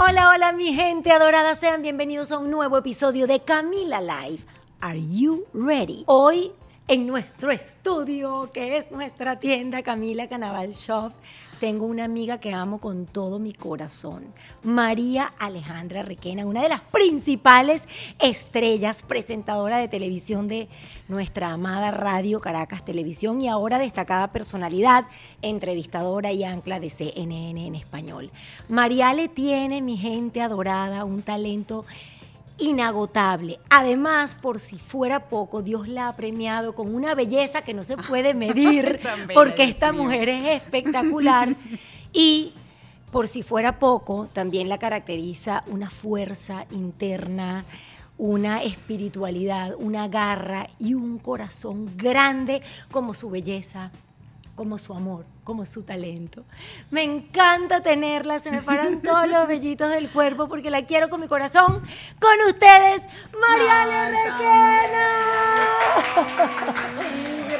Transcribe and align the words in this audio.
Hola, 0.00 0.30
hola 0.30 0.52
mi 0.52 0.72
gente 0.72 1.10
adorada, 1.10 1.56
sean 1.56 1.82
bienvenidos 1.82 2.30
a 2.30 2.38
un 2.38 2.52
nuevo 2.52 2.78
episodio 2.78 3.26
de 3.26 3.40
Camila 3.40 4.00
Live. 4.00 4.44
Are 4.80 4.96
you 4.96 5.44
ready? 5.52 6.04
Hoy 6.06 6.52
en 6.86 7.08
nuestro 7.08 7.50
estudio, 7.50 8.48
que 8.54 8.76
es 8.76 8.92
nuestra 8.92 9.40
tienda 9.40 9.82
Camila 9.82 10.28
Canaval 10.28 10.70
Shop, 10.70 11.12
tengo 11.58 11.86
una 11.86 12.04
amiga 12.04 12.38
que 12.38 12.52
amo 12.52 12.78
con 12.78 13.06
todo 13.06 13.38
mi 13.38 13.52
corazón, 13.52 14.26
María 14.62 15.32
Alejandra 15.38 16.02
Requena, 16.02 16.46
una 16.46 16.62
de 16.62 16.68
las 16.68 16.80
principales 16.80 17.88
estrellas 18.20 19.02
presentadora 19.02 19.78
de 19.78 19.88
televisión 19.88 20.48
de 20.48 20.68
nuestra 21.08 21.52
amada 21.52 21.90
Radio 21.90 22.40
Caracas 22.40 22.84
Televisión 22.84 23.40
y 23.40 23.48
ahora 23.48 23.78
destacada 23.78 24.32
personalidad, 24.32 25.06
entrevistadora 25.42 26.32
y 26.32 26.44
ancla 26.44 26.80
de 26.80 26.90
CNN 26.90 27.66
en 27.66 27.74
español. 27.74 28.30
María 28.68 29.12
le 29.14 29.28
tiene, 29.28 29.82
mi 29.82 29.96
gente 29.96 30.40
adorada, 30.40 31.04
un 31.04 31.22
talento 31.22 31.84
inagotable. 32.58 33.58
Además, 33.70 34.34
por 34.34 34.60
si 34.60 34.78
fuera 34.78 35.28
poco, 35.28 35.62
Dios 35.62 35.88
la 35.88 36.08
ha 36.08 36.16
premiado 36.16 36.74
con 36.74 36.94
una 36.94 37.14
belleza 37.14 37.62
que 37.62 37.74
no 37.74 37.82
se 37.82 37.96
puede 37.96 38.34
medir, 38.34 39.00
porque 39.34 39.64
esta 39.64 39.92
mujer 39.92 40.28
es 40.28 40.62
espectacular. 40.62 41.54
Y 42.10 42.54
por 43.12 43.28
si 43.28 43.42
fuera 43.42 43.78
poco, 43.78 44.28
también 44.32 44.70
la 44.70 44.78
caracteriza 44.78 45.62
una 45.66 45.90
fuerza 45.90 46.64
interna, 46.70 47.66
una 48.16 48.62
espiritualidad, 48.62 49.74
una 49.78 50.08
garra 50.08 50.68
y 50.78 50.94
un 50.94 51.18
corazón 51.18 51.90
grande 51.96 52.62
como 52.90 53.12
su 53.12 53.30
belleza, 53.30 53.92
como 54.58 54.76
su 54.76 54.92
amor 54.92 55.24
como 55.48 55.64
su 55.64 55.82
talento. 55.82 56.44
Me 56.90 57.02
encanta 57.02 57.80
tenerla, 57.80 58.38
se 58.38 58.50
me 58.50 58.60
paran 58.60 59.00
todos 59.02 59.26
los 59.26 59.48
vellitos 59.48 59.88
del 59.90 60.10
cuerpo 60.10 60.46
porque 60.46 60.70
la 60.70 60.84
quiero 60.84 61.08
con 61.08 61.22
mi 61.22 61.26
corazón. 61.26 61.80
Con 62.20 62.38
ustedes, 62.46 63.02
Mariale 63.40 64.10
Requena. 64.10 65.08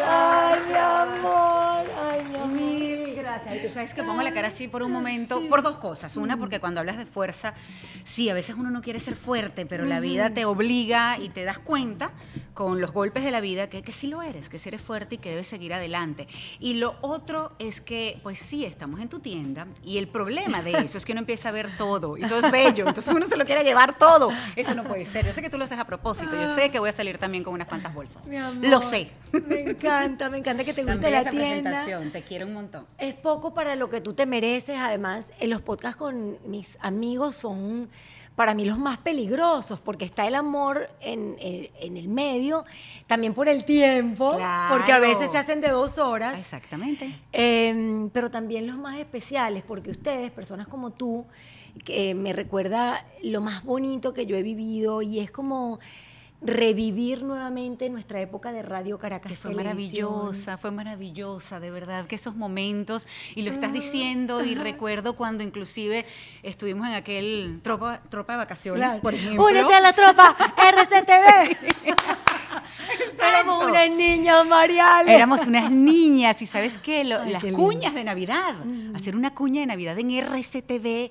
Ay, 0.07 0.61
mi 0.69 0.75
amor, 0.75 1.87
ay, 2.05 2.25
mi 2.29 2.37
amor. 2.37 2.49
Mil 2.49 3.15
gracias. 3.15 3.57
Y 3.57 3.67
tú 3.67 3.73
sabes 3.73 3.95
que 3.95 4.03
pongo 4.03 4.21
la 4.23 4.35
cara 4.35 4.49
así 4.49 4.69
por 4.69 4.83
un 4.83 4.93
momento, 4.93 5.41
por 5.49 5.63
dos 5.63 5.79
cosas. 5.79 6.15
Una, 6.19 6.37
porque 6.37 6.61
cuando 6.61 6.81
hablas 6.81 6.99
de 6.99 7.07
fuerza, 7.07 7.55
sí, 8.05 8.29
a 8.29 8.35
veces 8.35 8.57
uno 8.57 8.71
no 8.71 8.83
quiere 8.83 9.01
ser 9.01 9.17
fuerte, 9.17 9.65
pero 9.65 9.87
la 9.87 10.01
vida 10.01 10.29
te 10.29 10.45
obliga 10.45 11.17
y 11.19 11.31
te 11.31 11.45
das 11.45 11.59
cuenta 11.59 12.11
con 12.59 12.81
los 12.81 12.91
golpes 12.91 13.23
de 13.23 13.31
la 13.31 13.41
vida 13.41 13.71
que, 13.71 13.83
que 13.83 13.93
sí 13.93 14.09
lo 14.09 14.21
eres, 14.21 14.49
que 14.49 14.59
sí 14.59 14.69
eres 14.69 14.81
fuerte 14.81 15.15
y 15.15 15.19
que 15.19 15.31
debes 15.31 15.47
seguir 15.47 15.73
adelante. 15.73 16.27
Y 16.59 16.75
lo 16.75 16.97
otro 17.03 17.53
es 17.61 17.81
que, 17.81 18.19
pues 18.25 18.41
sí, 18.41 18.65
estamos 18.65 18.99
en 19.01 19.09
tu 19.09 19.21
tienda 19.21 19.69
y 19.85 19.99
el 19.99 20.09
problema 20.09 20.61
de 20.61 20.73
eso 20.73 20.99
es 20.99 21.05
que 21.05 21.13
uno 21.13 21.21
empieza 21.21 21.51
a 21.51 21.53
ver 21.53 21.71
todo 21.79 22.17
y 22.17 22.23
todo 22.23 22.45
es 22.45 22.51
bello, 22.51 22.89
entonces 22.89 23.15
uno 23.15 23.29
se 23.29 23.37
lo 23.37 23.45
quiere 23.45 23.63
llevar 23.63 23.97
todo. 23.97 24.31
Eso 24.57 24.75
no 24.75 24.83
puede 24.83 25.07
ser. 25.07 25.25
Yo 25.25 25.33
sé 25.33 25.41
que 25.41 25.51
tú 25.51 25.57
lo 25.57 25.67
haces 25.67 25.79
a 25.79 25.85
propósito, 25.85 26.33
yo 26.33 26.53
sé 26.57 26.73
que 26.73 26.81
voy 26.81 26.89
a 26.89 26.93
salir 26.93 27.17
también 27.17 27.45
con 27.45 27.55
unas 27.55 27.69
cuantas 27.69 27.95
bolsas. 27.95 28.27
Mi 28.27 28.37
amor, 28.37 28.67
Lo 28.69 28.81
sé. 28.81 29.13
Me 29.31 29.61
encanta, 29.61 30.29
me 30.29 30.39
encanta 30.39 30.65
que 30.65 30.75
te 30.75 30.83
guste 30.83 30.99
También 30.99 31.13
la 31.13 31.21
esa 31.21 31.31
tienda. 31.31 31.71
presentación, 31.71 32.11
te 32.11 32.23
quiero 32.23 32.47
un 32.49 32.55
montón. 32.55 32.87
Es 32.99 33.15
poco 33.15 33.55
para 33.55 33.77
lo 33.77 33.89
que 33.89 34.01
tú 34.01 34.15
te 34.15 34.27
mereces. 34.27 34.79
Además, 34.79 35.33
en 35.39 35.51
los 35.51 35.63
podcasts 35.63 35.97
con 35.97 36.39
mis 36.45 36.77
amigos 36.81 37.37
son 37.37 37.89
para 38.39 38.55
mí 38.55 38.65
los 38.65 38.79
más 38.79 38.99
peligrosos, 38.99 39.81
porque 39.81 40.05
está 40.05 40.27
el 40.29 40.37
amor 40.37 40.89
en, 41.01 41.35
en- 41.41 41.69
en 41.81 41.97
el 41.97 42.09
medio, 42.09 42.65
también 43.09 43.35
por 43.35 43.49
el 43.49 43.65
tiempo, 43.65 44.37
Claro. 44.37 44.77
porque 44.77 44.93
a 44.93 45.01
veces 45.01 45.31
se 45.33 45.39
hacen 45.39 45.61
de 45.61 45.69
dos 45.71 45.99
horas. 45.99 46.39
Exactamente. 46.39 47.13
Eh, 47.33 48.09
pero 48.13 48.31
también 48.31 48.69
los 48.69 48.79
más 48.79 48.97
especiales, 48.99 49.65
porque 49.67 49.91
ustedes, 49.91 50.31
personas 50.31 50.69
como 50.69 50.93
tú, 50.93 51.27
que 51.85 52.15
me 52.15 52.33
recuerda 52.33 53.05
lo 53.23 53.41
más 53.41 53.65
bonito 53.65 54.13
que 54.15 54.25
yo 54.25 54.37
he 54.37 54.43
vivido 54.45 55.03
y 55.03 55.19
es 55.19 55.31
como 55.33 55.81
revivir 56.41 57.25
nuevamente 57.25 57.91
nuestra 57.91 58.21
época 58.21 58.53
de 58.53 58.63
Radio 58.63 58.97
Caracas 58.99 59.31
Que 59.33 59.37
fue 59.37 59.55
Televisión. 59.55 60.09
maravillosa, 60.13 60.57
fue 60.59 60.71
maravillosa, 60.71 61.59
de 61.59 61.71
verdad, 61.73 62.07
que 62.07 62.15
esos 62.15 62.37
momentos, 62.37 63.09
y 63.35 63.43
lo 63.43 63.51
estás 63.51 63.73
diciendo, 63.73 64.45
y 64.45 64.55
recuerdo 64.55 65.15
cuando 65.17 65.43
inclusive 65.43 66.07
estuvimos 66.45 66.87
en 66.89 66.95
aquel 66.95 67.59
tropa, 67.63 68.03
tropa 68.09 68.35
de 68.35 68.37
vacaciones, 68.39 68.85
Claro. 68.85 69.01
por 69.03 69.15
ejemplo. 69.15 69.45
Únete 69.45 69.75
a 69.75 69.81
la 69.81 69.93
tropa 69.93 70.37
RCTV. 70.57 71.57
Éramos 73.29 73.65
unas 73.65 73.91
niñas, 73.91 74.47
Mariale. 74.47 75.15
Éramos 75.15 75.47
unas 75.47 75.71
niñas 75.71 76.41
y 76.41 76.47
sabes 76.47 76.79
qué, 76.79 77.05
Lo- 77.05 77.21
Ay, 77.21 77.33
las 77.33 77.43
qué. 77.43 77.51
Mm. 77.53 77.55
cuñas 77.55 77.95
de 77.95 78.05
Navidad, 78.05 78.55
hacer 78.95 79.15
una 79.17 79.35
cuña 79.35 79.61
de 79.61 79.67
Navidad 79.67 79.99
en 79.99 80.11
RCTV, 80.13 81.11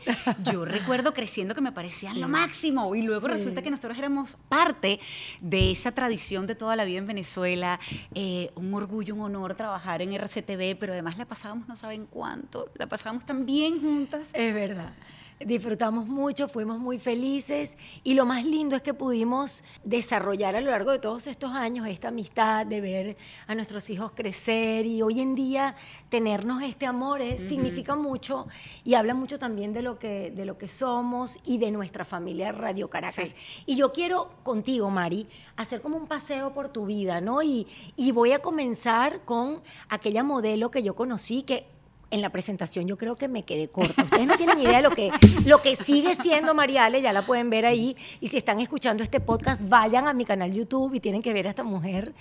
yo 0.52 0.66
recuerdo 0.66 1.14
creciendo 1.14 1.54
que 1.54 1.62
me 1.62 1.72
parecían 1.72 2.20
lo 2.20 2.28
máximo 2.30 2.96
y 2.96 3.02
luego 3.04 3.28
Sí. 3.28 3.34
resulta 3.34 3.62
que 3.62 3.70
nosotros 3.70 3.98
éramos 3.98 4.38
parte 4.50 5.00
de 5.42 5.72
esa 5.72 5.92
tradición 5.92 6.48
de 6.48 6.56
toda 6.56 6.76
la 6.76 6.86
vida 6.86 7.00
en 7.00 7.08
Venezuela, 7.08 7.80
eh, 8.16 8.52
un 8.56 8.74
orgullo, 8.74 9.16
un 9.16 9.22
honor 9.22 9.56
trabajar 9.56 10.02
en 10.02 10.14
RCTV, 10.14 10.76
pero 10.80 10.94
además 10.94 11.18
la 11.18 11.26
pasábamos 11.26 11.68
no 11.68 11.76
saben 11.76 12.06
cuánto, 12.06 12.70
la 12.76 12.88
pasábamos 12.88 13.26
tan 13.26 13.46
bien 13.46 13.82
juntas. 13.82 14.30
Es 14.34 14.54
verdad. 14.54 14.94
Disfrutamos 15.40 16.08
mucho, 16.08 16.48
fuimos 16.48 16.80
muy 16.80 16.98
felices 16.98 17.78
y 18.04 18.16
lo 18.16 18.26
más 18.26 18.44
lindo 18.44 18.76
es 18.76 18.82
que 18.82 18.96
pudimos 18.96 19.64
desarrollar 19.84 20.56
a 20.56 20.62
lo 20.62 20.72
largo 20.72 20.92
de 20.92 20.98
todos 20.98 21.28
estos 21.28 21.52
años 21.52 21.86
esta 21.86 22.08
amistad 22.08 22.66
de 22.66 22.82
ver 22.82 23.18
a 23.46 23.54
nuestros 23.54 23.88
hijos 23.92 24.14
crecer 24.16 24.88
y 24.88 25.04
hoy 25.04 25.22
en 25.22 25.36
día 25.36 25.76
tenernos 26.10 26.64
este 26.64 26.88
amor 26.88 27.22
eh, 27.22 27.38
significa 27.38 27.96
mucho 27.96 28.48
y 28.84 28.96
habla 28.96 29.14
mucho 29.14 29.38
también 29.38 29.74
de 29.74 29.84
lo 29.84 30.00
que 30.00 30.32
de 30.32 30.44
lo 30.46 30.58
que 30.58 30.68
somos 30.68 31.38
y 31.46 31.60
de 31.60 31.70
nuestra 31.70 32.04
familia 32.04 32.52
Radio 32.52 32.90
Caracas. 32.90 33.30
Sí. 33.30 33.36
Y 33.68 33.76
yo 33.76 33.94
quiero 33.94 34.32
contigo, 34.42 34.90
Mari, 34.90 35.28
hacer 35.56 35.82
como 35.82 35.98
un 35.98 36.08
paseo 36.08 36.52
por 36.52 36.70
tu 36.70 36.88
vida, 36.88 37.22
¿no? 37.22 37.44
Y, 37.44 37.68
y 37.96 38.12
voy 38.12 38.32
a 38.32 38.40
comenzar 38.40 39.24
con 39.24 39.62
aquella 39.88 40.24
modelo 40.24 40.72
que 40.72 40.82
yo 40.82 40.96
conocí 40.96 41.44
que 41.44 41.77
en 42.12 42.22
la 42.22 42.30
presentación 42.30 42.88
yo 42.88 42.98
creo 42.98 43.16
que 43.16 43.28
me 43.28 43.44
quedé 43.44 43.68
corta. 43.68 44.04
Ustedes 44.04 44.28
no 44.28 44.38
tienen 44.38 44.60
idea 44.60 44.78
de 44.78 44.84
lo 44.84 44.92
que, 44.92 45.12
lo 45.46 45.62
que 45.62 45.76
sigue 45.76 46.16
siendo 46.16 46.54
Mariale, 46.54 47.02
ya 47.02 47.14
la 47.14 47.26
pueden 47.26 47.50
ver 47.50 47.66
ahí. 47.66 47.96
Y 48.22 48.28
si 48.28 48.38
están 48.38 48.60
escuchando 48.60 49.04
este 49.04 49.20
podcast, 49.20 49.62
vayan 49.68 50.08
a 50.08 50.14
mi 50.14 50.26
canal 50.26 50.52
YouTube 50.54 50.94
y 50.94 51.00
tienen 51.00 51.22
que 51.22 51.34
ver 51.34 51.48
a 51.48 51.50
esta 51.50 51.64
mujer 51.64 52.14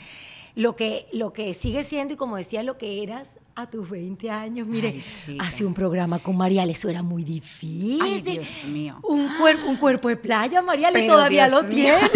lo 0.56 0.74
que, 0.74 1.06
lo 1.12 1.32
que 1.34 1.52
sigue 1.52 1.84
siendo 1.84 2.14
y 2.14 2.16
como 2.16 2.36
decía, 2.36 2.62
lo 2.62 2.78
que 2.78 3.02
eras 3.02 3.38
a 3.54 3.68
tus 3.68 3.88
20 3.88 4.30
años. 4.30 4.66
Mire, 4.66 5.04
hace 5.38 5.66
un 5.66 5.74
programa 5.74 6.18
con 6.18 6.34
Mariale, 6.34 6.72
eso 6.72 6.88
era 6.88 7.02
muy 7.02 7.24
difícil. 7.24 8.00
Ay, 8.02 8.22
Dios 8.22 8.64
mío. 8.64 8.98
Un, 9.02 9.28
cuerpo 9.36 9.68
un 9.68 9.76
cuerpo 9.76 10.08
de 10.08 10.16
playa, 10.16 10.62
Mariale 10.62 11.06
todavía 11.06 11.46
lo 11.48 11.62
tiene. 11.66 12.00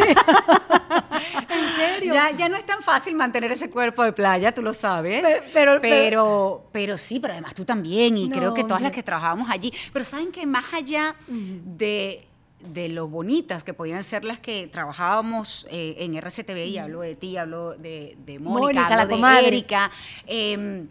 en 1.50 1.68
serio. 1.76 2.14
Ya, 2.14 2.30
ya, 2.34 2.48
no 2.48 2.56
es 2.56 2.64
tan 2.64 2.82
fácil 2.82 3.14
mantener 3.14 3.52
ese 3.52 3.68
cuerpo 3.68 4.02
de 4.04 4.12
playa, 4.12 4.52
tú 4.52 4.62
lo 4.62 4.72
sabes. 4.72 5.22
Pero, 5.52 5.78
pero, 5.82 6.64
pero, 6.72 6.96
sí, 6.96 7.20
pero 7.20 7.34
además 7.34 7.54
tú 7.54 7.66
también, 7.66 8.16
y 8.16 8.30
creo 8.30 8.54
que 8.54 8.64
todas 8.64 8.82
las 8.82 8.92
que 8.92 9.02
trabajábamos 9.02 9.50
allí. 9.50 9.70
Pero 9.92 10.04
saben 10.04 10.32
que 10.32 10.46
más 10.46 10.72
allá 10.72 11.14
de 11.28 12.26
de 12.62 12.88
lo 12.88 13.08
bonitas 13.08 13.64
que 13.64 13.74
podían 13.74 14.04
ser 14.04 14.24
las 14.24 14.38
que 14.40 14.66
trabajábamos 14.66 15.66
eh, 15.70 15.96
en 15.98 16.14
RCTV, 16.14 16.66
y 16.66 16.78
hablo 16.78 17.00
de 17.00 17.14
ti, 17.14 17.36
hablo 17.36 17.74
de, 17.74 18.16
Mónica, 18.40 18.96
la 18.96 19.06
de 19.06 19.46
Erika. 19.46 19.90
Em, 20.26 20.88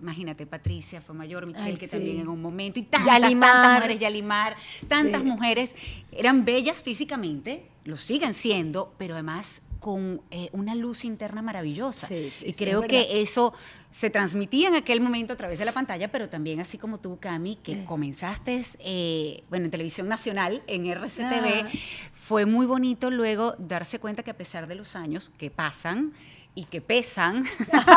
imagínate, 0.00 0.46
Patricia 0.46 1.00
fue 1.00 1.14
mayor, 1.14 1.46
Michelle, 1.46 1.78
que 1.78 1.88
también 1.88 2.20
en 2.20 2.28
un 2.28 2.40
momento, 2.40 2.78
y 2.78 2.82
tantas, 2.82 3.20
tantas 3.20 3.74
mujeres, 3.74 4.00
Yalimar, 4.00 4.56
tantas 4.88 5.24
mujeres, 5.24 5.74
eran 6.12 6.44
bellas 6.44 6.82
físicamente, 6.82 7.66
lo 7.84 7.96
siguen 7.96 8.34
siendo, 8.34 8.92
pero 8.98 9.14
además 9.14 9.62
con 9.84 10.22
eh, 10.30 10.48
una 10.52 10.74
luz 10.74 11.04
interna 11.04 11.42
maravillosa. 11.42 12.08
y 12.10 12.54
creo 12.54 12.80
que 12.84 13.20
eso 13.20 13.52
se 13.90 14.08
transmitía 14.08 14.68
en 14.68 14.76
aquel 14.76 15.02
momento 15.02 15.34
a 15.34 15.36
través 15.36 15.58
de 15.58 15.66
la 15.66 15.72
pantalla, 15.72 16.10
pero 16.10 16.30
también 16.30 16.58
así 16.58 16.78
como 16.78 17.00
tú, 17.00 17.18
Cami, 17.20 17.56
que 17.56 17.72
eh. 17.72 17.84
comenzaste, 17.84 18.64
eh, 18.78 19.44
bueno, 19.50 19.66
en 19.66 19.70
televisión 19.70 20.08
nacional, 20.08 20.62
en 20.68 20.86
RCTV, 20.86 21.66
ah. 21.66 21.68
fue 22.14 22.46
muy 22.46 22.64
bonito 22.64 23.10
luego 23.10 23.56
darse 23.58 23.98
cuenta 23.98 24.22
que 24.22 24.30
a 24.30 24.38
pesar 24.38 24.68
de 24.68 24.74
los 24.74 24.96
años 24.96 25.30
que 25.36 25.50
pasan, 25.50 26.14
y 26.54 26.64
que 26.64 26.80
pesan. 26.80 27.44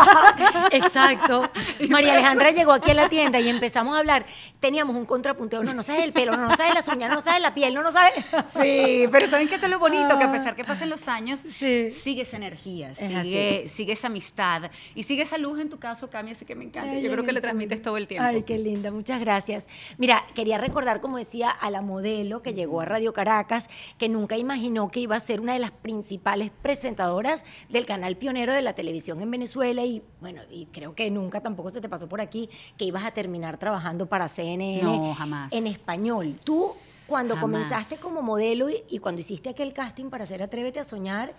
Exacto. 0.71 1.49
María 1.89 2.13
Alejandra 2.13 2.51
llegó 2.51 2.71
aquí 2.71 2.91
a 2.91 2.93
la 2.95 3.07
tienda 3.07 3.39
y 3.39 3.49
empezamos 3.49 3.95
a 3.95 3.99
hablar. 3.99 4.25
Teníamos 4.59 4.95
un 4.95 5.05
contrapunteo. 5.05 5.63
No, 5.63 5.73
no 5.73 5.83
sabes 5.83 6.03
el 6.03 6.13
pelo, 6.13 6.35
no, 6.35 6.47
no 6.47 6.57
sabes 6.57 6.73
las 6.73 6.87
uñas, 6.87 7.13
no, 7.13 7.21
sabes 7.21 7.41
la 7.41 7.53
piel, 7.53 7.73
no, 7.73 7.83
no 7.83 7.91
sabes. 7.91 8.13
Sí, 8.59 9.07
pero 9.11 9.27
saben 9.27 9.47
que 9.47 9.55
eso 9.55 9.65
es 9.65 9.71
lo 9.71 9.79
bonito, 9.79 10.17
que 10.17 10.23
a 10.23 10.31
pesar 10.31 10.55
que 10.55 10.63
pasen 10.63 10.89
los 10.89 11.07
años, 11.07 11.41
sigue 11.41 12.21
esa 12.21 12.37
energía, 12.37 12.95
sigue, 12.95 13.67
sigue, 13.67 13.93
esa 13.93 14.07
amistad 14.07 14.71
y 14.95 15.03
sigue 15.03 15.23
esa 15.23 15.37
luz 15.37 15.59
en 15.59 15.69
tu 15.69 15.77
caso, 15.77 16.09
Cami, 16.09 16.31
así 16.31 16.45
que 16.45 16.55
me 16.55 16.65
encanta. 16.65 16.97
Yo 16.99 17.11
creo 17.11 17.25
que 17.25 17.33
le 17.33 17.41
transmites 17.41 17.81
todo 17.81 17.97
el 17.97 18.07
tiempo. 18.07 18.27
Ay, 18.27 18.43
qué 18.43 18.57
linda, 18.57 18.91
muchas 18.91 19.19
gracias. 19.19 19.67
Mira, 19.97 20.25
quería 20.33 20.57
recordar, 20.57 21.01
como 21.01 21.17
decía, 21.17 21.49
a 21.51 21.69
la 21.69 21.81
modelo 21.81 22.41
que 22.41 22.53
llegó 22.53 22.81
a 22.81 22.85
Radio 22.85 23.13
Caracas, 23.13 23.69
que 23.97 24.09
nunca 24.09 24.37
imaginó 24.37 24.89
que 24.89 24.99
iba 24.99 25.15
a 25.15 25.19
ser 25.19 25.41
una 25.41 25.53
de 25.53 25.59
las 25.59 25.71
principales 25.71 26.51
presentadoras 26.61 27.43
del 27.69 27.85
canal 27.85 28.17
pionero 28.17 28.46
de 28.53 28.61
la 28.61 28.73
televisión 28.73 29.21
en 29.21 29.31
Venezuela 29.31 29.83
y 29.83 30.03
bueno, 30.21 30.41
y 30.51 30.65
creo 30.67 30.95
que 30.95 31.09
nunca 31.11 31.41
tampoco 31.41 31.69
se 31.69 31.81
te 31.81 31.89
pasó 31.89 32.07
por 32.07 32.21
aquí 32.21 32.49
que 32.77 32.85
ibas 32.85 33.05
a 33.05 33.11
terminar 33.11 33.57
trabajando 33.57 34.07
para 34.07 34.27
CNN 34.27 34.83
no, 34.83 35.13
jamás. 35.15 35.53
en 35.53 35.67
español. 35.67 36.39
Tú 36.43 36.71
cuando 37.07 37.39
comenzaste 37.39 37.97
como 37.97 38.21
modelo 38.21 38.67
y, 38.69 38.99
cuando 38.99 39.21
hiciste 39.21 39.49
aquel 39.49 39.73
casting 39.73 40.09
para 40.09 40.25
hacer 40.25 40.41
Atrévete 40.43 40.79
a 40.79 40.83
soñar, 40.83 41.35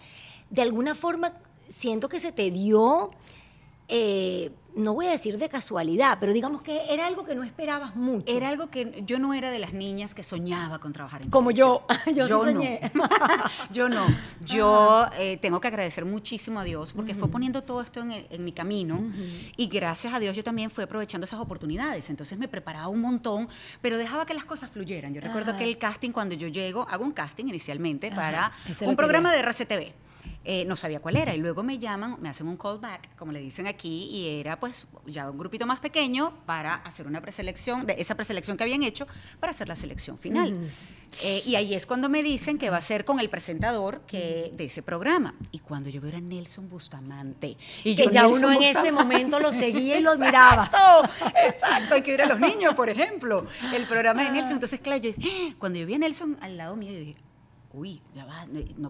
de 0.50 0.62
alguna 0.62 0.94
forma 0.94 1.34
siento 1.69 2.08
que 2.08 2.20
se 2.20 2.32
te 2.32 2.50
dio 2.50 3.11
eh, 3.88 4.50
no 4.78 4.94
voy 4.94 5.06
a 5.06 5.10
decir 5.10 5.38
de 5.38 5.48
casualidad, 5.48 6.19
pero 6.20 6.32
digamos 6.32 6.62
que 6.62 6.82
era 6.88 7.06
algo 7.06 7.25
que 7.25 7.34
no 7.34 7.42
esperabas 7.42 7.96
mucho. 7.96 8.32
Era 8.32 8.48
algo 8.48 8.70
que 8.70 9.02
yo 9.04 9.19
no 9.19 9.34
era 9.34 9.50
de 9.50 9.58
las 9.58 9.72
niñas 9.72 10.14
que 10.14 10.22
soñaba 10.22 10.78
con 10.78 10.92
trabajar 10.92 11.22
en 11.22 11.30
Como 11.30 11.50
yo, 11.50 11.84
yo, 12.06 12.26
yo 12.26 12.42
soñé. 12.44 12.90
No. 12.94 13.08
yo 13.72 13.88
no. 13.88 14.06
Yo 14.44 15.06
eh, 15.19 15.36
tengo 15.38 15.60
que 15.60 15.69
agradecer 15.69 16.04
muchísimo 16.04 16.60
a 16.60 16.64
Dios 16.64 16.92
porque 16.92 17.14
fue 17.14 17.28
poniendo 17.28 17.62
todo 17.62 17.82
esto 17.82 18.00
en, 18.00 18.44
mi 18.44 18.52
camino 18.52 19.02
y 19.56 19.66
gracias 19.66 20.14
a 20.14 20.20
Dios 20.20 20.36
yo 20.36 20.44
también 20.44 20.70
fui 20.70 20.84
aprovechando 20.84 21.25
esas 21.25 21.40
oportunidades. 21.40 22.08
Entonces 22.08 22.38
me 22.38 22.48
preparaba 22.48 22.88
un 22.88 23.00
montón, 23.00 23.48
pero 23.82 23.98
dejaba 23.98 24.26
que 24.26 24.34
las 24.34 24.44
cosas 24.44 24.70
fluyeran. 24.70 25.12
Yo 25.12 25.20
recuerdo 25.20 25.56
que 25.56 25.64
el 25.64 25.76
casting, 25.78 26.10
cuando 26.10 26.34
yo 26.34 26.48
llego, 26.48 26.86
hago 26.88 27.04
un 27.04 27.12
casting 27.12 27.46
inicialmente 27.46 28.10
para 28.10 28.52
un 28.82 28.96
programa 28.96 29.32
de 29.32 29.40
RCTV. 29.40 30.07
Eh, 30.44 30.64
no 30.64 30.76
sabía 30.76 31.00
cuál 31.00 31.16
era. 31.16 31.34
Y 31.34 31.38
luego 31.38 31.62
me 31.62 31.78
llaman, 31.78 32.16
me 32.20 32.28
hacen 32.28 32.48
un 32.48 32.56
callback, 32.56 33.14
como 33.16 33.32
le 33.32 33.40
dicen 33.40 33.66
aquí, 33.66 34.08
y 34.10 34.40
era 34.40 34.58
pues 34.58 34.86
ya 35.06 35.30
un 35.30 35.38
grupito 35.38 35.66
más 35.66 35.80
pequeño 35.80 36.32
para 36.46 36.76
hacer 36.76 37.06
una 37.06 37.20
preselección, 37.20 37.86
de 37.86 37.96
esa 37.98 38.14
preselección 38.14 38.56
que 38.56 38.64
habían 38.64 38.82
hecho, 38.82 39.06
para 39.40 39.50
hacer 39.50 39.69
la 39.69 39.76
selección 39.76 40.19
final. 40.19 40.70
Eh, 41.22 41.42
y 41.46 41.54
ahí 41.54 41.75
es 41.75 41.86
cuando 41.86 42.08
me 42.08 42.22
dicen 42.22 42.58
que 42.58 42.70
va 42.70 42.76
a 42.76 42.80
ser 42.80 43.04
con 43.04 43.19
el 43.19 43.28
presentador 43.28 44.02
que, 44.06 44.52
de 44.54 44.64
ese 44.64 44.82
programa. 44.82 45.34
Y 45.52 45.58
cuando 45.58 45.88
yo 45.88 46.00
veo 46.00 46.16
a 46.16 46.20
Nelson 46.20 46.69
Bustamante. 46.69 47.56
Y 47.84 47.96
que 47.96 48.08
ya 48.08 48.26
uno 48.26 48.52
en 48.52 48.62
ese 48.62 48.92
momento 48.92 49.40
lo 49.40 49.52
seguía 49.52 49.98
y 49.98 50.02
lo 50.02 50.12
admiraba. 50.12 50.70
Exacto, 51.46 51.94
hay 51.94 52.02
que 52.02 52.14
ir 52.14 52.22
a 52.22 52.26
los 52.26 52.38
niños, 52.38 52.75
por 52.75 52.88
ejemplo. 52.88 53.46
El 53.75 53.86
programa 53.86 54.25
de 54.25 54.30
Nelson. 54.30 54.54
Entonces, 54.54 54.80
claro, 54.80 55.00
yo 55.00 55.10
dije, 55.10 55.30
¡Ah! 55.50 55.54
cuando 55.58 55.78
yo 55.78 55.86
vi 55.86 55.94
a 55.94 55.98
Nelson 55.98 56.36
al 56.40 56.56
lado 56.56 56.76
mío, 56.76 56.92
yo 56.92 56.98
dije, 56.98 57.27
uy, 57.73 58.00
ya 58.15 58.25
va, 58.25 58.47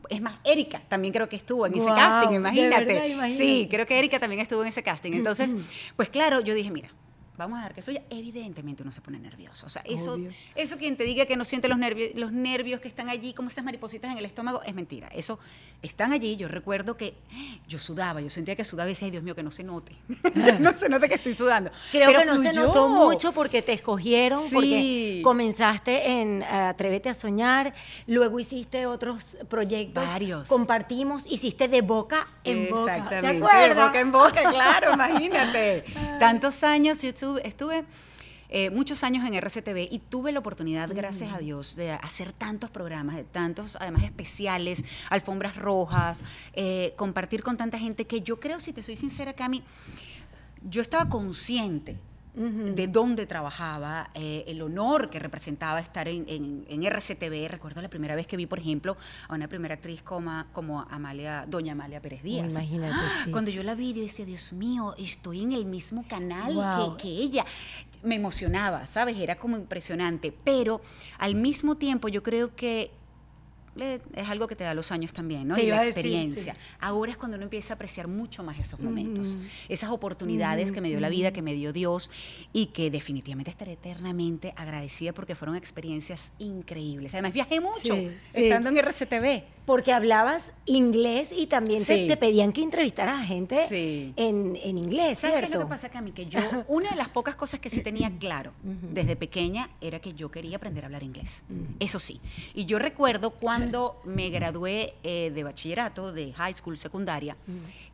es 0.09 0.21
más, 0.21 0.35
Erika 0.45 0.81
también 0.89 1.13
creo 1.13 1.29
que 1.29 1.37
estuvo 1.37 1.67
en 1.67 1.75
ese 1.75 1.87
casting, 1.87 2.35
imagínate. 2.35 3.37
Sí, 3.37 3.67
creo 3.71 3.87
que 3.87 3.99
Erika 3.99 4.19
también 4.19 4.41
estuvo 4.41 4.63
en 4.63 4.69
ese 4.69 4.83
casting. 4.83 5.13
Entonces, 5.13 5.55
pues 5.97 6.09
claro, 6.11 6.41
yo 6.41 6.55
dije, 6.55 6.71
mira, 6.71 6.91
vamos 7.39 7.57
a 7.57 7.61
dejar 7.61 7.75
que 7.75 7.83
fluya, 7.83 8.03
evidentemente 8.11 8.83
uno 8.83 8.91
se 8.91 9.01
pone 9.01 9.19
nervioso. 9.19 9.67
O 9.67 9.69
sea, 9.69 9.83
eso, 9.87 10.19
eso 10.57 10.77
quien 10.77 10.97
te 10.97 11.05
diga 11.05 11.25
que 11.25 11.37
no 11.37 11.45
siente 11.45 11.69
los 11.69 11.79
nervios, 11.79 12.11
los 12.15 12.33
nervios 12.33 12.81
que 12.81 12.89
están 12.89 13.09
allí, 13.09 13.33
como 13.33 13.49
esas 13.49 13.65
maripositas 13.65 14.11
en 14.11 14.19
el 14.19 14.25
estómago, 14.25 14.61
es 14.65 14.75
mentira. 14.75 15.09
Eso 15.15 15.39
están 15.81 16.13
allí. 16.13 16.37
Yo 16.37 16.49
recuerdo 16.49 16.97
que 16.97 17.15
yo 17.69 17.79
sudaba, 17.79 18.21
yo 18.21 18.29
sentía 18.29 18.57
que 18.57 18.65
sudaba 18.65 18.91
y 18.91 18.93
decía, 18.93 19.07
ay 19.07 19.13
Dios 19.13 19.23
mío, 19.23 19.37
que 19.37 19.45
no 19.45 19.53
se 19.53 19.63
note. 19.63 19.93
no 20.61 20.77
se 20.77 20.89
note 20.89 21.09
que 21.09 21.15
estoy 21.15 21.37
sudando. 21.37 21.71
Creo 21.93 22.19
que 22.19 22.25
no 22.25 22.37
se 22.37 22.53
notó 22.53 22.89
mucho 22.89 23.31
porque 23.33 23.63
te 23.63 23.73
escogieron, 23.73 24.51
porque 24.51 25.21
comenzaste 25.23 26.21
en 26.21 26.43
eh, 26.43 26.47
Atrévete 26.47 27.09
a 27.09 27.15
Soñar, 27.15 27.73
luego 28.09 28.41
hiciste 28.41 28.87
otros 28.87 29.37
proyectos. 29.49 30.05
Varios. 30.05 30.49
Compartimos, 30.49 31.25
hiciste 31.31 31.69
de 31.69 31.83
boca 31.83 32.27
en 32.43 32.69
boca. 32.69 32.97
Exactamente. 32.97 33.39
¿Te 33.39 33.45
acuerdas? 33.45 33.77
De 33.77 33.85
boca 33.85 34.01
en 34.01 34.13
boca, 34.13 34.51
claro, 34.51 34.95
imagínate. 34.95 35.85
Tantos 36.19 36.65
años 36.65 37.01
YouTube 37.01 37.28
estuve, 37.28 37.28
eh, 38.51 38.71
muchos 38.71 39.05
años 39.05 39.27
en 39.27 39.35
RCTV 39.35 39.89
y 39.91 39.99
tuve 39.99 40.33
la 40.33 40.39
oportunidad, 40.39 40.89
gracias 40.95 41.35
a 41.35 41.39
Dios, 41.39 41.77
de 41.77 41.93
hacer 41.93 42.33
tantos 42.33 42.71
programas, 42.71 43.17
de 43.17 43.25
tantos, 43.25 43.77
además 43.79 44.05
especiales, 44.05 44.85
alfombras 45.11 45.57
rojas, 45.57 46.23
eh, 46.55 46.95
compartir 46.97 47.43
con 47.43 47.59
tanta 47.59 47.79
gente 47.79 48.07
que 48.07 48.23
yo 48.23 48.41
creo, 48.41 48.59
si 48.59 48.73
te 48.73 48.83
soy 48.83 48.97
sincera, 48.97 49.35
Cami, 49.35 49.63
yo 50.63 50.81
estaba 50.81 51.11
consciente 51.11 51.99
de 52.39 52.87
dónde 52.87 53.27
trabajaba, 53.27 54.11
eh, 54.15 54.45
el 54.47 54.63
honor 54.63 55.11
que 55.11 55.19
representaba 55.19 55.81
estar 55.81 56.07
en, 56.07 56.25
en, 56.69 56.83
RCTV. 56.83 57.49
Recuerdo 57.49 57.83
la 57.83 57.89
primera 57.89 58.15
vez 58.15 58.27
que 58.27 58.37
vi, 58.37 58.47
por 58.47 58.59
ejemplo, 58.59 58.97
a 59.29 59.35
una 59.35 59.49
primera 59.49 59.75
actriz 59.75 60.03
como, 60.03 60.45
como 60.53 60.83
Amalia, 60.83 61.45
doña 61.49 61.73
Amalia 61.73 62.01
Pérez 62.01 62.23
Díaz. 62.23 62.51
Imagínate, 62.51 62.95
sí. 63.25 63.31
Cuando 63.31 63.51
yo 63.51 63.63
la 63.63 63.75
vi, 63.75 63.93
yo 63.93 64.03
decía, 64.03 64.25
Dios 64.25 64.53
mío, 64.53 64.95
estoy 64.99 65.43
en 65.43 65.53
el 65.53 65.65
mismo 65.65 66.07
canal 66.07 66.97
que, 66.97 67.03
que 67.03 67.09
ella. 67.09 67.45
Me 68.03 68.15
emocionaba, 68.15 68.87
¿sabes? 68.87 69.19
Era 69.19 69.37
como 69.37 69.57
impresionante. 69.57 70.33
Pero 70.45 70.81
al 71.19 71.35
mismo 71.35 71.77
tiempo 71.77 72.09
yo 72.09 72.23
creo 72.23 72.55
que 72.55 72.93
es 73.83 74.29
algo 74.29 74.47
que 74.47 74.57
te 74.57 74.65
da 74.65 74.75
los 74.75 74.93
años 74.93 75.13
también, 75.13 75.49
¿no? 75.49 75.59
y 75.59 75.67
la 75.67 75.85
experiencia. 75.85 76.57
Ahora 76.81 77.13
es 77.13 77.19
cuando 77.19 77.37
uno 77.37 77.45
empieza 77.45 77.75
a 77.75 77.77
apreciar 77.77 78.09
mucho 78.09 78.43
más 78.43 78.59
esos 78.59 78.81
momentos, 78.81 79.37
esas 79.69 79.91
oportunidades 79.91 80.73
que 80.73 80.81
me 80.81 80.89
dio 80.89 81.01
la 81.01 81.09
vida, 81.09 81.33
que 81.33 81.43
me 81.43 81.55
dio 81.55 81.73
Dios 81.73 82.11
y 82.53 82.67
que 82.67 82.91
definitivamente 82.91 83.51
estaré 83.51 83.73
eternamente 83.73 84.53
agradecida 84.57 85.13
porque 85.13 85.35
fueron 85.35 85.57
experiencias 85.57 86.33
increíbles. 86.39 87.15
Además, 87.15 87.33
viajé 87.33 87.61
mucho 87.61 87.97
estando 88.33 88.71
en 88.71 88.79
RCTV. 88.79 89.43
Porque 89.69 89.93
hablabas 89.93 90.55
inglés 90.65 91.31
y 91.31 91.47
también 91.47 91.85
te, 91.85 92.17
pedían 92.17 92.55
que 92.55 92.63
entrevistaras 92.63 93.21
a 93.21 93.23
gente 93.23 93.67
en, 94.17 94.57
en, 94.63 94.79
inglés, 94.79 95.19
¿Sabes 95.19 95.41
qué 95.41 95.45
es 95.45 95.51
lo 95.51 95.59
que 95.59 95.67
pasa, 95.67 95.91
Cami? 95.91 96.13
Que 96.13 96.25
yo, 96.25 96.41
una 96.69 96.89
de 96.89 96.97
las 96.97 97.11
pocas 97.11 97.37
cosas 97.37 97.61
que 97.61 97.69
sí 97.69 97.83
tenía 97.83 98.11
claro 98.19 98.53
desde 98.63 99.15
pequeña 99.15 99.69
era 99.83 100.01
que 100.01 100.15
yo 100.15 100.31
quería 100.31 100.57
aprender 100.57 100.85
a 100.85 100.87
hablar 100.87 101.03
inglés. 101.03 101.43
Eso 101.81 101.99
sí. 101.99 102.19
Y 102.55 102.65
yo 102.65 102.79
recuerdo 102.79 103.33
cuando 103.33 103.68
cuando 103.69 104.01
me 104.05 104.31
gradué 104.31 104.95
eh, 105.03 105.31
de 105.31 105.45
bachillerato, 105.45 106.11
de 106.11 106.33
high 106.33 106.55
school, 106.55 106.79
secundaria, 106.79 107.37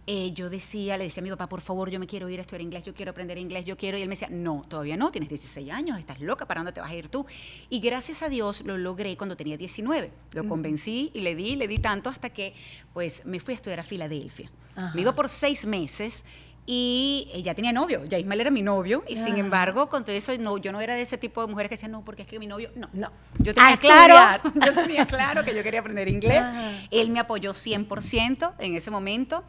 eh, 0.06 0.30
yo 0.32 0.48
decía, 0.48 0.96
le 0.96 1.02
decía 1.02 1.20
a 1.20 1.24
mi 1.24 1.30
papá, 1.30 1.48
por 1.48 1.60
favor, 1.60 1.90
yo 1.90 1.98
me 1.98 2.06
quiero 2.06 2.28
ir 2.28 2.38
a 2.38 2.42
estudiar 2.42 2.60
inglés, 2.60 2.84
yo 2.84 2.94
quiero 2.94 3.10
aprender 3.10 3.38
inglés, 3.38 3.64
yo 3.64 3.76
quiero. 3.76 3.98
Y 3.98 4.02
él 4.02 4.08
me 4.08 4.14
decía, 4.14 4.28
no, 4.30 4.64
todavía 4.68 4.96
no, 4.96 5.10
tienes 5.10 5.28
16 5.28 5.72
años, 5.72 5.98
estás 5.98 6.20
loca, 6.20 6.46
¿para 6.46 6.60
dónde 6.60 6.70
te 6.70 6.80
vas 6.80 6.92
a 6.92 6.94
ir 6.94 7.08
tú? 7.08 7.26
Y 7.70 7.80
gracias 7.80 8.22
a 8.22 8.28
Dios 8.28 8.60
lo 8.60 8.78
logré 8.78 9.16
cuando 9.16 9.36
tenía 9.36 9.56
19. 9.56 10.12
Lo 10.34 10.46
convencí 10.46 11.10
y 11.12 11.22
le 11.22 11.34
di, 11.34 11.56
le 11.56 11.66
di 11.66 11.78
tanto 11.78 12.08
hasta 12.08 12.30
que, 12.30 12.54
pues, 12.92 13.26
me 13.26 13.40
fui 13.40 13.54
a 13.54 13.56
estudiar 13.56 13.80
a 13.80 13.82
Filadelfia. 13.84 14.52
Me 14.94 15.00
iba 15.00 15.12
por 15.12 15.28
seis 15.28 15.66
meses 15.66 16.24
y 16.66 17.42
ya 17.42 17.54
tenía 17.54 17.72
novio, 17.72 18.04
ya 18.06 18.18
Ismael 18.18 18.40
era 18.40 18.50
mi 18.50 18.62
novio, 18.62 19.04
y 19.06 19.16
sin 19.16 19.36
embargo, 19.36 19.88
con 19.90 20.04
todo 20.04 20.16
eso, 20.16 20.32
no, 20.38 20.56
yo 20.56 20.72
no 20.72 20.80
era 20.80 20.94
de 20.94 21.02
ese 21.02 21.18
tipo 21.18 21.42
de 21.42 21.48
mujeres 21.48 21.68
que 21.68 21.76
decían, 21.76 21.92
no, 21.92 22.04
porque 22.04 22.22
es 22.22 22.28
que 22.28 22.38
mi 22.38 22.46
novio, 22.46 22.70
no. 22.74 22.88
No. 22.92 23.10
Yo 23.38 23.52
tenía 23.52 23.74
A 23.74 23.76
claro, 23.76 24.52
yo 24.64 24.72
tenía 24.72 25.06
claro 25.06 25.44
que 25.44 25.54
yo 25.54 25.62
quería 25.62 25.80
aprender 25.80 26.08
inglés. 26.08 26.38
Ajá. 26.38 26.70
Él 26.90 27.10
me 27.10 27.20
apoyó 27.20 27.52
100% 27.52 28.54
en 28.58 28.76
ese 28.76 28.90
momento 28.90 29.44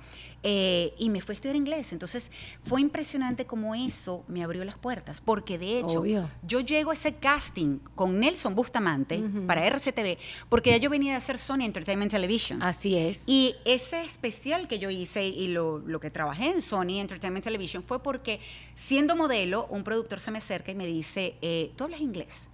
eh, 0.48 0.94
y 1.00 1.10
me 1.10 1.22
fue 1.22 1.34
a 1.34 1.36
estudiar 1.38 1.56
inglés. 1.56 1.92
Entonces, 1.92 2.30
fue 2.64 2.80
impresionante 2.80 3.46
cómo 3.46 3.74
eso 3.74 4.24
me 4.28 4.44
abrió 4.44 4.64
las 4.64 4.78
puertas, 4.78 5.20
porque 5.20 5.58
de 5.58 5.80
hecho, 5.80 6.02
Obvio. 6.02 6.30
yo 6.44 6.60
llego 6.60 6.92
a 6.92 6.94
ese 6.94 7.16
casting 7.16 7.80
con 7.96 8.20
Nelson 8.20 8.54
Bustamante 8.54 9.24
para 9.48 9.66
RCTV, 9.66 10.20
porque 10.48 10.70
ya 10.70 10.78
yo 10.78 10.92
venía 10.92 11.14
de 11.14 11.18
hacer 11.18 11.40
Sony 11.40 11.62
Entertainment 11.64 12.12
Television. 12.12 12.62
Así 12.62 12.96
es. 12.96 13.28
Y 13.28 13.56
ese 13.66 14.04
especial 14.04 14.68
que 14.68 14.78
yo 14.78 14.92
hice 14.92 15.26
y 15.26 15.48
lo, 15.48 15.80
lo 15.80 16.00
que 16.00 16.12
trabajé 16.12 16.52
en 16.52 16.62
Sony 16.62 17.00
Entertainment 17.00 17.44
Television 17.44 17.82
fue 17.82 18.04
porque, 18.04 18.40
siendo 18.76 19.16
modelo, 19.16 19.66
un 19.72 19.84
productor 19.84 20.20
se 20.20 20.30
me 20.30 20.38
acerca 20.38 20.72
y 20.72 20.76
me 20.76 20.86
dice, 20.86 21.38
eh, 21.42 21.72
¿tú 21.76 21.86
hablas 21.86 22.02
inglés? 22.02 22.48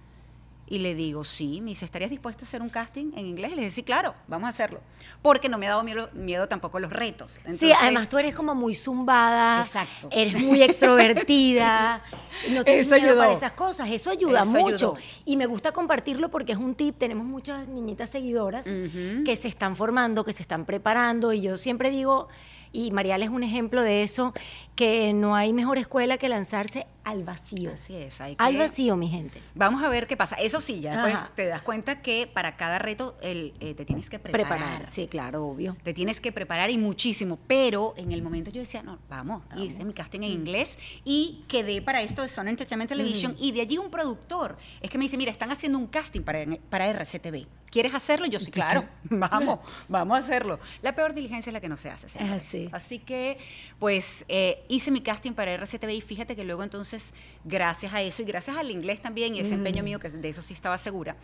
Y 0.72 0.78
le 0.78 0.94
digo, 0.94 1.22
sí. 1.22 1.60
Me 1.60 1.68
dice, 1.72 1.84
¿estarías 1.84 2.08
dispuesta 2.08 2.46
a 2.46 2.48
hacer 2.48 2.62
un 2.62 2.70
casting 2.70 3.12
en 3.14 3.26
inglés? 3.26 3.52
Y 3.52 3.56
le 3.56 3.60
dije, 3.60 3.72
sí, 3.72 3.82
claro, 3.82 4.14
vamos 4.26 4.46
a 4.46 4.48
hacerlo. 4.48 4.80
Porque 5.20 5.50
no 5.50 5.58
me 5.58 5.66
ha 5.66 5.70
dado 5.70 5.82
miedo, 5.82 6.08
miedo 6.14 6.48
tampoco 6.48 6.80
los 6.80 6.90
retos. 6.90 7.40
sí, 7.52 7.70
además 7.78 8.08
tú 8.08 8.16
eres 8.16 8.34
como 8.34 8.54
muy 8.54 8.74
zumbada. 8.74 9.60
Exacto. 9.60 10.08
Eres 10.10 10.42
muy 10.42 10.62
extrovertida. 10.62 12.02
No 12.50 12.64
tienes 12.64 12.86
Eso 12.86 12.94
miedo 12.94 13.08
ayudó. 13.08 13.20
para 13.20 13.32
esas 13.34 13.52
cosas. 13.52 13.90
Eso 13.90 14.08
ayuda 14.08 14.40
Eso 14.42 14.50
mucho. 14.50 14.64
ayudó. 14.94 14.96
Y 15.26 15.36
me 15.36 15.44
gusta 15.44 15.72
compartirlo 15.72 16.30
porque 16.30 16.52
es 16.52 16.58
un 16.58 16.74
tip. 16.74 16.96
Tenemos 16.96 17.26
muchas 17.26 17.68
niñitas 17.68 18.08
seguidoras 18.08 18.64
que 18.64 19.36
se 19.36 19.48
están 19.48 19.76
formando, 19.76 20.24
que 20.24 20.32
se 20.32 20.40
están 20.42 20.64
preparando. 20.64 21.34
Y 21.34 21.42
yo 21.42 21.58
siempre 21.58 21.90
digo, 21.90 22.28
y 22.72 22.90
Marial 22.90 23.22
es 23.22 23.30
un 23.30 23.42
ejemplo 23.42 23.82
de 23.82 24.02
eso, 24.02 24.32
que 24.76 25.12
no 25.12 25.36
hay 25.36 25.52
mejor 25.52 25.76
escuela 25.78 26.16
que 26.18 26.28
lanzarse 26.28 26.86
al 27.04 27.24
vacío. 27.24 27.72
Así 27.74 27.94
es. 27.96 28.20
Hay 28.20 28.36
Al 28.38 28.52
que- 28.52 28.58
vacío, 28.58 28.96
mi 28.96 29.08
gente. 29.08 29.40
Vamos 29.54 29.82
a 29.82 29.88
ver 29.88 30.06
qué 30.06 30.16
pasa. 30.16 30.36
Eso 30.36 30.60
sí, 30.60 30.80
ya 30.80 31.04
Ajá. 31.04 31.30
te 31.34 31.46
das 31.46 31.60
cuenta 31.62 32.00
que 32.00 32.26
para 32.32 32.56
cada 32.56 32.78
reto 32.78 33.16
el, 33.22 33.52
eh, 33.60 33.74
te 33.74 33.84
tienes 33.84 34.08
que 34.08 34.18
preparar. 34.18 34.48
Preparar. 34.48 34.86
Sí, 34.88 35.08
claro, 35.08 35.46
obvio. 35.46 35.76
Te 35.82 35.92
tienes 35.92 36.20
que 36.20 36.32
preparar 36.32 36.70
y 36.70 36.78
muchísimo, 36.78 37.38
pero 37.46 37.92
en 37.96 38.12
el 38.12 38.22
momento 38.22 38.50
yo 38.50 38.60
decía, 38.60 38.82
no, 38.82 38.98
vamos, 39.10 39.42
hice 39.56 39.84
mi 39.84 39.92
casting 39.92 40.20
en 40.20 40.30
inglés 40.32 40.78
y 41.04 41.44
quedé 41.48 41.82
para 41.82 42.00
esto 42.02 42.22
de 42.22 42.28
Sony 42.28 42.48
Entertainment 42.48 42.88
Television 42.88 43.36
y 43.38 43.52
de 43.52 43.60
allí 43.62 43.78
un 43.78 43.90
productor 43.90 44.56
es 44.80 44.88
que 44.90 44.96
me 44.96 45.04
dice, 45.04 45.16
mira, 45.18 45.30
están 45.32 45.50
haciendo 45.50 45.78
un 45.78 45.88
casting 45.88 46.22
para, 46.22 46.44
para 46.70 46.86
RCTV. 46.86 47.46
¿Quieres 47.72 47.94
hacerlo? 47.94 48.26
Yo 48.26 48.38
sí, 48.38 48.50
claro, 48.50 48.86
vamos, 49.04 49.60
vamos 49.88 50.18
a 50.18 50.20
hacerlo. 50.20 50.60
La 50.82 50.94
peor 50.94 51.14
diligencia 51.14 51.48
es 51.48 51.54
la 51.54 51.60
que 51.60 51.70
no 51.70 51.78
se 51.78 51.88
hace. 51.88 52.06
señores. 52.06 52.42
así. 52.42 52.68
Así 52.70 52.98
que, 52.98 53.38
pues, 53.78 54.26
eh, 54.28 54.62
hice 54.68 54.90
mi 54.90 55.00
casting 55.00 55.32
para 55.32 55.54
RCTV 55.54 55.90
y 55.90 56.00
fíjate 56.02 56.36
que 56.36 56.44
luego 56.44 56.62
entonces, 56.62 57.14
gracias 57.44 57.94
a 57.94 58.02
eso 58.02 58.20
y 58.20 58.26
gracias 58.26 58.58
al 58.58 58.70
inglés 58.70 59.00
también 59.00 59.34
y 59.34 59.40
ese 59.40 59.54
empeño 59.54 59.82
mío, 59.82 59.98
que 59.98 60.10
de 60.10 60.28
eso 60.28 60.42
sí 60.42 60.52
estaba 60.52 60.76
segura. 60.76 61.16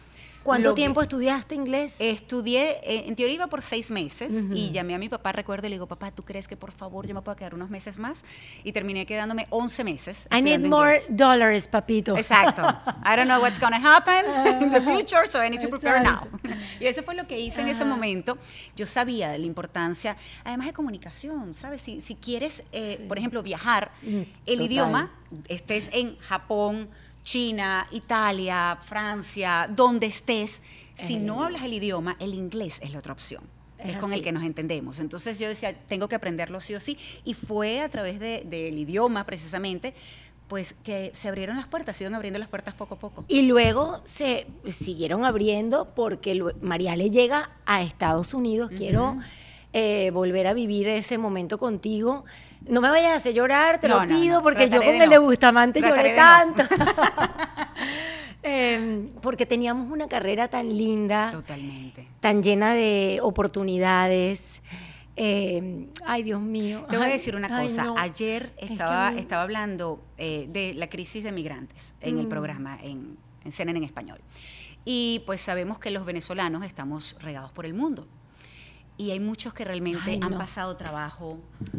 ¿Cuánto 0.43 0.73
tiempo 0.73 1.02
estudiaste 1.02 1.55
inglés? 1.55 1.97
Estudié, 1.99 2.78
eh, 2.83 3.05
en 3.07 3.14
teoría 3.17 3.35
iba 3.35 3.47
por 3.49 3.61
seis 3.61 3.90
meses 3.90 4.33
y 4.55 4.71
llamé 4.71 4.95
a 4.95 4.99
mi 4.99 5.09
papá, 5.11 5.33
recuerdo, 5.33 5.67
y 5.67 5.71
le 5.71 5.76
digo, 5.76 5.87
papá, 5.87 6.11
¿tú 6.11 6.25
crees 6.25 6.49
que 6.49 6.57
por 6.57 6.73
favor 6.73 7.07
yo 7.07 7.14
me 7.14 7.21
puedo 7.21 7.37
quedar 7.37 7.55
unos 7.55 7.69
meses 7.69 7.99
más? 7.99 8.25
Y 8.64 8.73
terminé 8.73 9.05
quedándome 9.05 9.47
11 9.50 9.85
meses. 9.85 10.26
I 10.33 10.40
need 10.40 10.61
more 10.61 10.97
inglés. 10.97 11.17
dollars, 11.17 11.69
papito. 11.69 12.17
Exacto. 12.17 12.62
I 13.05 13.17
don't 13.17 13.26
know 13.28 13.40
what's 13.43 13.59
going 13.59 13.75
to 13.75 13.81
happen 13.81 14.25
in 14.62 14.71
the 14.71 14.81
future, 14.81 15.26
so 15.26 15.40
I 15.40 15.50
need 15.50 15.61
to 15.61 15.69
prepare 15.69 16.00
now. 16.00 16.26
Y 16.80 16.87
eso 16.87 17.02
fue 17.02 17.14
lo 17.14 17.26
que 17.26 17.38
hice 17.38 17.61
en 17.61 17.68
ese 17.68 17.85
momento. 17.85 18.38
Yo 18.76 18.87
sabía 18.87 19.30
de 19.30 19.38
la 19.38 19.47
importancia, 19.47 20.16
además 20.45 20.66
de 20.68 20.73
comunicación, 20.73 21.54
¿sabes? 21.54 21.83
Si, 21.83 22.00
si 22.00 22.14
quieres, 22.14 22.62
eh, 22.73 23.04
por 23.09 23.18
ejemplo, 23.18 23.42
viajar, 23.42 23.90
Mm, 24.02 24.16
el 24.18 24.26
total. 24.47 24.62
idioma, 24.66 25.11
estés 25.49 25.90
en 25.92 26.16
Japón, 26.18 26.88
China, 27.25 27.87
Italia, 27.90 28.78
Francia, 28.87 29.68
donde 29.75 30.07
estés, 30.07 30.62
si 30.95 31.16
no 31.16 31.45
hablas 31.45 31.62
el 31.62 31.73
idioma, 31.75 32.16
el 32.18 32.35
inglés 32.35 32.78
es 32.83 32.92
la 32.92 32.99
otra 33.00 33.12
opción. 33.12 33.42
Es 33.78 33.90
Es, 33.90 33.97
con 33.99 34.12
el 34.12 34.23
que 34.23 34.33
nos 34.33 34.42
entendemos. 34.42 34.99
Entonces 34.99 35.38
yo 35.38 35.47
decía, 35.49 35.73
tengo 35.73 36.09
que 36.09 36.16
aprenderlo 36.16 36.61
sí 36.61 36.75
o 36.75 36.80
sí. 36.80 36.99
Y 37.25 37.35
fue 37.35 37.80
a 37.80 37.88
través 37.88 38.18
de- 38.18 38.42
del 38.45 38.76
idioma, 38.78 39.25
precisamente, 39.25 39.95
pues 40.49 40.75
que 40.83 41.12
se 41.14 41.28
abrieron 41.28 41.57
las 41.57 41.67
puertas, 41.67 41.97
se 41.97 42.05
iban 42.05 42.14
abriendo 42.14 42.38
las 42.38 42.49
puertas 42.49 42.75
poco 42.75 42.95
a 42.95 42.99
poco. 42.99 43.25
Y 43.28 43.43
luego 43.43 44.00
se 44.05 44.47
siguieron 44.67 45.25
abriendo 45.25 45.90
porque 45.95 46.35
lue- 46.35 46.55
Mariale 46.62 47.11
llega 47.11 47.50
a 47.67 47.83
Estados 47.83 48.33
Unidos. 48.35 48.71
Quiero 48.76 49.19
eh, 49.75 50.11
volver 50.12 50.47
a 50.47 50.55
vivir 50.55 50.88
ese 50.88 51.19
momento 51.19 51.59
contigo. 51.59 52.25
No 52.67 52.81
me 52.81 52.88
vayas 52.90 53.12
a 53.12 53.14
hacer 53.17 53.35
llorar, 53.35 53.78
te 53.78 53.88
No, 53.88 53.97
lo 54.00 54.07
no, 54.07 54.19
pido, 54.19 54.38
no, 54.38 54.43
porque 54.43 54.69
yo 54.69 54.83
con 54.83 54.95
el 55.00 55.11
de 55.11 55.19
Bustamante 55.19 55.81
lloré 55.81 56.12
Trataré 56.14 56.55
de 56.55 56.64
tanto. 56.64 56.75
Em, 58.43 59.09
porque 59.21 59.47
teníamos 59.47 59.90
una 59.90 60.07
carrera 60.09 60.49
tan 60.49 60.69
linda, 60.76 61.28
Totalmente. 61.31 62.07
tan 62.21 62.43
llena 62.43 62.73
de 62.73 63.19
oportunidades. 63.23 64.62
Em, 65.20 65.88
ay, 66.06 66.22
Dios 66.22 66.40
mío. 66.40 66.87
Te 66.88 66.96
voy 66.96 67.04
a 67.06 67.08
Ay, 67.08 67.12
decir 67.14 67.34
una 67.34 67.48
ay, 67.58 67.68
cosa. 67.68 67.84
no. 67.84 67.94
Ayer 67.98 68.52
Es 68.56 68.68
que 68.68 68.75
estaba, 68.75 69.08
a 69.08 69.14
estaba 69.18 69.42
hablando 69.42 70.00
eh, 70.16 70.46
de 70.48 70.75
la 70.75 70.88
crisis 70.88 71.25
de 71.25 71.32
migrantes 71.32 71.94
en 72.00 72.18
el 72.18 72.26
Mm. 72.26 72.30
programa, 72.30 72.78
en, 72.82 73.16
en 73.44 73.52
CNN 73.52 73.78
en 73.78 73.84
español. 73.84 74.20
Y 74.84 75.22
pues 75.26 75.40
sabemos 75.40 75.78
que 75.80 75.90
los 75.90 76.04
venezolanos 76.04 76.62
estamos 76.64 77.16
regados 77.20 77.50
por 77.52 77.66
el 77.66 77.75
mundo. 77.75 78.06
Y 78.96 79.12
hay 79.12 79.20
muchos 79.20 79.54
que 79.54 79.64
realmente 79.64 80.02
Ay, 80.10 80.20
han 80.22 80.32
no. 80.32 80.38
pasado 80.38 80.76
trabajo, 80.76 81.38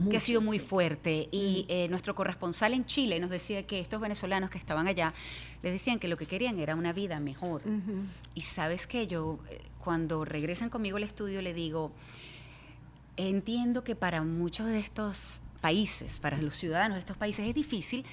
que 0.09 0.15
ha 0.15 0.19
sido 0.21 0.39
muy 0.41 0.57
sí. 0.59 0.63
Mm. 0.65 0.67
fuerte. 0.67 1.27
Y 1.31 1.65
eh, 1.67 1.87
nuestro 1.89 2.15
corresponsal 2.15 2.73
en 2.73 2.85
Chile 2.85 3.19
nos 3.19 3.29
decía 3.29 3.65
que 3.67 3.79
estos 3.79 3.99
venezolanos 3.99 4.49
que 4.49 4.57
estaban 4.57 4.87
allá, 4.87 5.13
les 5.61 5.73
decían 5.73 5.99
que 5.99 6.07
lo 6.07 6.15
que 6.17 6.25
querían 6.27 6.59
era 6.59 6.75
una 6.75 6.93
vida 6.93 7.19
mejor. 7.19 7.61
Y 8.35 8.41
sabes 8.41 8.85
que 8.87 9.07
yo, 9.07 9.39
eh, 9.49 9.59
cuando 9.83 10.23
regresan 10.23 10.69
conmigo 10.69 10.95
al 10.97 11.03
estudio, 11.03 11.41
le 11.41 11.53
digo, 11.53 11.91
entiendo 13.27 13.83
que 13.83 13.95
para 13.95 14.23
muchos 14.23 14.67
de 14.67 14.79
estos 14.79 15.41
países, 15.61 16.19
para 16.19 16.37
los 16.37 16.55
ciudadanos 16.55 16.95
de 16.95 16.99
estos 17.01 17.17
países, 17.17 17.45
es 17.47 17.53
difícil, 17.53 18.05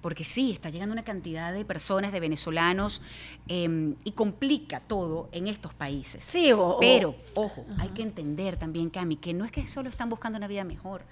porque 0.00 0.24
sí, 0.24 0.52
está 0.52 0.70
llegando 0.70 0.92
una 0.92 1.04
cantidad 1.04 1.52
de 1.52 1.64
personas, 1.64 2.12
de 2.12 2.20
venezolanos, 2.20 3.02
eh, 3.48 3.94
y 4.04 4.12
complica 4.12 4.80
todo 4.80 5.28
en 5.32 5.46
estos 5.48 5.74
países. 5.74 6.24
Sí, 6.28 6.50
o- 6.52 6.78
Pero, 6.80 7.14
ojo, 7.34 7.66
hay 7.78 7.88
que 7.90 8.02
entender 8.02 8.56
también, 8.58 8.90
Cami, 8.90 9.16
que 9.16 9.34
no 9.34 9.44
es 9.44 9.52
que 9.52 9.66
solo 9.66 9.88
están 9.90 10.08
buscando 10.08 10.38
una 10.38 10.48
vida 10.48 10.64
mejor, 10.64 11.02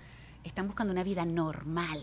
están 0.45 0.67
buscando 0.67 0.93
una 0.93 1.05
vida 1.05 1.25
normal. 1.27 1.99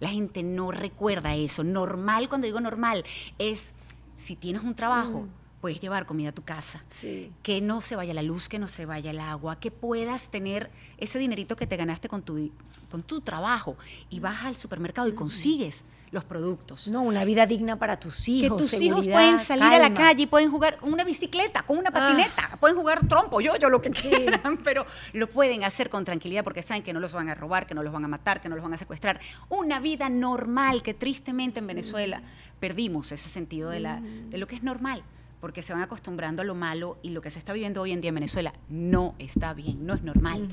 La 0.00 0.08
gente 0.08 0.42
no 0.42 0.70
recuerda 0.72 1.34
eso. 1.34 1.62
Normal, 1.64 2.28
cuando 2.28 2.46
digo 2.46 2.60
normal, 2.60 3.04
es 3.38 3.74
si 4.16 4.36
tienes 4.36 4.62
un 4.62 4.74
trabajo, 4.74 5.26
puedes 5.64 5.80
llevar 5.80 6.04
comida 6.04 6.28
a 6.28 6.32
tu 6.32 6.42
casa. 6.42 6.84
Sí. 6.90 7.32
Que 7.42 7.62
no 7.62 7.80
se 7.80 7.96
vaya 7.96 8.12
la 8.12 8.20
luz, 8.20 8.50
que 8.50 8.58
no 8.58 8.68
se 8.68 8.84
vaya 8.84 9.12
el 9.12 9.18
agua, 9.18 9.58
que 9.58 9.70
puedas 9.70 10.28
tener 10.28 10.70
ese 10.98 11.18
dinerito 11.18 11.56
que 11.56 11.66
te 11.66 11.78
ganaste 11.78 12.06
con 12.06 12.20
tu, 12.20 12.50
con 12.90 13.02
tu 13.02 13.22
trabajo 13.22 13.74
y 14.10 14.20
vas 14.20 14.44
al 14.44 14.56
supermercado 14.56 15.08
y 15.08 15.14
consigues 15.14 15.86
los 16.10 16.22
productos 16.22 16.86
No, 16.88 17.00
una 17.00 17.24
vida 17.24 17.46
digna 17.46 17.78
para 17.78 17.98
tus 17.98 18.28
hijos. 18.28 18.60
que 18.60 18.62
tus 18.62 18.80
hijos 18.82 19.08
pueden 19.08 19.38
salir 19.38 19.64
a 19.64 19.78
la 19.78 19.94
calle 19.94 20.24
y 20.24 20.26
pueden 20.26 20.50
jugar 20.50 20.76
con 20.76 20.92
una 20.92 21.02
bicicleta, 21.02 21.62
con 21.62 21.78
una 21.78 21.90
patineta, 21.90 22.58
pueden 22.60 22.76
jugar 22.76 23.08
trompo, 23.08 23.40
yo, 23.40 23.56
yo 23.56 23.70
lo 23.70 23.80
que 23.80 23.90
quieran, 23.90 24.58
pero 24.62 24.84
lo 25.14 25.30
pueden 25.30 25.64
hacer 25.64 25.88
con 25.88 26.04
tranquilidad 26.04 26.44
porque 26.44 26.60
saben 26.60 26.82
que 26.82 26.92
no 26.92 27.00
los 27.00 27.14
van 27.14 27.30
a 27.30 27.34
robar, 27.34 27.66
que 27.66 27.74
no 27.74 27.82
los 27.82 27.92
van 27.92 28.04
a 28.04 28.08
matar, 28.08 28.42
que 28.42 28.50
no 28.50 28.54
los 28.54 28.62
van 28.62 28.74
a 28.74 28.76
secuestrar. 28.76 29.18
Una 29.48 29.80
vida 29.80 30.10
normal 30.10 30.82
que 30.82 30.92
tristemente 30.92 31.60
en 31.60 31.66
Venezuela 31.66 32.20
perdimos 32.60 33.12
ese 33.12 33.30
sentido 33.30 33.70
de, 33.70 33.80
la, 33.80 34.02
de 34.02 34.36
lo 34.36 34.46
que 34.46 34.56
es 34.56 34.62
normal 34.62 35.02
porque 35.44 35.60
se 35.60 35.74
van 35.74 35.82
acostumbrando 35.82 36.40
a 36.40 36.44
lo 36.46 36.54
malo 36.54 36.96
y 37.02 37.10
lo 37.10 37.20
que 37.20 37.28
se 37.28 37.38
está 37.38 37.52
viviendo 37.52 37.82
hoy 37.82 37.92
en 37.92 38.00
día 38.00 38.08
en 38.08 38.14
Venezuela 38.14 38.54
no 38.70 39.14
está 39.18 39.52
bien, 39.52 39.84
no 39.84 39.92
es 39.92 40.00
normal. 40.00 40.48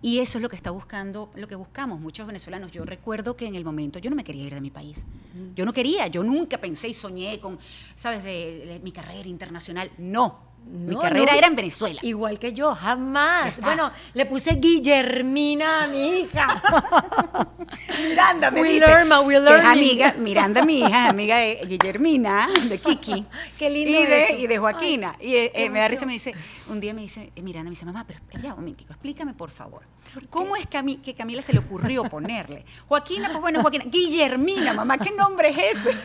Y 0.00 0.20
eso 0.20 0.38
es 0.38 0.42
lo 0.42 0.48
que 0.48 0.56
está 0.56 0.70
buscando, 0.70 1.30
lo 1.34 1.46
que 1.46 1.54
buscamos 1.54 2.00
muchos 2.00 2.26
venezolanos. 2.26 2.72
Yo 2.72 2.86
recuerdo 2.86 3.36
que 3.36 3.46
en 3.46 3.56
el 3.56 3.62
momento 3.62 3.98
yo 3.98 4.08
no 4.08 4.16
me 4.16 4.24
quería 4.24 4.44
ir 4.44 4.54
de 4.54 4.62
mi 4.62 4.70
país. 4.70 5.04
Yo 5.54 5.66
no 5.66 5.74
quería, 5.74 6.06
yo 6.06 6.24
nunca 6.24 6.56
pensé 6.56 6.88
y 6.88 6.94
soñé 6.94 7.40
con, 7.40 7.58
¿sabes?, 7.94 8.24
de, 8.24 8.64
de 8.64 8.80
mi 8.80 8.90
carrera 8.90 9.28
internacional. 9.28 9.90
No. 9.98 10.38
Mi 10.66 10.96
carrera 10.96 11.32
no. 11.32 11.38
era 11.38 11.46
en 11.48 11.56
Venezuela. 11.56 12.00
Igual 12.02 12.38
que 12.38 12.52
yo, 12.52 12.74
jamás. 12.74 13.54
está. 13.58 13.66
Bueno, 13.66 13.92
le 14.14 14.26
puse 14.26 14.54
Guillermina 14.54 15.84
a 15.84 15.86
mi 15.88 16.20
hija. 16.20 16.62
Miranda 18.08 18.50
me 18.50 18.60
We 18.62 18.72
dice. 18.72 18.86
learn, 18.86 19.26
we 19.26 19.34
que 19.34 19.54
es 19.58 19.64
amiga, 19.64 20.14
Miranda, 20.18 20.64
mi 20.64 20.78
hija, 20.80 21.04
es 21.04 21.10
amiga 21.10 21.36
de 21.38 21.60
Guillermina, 21.66 22.48
de 22.68 22.78
Kiki. 22.78 23.24
Qué 23.58 23.70
lindo 23.70 23.90
Y 23.90 24.06
de, 24.06 24.24
eso. 24.24 24.38
y 24.38 24.46
de 24.46 24.58
Joaquina. 24.58 25.16
Ay, 25.20 25.28
y 25.28 25.36
eh, 25.36 25.52
eh, 25.54 25.70
me 25.70 25.80
da 25.80 25.88
risa, 25.88 26.06
me 26.06 26.12
dice, 26.14 26.34
un 26.68 26.80
día 26.80 26.94
me 26.94 27.02
dice, 27.02 27.32
eh, 27.34 27.42
Miranda 27.42 27.64
me 27.64 27.70
dice, 27.70 27.84
mamá, 27.84 28.04
pero 28.06 28.20
ya 28.42 28.50
un 28.54 28.60
momentico, 28.60 28.92
explícame 28.92 29.34
por 29.34 29.50
favor. 29.50 29.82
¿Cómo 30.28 30.56
es 30.56 30.66
que 30.66 30.76
a 30.76 30.82
mí, 30.82 30.96
que 30.96 31.14
Camila 31.14 31.40
se 31.42 31.52
le 31.52 31.60
ocurrió 31.60 32.04
ponerle? 32.10 32.64
Joaquina, 32.88 33.28
pues 33.28 33.40
bueno, 33.40 33.60
Joaquina. 33.62 33.84
Guillermina, 33.86 34.74
mamá, 34.74 34.98
¿qué 34.98 35.10
nombre 35.10 35.48
es 35.50 35.76
ese? 35.76 35.96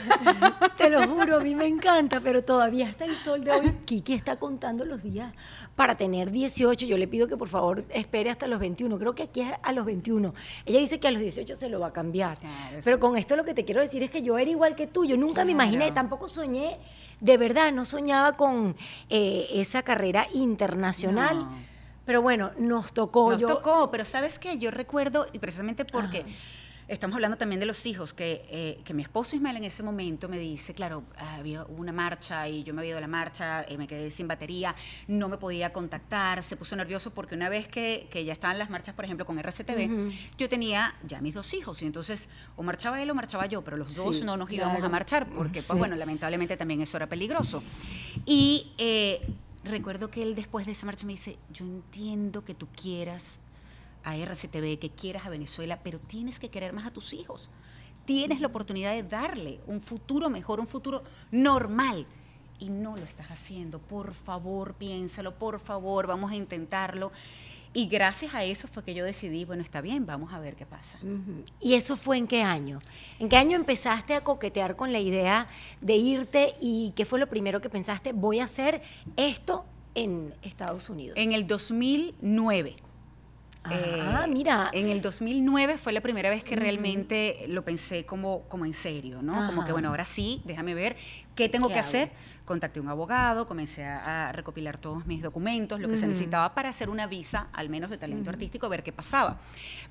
Te 0.77 0.89
lo 0.89 1.07
juro, 1.07 1.37
a 1.37 1.39
mí 1.39 1.55
me 1.55 1.65
encanta, 1.65 2.19
pero 2.21 2.43
todavía 2.43 2.87
hasta 2.89 3.05
el 3.05 3.15
sol 3.17 3.43
de 3.43 3.51
hoy, 3.51 3.73
Kiki 3.85 4.13
está 4.13 4.37
contando 4.47 4.85
los 4.85 5.03
días 5.03 5.33
para 5.75 5.95
tener 5.95 6.31
18. 6.31 6.85
Yo 6.85 6.97
le 6.97 7.05
pido 7.09 7.27
que 7.27 7.35
por 7.35 7.49
favor 7.49 7.83
espere 7.89 8.29
hasta 8.29 8.47
los 8.47 8.61
21. 8.61 8.97
Creo 8.97 9.13
que 9.13 9.23
aquí 9.23 9.41
es 9.41 9.51
a 9.61 9.73
los 9.73 9.85
21. 9.85 10.33
Ella 10.65 10.79
dice 10.79 11.01
que 11.01 11.07
a 11.09 11.11
los 11.11 11.19
18 11.19 11.53
se 11.57 11.67
lo 11.67 11.81
va 11.81 11.87
a 11.87 11.91
cambiar. 11.91 12.39
Claro, 12.39 12.79
Pero 12.81 12.97
con 12.97 13.17
esto 13.17 13.35
lo 13.35 13.43
que 13.43 13.53
te 13.53 13.65
quiero 13.65 13.81
decir 13.81 14.03
es 14.03 14.09
que 14.09 14.21
yo 14.21 14.37
era 14.37 14.49
igual 14.49 14.77
que 14.77 14.87
tú. 14.87 15.03
Yo 15.03 15.17
nunca 15.17 15.43
me 15.43 15.51
imaginé, 15.51 15.91
tampoco 15.91 16.29
soñé, 16.29 16.77
de 17.19 17.35
verdad, 17.35 17.73
no 17.73 17.83
soñaba 17.83 18.37
con 18.37 18.77
eh, 19.09 19.47
esa 19.51 19.83
carrera 19.83 20.27
internacional. 20.33 21.39
No. 21.39 21.51
Pero 22.05 22.21
bueno, 22.21 22.51
nos 22.57 22.93
tocó. 22.93 23.31
Nos 23.31 23.41
yo, 23.41 23.49
tocó, 23.49 23.91
pero 23.91 24.05
¿sabes 24.05 24.39
qué? 24.39 24.57
Yo 24.57 24.71
recuerdo, 24.71 25.27
y 25.33 25.39
precisamente 25.39 25.83
porque 25.83 26.23
estamos 26.87 27.15
hablando 27.15 27.37
también 27.37 27.59
de 27.59 27.65
los 27.65 27.85
hijos, 27.85 28.13
que, 28.13 28.45
eh, 28.49 28.79
que 28.85 28.93
mi 28.93 29.01
esposo 29.03 29.35
Ismael 29.35 29.57
en 29.57 29.65
ese 29.65 29.83
momento 29.83 30.29
me 30.29 30.39
dice, 30.39 30.73
claro, 30.73 31.03
había 31.37 31.63
una 31.65 31.91
marcha 31.91 32.47
y 32.47 32.63
yo 32.63 32.73
me 32.73 32.81
había 32.81 32.89
ido 32.91 32.97
a 32.97 33.01
la 33.01 33.07
marcha, 33.07 33.63
eh, 33.63 33.77
me 33.77 33.87
quedé 33.87 34.09
sin 34.09 34.27
batería, 34.27 34.73
no 35.07 35.27
me 35.27 35.37
podía 35.37 35.73
contactar, 35.73 36.43
se 36.43 36.55
puso 36.55 36.75
nervioso 36.75 37.11
porque 37.13 37.35
una 37.35 37.49
vez 37.49 37.67
que, 37.67 38.07
que 38.09 38.23
ya 38.23 38.31
estaban 38.33 38.57
las 38.57 38.69
marchas, 38.69 38.95
por 38.95 39.03
ejemplo, 39.05 39.25
con 39.25 39.37
RCTV, 39.37 40.11
yo 40.37 40.47
tenía 40.47 40.95
ya 41.05 41.19
mis 41.19 41.33
dos 41.33 41.53
hijos, 41.53 41.81
y 41.81 41.85
entonces 41.85 42.29
o 42.55 42.63
marchaba 42.63 43.01
él 43.01 43.09
o 43.09 43.15
marchaba 43.15 43.45
yo, 43.47 43.63
pero 43.63 43.75
los 43.77 43.95
dos 43.95 44.17
Sí, 44.17 44.23
no 44.23 44.37
nos 44.37 44.49
íbamos 44.51 44.75
claro. 44.75 44.85
a 44.85 44.89
marchar, 44.89 45.27
porque, 45.29 45.61
Sí. 45.61 45.67
pues 45.67 45.79
bueno, 45.79 45.95
lamentablemente 45.97 46.55
también 46.55 46.81
eso 46.81 46.95
era 46.97 47.07
peligroso. 47.07 47.61
Y 48.25 48.71
eh, 48.77 49.19
recuerdo 49.65 50.09
que 50.09 50.23
él 50.23 50.35
después 50.35 50.65
de 50.65 50.71
esa 50.71 50.85
marcha 50.85 51.05
me 51.05 51.13
dice, 51.13 51.37
yo 51.51 51.65
entiendo 51.65 52.45
que 52.45 52.53
tú 52.55 52.67
quieras 52.81 53.39
a 54.07 54.15
RCTV, 54.15 54.79
que 54.79 54.89
quieras 54.89 55.25
a 55.25 55.29
Venezuela, 55.29 55.79
pero 55.83 55.99
tienes 55.99 56.39
que 56.39 56.49
querer 56.49 56.71
más 56.71 56.87
a 56.87 56.91
tus 56.91 57.11
hijos. 57.11 57.49
Tienes 58.05 58.39
la 58.39 58.47
oportunidad 58.47 58.93
de 58.93 59.03
darle 59.03 59.59
un 59.67 59.81
futuro 59.81 60.29
mejor, 60.29 60.61
un 60.61 60.67
futuro 60.67 61.03
normal. 61.29 62.07
Y 62.57 62.69
no 62.69 62.95
lo 62.95 63.03
estás 63.03 63.27
haciendo. 63.27 63.79
Por 63.79 64.13
favor, 64.13 64.75
piénsalo, 64.75 65.35
por 65.37 65.59
favor, 65.59 66.07
vamos 66.07 66.31
a 66.31 66.35
intentarlo. 66.35 67.11
Y 67.73 67.87
gracias 67.87 68.33
a 68.33 68.45
eso 68.45 68.69
fue 68.69 68.81
que 68.83 68.93
yo 68.93 69.03
decidí, 69.03 69.43
bueno, 69.43 69.61
está 69.61 69.81
bien, 69.81 70.05
vamos 70.05 70.31
a 70.31 70.39
ver 70.39 70.55
qué 70.55 70.65
pasa. 70.65 70.97
¿Y 71.59 71.73
eso 71.73 71.97
fue 71.97 72.17
en 72.17 72.27
qué 72.27 72.41
año? 72.41 72.79
¿En 73.19 73.27
qué 73.27 73.35
año 73.35 73.57
empezaste 73.57 74.13
a 74.13 74.23
coquetear 74.23 74.77
con 74.77 74.93
la 74.93 74.99
idea 74.99 75.49
de 75.81 75.97
irte 75.97 76.55
y 76.61 76.93
qué 76.95 77.03
fue 77.03 77.19
lo 77.19 77.27
primero 77.27 77.59
que 77.59 77.69
pensaste? 77.69 78.13
Voy 78.13 78.39
a 78.39 78.45
hacer 78.45 78.81
esto 79.17 79.65
en 79.95 80.33
Estados 80.43 80.89
Unidos. 80.89 81.17
En 81.17 81.33
el 81.33 81.45
2009. 81.45 82.86
Ah, 83.69 84.25
Eh, 84.25 84.31
mira. 84.31 84.69
En 84.73 84.87
el 84.89 85.01
2009 85.01 85.77
fue 85.77 85.93
la 85.93 86.01
primera 86.01 86.29
vez 86.29 86.43
que 86.43 86.55
realmente 86.55 87.45
lo 87.47 87.63
pensé 87.63 88.05
como, 88.05 88.43
como 88.49 88.65
en 88.65 88.73
serio, 88.73 89.21
¿no? 89.21 89.45
Como 89.45 89.63
que, 89.63 89.71
bueno, 89.71 89.89
ahora 89.89 90.05
sí, 90.05 90.41
déjame 90.45 90.73
ver 90.73 90.95
qué 91.35 91.49
tengo 91.49 91.67
¿Qué 91.67 91.73
que 91.73 91.79
hago? 91.79 91.87
hacer. 91.89 92.11
Contacté 92.47 92.79
a 92.79 92.81
un 92.81 92.87
abogado, 92.87 93.45
comencé 93.45 93.83
a, 93.83 94.29
a 94.29 94.31
recopilar 94.31 94.77
todos 94.77 95.05
mis 95.05 95.21
documentos, 95.21 95.81
lo 95.81 95.89
que 95.89 95.97
se 95.97 96.07
necesitaba 96.07 96.55
para 96.55 96.69
hacer 96.69 96.89
una 96.89 97.05
visa, 97.05 97.47
al 97.51 97.67
menos 97.67 97.89
de 97.89 97.97
talento 97.97 98.29
artístico, 98.29 98.69
ver 98.69 98.83
qué 98.83 98.93
pasaba. 98.93 99.37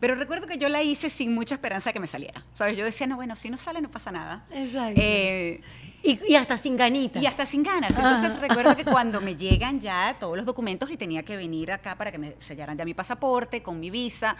Pero 0.00 0.14
recuerdo 0.14 0.46
que 0.46 0.56
yo 0.56 0.70
la 0.70 0.82
hice 0.82 1.10
sin 1.10 1.34
mucha 1.34 1.54
esperanza 1.54 1.90
de 1.90 1.92
que 1.92 2.00
me 2.00 2.06
saliera. 2.06 2.42
¿Sabes? 2.54 2.78
Yo 2.78 2.86
decía, 2.86 3.06
no, 3.06 3.16
bueno, 3.16 3.36
si 3.36 3.50
no 3.50 3.58
sale, 3.58 3.82
no 3.82 3.90
pasa 3.90 4.10
nada. 4.10 4.46
Exacto. 4.50 4.98
Eh, 5.04 5.60
y, 6.02 6.18
y 6.32 6.34
hasta 6.36 6.56
sin 6.56 6.78
ganita. 6.78 7.18
y 7.20 7.26
hasta 7.26 7.44
sin 7.44 7.62
ganas. 7.62 7.90
Entonces 7.90 8.32
Ajá. 8.32 8.40
recuerdo 8.40 8.74
que 8.74 8.84
cuando 8.90 9.20
me 9.20 9.36
llegan 9.36 9.78
ya 9.78 10.16
todos 10.18 10.34
los 10.38 10.46
documentos 10.46 10.90
y 10.90 10.96
tenía 10.96 11.22
que 11.24 11.36
venir 11.36 11.70
acá 11.72 11.94
para 11.96 12.10
que 12.10 12.16
me 12.16 12.36
sellaran 12.40 12.78
ya 12.78 12.86
mi 12.86 12.94
pasaporte 12.94 13.60
con 13.62 13.78
mi 13.78 13.90
visa, 13.90 14.34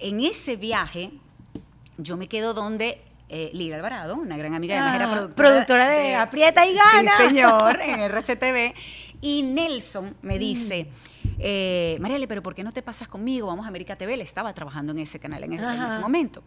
en 0.00 0.20
ese 0.20 0.56
viaje 0.56 1.12
yo 1.96 2.16
me 2.16 2.26
quedo 2.26 2.54
donde 2.54 3.00
eh, 3.32 3.50
Lira 3.54 3.76
Alvarado, 3.76 4.14
una 4.16 4.36
gran 4.36 4.54
amiga, 4.54 4.74
además 4.76 4.94
era 4.94 5.04
Ah, 5.06 5.10
productora, 5.10 5.48
productora 5.48 5.88
de 5.88 6.14
Aprieta 6.14 6.66
y 6.66 6.74
Gana. 6.74 7.12
Sí, 7.16 7.28
señor, 7.28 7.80
en 7.80 8.00
RCTV. 8.12 8.74
Y 9.22 9.42
Nelson 9.42 10.14
me 10.22 10.38
dice, 10.38 10.88
eh, 11.38 11.96
Mariale, 12.00 12.28
pero 12.28 12.42
¿por 12.42 12.54
qué 12.54 12.62
no 12.62 12.72
te 12.72 12.82
pasas 12.82 13.08
conmigo? 13.08 13.46
Vamos 13.46 13.64
a 13.64 13.68
América 13.68 13.96
TV. 13.96 14.14
Él 14.14 14.20
estaba 14.20 14.52
trabajando 14.52 14.92
en 14.92 14.98
ese 14.98 15.18
canal 15.18 15.42
en, 15.44 15.54
ese- 15.54 15.64
en 15.64 15.82
ese 15.82 15.98
momento. 15.98 16.42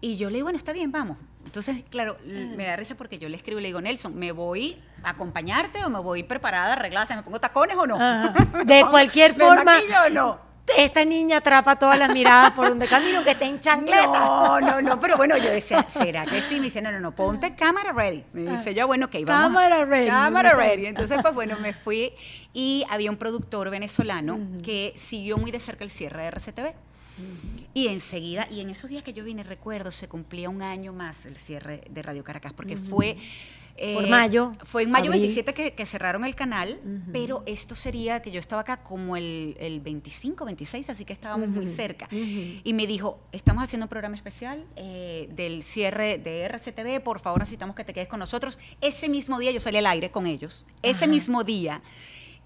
Y 0.00 0.16
yo 0.18 0.28
le 0.28 0.34
digo, 0.36 0.44
bueno, 0.46 0.58
está 0.58 0.72
bien, 0.74 0.92
vamos. 0.92 1.16
Entonces, 1.46 1.82
claro, 1.88 2.18
l- 2.26 2.54
me 2.56 2.64
da 2.66 2.76
risa 2.76 2.94
porque 2.94 3.18
yo 3.18 3.28
le 3.28 3.36
escribo 3.38 3.58
y 3.58 3.62
le 3.62 3.68
digo, 3.68 3.80
Nelson, 3.80 4.14
¿me 4.14 4.32
voy 4.32 4.76
a 5.02 5.10
acompañarte 5.10 5.82
o 5.84 5.88
me 5.90 5.98
voy 5.98 6.22
preparada, 6.24 6.74
arreglada? 6.74 7.06
¿Se 7.06 7.16
me 7.16 7.22
pongo 7.22 7.40
tacones 7.40 7.76
o 7.76 7.86
no? 7.86 7.98
¿Me 8.52 8.64
De 8.66 8.84
cualquier 8.90 9.34
¿me 9.34 9.44
forma. 9.46 9.64
maquillo 9.64 9.96
o 10.06 10.10
no? 10.10 10.53
Esta 10.78 11.04
niña 11.04 11.38
atrapa 11.38 11.76
todas 11.76 11.98
las 11.98 12.12
miradas 12.12 12.52
por 12.52 12.68
donde 12.68 12.88
camino, 12.88 13.22
que 13.22 13.32
esté 13.32 13.44
en 13.44 13.60
chancleta. 13.60 14.06
No, 14.06 14.60
no, 14.60 14.80
no, 14.80 14.98
pero 14.98 15.16
bueno, 15.16 15.36
yo 15.36 15.50
decía, 15.50 15.84
¿será 15.88 16.24
que 16.24 16.40
sí? 16.40 16.56
Me 16.56 16.62
dice, 16.62 16.80
no, 16.80 16.90
no, 16.90 17.00
no, 17.00 17.14
ponte 17.14 17.54
cámara 17.54 17.92
ready. 17.92 18.24
Me 18.32 18.50
dice 18.50 18.74
yo, 18.74 18.86
bueno, 18.86 19.06
ok, 19.06 19.16
vamos. 19.26 19.58
Cámara 19.58 19.84
ready, 19.84 20.08
Cámara 20.08 20.54
ready. 20.54 20.86
Entonces, 20.86 21.18
pues 21.20 21.34
bueno, 21.34 21.58
me 21.60 21.74
fui 21.74 22.12
y 22.52 22.84
había 22.88 23.10
un 23.10 23.18
productor 23.18 23.70
venezolano 23.70 24.38
que 24.62 24.94
siguió 24.96 25.36
muy 25.36 25.50
de 25.50 25.60
cerca 25.60 25.84
el 25.84 25.90
cierre 25.90 26.22
de 26.22 26.28
RCTV. 26.28 26.72
Y 27.74 27.88
enseguida, 27.88 28.48
y 28.50 28.60
en 28.60 28.70
esos 28.70 28.88
días 28.88 29.02
que 29.02 29.12
yo 29.12 29.22
vine, 29.22 29.42
recuerdo, 29.42 29.90
se 29.90 30.08
cumplía 30.08 30.48
un 30.48 30.62
año 30.62 30.92
más 30.92 31.26
el 31.26 31.36
cierre 31.36 31.82
de 31.90 32.02
Radio 32.02 32.24
Caracas, 32.24 32.52
porque 32.52 32.76
fue... 32.76 33.18
eh, 33.76 33.94
Por 33.94 34.08
mayo, 34.08 34.52
Fue 34.64 34.84
en 34.84 34.90
mayo 34.90 35.06
abril. 35.06 35.22
27 35.22 35.52
que, 35.52 35.72
que 35.74 35.86
cerraron 35.86 36.24
el 36.24 36.34
canal, 36.34 36.78
pero 37.12 37.42
esto 37.46 37.74
sería 37.74 38.22
que 38.22 38.30
yo 38.30 38.38
estaba 38.38 38.62
acá 38.62 38.82
como 38.84 39.16
el, 39.16 39.56
el 39.58 39.80
25, 39.80 40.44
26, 40.44 40.90
así 40.90 41.04
que 41.04 41.12
estábamos 41.12 41.48
muy 41.48 41.66
cerca. 41.66 42.06
ujú. 42.06 42.60
Y 42.62 42.72
me 42.72 42.86
dijo, 42.86 43.18
estamos 43.32 43.64
haciendo 43.64 43.86
un 43.86 43.88
programa 43.88 44.16
especial 44.16 44.64
eh, 44.76 45.28
del 45.34 45.62
cierre 45.64 46.18
de 46.18 46.44
RCTV, 46.44 47.00
por 47.02 47.18
favor 47.18 47.40
necesitamos 47.40 47.74
que 47.74 47.84
te 47.84 47.92
quedes 47.92 48.08
con 48.08 48.20
nosotros. 48.20 48.58
Ese 48.80 49.08
mismo 49.08 49.38
día 49.38 49.50
yo 49.50 49.60
salí 49.60 49.78
al 49.78 49.86
aire 49.86 50.10
con 50.10 50.26
ellos, 50.26 50.66
ese 50.82 51.06
mismo 51.08 51.42
día. 51.42 51.82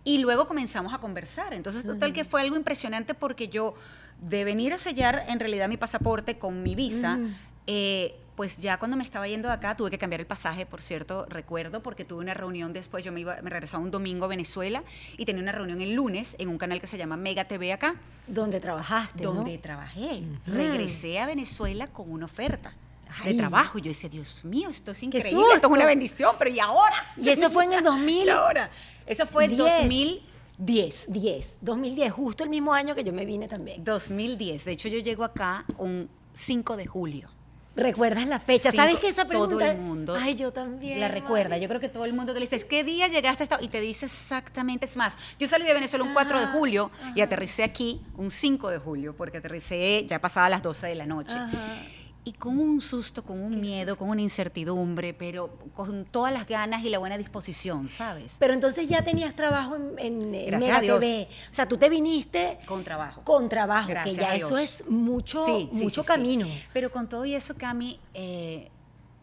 Y 0.05 0.19
luego 0.19 0.49
comenzamos 0.49 0.95
a 0.95 0.99
conversar. 0.99 1.53
Entonces, 1.53 1.85
total 1.85 2.15
que 2.15 2.25
fue 2.25 2.41
algo 2.41 2.57
impresionante 2.57 3.13
porque 3.13 3.49
yo, 3.49 3.75
de 4.23 4.45
venir 4.45 4.73
a 4.73 4.79
sellar 4.79 5.25
en 5.29 5.39
realidad 5.41 5.69
mi 5.69 5.77
pasaporte 5.77 6.39
con 6.39 6.63
mi 6.63 6.75
visa, 6.75 7.19
eh, 7.67 8.15
pues 8.39 8.59
ya 8.59 8.79
cuando 8.79 8.97
me 8.97 9.03
estaba 9.03 9.27
yendo 9.27 9.49
de 9.49 9.55
acá 9.55 9.77
tuve 9.77 9.91
que 9.91 9.99
cambiar 9.99 10.21
el 10.21 10.27
pasaje, 10.29 10.65
por 10.65 10.81
cierto, 10.81 11.27
recuerdo, 11.29 11.83
porque 11.83 12.05
tuve 12.05 12.21
una 12.21 12.35
reunión 12.35 12.73
después, 12.73 13.05
yo 13.05 13.11
me, 13.11 13.19
iba, 13.19 13.37
me 13.43 13.51
regresaba 13.51 13.83
un 13.83 13.91
domingo 13.91 14.27
a 14.27 14.29
Venezuela 14.29 14.85
y 15.17 15.25
tenía 15.25 15.43
una 15.43 15.51
reunión 15.51 15.81
el 15.81 15.93
lunes 15.93 16.37
en 16.39 16.49
un 16.49 16.57
canal 16.57 16.81
que 16.81 16.87
se 16.87 16.97
llama 16.97 17.17
Mega 17.17 17.47
TV 17.47 17.73
acá 17.73 17.97
Donde 18.29 18.61
trabajaste, 18.61 19.25
¿no? 19.25 19.33
donde 19.33 19.59
trabajé. 19.59 20.23
Regresé 20.47 21.19
a 21.19 21.27
Venezuela 21.27 21.89
con 21.89 22.13
una 22.13 22.27
oferta 22.27 22.73
Ay. 23.09 23.33
de 23.33 23.39
trabajo. 23.39 23.81
Yo 23.81 23.89
decía, 23.89 24.09
Dios 24.09 24.45
mío, 24.45 24.69
esto 24.69 24.93
es 24.93 25.03
increíble, 25.03 25.43
esto 25.57 25.67
es 25.67 25.73
una 25.73 25.85
bendición, 25.85 26.37
pero 26.39 26.49
¿y 26.49 26.61
ahora? 26.61 26.95
Y 27.17 27.31
eso 27.31 27.51
fue 27.51 27.65
en 27.65 27.73
el 27.73 27.83
2000. 27.83 28.25
¿Y 28.25 28.31
ahora? 28.31 28.71
Eso 29.05 29.27
fue 29.27 29.47
en 29.47 29.57
Diez. 29.57 30.23
2010. 30.59 31.07
10, 31.09 31.59
2010, 31.63 32.13
justo 32.13 32.45
el 32.45 32.51
mismo 32.51 32.73
año 32.73 32.95
que 32.95 33.03
yo 33.03 33.13
me 33.13 33.25
vine 33.25 33.49
también. 33.49 33.83
2010. 33.83 34.65
De 34.65 34.71
hecho, 34.71 34.89
yo 34.89 35.01
llego 35.01 35.25
acá 35.25 35.65
un 35.77 36.09
5 36.35 36.77
de 36.77 36.87
julio. 36.87 37.31
¿Recuerdas 37.79 38.27
la 38.27 38.39
fecha? 38.39 38.73
¿Sabes 38.73 38.97
que 38.97 39.09
esa 39.09 39.27
pregunta? 39.27 39.55
Todo 39.55 39.65
el 39.65 39.79
mundo 39.79 40.17
Ay, 40.21 40.35
yo 40.35 40.53
también. 40.53 41.01
la 41.01 41.09
recuerda. 41.09 41.57
Yo 41.59 41.69
creo 41.69 41.81
que 41.81 41.89
todo 41.89 42.05
el 42.05 42.13
mundo 42.13 42.33
te 42.35 42.41
le 42.41 42.47
dice, 42.47 42.67
¿qué 42.67 42.85
día 42.85 43.09
llegaste 43.09 43.43
a 43.43 43.45
esta? 43.45 43.59
Y 43.63 43.69
te 43.69 43.81
dice 43.81 44.07
exactamente, 44.07 44.87
es 44.87 44.97
más, 44.97 45.17
yo 45.39 45.47
salí 45.49 45.65
de 45.65 45.75
Venezuela 45.75 46.05
un 46.05 46.13
4 46.13 46.39
de 46.39 46.45
Ajá, 46.45 46.53
julio 46.53 46.91
y 47.15 47.21
aterricé 47.21 47.63
aquí 47.63 48.01
un 48.17 48.31
5 48.31 48.69
de 48.71 48.79
julio, 48.79 49.15
porque 49.17 49.39
aterricé 49.39 50.05
ya 50.07 50.21
pasada 50.21 50.49
las 50.49 50.63
12 50.63 50.89
de 50.89 50.95
la 50.95 51.07
noche. 51.07 51.35
Ajá. 51.35 51.83
Y 52.29 52.33
con 52.35 52.59
un 52.59 52.83
susto, 52.83 53.23
con 53.25 53.41
un 53.41 53.59
miedo, 53.59 53.97
con 53.97 54.11
una 54.11 54.21
incertidumbre, 54.21 55.15
pero 55.15 55.49
con 55.75 56.05
todas 56.05 56.31
las 56.31 56.47
ganas 56.47 56.85
y 56.85 56.91
la 56.91 56.99
buena 56.99 57.17
disposición, 57.17 57.89
¿sabes? 57.89 58.37
Pero 58.39 58.53
entonces 58.53 58.87
ya 58.87 59.03
tenías 59.03 59.35
trabajo 59.35 59.77
en, 59.77 59.99
en, 59.99 60.35
en 60.35 60.59
Mega. 60.61 60.81
TV. 60.81 61.27
O 61.51 61.55
sea, 61.55 61.67
tú 61.67 61.79
te 61.79 61.89
viniste 61.89 62.59
Con 62.67 62.85
trabajo. 62.85 63.23
con 63.25 63.49
trabajo, 63.49 63.89
Gracias 63.89 64.15
que 64.15 64.21
ya 64.21 64.33
a 64.33 64.35
eso 64.37 64.59
es 64.59 64.85
mucho, 64.91 65.43
Sí, 65.47 65.71
sí, 65.73 65.79
mucho 65.85 66.03
sí, 66.03 66.07
sí. 66.07 66.13
camino. 66.15 66.47
Pero 66.75 66.91
con 66.91 67.09
todo 67.09 67.25
y 67.25 67.33
eso, 67.35 67.57
Cami, 67.57 67.99
eh, 68.13 68.69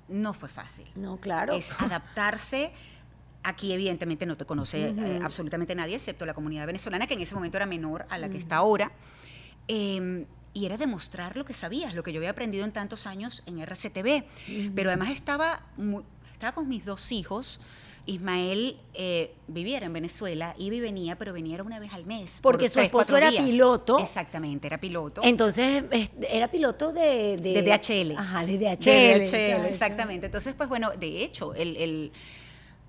no 0.08 0.34
fue 0.34 0.50
fácil. 0.50 0.88
No, 0.96 1.18
claro. 1.18 1.54
Es 1.54 1.74
adaptarse. 1.80 2.72
Aquí, 3.44 3.72
evidentemente, 3.72 4.26
no 4.26 4.36
te 4.36 4.46
conoce 4.46 4.89
eh, 4.98 5.20
absolutamente 5.22 5.76
nadie, 5.76 5.94
excepto 5.98 6.26
la 6.26 6.34
comunidad 6.34 6.65
venezolana, 6.65 7.06
que 7.06 7.13
en 7.13 7.22
ese 7.22 7.36
momento 7.36 7.58
era 7.58 7.68
menor 7.68 8.08
a 8.10 8.18
la 8.18 8.30
que 8.30 8.38
está 8.39 8.56
ahora. 8.56 8.91
Eh, 9.68 10.26
y 10.56 10.65
era 10.65 10.78
demostrar 10.78 11.36
lo 11.38 11.46
que 11.46 11.54
sabías, 11.54 11.94
lo 11.94 12.02
que 12.02 12.12
yo 12.12 12.20
había 12.20 12.32
aprendido 12.32 12.65
en 12.65 12.72
tantos 12.72 13.06
años 13.06 13.44
en 13.46 13.60
RCTV. 13.60 14.24
Pero 14.74 14.89
además 14.89 15.10
estaba, 15.10 15.62
mu- 15.78 16.02
estaba 16.34 16.54
con 16.54 16.68
mis 16.68 16.84
dos 16.86 17.12
hijos. 17.12 17.60
Ismael 18.08 18.78
eh, 18.94 19.34
viviera 19.48 19.88
en 19.88 19.91
Venezuela, 19.94 20.54
iba 20.60 20.76
y 20.76 20.80
venía, 20.80 21.18
pero 21.18 21.34
venía 21.34 21.62
una 21.63 21.80
vez 21.80 21.91
al 21.91 22.06
mes. 22.06 22.34
por 22.39 22.54
Porque 22.54 22.70
su 22.70 22.80
esposo 22.80 23.18
era 23.18 23.32
días. 23.32 23.44
piloto. 23.44 23.98
Exactamente, 24.00 24.68
era 24.68 24.78
piloto. 24.80 25.22
Entonces, 25.24 25.84
es- 25.91 26.12
era 26.30 26.50
piloto 26.50 26.94
de... 26.94 27.36
De 27.38 27.62
DHL. 27.63 28.15
Ajá, 28.18 28.46
de 28.46 28.58
DHL. 28.60 28.86
De 28.86 29.26
DHL, 29.60 29.65
exactamente. 29.65 30.28
Entonces, 30.28 30.54
pues 30.56 30.70
bueno, 30.70 30.91
de 30.98 31.24
hecho, 31.24 31.54
el, 31.56 31.76
el 31.78 32.12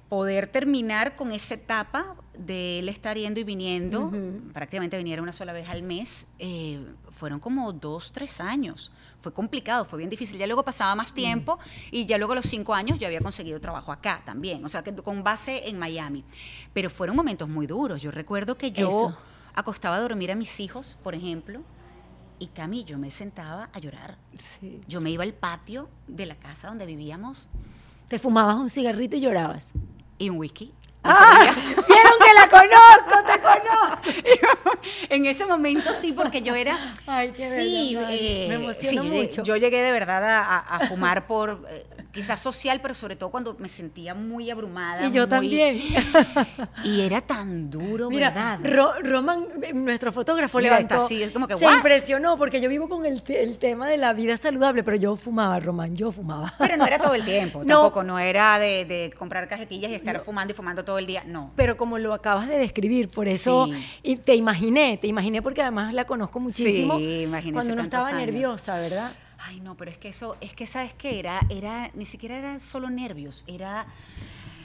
poder 0.08 0.46
terminar 0.46 1.16
con 1.16 1.32
esa 1.32 1.54
etapa 1.54 2.14
de 2.38 2.80
él 2.80 2.88
estar 2.88 3.16
yendo 3.16 3.40
y 3.40 3.44
viniendo, 3.44 4.12
prácticamente 4.52 4.96
viniera 4.96 5.22
una 5.22 5.32
sola 5.32 5.52
vez 5.52 5.68
al 5.68 5.82
mes, 5.82 6.26
eh, 6.38 6.80
fueron 7.18 7.40
como 7.40 7.72
dos, 7.72 8.12
tres 8.12 8.40
años. 8.40 8.92
Fue 9.20 9.32
complicado, 9.32 9.84
fue 9.84 9.98
bien 9.98 10.10
difícil. 10.10 10.38
Ya 10.38 10.46
luego 10.46 10.62
pasaba 10.62 10.94
más 10.94 11.12
tiempo 11.12 11.58
y 11.90 12.06
ya 12.06 12.18
luego 12.18 12.32
a 12.32 12.36
los 12.36 12.46
cinco 12.46 12.74
años 12.74 12.98
yo 12.98 13.06
había 13.06 13.20
conseguido 13.20 13.60
trabajo 13.60 13.90
acá 13.90 14.22
también, 14.24 14.64
o 14.64 14.68
sea, 14.68 14.84
que 14.84 14.94
con 14.94 15.24
base 15.24 15.68
en 15.68 15.78
Miami. 15.78 16.24
Pero 16.72 16.90
fueron 16.90 17.16
momentos 17.16 17.48
muy 17.48 17.66
duros. 17.66 18.02
Yo 18.02 18.10
recuerdo 18.10 18.56
que 18.56 18.70
yo 18.70 18.88
Eso. 18.88 19.18
acostaba 19.54 19.96
a 19.96 20.00
dormir 20.00 20.30
a 20.30 20.34
mis 20.36 20.60
hijos, 20.60 20.98
por 21.02 21.14
ejemplo, 21.14 21.62
y 22.38 22.48
Cami, 22.48 22.84
yo 22.84 22.98
me 22.98 23.10
sentaba 23.10 23.70
a 23.72 23.78
llorar. 23.78 24.18
Sí. 24.60 24.80
Yo 24.86 25.00
me 25.00 25.10
iba 25.10 25.24
al 25.24 25.32
patio 25.32 25.88
de 26.06 26.26
la 26.26 26.36
casa 26.36 26.68
donde 26.68 26.84
vivíamos 26.86 27.48
Te 28.08 28.18
fumabas 28.18 28.56
un 28.56 28.68
cigarrito 28.70 29.16
y 29.16 29.20
llorabas. 29.20 29.72
Y 30.18 30.30
un 30.30 30.38
whisky. 30.38 30.72
¡Ah! 31.04 31.44
¡Vieron 31.88 32.12
que 32.18 32.34
la 32.34 32.48
conozco! 32.48 33.32
¡Te 33.32 33.40
conozco! 33.40 34.70
en 35.08 35.26
ese 35.26 35.46
momento 35.46 35.90
sí, 36.00 36.12
porque 36.12 36.42
yo 36.42 36.54
era. 36.54 36.94
Ay, 37.06 37.32
qué 37.32 37.60
sí, 37.60 37.96
eh, 37.96 38.46
Me 38.48 38.54
emociono 38.56 39.02
sí, 39.02 39.08
mucho. 39.08 39.42
Yo 39.44 39.56
llegué 39.56 39.82
de 39.82 39.92
verdad 39.92 40.64
a 40.68 40.86
fumar 40.88 41.26
por 41.26 41.64
eh, 41.68 41.86
quizás 42.16 42.40
social, 42.40 42.80
pero 42.82 42.94
sobre 42.94 43.14
todo 43.14 43.30
cuando 43.30 43.54
me 43.60 43.68
sentía 43.68 44.14
muy 44.14 44.50
abrumada. 44.50 45.06
Y 45.06 45.12
yo 45.12 45.22
muy- 45.22 45.28
también. 45.28 45.80
Y 46.84 47.00
era 47.02 47.20
tan 47.20 47.70
duro, 47.70 48.08
Mira, 48.10 48.30
¿verdad? 48.30 48.58
Ro- 48.62 48.94
Roman, 49.02 49.46
eh, 49.62 49.72
nuestro 49.72 50.12
fotógrafo, 50.12 50.58
Mira, 50.58 50.70
levantó. 50.70 50.94
está 50.94 51.04
así, 51.06 51.22
es 51.22 51.30
como 51.30 51.46
que, 51.46 51.56
se 51.56 51.64
¿what? 51.64 51.76
impresionó 51.76 52.36
porque 52.38 52.60
yo 52.60 52.68
vivo 52.68 52.88
con 52.88 53.04
el, 53.06 53.22
te- 53.22 53.42
el 53.42 53.58
tema 53.58 53.88
de 53.88 53.96
la 53.96 54.12
vida 54.12 54.36
saludable, 54.36 54.82
pero 54.82 54.96
yo 54.96 55.16
fumaba, 55.16 55.60
Roman, 55.60 55.94
yo 55.96 56.10
fumaba. 56.12 56.54
Pero 56.58 56.76
no 56.76 56.86
era 56.86 56.98
todo 56.98 57.14
el 57.14 57.24
tiempo, 57.24 57.60
No. 57.64 57.74
tampoco. 57.82 58.02
No 58.04 58.18
era 58.18 58.58
de, 58.58 58.84
de 58.84 59.12
comprar 59.18 59.46
cajetillas 59.48 59.90
y 59.90 59.94
estar 59.94 60.22
fumando 60.24 60.52
y 60.52 60.56
fumando 60.56 60.84
todo 60.84 60.98
el 60.98 61.06
día. 61.06 61.22
No. 61.26 61.50
Pero 61.56 61.76
como 61.76 61.98
lo 61.98 62.14
acabas 62.14 62.48
de 62.48 62.56
describir, 62.58 63.08
por 63.08 63.28
eso 63.28 63.66
Sí. 63.66 63.86
y 64.02 64.16
te 64.16 64.34
imaginé, 64.34 64.96
te 64.98 65.06
imaginé 65.06 65.42
porque 65.42 65.62
además 65.62 65.92
la 65.92 66.04
conozco 66.06 66.40
muchísimo. 66.40 66.96
Sí, 66.98 67.22
imagínese 67.22 67.52
Cuando 67.54 67.72
uno 67.74 67.82
estaba 67.82 68.08
años. 68.08 68.20
nerviosa, 68.20 68.78
¿verdad? 68.78 69.12
Ay, 69.38 69.60
no, 69.60 69.76
pero 69.76 69.90
es 69.90 69.98
que 69.98 70.08
eso, 70.08 70.36
es 70.40 70.54
que 70.54 70.66
sabes 70.66 70.94
que 70.94 71.18
era, 71.18 71.40
era, 71.50 71.90
ni 71.94 72.06
siquiera 72.06 72.36
era 72.36 72.58
solo 72.58 72.90
nervios, 72.90 73.44
era 73.46 73.86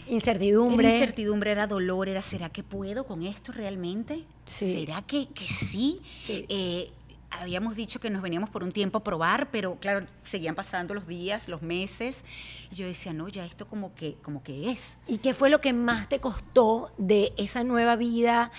Incertidumbre. 0.07 0.87
Era 0.87 0.95
incertidumbre, 0.97 1.51
era 1.51 1.67
dolor, 1.67 2.09
era 2.09 2.21
¿será 2.21 2.49
que 2.49 2.63
puedo 2.63 3.05
con 3.05 3.23
esto 3.23 3.51
realmente? 3.51 4.23
Sí. 4.45 4.73
¿Será 4.73 5.01
que, 5.03 5.27
que 5.27 5.45
sí? 5.45 6.01
Sí. 6.25 6.45
Eh, 6.49 6.91
habíamos 7.31 7.75
dicho 7.75 7.99
que 7.99 8.09
nos 8.09 8.21
veníamos 8.21 8.49
por 8.49 8.63
un 8.63 8.71
tiempo 8.71 8.97
a 8.99 9.03
probar, 9.03 9.49
pero 9.51 9.77
claro, 9.79 10.05
seguían 10.23 10.55
pasando 10.55 10.93
los 10.93 11.07
días, 11.07 11.47
los 11.47 11.61
meses. 11.61 12.25
Y 12.71 12.75
yo 12.75 12.87
decía, 12.87 13.13
no, 13.13 13.29
ya 13.29 13.45
esto 13.45 13.67
como 13.67 13.95
que, 13.95 14.15
como 14.21 14.43
que 14.43 14.69
es. 14.69 14.97
¿Y 15.07 15.19
qué 15.19 15.33
fue 15.33 15.49
lo 15.49 15.61
que 15.61 15.73
más 15.73 16.09
te 16.09 16.19
costó 16.19 16.91
de 16.97 17.33
esa 17.37 17.63
nueva 17.63 17.95
vida, 17.95 18.51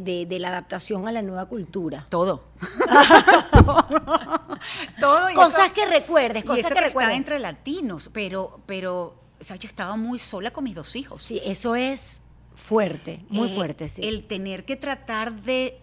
de, 0.00 0.26
de 0.26 0.38
la 0.38 0.48
adaptación 0.48 1.06
a 1.08 1.12
la 1.12 1.22
nueva 1.22 1.46
cultura? 1.46 2.06
Todo. 2.08 2.44
Todo. 5.00 5.30
y 5.30 5.34
Cosas 5.34 5.66
eso- 5.66 5.74
que 5.74 5.86
recuerdes, 5.86 6.44
y 6.44 6.46
cosas 6.46 6.60
eso 6.66 6.68
que 6.68 6.74
que 6.74 6.78
estaba 6.86 6.86
recuerdes. 6.88 7.16
entre 7.18 7.38
latinos, 7.38 8.10
pero, 8.12 8.60
pero, 8.66 9.16
o 9.40 9.44
sea, 9.44 9.56
yo 9.56 9.66
estaba 9.68 9.96
muy 9.96 10.18
sola 10.18 10.50
con 10.52 10.64
mis 10.64 10.74
dos 10.74 10.94
hijos. 10.96 11.22
Sí, 11.22 11.40
eso 11.44 11.74
es 11.74 12.22
fuerte, 12.54 13.24
muy 13.28 13.50
Eh, 13.50 13.54
fuerte, 13.54 13.88
sí. 13.88 14.02
El 14.06 14.26
tener 14.26 14.64
que 14.64 14.76
tratar 14.76 15.32
de 15.42 15.80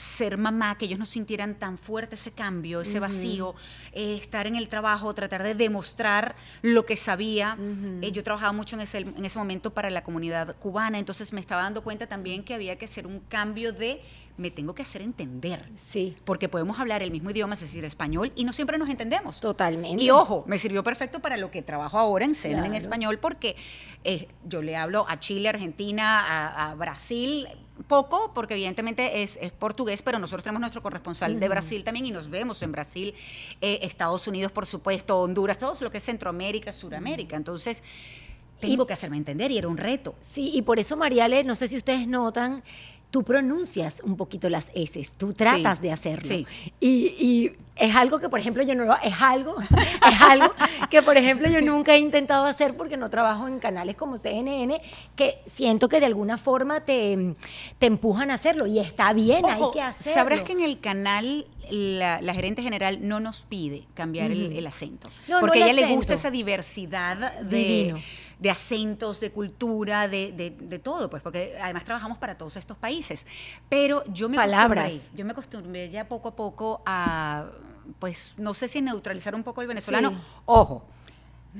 ser 0.00 0.38
mamá, 0.38 0.76
que 0.76 0.86
ellos 0.86 0.98
no 0.98 1.04
sintieran 1.04 1.54
tan 1.54 1.78
fuerte 1.78 2.16
ese 2.16 2.32
cambio, 2.32 2.80
ese 2.80 2.98
vacío, 2.98 3.54
eh, 3.92 4.16
estar 4.16 4.46
en 4.46 4.56
el 4.56 4.68
trabajo, 4.68 5.14
tratar 5.14 5.42
de 5.42 5.54
demostrar 5.54 6.34
lo 6.62 6.86
que 6.86 6.96
sabía. 6.96 7.56
Eh, 8.02 8.10
yo 8.12 8.24
trabajaba 8.24 8.52
mucho 8.52 8.76
en 8.76 8.82
ese, 8.82 8.98
en 8.98 9.24
ese 9.24 9.38
momento 9.38 9.72
para 9.72 9.90
la 9.90 10.02
comunidad 10.02 10.56
cubana, 10.56 10.98
entonces 10.98 11.32
me 11.32 11.40
estaba 11.40 11.62
dando 11.62 11.82
cuenta 11.82 12.06
también 12.06 12.42
que 12.42 12.54
había 12.54 12.76
que 12.76 12.86
hacer 12.86 13.06
un 13.06 13.20
cambio 13.20 13.72
de 13.72 14.00
me 14.36 14.50
tengo 14.50 14.74
que 14.74 14.82
hacer 14.82 15.02
entender. 15.02 15.64
Sí, 15.74 16.16
Porque 16.24 16.48
podemos 16.48 16.80
hablar 16.80 17.02
el 17.02 17.10
mismo 17.10 17.30
idioma, 17.30 17.54
es 17.54 17.60
decir, 17.60 17.84
español, 17.84 18.32
y 18.34 18.44
no 18.44 18.54
siempre 18.54 18.78
nos 18.78 18.88
entendemos. 18.88 19.38
totalmente. 19.38 20.02
Y 20.02 20.10
ojo, 20.10 20.44
me 20.46 20.56
sirvió 20.56 20.82
perfecto 20.82 21.20
para 21.20 21.36
lo 21.36 21.50
que 21.50 21.60
trabajo 21.60 21.98
ahora 21.98 22.24
en 22.24 22.34
CNN 22.34 22.66
en 22.68 22.74
español, 22.74 23.18
porque 23.18 23.54
eh, 24.02 24.28
yo 24.44 24.62
le 24.62 24.76
hablo 24.76 25.04
a 25.08 25.20
Chile, 25.20 25.50
Argentina, 25.50 26.20
a, 26.20 26.70
a 26.70 26.74
Brasil, 26.74 27.46
poco, 27.82 28.32
porque 28.34 28.54
evidentemente 28.54 29.22
es, 29.22 29.38
es 29.40 29.52
portugués, 29.52 30.02
pero 30.02 30.18
nosotros 30.18 30.42
tenemos 30.42 30.60
nuestro 30.60 30.82
corresponsal 30.82 31.38
de 31.38 31.48
Brasil 31.48 31.84
también 31.84 32.06
y 32.06 32.10
nos 32.10 32.30
vemos 32.30 32.62
en 32.62 32.72
Brasil, 32.72 33.14
eh, 33.60 33.80
Estados 33.82 34.26
Unidos, 34.26 34.52
por 34.52 34.66
supuesto, 34.66 35.20
Honduras, 35.20 35.58
todo 35.58 35.74
lo 35.80 35.90
que 35.90 35.98
es 35.98 36.04
Centroamérica, 36.04 36.72
Suramérica. 36.72 37.36
Entonces, 37.36 37.82
tengo 38.60 38.86
que 38.86 38.92
hacerme 38.92 39.16
entender 39.16 39.50
y 39.50 39.58
era 39.58 39.68
un 39.68 39.78
reto. 39.78 40.14
Sí, 40.20 40.50
y 40.54 40.62
por 40.62 40.78
eso, 40.78 40.96
Mariale, 40.96 41.44
no 41.44 41.54
sé 41.54 41.68
si 41.68 41.76
ustedes 41.76 42.06
notan, 42.06 42.62
tú 43.10 43.22
pronuncias 43.22 44.02
un 44.04 44.16
poquito 44.16 44.48
las 44.48 44.70
S, 44.74 45.00
tú 45.16 45.32
tratas 45.32 45.78
Sí, 45.78 45.82
de 45.82 45.92
hacerlo. 45.92 46.28
sí. 46.28 46.46
Y, 46.80 46.88
y 47.18 47.52
es 47.76 47.96
algo 47.96 48.18
que, 48.18 48.28
por 48.28 48.38
ejemplo, 48.38 48.62
yo 48.62 48.74
no 48.74 48.84
lo, 48.84 48.94
es 49.02 49.14
algo, 49.20 49.56
es 49.62 50.20
algo 50.20 50.52
que, 50.90 51.02
por 51.02 51.16
ejemplo, 51.16 51.48
yo 51.48 51.60
nunca 51.60 51.94
he 51.94 51.98
intentado 51.98 52.44
hacer 52.44 52.76
porque 52.76 52.96
no 52.96 53.08
trabajo 53.10 53.48
en 53.48 53.58
canales 53.58 53.96
como 53.96 54.18
CNN, 54.18 54.80
que 55.16 55.38
siento 55.46 55.88
que 55.88 55.98
de 55.98 56.06
alguna 56.06 56.36
forma 56.36 56.80
te, 56.80 57.34
te 57.78 57.86
empujan 57.86 58.30
a 58.30 58.34
hacerlo 58.34 58.66
y 58.66 58.78
está 58.78 59.12
bien, 59.12 59.46
hay 59.46 59.60
Ojo, 59.60 59.70
que 59.72 59.80
hacerlo. 59.80 60.14
Sabrás 60.14 60.42
que 60.42 60.52
en 60.52 60.60
el 60.60 60.78
canal 60.78 61.46
la, 61.70 62.20
la 62.20 62.34
gerente 62.34 62.62
general 62.62 62.98
no 63.00 63.18
nos 63.18 63.42
pide 63.42 63.84
cambiar 63.94 64.30
el, 64.30 64.66
acento. 64.66 65.08
No, 65.26 65.36
no 65.36 65.40
porque 65.40 65.58
el 65.58 65.64
a 65.64 65.70
ella 65.70 65.86
le 65.86 65.94
gusta 65.94 66.14
esa 66.14 66.30
diversidad 66.30 67.40
de, 67.40 67.56
Divino. 67.56 67.98
De 68.40 68.50
acentos, 68.50 69.20
de 69.20 69.30
cultura, 69.30 70.08
de, 70.08 70.32
de- 70.32 70.50
de 70.50 70.78
todo, 70.78 71.08
pues, 71.10 71.22
porque 71.22 71.56
además 71.60 71.84
trabajamos 71.84 72.18
para 72.18 72.36
todos 72.38 72.56
estos 72.56 72.76
países. 72.76 73.26
Pero 73.68 74.02
yo 74.06 74.28
me 74.28 74.36
Palabras. 74.36 74.86
acostumbré, 74.86 75.18
yo 75.18 75.24
me 75.26 75.32
acostumbré 75.32 75.90
ya 75.90 76.08
poco 76.08 76.28
a 76.30 76.36
poco 76.36 76.82
a, 76.86 77.46
pues, 77.98 78.32
no 78.38 78.54
sé 78.54 78.66
si 78.68 78.80
neutralizar 78.80 79.34
un 79.34 79.42
poco 79.42 79.60
el 79.60 79.68
venezolano. 79.68 80.10
Sí. 80.10 80.16
Ojo. 80.46 80.84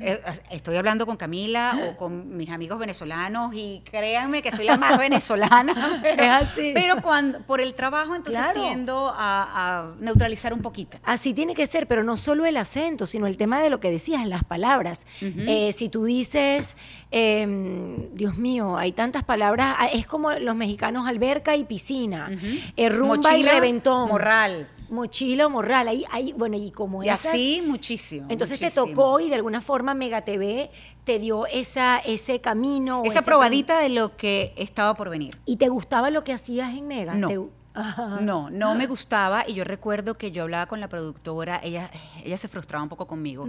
Eh, 0.00 0.20
Estoy 0.50 0.76
hablando 0.76 1.06
con 1.06 1.16
Camila 1.16 1.76
o 1.88 1.96
con 1.96 2.36
mis 2.36 2.50
amigos 2.50 2.78
venezolanos 2.78 3.52
y 3.54 3.82
créanme 3.90 4.42
que 4.42 4.52
soy 4.52 4.64
la 4.66 4.76
más 4.76 4.98
venezolana. 4.98 5.98
Pero, 6.02 6.22
Es 6.22 6.30
así. 6.30 6.70
pero 6.74 7.02
cuando 7.02 7.40
por 7.40 7.60
el 7.60 7.74
trabajo 7.74 8.14
entonces 8.14 8.40
Claro. 8.42 8.60
tiendo 8.62 9.08
a, 9.08 9.88
a 9.88 9.94
neutralizar 9.98 10.52
un 10.52 10.62
poquito. 10.62 10.98
Así 11.02 11.34
tiene 11.34 11.54
que 11.54 11.66
ser, 11.66 11.86
pero 11.88 12.04
no 12.04 12.16
solo 12.16 12.46
el 12.46 12.56
acento, 12.56 13.06
sino 13.06 13.26
el 13.26 13.36
tema 13.36 13.60
de 13.60 13.70
lo 13.70 13.80
que 13.80 13.90
decías, 13.90 14.26
las 14.26 14.44
palabras. 14.44 15.06
Ujú. 15.22 15.40
Eh, 15.46 15.72
si 15.76 15.88
tú 15.88 16.04
dices, 16.04 16.76
eh, 17.10 18.08
Dios 18.12 18.36
mío, 18.36 18.76
hay 18.76 18.92
tantas 18.92 19.24
palabras, 19.24 19.74
ah, 19.78 19.88
es 19.92 20.06
como 20.06 20.30
los 20.32 20.54
mexicanos 20.54 21.08
alberca 21.08 21.56
y 21.56 21.64
piscina, 21.64 22.30
Ujú. 22.32 22.46
eh, 22.76 22.88
rumba 22.88 23.16
Mochila, 23.16 23.38
y 23.38 23.42
reventón. 23.54 24.08
morral. 24.08 24.68
Mochila 24.90 25.46
o 25.46 25.50
morral, 25.50 25.88
ahí, 25.88 26.04
ahí, 26.10 26.32
bueno, 26.36 26.56
y 26.56 26.70
como 26.70 27.02
Y 27.02 27.08
esas- 27.08 27.26
así 27.26 27.62
muchísimo. 27.66 28.26
Entonces 28.28 28.60
muchísimo. 28.60 28.86
te 28.86 28.90
tocó 28.92 29.20
y 29.20 29.28
de 29.28 29.36
alguna 29.36 29.60
forma 29.60 29.94
Mega 29.94 30.22
TV 30.22 30.70
te 31.04 31.18
dio 31.18 31.46
esa, 31.46 31.98
ese 31.98 32.40
camino. 32.40 33.02
esa 33.04 33.22
probadita 33.22 33.78
de 33.80 33.88
lo 33.88 34.16
que 34.16 34.52
estaba 34.56 34.94
por 34.94 35.08
venir. 35.10 35.30
¿Y 35.46 35.56
te 35.56 35.68
gustaba 35.68 36.10
lo 36.10 36.24
que 36.24 36.32
hacías 36.32 36.74
en 36.74 36.86
Mega? 36.88 37.14
No. 37.14 37.28
¿Te. 37.28 37.38
No, 38.20 38.50
no 38.50 38.74
me 38.74 38.86
gustaba 38.88 39.44
y 39.46 39.54
yo 39.54 39.62
recuerdo 39.64 40.14
que 40.14 40.32
yo 40.32 40.42
hablaba 40.42 40.66
con 40.66 40.80
la 40.80 40.88
productora, 40.88 41.60
ella, 41.62 41.88
ella 42.24 42.36
se 42.36 42.48
frustraba 42.48 42.82
un 42.82 42.88
poco 42.88 43.06
conmigo, 43.06 43.46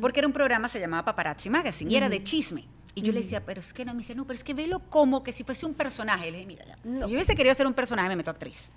porque 0.00 0.20
era 0.20 0.26
un 0.28 0.32
programa, 0.32 0.68
se 0.68 0.78
llamaba 0.78 1.04
Paparazzi 1.04 1.50
Magazine 1.50 1.92
y 1.92 1.96
era 1.96 2.08
de 2.08 2.22
chisme. 2.22 2.64
Y 2.94 3.02
yo 3.02 3.12
le 3.12 3.20
decía, 3.20 3.44
pero 3.44 3.60
es 3.60 3.74
que 3.74 3.84
no, 3.84 3.92
me 3.92 3.98
dice, 3.98 4.14
no, 4.14 4.24
pero 4.24 4.38
es 4.38 4.44
que 4.44 4.54
velo 4.54 4.80
como 4.88 5.22
que 5.22 5.30
si 5.32 5.44
fuese 5.44 5.66
un 5.66 5.74
personaje. 5.74 6.30
Le 6.30 6.38
dije, 6.38 6.46
mira, 6.46 6.64
ya, 6.64 6.78
No. 6.84 6.92
si 7.06 7.10
yo 7.12 7.16
hubiese 7.18 7.34
querido 7.34 7.54
ser 7.54 7.66
un 7.66 7.74
personaje, 7.74 8.08
me 8.08 8.16
meto 8.16 8.30
actriz. 8.30 8.70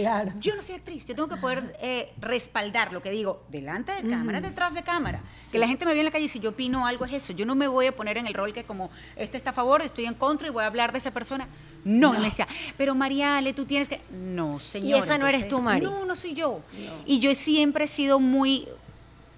Claro. 0.00 0.32
Yo 0.40 0.54
no 0.54 0.62
soy 0.62 0.74
actriz, 0.74 1.06
yo 1.06 1.14
tengo 1.14 1.28
que 1.28 1.36
poder 1.36 1.74
eh, 1.80 2.12
respaldar 2.20 2.92
lo 2.92 3.00
que 3.00 3.10
digo 3.10 3.42
delante 3.48 3.92
de 3.92 4.08
cámara, 4.08 4.40
detrás 4.40 4.74
de 4.74 4.82
cámara. 4.82 5.22
Que 5.50 5.58
la 5.58 5.66
gente 5.66 5.86
me 5.86 5.92
vea 5.92 6.00
en 6.00 6.06
la 6.06 6.10
calle 6.10 6.26
y 6.26 6.28
si 6.28 6.38
yo 6.38 6.50
opino 6.50 6.86
algo 6.86 7.04
es 7.04 7.12
eso. 7.12 7.32
Yo 7.32 7.46
no 7.46 7.54
me 7.54 7.66
voy 7.66 7.86
a 7.86 7.96
poner 7.96 8.18
en 8.18 8.26
el 8.26 8.34
rol 8.34 8.52
que 8.52 8.64
como 8.64 8.90
este 9.16 9.38
está 9.38 9.50
a 9.50 9.52
favor, 9.54 9.80
estoy 9.82 10.04
en 10.04 10.14
contra 10.14 10.48
y 10.48 10.50
voy 10.50 10.64
a 10.64 10.66
hablar 10.66 10.92
de 10.92 10.98
esa 10.98 11.12
persona. 11.12 11.48
No, 11.84 12.14
y 12.14 12.18
me 12.18 12.24
decía, 12.24 12.48
pero 12.76 12.96
Mariale, 12.96 13.52
tú 13.52 13.64
tienes 13.64 13.88
que... 13.88 14.00
No, 14.10 14.58
señor. 14.58 15.04
esa 15.04 15.18
no 15.18 15.26
eres 15.28 15.46
tú, 15.46 15.62
Mari. 15.62 15.86
No, 15.86 16.04
no 16.04 16.16
soy 16.16 16.34
yo. 16.34 16.60
Y 17.04 17.20
yo 17.20 17.32
siempre 17.34 17.84
he 17.84 17.88
sido 17.88 18.18
muy 18.18 18.68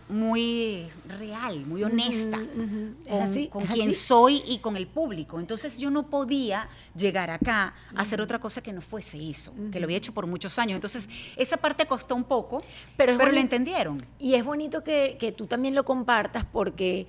muy 0.08 0.86
real, 1.06 1.66
muy 1.66 1.84
honesta 1.84 2.38
Ujú, 2.38 2.62
ujú. 2.62 2.94
¿Es 3.04 3.10
con, 3.10 3.22
así? 3.22 3.48
con 3.48 3.62
¿Es 3.64 3.70
quien 3.70 3.90
así? 3.90 3.98
soy 3.98 4.42
y 4.46 4.58
con 4.58 4.76
el 4.76 4.86
público. 4.86 5.38
Entonces 5.38 5.78
yo 5.78 5.90
no 5.90 6.04
podía 6.08 6.68
llegar 6.96 7.30
acá 7.30 7.74
a 7.94 8.00
hacer 8.00 8.20
otra 8.20 8.38
cosa 8.38 8.62
que 8.62 8.72
no 8.72 8.80
fuese 8.80 9.30
eso, 9.30 9.52
que 9.70 9.80
lo 9.80 9.84
había 9.84 9.96
hecho 9.98 10.12
por 10.14 10.26
muchos 10.26 10.58
años. 10.58 10.76
Entonces 10.76 11.08
esa 11.36 11.56
parte 11.56 11.86
costó 11.86 12.14
un 12.14 12.24
poco, 12.24 12.62
Pero 12.96 13.16
pero, 13.18 13.32
lo 13.32 13.38
entendieron. 13.38 13.98
Y 14.18 14.34
es 14.34 14.44
bonito 14.44 14.82
que, 14.82 15.16
que 15.18 15.32
tú 15.32 15.46
también 15.46 15.74
lo 15.74 15.84
compartas 15.84 16.44
porque 16.44 17.06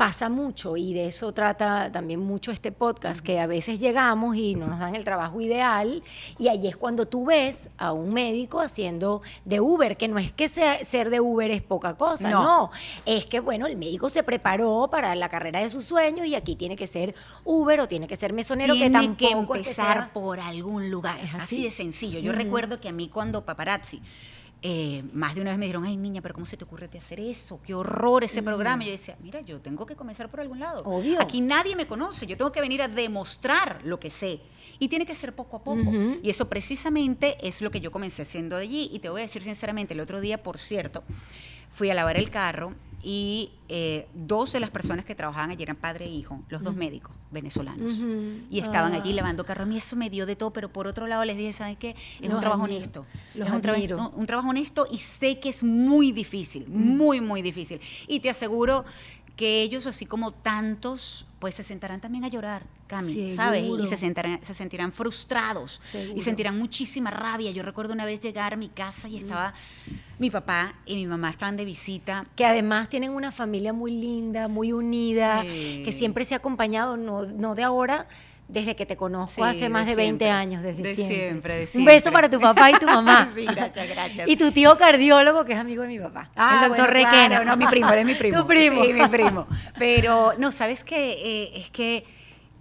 pasa 0.00 0.30
mucho 0.30 0.78
y 0.78 0.94
de 0.94 1.08
eso 1.08 1.30
trata 1.34 1.92
también 1.92 2.20
mucho 2.20 2.52
este 2.52 2.72
podcast, 2.72 3.20
que 3.22 3.38
a 3.38 3.46
veces 3.46 3.80
llegamos 3.80 4.34
y 4.34 4.54
no 4.54 4.66
nos 4.66 4.78
dan 4.78 4.94
el 4.94 5.04
trabajo 5.04 5.42
ideal 5.42 6.02
y 6.38 6.48
ahí 6.48 6.66
es 6.68 6.74
cuando 6.78 7.04
tú 7.06 7.26
ves 7.26 7.68
a 7.76 7.92
un 7.92 8.14
médico 8.14 8.62
haciendo 8.62 9.20
de 9.44 9.60
Uber, 9.60 9.98
que 9.98 10.08
no 10.08 10.18
es 10.18 10.32
que 10.32 10.48
sea- 10.48 10.82
ser 10.86 11.10
de 11.10 11.20
Uber 11.20 11.50
es 11.50 11.60
poca 11.60 11.98
cosa, 11.98 12.30
no. 12.30 12.42
No. 12.42 12.70
es 13.04 13.26
que 13.26 13.40
bueno, 13.40 13.66
el 13.66 13.76
médico 13.76 14.08
se 14.08 14.22
preparó 14.22 14.88
para 14.90 15.14
la 15.14 15.28
carrera 15.28 15.60
de 15.60 15.68
sus 15.68 15.84
sueños 15.84 16.26
y 16.26 16.34
aquí 16.34 16.56
tiene 16.56 16.76
que 16.76 16.86
ser 16.86 17.14
Uber 17.44 17.80
o 17.80 17.86
tiene 17.86 18.08
que 18.08 18.16
ser 18.16 18.32
mesonero, 18.32 18.72
que 18.72 18.88
tampoco 18.88 19.54
es 19.54 19.60
que 19.66 19.68
empezar 19.68 19.96
sea- 19.98 20.10
por 20.14 20.40
algún 20.40 20.90
lugar. 20.90 21.20
Así. 21.20 21.36
Así. 21.36 21.62
de 21.64 21.70
sencillo. 21.70 22.20
Yo 22.20 22.32
recuerdo 22.32 22.80
que 22.80 22.88
a 22.88 22.92
mí 22.92 23.10
cuando 23.10 23.44
paparazzi, 23.44 24.00
eh, 24.62 25.02
más 25.14 25.34
de 25.34 25.40
una 25.40 25.50
vez 25.50 25.58
me 25.58 25.64
dijeron, 25.66 25.84
ay 25.84 25.96
niña, 25.96 26.20
pero 26.20 26.34
¿cómo 26.34 26.44
se 26.44 26.56
te 26.56 26.64
ocurre 26.64 26.88
hacer 26.96 27.18
eso? 27.18 27.60
Qué 27.62 27.74
horror 27.74 28.24
ese 28.24 28.42
programa. 28.42 28.82
Y 28.82 28.86
yo 28.86 28.92
decía, 28.92 29.16
mira, 29.22 29.40
yo 29.40 29.60
tengo 29.60 29.86
que 29.86 29.96
comenzar 29.96 30.30
por 30.30 30.40
algún 30.40 30.60
lado. 30.60 30.82
Obvio. 30.84 31.20
Aquí 31.20 31.40
nadie 31.40 31.74
me 31.76 31.86
conoce, 31.86 32.26
yo 32.26 32.36
tengo 32.36 32.52
que 32.52 32.60
venir 32.60 32.82
a 32.82 32.88
demostrar 32.88 33.80
lo 33.84 33.98
que 33.98 34.10
sé. 34.10 34.40
Y 34.78 34.88
tiene 34.88 35.06
que 35.06 35.14
ser 35.14 35.34
poco 35.34 35.58
a 35.58 35.64
poco. 35.64 35.90
Y 36.22 36.30
eso 36.30 36.48
precisamente 36.48 37.36
es 37.46 37.60
lo 37.60 37.70
que 37.70 37.80
yo 37.80 37.90
comencé 37.90 38.22
haciendo 38.22 38.56
allí. 38.56 38.88
Y 38.92 38.98
te 38.98 39.10
voy 39.10 39.20
a 39.20 39.24
decir 39.24 39.42
sinceramente, 39.42 39.92
el 39.92 40.00
otro 40.00 40.20
día, 40.20 40.42
por 40.42 40.58
cierto, 40.58 41.02
fui 41.70 41.90
a 41.90 41.94
lavar 41.94 42.16
el 42.16 42.30
carro 42.30 42.74
y 43.02 43.52
eh, 43.68 44.08
dos 44.14 44.52
de 44.52 44.60
las 44.60 44.70
personas 44.70 45.04
que 45.04 45.14
trabajaban 45.14 45.50
allí 45.50 45.62
eran 45.62 45.76
padre 45.76 46.04
e 46.06 46.10
hijo, 46.10 46.42
los 46.48 46.62
dos 46.62 46.74
médicos 46.74 47.12
venezolanos. 47.30 47.94
Y 48.50 48.58
estaban 48.58 48.92
allí 48.92 49.12
Ah. 49.12 49.16
lavando 49.16 49.44
carro. 49.46 49.62
A 49.62 49.66
mí 49.66 49.76
eso 49.76 49.94
me 49.96 50.10
dio 50.10 50.26
de 50.26 50.34
todo, 50.36 50.52
pero 50.52 50.72
por 50.72 50.86
otro 50.86 51.06
lado 51.06 51.24
les 51.24 51.36
dije, 51.36 51.52
¿sabes 51.52 51.76
qué? 51.78 51.90
Es 52.20 52.22
Los 52.28 52.34
un 52.34 52.40
trabajo 52.40 52.64
admiro, 52.64 52.76
honesto. 52.78 53.06
los 53.36 53.48
es 53.48 53.54
un, 53.54 53.70
admiro. 53.70 54.12
un 54.16 54.26
trabajo 54.26 54.48
honesto 54.50 54.86
y 54.90 54.98
sé 54.98 55.38
que 55.38 55.48
es 55.48 55.62
muy 55.62 56.10
difícil, 56.12 56.66
muy, 56.68 57.20
muy 57.20 57.40
difícil. 57.42 57.80
Y 58.08 58.20
te 58.20 58.30
aseguro 58.30 58.84
que 59.40 59.62
ellos, 59.62 59.86
así 59.86 60.04
como 60.04 60.32
tantos, 60.32 61.24
pues 61.38 61.54
se 61.54 61.62
sentarán 61.62 61.98
también 61.98 62.24
a 62.24 62.28
llorar, 62.28 62.62
Cami, 62.86 63.34
¿sabes? 63.34 63.64
Y 63.64 63.86
se, 63.86 63.96
sentarán, 63.96 64.38
se 64.44 64.52
sentirán 64.52 64.92
frustrados 64.92 65.78
Seguro. 65.80 66.18
y 66.18 66.20
sentirán 66.20 66.58
muchísima 66.58 67.10
rabia. 67.10 67.50
Yo 67.50 67.62
recuerdo 67.62 67.94
una 67.94 68.04
vez 68.04 68.20
llegar 68.20 68.52
a 68.52 68.56
mi 68.56 68.68
casa 68.68 69.08
y 69.08 69.16
estaba 69.16 69.54
mi 70.18 70.28
papá 70.30 70.74
y 70.84 70.96
mi 70.96 71.06
mamá 71.06 71.30
estaban 71.30 71.56
de 71.56 71.64
visita 71.64 72.26
que 72.36 72.44
además 72.44 72.90
tienen 72.90 73.12
una 73.12 73.32
familia 73.32 73.72
muy 73.72 73.92
linda, 73.92 74.46
muy 74.46 74.74
unida, 74.74 75.40
Sí. 75.40 75.80
que 75.86 75.92
siempre 75.92 76.26
se 76.26 76.34
ha 76.34 76.36
acompañado, 76.36 76.98
no, 76.98 77.22
no 77.22 77.54
de 77.54 77.62
ahora, 77.62 78.06
desde 78.52 78.74
que 78.76 78.84
te 78.86 78.96
conozco 78.96 79.42
Sí, 79.44 79.48
hace 79.48 79.68
más 79.68 79.86
de, 79.86 79.92
de 79.92 79.96
20 79.96 80.24
siempre. 80.24 80.30
años, 80.30 80.62
desde 80.62 80.82
De 80.82 80.94
siempre. 80.94 81.16
siempre, 81.16 81.54
de 81.66 81.78
Un 81.78 81.84
beso 81.84 82.12
para 82.12 82.28
tu 82.28 82.40
papá 82.40 82.70
y 82.70 82.74
tu 82.74 82.86
mamá. 82.86 83.28
Sí, 83.34 83.44
gracias, 83.46 83.88
gracias. 83.88 84.28
Y 84.28 84.36
tu 84.36 84.50
tío 84.52 84.76
cardiólogo, 84.76 85.44
que 85.44 85.52
es 85.52 85.58
amigo 85.58 85.82
de 85.82 85.88
mi 85.88 85.98
papá, 85.98 86.30
el 86.36 86.68
doctor 86.68 86.68
bueno, 86.68 86.86
Requena. 86.86 87.26
claro, 87.28 87.44
no, 87.44 87.56
mi 87.56 87.66
primo, 87.66 87.90
él 87.92 87.98
es 88.00 88.04
mi 88.06 88.14
primo. 88.14 88.38
Tu 88.42 88.46
primo. 88.46 88.84
Sí, 88.84 88.92
mi 88.92 89.06
primo. 89.08 89.46
Pero, 89.78 90.34
no, 90.38 90.50
¿sabes 90.52 90.84
qué? 90.84 91.52
es 91.54 91.70
que 91.70 92.04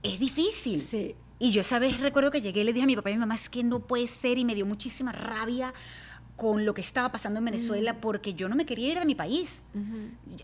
es 0.04 0.20
difícil. 0.20 0.82
Sí. 0.82 1.16
Y 1.40 1.52
yo 1.52 1.62
esa 1.62 1.80
vez 1.80 2.00
recuerdo 2.00 2.32
que 2.32 2.42
llegué 2.42 2.62
y 2.62 2.64
le 2.66 2.74
dije 2.74 2.84
a 2.84 2.88
mi 2.88 2.96
papá 2.98 3.10
y 3.10 3.14
a 3.14 3.16
mi 3.16 3.22
mamá, 3.22 3.36
es 3.36 3.50
que 3.50 3.64
no 3.64 3.80
puede 3.80 4.08
ser, 4.08 4.38
y 4.38 4.44
me 4.46 4.56
dio 4.56 4.66
muchísima 4.66 5.12
rabia 5.14 5.74
con 6.40 6.66
lo 6.66 6.74
que 6.74 6.82
estaba 6.82 7.12
pasando 7.12 7.40
en 7.40 7.46
Venezuela, 7.46 8.00
porque 8.00 8.34
yo 8.34 8.48
no 8.48 8.56
me 8.56 8.66
quería 8.66 8.94
ir 8.94 9.00
de 9.00 9.06
mi 9.06 9.14
país. 9.16 9.62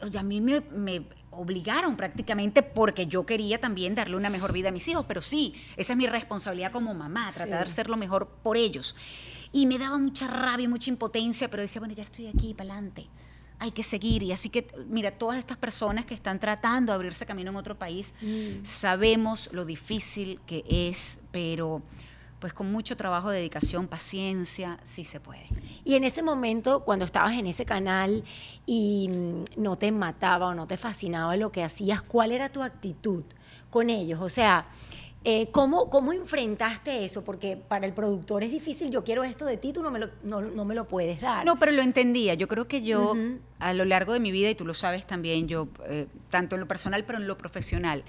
O 0.02 0.08
sea, 0.08 0.20
a 0.22 0.24
mí 0.24 0.42
me, 0.42 0.60
me 0.60 1.04
obligaron 1.32 1.96
prácticamente 1.96 2.62
porque 2.64 3.08
yo 3.08 3.26
quería 3.26 3.60
también 3.62 3.96
darle 3.96 4.18
una 4.18 4.30
mejor 4.30 4.52
vida 4.52 4.70
a 4.70 4.72
mis 4.72 4.88
hijos, 4.90 5.06
pero 5.08 5.22
sí, 5.22 5.54
esa 5.78 5.94
es 5.94 5.98
mi 5.98 6.06
responsabilidad 6.08 6.72
como 6.72 6.94
mamá, 6.94 7.32
tratar 7.34 7.66
de 7.66 7.72
hacer 7.72 7.90
lo 7.90 7.96
mejor 7.98 8.28
por 8.44 8.58
ellos. 8.58 8.96
Y 9.54 9.66
me 9.68 9.78
daba 9.78 9.98
mucha 9.98 10.28
rabia, 10.28 10.68
mucha 10.68 10.90
impotencia, 10.90 11.50
pero 11.50 11.62
decía, 11.64 11.80
bueno, 11.80 11.94
ya 11.96 12.04
estoy 12.04 12.28
aquí, 12.28 12.54
para 12.54 12.74
adelante. 12.74 13.08
Hay 13.60 13.72
que 13.72 13.84
seguir. 13.84 14.22
Y 14.22 14.34
así 14.34 14.50
que, 14.50 14.68
mira, 14.90 15.12
todas 15.12 15.40
estas 15.40 15.56
personas 15.58 16.06
que 16.06 16.14
están 16.14 16.40
tratando 16.42 16.92
de 16.92 16.96
abrirse 16.98 17.26
camino 17.26 17.52
en 17.52 17.56
otro 17.56 17.80
país, 17.80 18.14
Mm. 18.22 18.66
sabemos 18.66 19.50
lo 19.54 19.64
difícil 19.64 20.42
que 20.46 20.66
es, 20.68 21.20
pero 21.32 21.82
pues 22.46 22.54
con 22.54 22.72
mucho 22.72 22.96
trabajo, 22.96 23.32
dedicación, 23.32 23.88
paciencia, 23.88 24.78
sí 24.84 25.04
se 25.04 25.20
puede. 25.20 25.48
Y 25.84 25.96
en 25.96 26.04
ese 26.04 26.22
momento, 26.22 26.82
cuando 26.82 27.04
estabas 27.04 27.34
en 27.34 27.48
ese 27.48 27.66
canal 27.66 28.24
y 28.68 29.10
mm, 29.10 29.64
no 29.64 29.80
te 29.80 29.92
mataba 29.92 30.50
o 30.50 30.54
no 30.54 30.68
te 30.68 30.78
fascinaba 30.78 31.36
lo 31.38 31.52
que 31.52 31.64
hacías, 31.64 32.04
¿cuál 32.04 32.32
era 32.32 32.50
tu 32.50 32.62
actitud 32.62 33.24
con 33.72 33.90
ellos? 33.90 34.22
O 34.22 34.30
sea, 34.30 34.68
eh, 35.24 35.50
¿cómo, 35.50 35.90
¿cómo 35.90 36.14
enfrentaste 36.14 37.04
eso? 37.04 37.24
Porque 37.24 37.58
para 37.58 37.88
el 37.88 37.94
productor 37.94 38.44
es 38.44 38.52
difícil, 38.52 38.92
yo 38.92 39.04
quiero 39.04 39.24
esto 39.24 39.48
de 39.48 39.58
ti, 39.58 39.74
tú 39.74 39.82
no 39.82 39.90
me 39.90 39.98
lo, 39.98 40.12
no, 40.22 40.42
no 40.42 40.66
me 40.66 40.76
lo 40.76 40.88
puedes 40.88 41.20
dar. 41.20 41.44
No, 41.46 41.58
pero 41.58 41.72
lo 41.72 41.82
entendía. 41.82 42.36
Yo 42.36 42.48
creo 42.48 42.68
que 42.68 42.84
yo, 42.84 43.16
a 43.58 43.74
lo 43.74 43.86
largo 43.86 44.14
de 44.14 44.20
mi 44.20 44.32
vida, 44.32 44.52
y 44.52 44.54
tú 44.54 44.66
lo 44.66 44.76
sabes 44.76 45.08
también, 45.08 45.48
yo, 45.48 45.68
eh, 45.88 46.06
tanto 46.30 46.54
en 46.54 46.62
lo 46.62 46.68
personal, 46.68 47.06
pero 47.06 47.18
en 47.18 47.26
lo 47.26 47.40
profesional, 47.40 48.04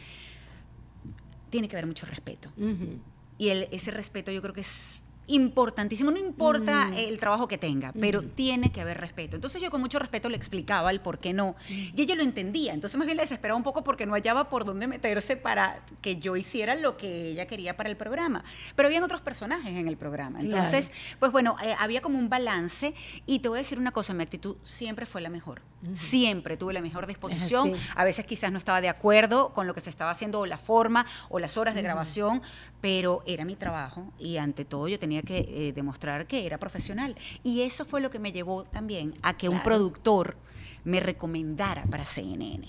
tiene 1.48 1.68
que 1.68 1.76
haber 1.76 1.86
mucho 1.86 2.04
respeto. 2.04 2.50
Ujú. 2.58 2.98
Y 3.38 3.48
el- 3.48 3.68
ese 3.70 3.90
respeto 3.90 4.30
yo 4.32 4.40
creo 4.42 4.54
que 4.54 4.62
es 4.62 5.00
importantísimo, 5.28 6.12
no 6.12 6.18
importa 6.18 6.88
el 6.96 7.18
trabajo 7.18 7.48
que 7.48 7.58
tenga, 7.58 7.92
pero 8.00 8.22
tiene 8.22 8.70
que 8.70 8.80
haber 8.80 8.98
respeto. 9.00 9.34
Entonces 9.34 9.60
yo 9.60 9.72
con 9.72 9.80
mucho 9.80 9.98
respeto 9.98 10.28
le 10.28 10.36
explicaba 10.36 10.88
el 10.92 11.00
por 11.00 11.18
qué 11.18 11.32
no, 11.32 11.56
y 11.68 12.00
ella 12.00 12.14
lo 12.14 12.22
entendía, 12.22 12.72
entonces 12.72 12.96
más 12.96 13.06
bien 13.06 13.16
le 13.16 13.24
desesperaba 13.24 13.56
un 13.56 13.64
poco 13.64 13.82
porque 13.82 14.06
no 14.06 14.12
hallaba 14.14 14.48
por 14.48 14.64
dónde 14.64 14.86
meterse 14.86 15.36
para 15.36 15.80
que 16.00 16.18
yo 16.18 16.36
hiciera 16.36 16.76
lo 16.76 16.96
que 16.96 17.30
ella 17.32 17.46
quería 17.48 17.76
para 17.76 17.88
el 17.88 17.96
programa. 17.96 18.44
Pero 18.76 18.86
habían 18.86 19.02
otros 19.02 19.20
personajes 19.20 19.76
en 19.76 19.88
el 19.88 19.96
programa, 19.96 20.38
Claro. 20.38 20.58
entonces, 20.58 20.92
pues 21.18 21.32
bueno, 21.32 21.56
eh, 21.60 21.74
había 21.76 22.00
como 22.00 22.20
un 22.20 22.28
balance, 22.28 22.94
y 23.26 23.40
te 23.40 23.48
voy 23.48 23.58
a 23.58 23.62
decir 23.62 23.80
una 23.80 23.90
cosa, 23.90 24.14
mi 24.14 24.22
actitud 24.22 24.54
siempre 24.62 25.06
fue 25.06 25.20
la 25.22 25.28
mejor, 25.28 25.60
siempre 25.96 26.56
tuve 26.56 26.72
la 26.72 26.80
mejor 26.82 27.06
disposición, 27.08 27.72
a 27.96 28.04
veces 28.04 28.24
quizás 28.26 28.52
no 28.52 28.58
estaba 28.58 28.80
de 28.80 28.88
acuerdo 28.88 29.52
con 29.52 29.66
lo 29.66 29.74
que 29.74 29.80
se 29.80 29.90
estaba 29.90 30.12
haciendo 30.12 30.38
o 30.38 30.46
la 30.46 30.58
forma 30.58 31.04
o 31.30 31.40
las 31.40 31.56
horas 31.56 31.74
de 31.74 31.82
grabación, 31.82 32.42
pero 32.86 33.24
era 33.26 33.44
mi 33.44 33.56
trabajo 33.56 34.12
y 34.16 34.36
ante 34.36 34.64
todo 34.64 34.86
yo 34.86 34.96
tenía 34.96 35.20
que 35.20 35.38
eh, 35.38 35.72
demostrar 35.72 36.28
que 36.28 36.46
era 36.46 36.56
profesional. 36.58 37.16
Y 37.42 37.62
eso 37.62 37.84
fue 37.84 38.00
lo 38.00 38.10
que 38.10 38.20
me 38.20 38.30
llevó 38.30 38.62
también 38.62 39.12
a 39.22 39.36
que 39.36 39.48
un 39.48 39.60
productor 39.64 40.36
me 40.84 41.00
recomendara 41.00 41.82
para 41.86 42.04
CNN. 42.04 42.68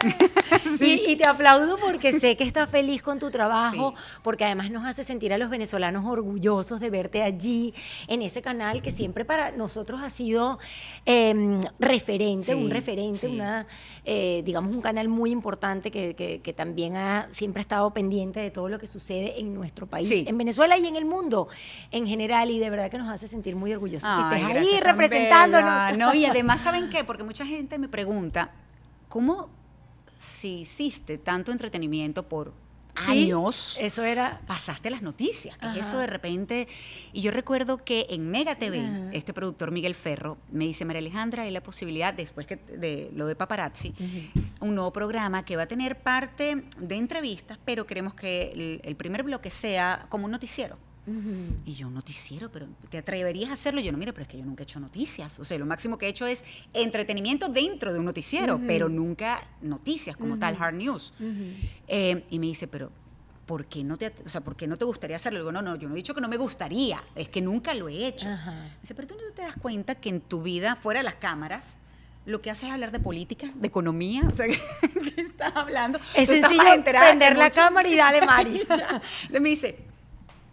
Y, 0.80 1.10
y 1.12 1.16
te 1.16 1.24
aplaudo 1.26 1.76
porque 1.76 2.18
sé 2.20 2.36
que 2.36 2.44
estás 2.44 2.70
feliz 2.70 3.02
con 3.02 3.18
tu 3.18 3.30
trabajo, 3.30 3.94
Sí. 3.96 4.02
porque 4.22 4.44
además 4.44 4.70
nos 4.70 4.86
hace 4.86 5.02
sentir 5.02 5.32
a 5.34 5.38
los 5.38 5.50
venezolanos 5.50 6.04
orgullosos 6.06 6.78
de 6.80 6.88
verte 6.88 7.22
allí, 7.22 7.74
en 8.06 8.22
ese 8.22 8.40
canal 8.42 8.80
que 8.80 8.92
siempre 8.92 9.24
para 9.24 9.50
nosotros 9.50 10.00
ha 10.02 10.10
sido 10.10 10.58
eh, 11.04 11.60
referente, 11.80 12.52
Sí, 12.52 12.54
un 12.54 12.70
referente, 12.70 13.26
sí. 13.26 13.34
una, 13.34 13.66
eh, 14.04 14.42
digamos, 14.44 14.74
un 14.74 14.80
canal 14.80 15.08
muy 15.08 15.30
importante 15.30 15.90
que, 15.90 16.14
que- 16.14 16.40
que 16.40 16.52
también 16.52 16.96
ha 16.96 17.26
siempre 17.30 17.60
ha 17.60 17.62
estado 17.62 17.92
pendiente 17.92 18.40
de 18.40 18.50
todo 18.50 18.68
lo 18.68 18.78
que 18.78 18.86
sucede 18.86 19.40
en 19.40 19.52
nuestro 19.54 19.86
país, 19.86 20.08
Sí. 20.08 20.24
en 20.28 20.38
Venezuela 20.38 20.78
y 20.78 20.86
en 20.86 20.96
el 20.96 21.04
mundo 21.04 21.48
en 21.90 22.06
general, 22.06 22.50
y 22.50 22.58
de 22.58 22.70
verdad 22.70 22.90
que 22.90 22.98
nos 22.98 23.08
hace 23.12 23.26
sentir 23.26 23.56
muy 23.56 23.72
orgullosos 23.72 24.08
que 24.08 24.34
Ay, 24.34 24.42
estés 24.42 24.48
gracias, 24.54 24.74
ahí 24.74 24.80
representándonos. 24.80 25.98
No, 25.98 26.14
y 26.14 26.24
además, 26.26 26.60
¿saben 26.60 26.88
qué? 26.88 27.02
Porque 27.04 27.24
mucha 27.24 27.44
gente 27.44 27.78
me 27.78 27.88
pregunta, 27.88 28.50
¿cómo 29.08 29.48
si 30.18 30.60
hiciste 30.60 31.18
tanto 31.18 31.52
entretenimiento 31.52 32.28
por 32.28 32.52
Sí, 33.06 33.24
años? 33.26 33.76
Eso 33.80 34.02
era... 34.02 34.40
pasaste 34.46 34.90
las 34.90 35.02
noticias, 35.02 35.56
que 35.56 35.78
es 35.78 35.86
eso 35.86 35.98
de 35.98 36.06
repente. 36.08 36.66
Y 37.12 37.22
yo 37.22 37.30
recuerdo 37.30 37.84
que 37.84 38.06
en 38.10 38.28
Mega 38.28 38.56
TV, 38.56 38.80
Ajá. 38.80 39.10
este 39.12 39.32
productor 39.32 39.70
Miguel 39.70 39.94
Ferro 39.94 40.36
me 40.50 40.64
dice, 40.66 40.84
María 40.84 40.98
Alejandra, 40.98 41.44
hay 41.44 41.52
la 41.52 41.62
posibilidad, 41.62 42.12
después 42.12 42.46
que 42.46 42.56
de 42.56 43.10
lo 43.14 43.26
de 43.26 43.36
paparazzi, 43.36 43.94
un 44.60 44.74
nuevo 44.74 44.92
programa 44.92 45.44
que 45.44 45.56
va 45.56 45.62
a 45.62 45.68
tener 45.68 46.00
parte 46.00 46.64
de 46.76 46.96
entrevistas, 46.96 47.58
pero 47.64 47.86
queremos 47.86 48.14
que 48.14 48.50
el, 48.52 48.80
el 48.82 48.96
primer 48.96 49.22
bloque 49.22 49.50
sea 49.50 50.06
como 50.08 50.24
un 50.24 50.32
noticiero. 50.32 50.76
Y 51.64 51.74
yo, 51.74 51.88
un 51.88 51.94
noticiero, 51.94 52.50
pero 52.50 52.66
¿te 52.90 52.98
atreverías 52.98 53.50
a 53.50 53.54
hacerlo? 53.54 53.80
Yo 53.80 53.92
no, 53.92 53.98
mire, 53.98 54.12
pero 54.12 54.22
es 54.22 54.28
que 54.28 54.38
yo 54.38 54.44
nunca 54.44 54.62
he 54.62 54.64
hecho 54.64 54.80
noticias. 54.80 55.38
O 55.38 55.44
sea, 55.44 55.58
lo 55.58 55.66
máximo 55.66 55.98
que 55.98 56.06
he 56.06 56.08
hecho 56.08 56.26
es 56.26 56.44
entretenimiento 56.72 57.48
dentro 57.48 57.92
de 57.92 57.98
un 57.98 58.04
noticiero, 58.04 58.60
pero 58.66 58.88
nunca 58.88 59.40
noticias 59.62 60.16
como 60.16 60.38
tal, 60.38 60.56
hard 60.58 60.74
news. 60.74 61.12
Eh, 61.86 62.24
y 62.30 62.38
me 62.38 62.46
dice, 62.46 62.68
pero 62.68 62.90
¿por 63.46 63.64
qué, 63.64 63.82
no 63.82 63.96
te, 63.96 64.12
o 64.26 64.28
sea, 64.28 64.42
¿por 64.42 64.56
qué 64.56 64.66
no 64.66 64.76
te 64.76 64.84
gustaría 64.84 65.16
hacerlo? 65.16 65.38
Digo, 65.38 65.52
no, 65.52 65.62
no, 65.62 65.76
yo 65.76 65.88
no 65.88 65.94
he 65.94 65.96
dicho 65.96 66.14
que 66.14 66.20
no 66.20 66.28
me 66.28 66.36
gustaría, 66.36 67.02
es 67.14 67.30
que 67.30 67.40
nunca 67.40 67.72
lo 67.74 67.88
he 67.88 68.06
hecho. 68.06 68.28
Ajá. 68.28 68.76
Dice, 68.82 68.94
pero 68.94 69.08
tú 69.08 69.14
no 69.14 69.32
te 69.34 69.42
das 69.42 69.56
cuenta 69.56 69.94
que 69.94 70.10
en 70.10 70.20
tu 70.20 70.42
vida, 70.42 70.76
fuera 70.76 71.00
de 71.00 71.04
las 71.04 71.14
cámaras, 71.14 71.76
lo 72.26 72.42
que 72.42 72.50
haces 72.50 72.64
es 72.64 72.70
hablar 72.70 72.92
de 72.92 73.00
política, 73.00 73.50
de 73.54 73.66
economía, 73.66 74.22
o 74.30 74.36
sea, 74.36 74.46
¿qué, 75.16 75.22
estás 75.22 75.56
hablando? 75.56 75.98
Es 76.14 76.28
Tú 76.28 76.34
sencillo 76.34 76.84
prender 76.84 77.38
la 77.38 77.50
cámara 77.50 77.88
y 77.88 77.96
dale, 77.96 78.20
Mari. 78.20 78.62
Me 79.30 79.48
dice, 79.48 79.78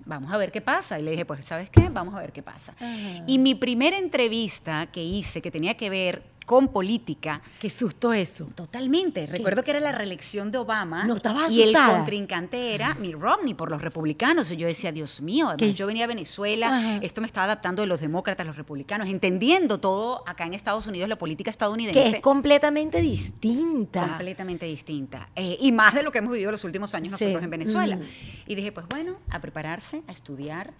vamos 0.05 0.31
a 0.31 0.37
ver 0.37 0.51
qué 0.51 0.61
pasa. 0.61 0.99
Y 0.99 1.03
le 1.03 1.11
dije, 1.11 1.25
pues, 1.25 1.43
¿sabes 1.45 1.69
qué? 1.69 1.89
Vamos 1.89 2.15
a 2.15 2.19
ver 2.19 2.31
qué 2.31 2.43
pasa. 2.43 2.73
Ajá. 2.73 3.23
Y 3.27 3.39
mi 3.39 3.55
primera 3.55 3.97
entrevista 3.97 4.87
que 4.87 5.03
hice, 5.03 5.41
que 5.41 5.51
tenía 5.51 5.75
que 5.75 5.89
ver 5.89 6.34
con 6.45 6.67
política. 6.69 7.41
Qué 7.59 7.69
susto 7.69 8.13
eso. 8.13 8.45
Totalmente. 8.55 9.25
Recuerdo 9.25 9.63
que 9.63 9.71
era 9.71 9.79
la 9.79 9.91
reelección 9.91 10.51
de 10.51 10.59
Obama. 10.59 11.03
No 11.05 11.15
estabas 11.15 11.51
Y 11.51 11.63
el 11.63 11.73
contrincante 11.75 12.75
era 12.75 12.93
Mitt 12.95 13.15
Romney 13.15 13.53
por 13.53 13.71
los 13.71 13.81
republicanos. 13.81 14.51
Y 14.51 14.57
yo 14.57 14.67
decía, 14.67 14.91
Dios 14.91 15.21
mío, 15.21 15.47
además, 15.47 15.59
¿Qué 15.59 15.73
yo 15.73 15.87
venía 15.87 16.05
a 16.05 16.07
Venezuela, 16.07 16.67
Ajá. 16.67 16.97
esto 17.01 17.21
me 17.21 17.27
estaba 17.27 17.45
adaptando 17.45 17.81
de 17.81 17.87
los 17.87 17.99
demócratas, 17.99 18.45
los 18.45 18.55
republicanos, 18.55 19.09
entendiendo 19.09 19.79
todo 19.79 20.23
acá 20.27 20.45
en 20.45 20.53
Estados 20.53 20.87
Unidos, 20.87 21.09
la 21.09 21.17
política 21.17 21.49
estadounidense. 21.49 21.99
Que 21.99 22.09
es 22.17 22.21
completamente 22.21 23.01
distinta. 23.01 24.07
completamente 24.07 24.65
distinta. 24.65 25.29
Eh, 25.35 25.57
y 25.59 25.71
más 25.71 25.93
de 25.95 26.03
lo 26.03 26.11
que 26.11 26.19
hemos 26.19 26.31
vivido 26.31 26.51
los 26.51 26.63
últimos 26.63 26.93
años 26.93 27.17
Sí. 27.17 27.25
nosotros 27.25 27.43
en 27.43 27.49
Venezuela. 27.49 27.95
Mm. 27.95 28.01
Y 28.47 28.55
dije, 28.55 28.71
pues 28.71 28.85
bueno, 28.89 29.17
a 29.29 29.39
prepararse, 29.41 30.03
a 30.07 30.11
estudiar. 30.11 30.73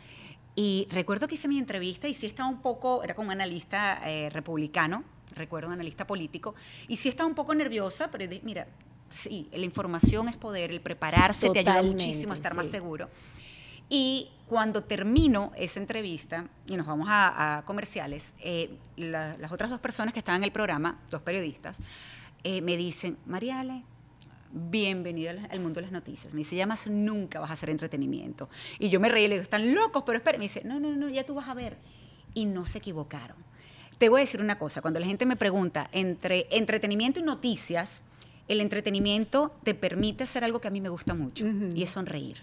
Y 0.56 0.88
recuerdo 0.92 1.28
que 1.28 1.36
hice 1.36 1.48
mi 1.48 1.60
entrevista 1.60 2.08
y 2.08 2.14
sí 2.14 2.28
estaba 2.28 2.48
un 2.48 2.62
poco, 2.62 3.04
era 3.04 3.14
con 3.14 3.26
un 3.26 3.32
analista 3.32 4.00
eh, 4.06 4.30
republicano, 4.30 5.04
recuerdo 5.36 5.68
un 5.68 5.74
analista 5.74 6.08
político, 6.08 6.56
y 6.88 6.98
sí 6.98 7.10
estaba 7.10 7.28
un 7.28 7.36
poco 7.36 7.54
nerviosa, 7.54 8.10
pero 8.12 8.26
mira, 8.44 8.68
sí, 9.10 9.48
la 9.52 9.66
información 9.66 10.28
es 10.30 10.36
poder, 10.38 10.72
el 10.72 10.82
prepararse 10.82 11.50
te 11.50 11.60
ayuda 11.60 11.76
Totalmente, 11.76 12.06
muchísimo 12.06 12.34
a 12.34 12.36
estar 12.38 12.56
más 12.56 12.68
seguro. 12.68 13.10
Y 13.88 14.30
cuando 14.48 14.84
termino 14.84 15.52
esa 15.56 15.80
entrevista 15.80 16.48
y 16.68 16.76
nos 16.76 16.88
vamos 16.88 17.08
a, 17.10 17.58
a 17.58 17.66
comerciales, 17.66 18.34
eh, 18.40 18.72
la- 18.98 19.38
las 19.38 19.52
otras 19.52 19.70
dos 19.70 19.80
personas 19.80 20.12
que 20.14 20.20
estaban 20.20 20.40
en 20.42 20.46
el 20.46 20.52
programa, 20.52 21.00
dos 21.12 21.22
periodistas, 21.22 21.78
eh, 22.44 22.62
me 22.62 22.78
dicen, 22.78 23.18
Mariale, 23.28 23.84
bienvenida 24.52 25.32
al, 25.50 25.60
mundo 25.60 25.76
de 25.80 25.84
las 25.84 25.92
noticias. 25.92 26.34
Me 26.34 26.40
dice, 26.40 26.56
ya 26.56 26.66
más 26.66 26.88
nunca 26.88 27.40
vas 27.40 27.50
a 27.50 27.54
hacer 27.54 27.70
entretenimiento. 27.70 28.50
Y 28.80 28.90
yo 28.90 29.00
me 29.00 29.10
reí 29.10 29.28
le 29.28 29.36
digo, 29.36 29.44
están 29.44 29.74
locos, 29.76 30.04
pero 30.06 30.18
espera. 30.18 30.38
Me 30.38 30.46
dice, 30.46 30.62
no, 30.64 30.80
no, 30.80 30.96
no, 30.96 31.10
ya 31.10 31.26
tú 31.26 31.36
vas 31.36 31.48
a 31.48 31.54
ver. 31.54 31.78
Y 32.34 32.46
no 32.46 32.66
se 32.66 32.80
equivocaron. 32.80 33.38
Te 33.98 34.10
voy 34.10 34.20
a 34.20 34.24
decir 34.24 34.42
una 34.42 34.58
cosa, 34.58 34.82
cuando 34.82 35.00
la 35.00 35.06
gente 35.06 35.26
me 35.26 35.36
pregunta 35.36 35.90
entre 35.92 36.48
entretenimiento 36.52 37.20
y 37.20 37.24
noticias, 37.24 38.02
el 38.48 38.62
entretenimiento 38.62 39.56
te 39.64 39.74
permite 39.74 40.24
hacer 40.26 40.44
algo 40.44 40.62
que 40.62 40.68
a 40.68 40.72
mí 40.72 40.80
me 40.80 40.90
gusta 40.90 41.16
mucho, 41.16 41.46
y 41.74 41.82
es 41.82 41.90
sonreír. 41.90 42.38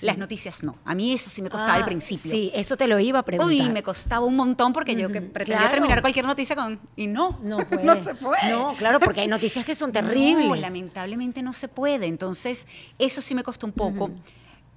Las 0.00 0.16
noticias 0.16 0.62
no. 0.62 0.76
A 0.86 0.94
mí 0.94 1.12
eso 1.12 1.28
sí 1.28 1.42
me 1.42 1.50
costaba 1.50 1.74
Ah, 1.74 1.76
al 1.76 1.84
principio. 1.84 2.30
Sí, 2.30 2.50
eso 2.54 2.78
te 2.78 2.86
lo 2.86 2.98
iba 2.98 3.18
a 3.18 3.24
preguntar. 3.24 3.54
Uy, 3.54 3.70
me 3.70 3.82
costaba 3.82 4.24
un 4.24 4.36
montón 4.36 4.72
porque 4.72 4.94
yo 4.96 5.10
que 5.10 5.20
pretendía 5.20 5.58
claro. 5.58 5.72
terminar 5.72 6.00
cualquier 6.00 6.24
noticia 6.24 6.56
con... 6.56 6.80
Y 6.96 7.08
no, 7.08 7.38
No 7.42 7.58
puede. 7.68 7.84
no 7.84 8.02
se 8.02 8.14
puede. 8.14 8.50
No, 8.50 8.74
claro, 8.78 9.00
porque 9.00 9.20
hay 9.20 9.28
noticias 9.28 9.66
que 9.66 9.74
son 9.74 9.88
No, 9.90 10.00
terribles. 10.00 10.60
lamentablemente 10.62 11.42
no 11.42 11.52
se 11.52 11.68
puede. 11.68 12.06
Entonces, 12.06 12.66
eso 12.98 13.20
sí 13.20 13.34
me 13.34 13.42
costó 13.42 13.66
un 13.66 13.72
poco. 13.72 14.10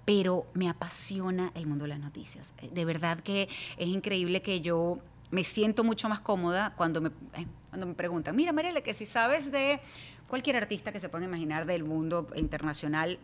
Pero 0.03 0.47
me 0.53 0.67
apasiona 0.67 1.51
el 1.55 1.65
mundo 1.67 1.83
de 1.85 1.89
las 1.89 1.99
noticias. 1.99 2.53
De 2.73 2.83
verdad 2.83 3.19
que 3.21 3.47
es 3.77 3.87
increíble 3.87 4.41
que 4.41 4.59
yo 4.59 4.99
me 5.31 5.43
siento 5.43 5.83
mucho 5.83 6.07
más 6.09 6.19
cómoda 6.19 6.73
cuando 6.75 7.01
me, 7.01 7.09
eh, 7.37 7.47
cuando 7.69 7.87
me 7.87 7.93
preguntan, 7.93 8.35
mira 8.35 8.51
Mariela, 8.51 8.81
que 8.81 8.93
si 8.93 9.05
sabes 9.05 9.51
de 9.51 9.79
cualquier 10.27 10.55
artista 10.57 10.91
que 10.91 10.99
se 10.99 11.09
pueda 11.09 11.25
imaginar 11.25 11.65
del 11.65 11.83
mundo 11.83 12.27
internacional, 12.35 13.17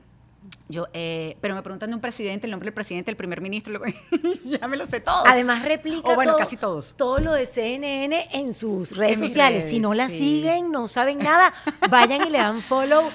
yo, 0.70 0.88
eh, 0.94 1.36
pero 1.42 1.56
me 1.56 1.62
preguntan 1.64 1.90
de 1.90 1.96
un 1.96 2.02
presidente, 2.02 2.48
el 2.48 2.52
nombre 2.52 2.68
del 2.68 2.74
presidente, 2.74 3.12
el 3.12 3.18
primer 3.18 3.42
ministro, 3.42 3.74
lo- 3.74 3.82
ya 4.46 4.68
me 4.68 4.78
lo 4.78 4.86
sé 4.86 5.02
todo. 5.02 5.24
Además 5.26 5.64
replica 5.66 6.10
O 6.10 6.16
bueno, 6.16 6.34
todo, 6.34 6.40
casi 6.40 6.56
todos. 6.58 6.94
todo 6.96 7.20
lo 7.20 7.34
de 7.34 7.46
CNN 7.46 8.30
en 8.32 8.54
sus 8.54 8.96
redes 8.96 9.20
En 9.20 9.28
sociales. 9.28 9.60
redes, 9.64 9.72
si 9.72 9.80
no 9.80 9.94
la 9.94 10.10
sí. 10.10 10.18
siguen, 10.20 10.72
no 10.72 10.88
saben 10.88 11.18
nada, 11.18 11.54
vayan 11.90 12.26
y 12.26 12.30
le 12.30 12.38
dan 12.38 12.62
follow. 12.62 13.10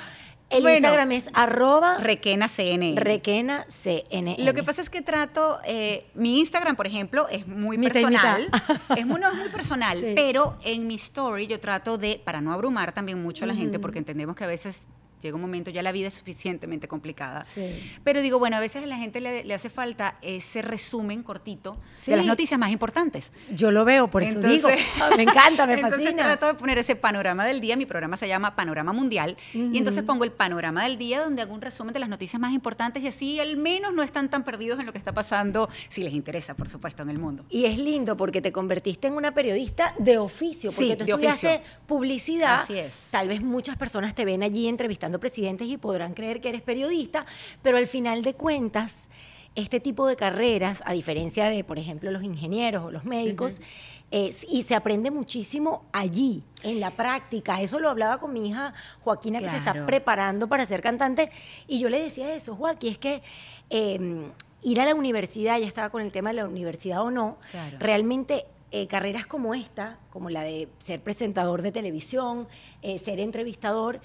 El 0.52 0.62
Bueno. 0.62 0.76
Instagram 0.76 1.12
es 1.12 1.28
arroba 1.34 1.98
Requena 1.98 2.48
CNN. 2.48 3.00
requena 3.00 3.64
CNN. 3.68 4.36
Lo 4.44 4.54
que 4.54 4.62
pasa 4.62 4.82
es 4.82 4.90
que 4.90 5.02
trato, 5.02 5.58
eh, 5.66 6.06
mi 6.14 6.38
Instagram, 6.40 6.76
por 6.76 6.86
ejemplo, 6.86 7.26
es 7.28 7.46
muy 7.46 7.76
y 7.76 7.80
personal. 7.80 8.48
es 8.96 9.06
muy, 9.06 9.20
no, 9.20 9.34
muy 9.34 9.48
personal, 9.48 9.98
Sí. 10.00 10.12
pero 10.14 10.56
en 10.64 10.86
mi 10.86 10.96
story 10.96 11.46
yo 11.46 11.58
trato 11.60 11.98
de, 11.98 12.20
para 12.24 12.40
no 12.40 12.52
abrumar 12.52 12.92
también 12.92 13.22
mucho 13.22 13.44
a 13.44 13.48
la 13.48 13.54
gente, 13.54 13.78
porque 13.78 13.98
entendemos 13.98 14.36
que 14.36 14.44
a 14.44 14.48
veces 14.48 14.88
llega 15.22 15.36
un 15.36 15.40
momento, 15.40 15.70
ya 15.70 15.82
la 15.82 15.92
vida 15.92 16.08
es 16.08 16.14
suficientemente 16.14 16.88
complicada. 16.88 17.44
Sí. 17.44 17.80
Pero 18.04 18.20
digo, 18.20 18.38
bueno, 18.38 18.56
a 18.56 18.60
veces 18.60 18.82
a 18.82 18.86
la 18.86 18.96
gente 18.96 19.20
le, 19.20 19.44
le 19.44 19.54
hace 19.54 19.70
falta 19.70 20.16
ese 20.22 20.62
resumen 20.62 21.22
cortito 21.22 21.76
Sí. 21.96 22.10
de 22.10 22.16
las 22.16 22.26
noticias 22.26 22.58
más 22.58 22.70
importantes. 22.70 23.30
Yo 23.50 23.70
lo 23.70 23.84
veo, 23.84 24.08
por 24.08 24.22
eso 24.22 24.40
Entonces- 24.40 24.60
digo. 24.62 24.68
Me 25.16 25.22
encanta, 25.22 25.66
me 25.66 25.74
entonces 25.74 26.00
fascina. 26.02 26.24
trato 26.24 26.46
de 26.46 26.54
poner 26.54 26.78
ese 26.78 26.96
panorama 26.96 27.44
del 27.44 27.60
día. 27.60 27.76
Mi 27.76 27.86
programa 27.86 28.16
se 28.16 28.26
llama 28.28 28.56
Panorama 28.56 28.92
Mundial. 28.92 29.36
Y 29.54 29.78
entonces 29.78 30.02
pongo 30.02 30.24
el 30.24 30.32
panorama 30.32 30.82
del 30.84 30.98
día 30.98 31.22
donde 31.22 31.42
hago 31.42 31.54
un 31.54 31.60
resumen 31.60 31.92
de 31.92 32.00
las 32.00 32.08
noticias 32.08 32.40
más 32.40 32.52
importantes 32.52 33.02
y 33.02 33.08
así 33.08 33.38
al 33.40 33.56
menos 33.56 33.92
no 33.92 34.02
están 34.02 34.28
tan 34.30 34.44
perdidos 34.44 34.80
en 34.80 34.86
lo 34.86 34.92
que 34.92 34.98
está 34.98 35.12
pasando, 35.12 35.68
si 35.88 36.02
les 36.02 36.12
interesa, 36.12 36.54
por 36.54 36.68
supuesto, 36.68 37.02
en 37.02 37.10
el 37.10 37.18
mundo. 37.18 37.44
Y 37.50 37.66
es 37.66 37.78
lindo 37.78 38.16
porque 38.16 38.40
te 38.40 38.52
convertiste 38.52 39.06
en 39.08 39.14
una 39.14 39.32
periodista 39.34 39.94
de 39.98 40.18
oficio, 40.18 40.70
porque 40.72 40.90
Sí, 40.92 40.96
tú 40.96 41.04
estudiaste 41.04 41.62
publicidad. 41.86 42.62
Así 42.62 42.78
es. 42.78 42.94
Tal 43.10 43.28
vez 43.28 43.42
muchas 43.42 43.76
personas 43.76 44.14
te 44.14 44.24
ven 44.24 44.42
allí 44.42 44.66
entrevistando 44.68 45.11
presidentes 45.20 45.68
y 45.68 45.76
podrán 45.76 46.14
creer 46.14 46.40
que 46.40 46.48
eres 46.50 46.62
periodista, 46.62 47.26
pero 47.62 47.76
al 47.76 47.86
final 47.86 48.22
de 48.22 48.34
cuentas, 48.34 49.08
este 49.54 49.80
tipo 49.80 50.06
de 50.06 50.16
carreras, 50.16 50.82
a 50.86 50.92
diferencia 50.94 51.46
de, 51.50 51.62
por 51.62 51.78
ejemplo, 51.78 52.10
los 52.10 52.22
ingenieros 52.22 52.84
o 52.84 52.90
los 52.90 53.04
médicos, 53.04 53.60
es- 54.10 54.46
y 54.50 54.62
se 54.62 54.74
aprende 54.74 55.10
muchísimo 55.10 55.84
allí, 55.92 56.42
en 56.62 56.80
la 56.80 56.90
práctica. 56.92 57.60
Eso 57.60 57.78
lo 57.78 57.88
hablaba 57.90 58.18
con 58.18 58.32
mi 58.32 58.48
hija 58.48 58.72
Joaquina, 59.04 59.40
que 59.40 59.48
se 59.48 59.56
está 59.56 59.72
preparando 59.86 60.48
para 60.48 60.64
ser 60.64 60.80
cantante, 60.80 61.30
y 61.68 61.78
yo 61.80 61.88
le 61.90 62.00
decía 62.00 62.34
eso, 62.34 62.56
Joaquín, 62.56 62.92
es 62.92 62.98
que 62.98 63.22
eh, 63.70 64.30
ir 64.62 64.80
a 64.80 64.84
la 64.86 64.94
universidad, 64.94 65.58
ya 65.58 65.66
estaba 65.66 65.90
con 65.90 66.02
el 66.02 66.12
tema 66.12 66.30
de 66.30 66.36
la 66.36 66.46
universidad 66.46 67.02
o 67.02 67.10
no, 67.10 67.36
Claro. 67.50 67.76
realmente 67.80 68.44
eh, 68.70 68.86
carreras 68.86 69.26
como 69.26 69.54
esta, 69.54 69.98
como 70.08 70.30
la 70.30 70.42
de 70.44 70.66
ser 70.78 71.00
presentador 71.02 71.60
de 71.60 71.72
televisión, 71.72 72.48
eh, 72.80 72.98
ser 72.98 73.20
entrevistador, 73.20 74.00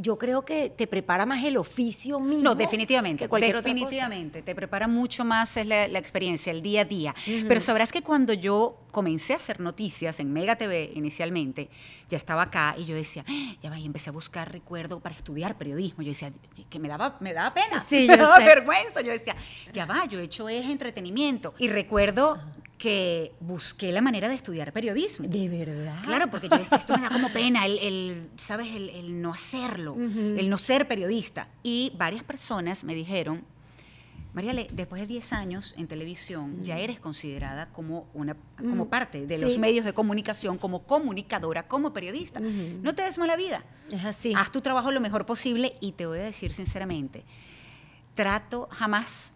yo 0.00 0.16
creo 0.16 0.44
que 0.44 0.70
te 0.70 0.86
prepara 0.86 1.26
más 1.26 1.44
el 1.44 1.56
oficio 1.56 2.20
mismo. 2.20 2.42
No, 2.44 2.54
definitivamente. 2.54 3.24
que 3.24 3.28
cualquier 3.28 3.56
otra 3.56 3.62
cosa. 3.70 3.74
definitivamente. 3.74 4.42
Te 4.42 4.54
prepara 4.54 4.88
mucho 4.88 5.24
más 5.24 5.56
es 5.56 5.66
la, 5.66 5.88
la 5.88 5.98
experiencia, 5.98 6.50
el 6.52 6.62
día 6.62 6.82
a 6.82 6.84
día. 6.84 7.14
Pero 7.48 7.60
sabrás 7.60 7.90
que 7.92 8.02
cuando 8.02 8.32
yo 8.32 8.78
comencé 8.92 9.32
a 9.34 9.36
hacer 9.36 9.60
noticias 9.60 10.18
en 10.20 10.32
Mega 10.32 10.56
TV 10.56 10.90
inicialmente, 10.94 11.68
ya 12.08 12.16
estaba 12.16 12.42
acá 12.42 12.74
y 12.78 12.84
yo 12.84 12.94
decía, 12.94 13.24
"Ah, 13.28 13.54
ya 13.62 13.70
va, 13.70 13.78
y 13.78 13.84
empecé 13.86 14.10
a 14.10 14.12
buscar 14.12 14.50
recuerdo 14.50 15.00
para 15.00 15.14
estudiar 15.14 15.58
periodismo. 15.58 16.02
Yo 16.02 16.08
decía, 16.10 16.32
que 16.70 16.78
me 16.78 16.88
daba, 16.88 17.16
me 17.20 17.32
daba 17.32 17.52
pena, 17.52 17.84
Sí, 17.84 18.06
me 18.08 18.16
daba 18.16 18.38
sé. 18.38 18.44
vergüenza. 18.44 19.00
Yo 19.02 19.12
decía, 19.12 19.36
ya 19.72 19.84
va, 19.84 20.04
yo 20.06 20.20
he 20.20 20.24
hecho 20.24 20.48
es 20.48 20.64
entretenimiento. 20.70 21.54
Y 21.58 21.68
recuerdo 21.68 22.38
que 22.78 23.32
busqué 23.40 23.90
la 23.92 24.00
manera 24.00 24.28
de 24.28 24.36
estudiar 24.36 24.72
periodismo. 24.72 25.26
De 25.28 25.48
verdad. 25.48 26.00
Claro, 26.04 26.30
porque 26.30 26.48
yo 26.48 26.56
decía, 26.56 26.78
esto 26.78 26.96
me 26.96 27.02
da 27.02 27.10
como 27.10 27.28
pena, 27.30 27.66
el, 27.66 27.78
el, 27.78 28.30
¿sabes? 28.36 28.74
El, 28.74 28.88
el 28.90 29.20
no 29.20 29.32
hacerlo, 29.32 29.96
el 29.98 30.48
no 30.48 30.56
ser 30.58 30.86
periodista. 30.86 31.48
Y 31.62 31.92
varias 31.96 32.22
personas 32.22 32.84
me 32.84 32.94
dijeron, 32.94 33.44
Mariale, 34.34 34.68
después 34.72 35.00
de 35.00 35.06
10 35.08 35.32
años 35.32 35.74
en 35.76 35.88
televisión, 35.88 36.62
ya 36.62 36.78
eres 36.78 37.00
considerada 37.00 37.70
como, 37.72 38.06
una, 38.14 38.36
como 38.56 38.88
parte 38.88 39.26
de 39.26 39.38
los 39.38 39.58
medios 39.58 39.84
de 39.84 39.92
comunicación, 39.94 40.58
como 40.58 40.84
comunicadora, 40.84 41.66
como 41.66 41.92
periodista. 41.92 42.38
No 42.38 42.94
te 42.94 43.02
des 43.02 43.18
mala 43.18 43.36
vida. 43.36 43.64
Es 43.90 44.04
así. 44.04 44.34
Haz 44.36 44.52
tu 44.52 44.60
trabajo 44.60 44.92
lo 44.92 45.00
mejor 45.00 45.26
posible 45.26 45.74
y 45.80 45.92
te 45.92 46.06
voy 46.06 46.18
a 46.18 46.22
decir 46.22 46.52
sinceramente, 46.52 47.24
trato 48.14 48.68
jamás, 48.70 49.32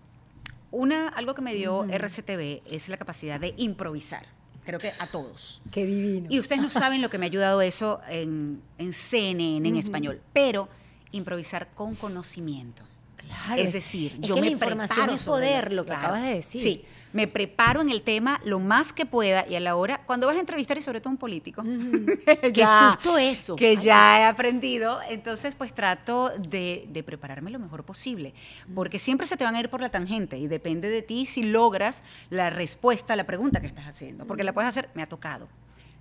una, 0.73 1.09
algo 1.09 1.35
que 1.35 1.43
me 1.43 1.55
dio 1.55 1.85
RCTV 1.85 2.63
es 2.67 2.89
la 2.89 2.97
capacidad 2.97 3.39
de 3.39 3.55
improvisar. 3.57 4.27
Creo 4.65 4.79
que 4.79 4.91
a 4.99 5.07
todos. 5.07 5.61
Qué 5.71 5.85
divino. 5.85 6.29
Y 6.31 6.41
ustedes 6.41 6.63
no 6.63 6.71
saben 6.71 7.03
lo 7.03 7.11
que 7.11 7.19
me 7.19 7.27
ha 7.27 7.29
ayudado 7.29 7.63
eso 7.63 8.01
en, 8.09 8.63
en 8.79 8.93
CNN, 8.93 9.69
en 9.69 9.77
español, 9.77 10.21
pero 10.33 10.69
improvisar 11.13 11.69
con 11.75 11.95
conocimiento. 11.95 12.83
Claro. 13.17 13.63
Es 13.63 13.73
decir, 13.73 14.19
es 14.21 14.29
yo 14.29 14.35
que 14.35 14.41
me 14.41 14.47
la 14.49 14.53
información 14.53 14.97
preparo 14.97 15.15
es 15.15 15.25
poder, 15.25 15.73
lo 15.73 15.85
que 15.85 15.91
claro. 15.91 16.03
acabas 16.03 16.23
de 16.23 16.35
decir. 16.35 16.61
Sí, 16.61 16.85
me 17.13 17.29
preparo 17.29 17.81
en 17.81 17.91
el 17.91 18.03
tema 18.03 18.41
lo 18.45 18.59
más 18.59 18.93
que 18.93 19.07
pueda 19.07 19.47
y 19.49 19.55
a 19.55 19.61
la 19.61 19.77
hora, 19.77 20.03
cuando 20.07 20.27
vas 20.27 20.37
a 20.37 20.41
entrevistar 20.41 20.79
y 20.79 20.83
sobre 20.83 21.01
todo 21.01 21.11
un 21.11 21.19
político, 21.19 21.63
Qué 22.55 22.65
susto 22.67 23.19
eso. 23.19 23.57
que 23.57 23.69
Ay. 23.71 23.77
ya 23.79 24.21
he 24.21 24.25
aprendido, 24.25 24.99
entonces 25.09 25.55
pues 25.55 25.75
trato 25.75 26.31
de, 26.39 26.87
de 26.89 27.03
prepararme 27.03 27.51
lo 27.51 27.59
mejor 27.59 27.85
posible, 27.85 28.35
porque 28.75 28.99
siempre 28.99 29.27
se 29.27 29.37
te 29.37 29.45
van 29.45 29.55
a 29.55 29.61
ir 29.61 29.69
por 29.69 29.81
la 29.81 29.89
tangente 29.91 30.39
y 30.39 30.47
depende 30.49 30.89
de 30.89 31.03
ti 31.03 31.27
si 31.27 31.43
logras 31.43 32.03
la 32.31 32.51
respuesta 32.51 33.13
a 33.13 33.17
la 33.17 33.25
pregunta 33.25 33.61
que 33.61 33.67
estás 33.67 33.87
haciendo, 33.87 34.27
porque 34.27 34.45
la 34.45 34.53
puedes 34.53 34.69
hacer, 34.69 34.89
me 34.95 35.03
ha 35.03 35.07
tocado, 35.07 35.49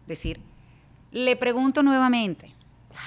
decir, 0.07 0.39
le 1.11 1.35
pregunto 1.35 1.83
nuevamente, 1.83 2.53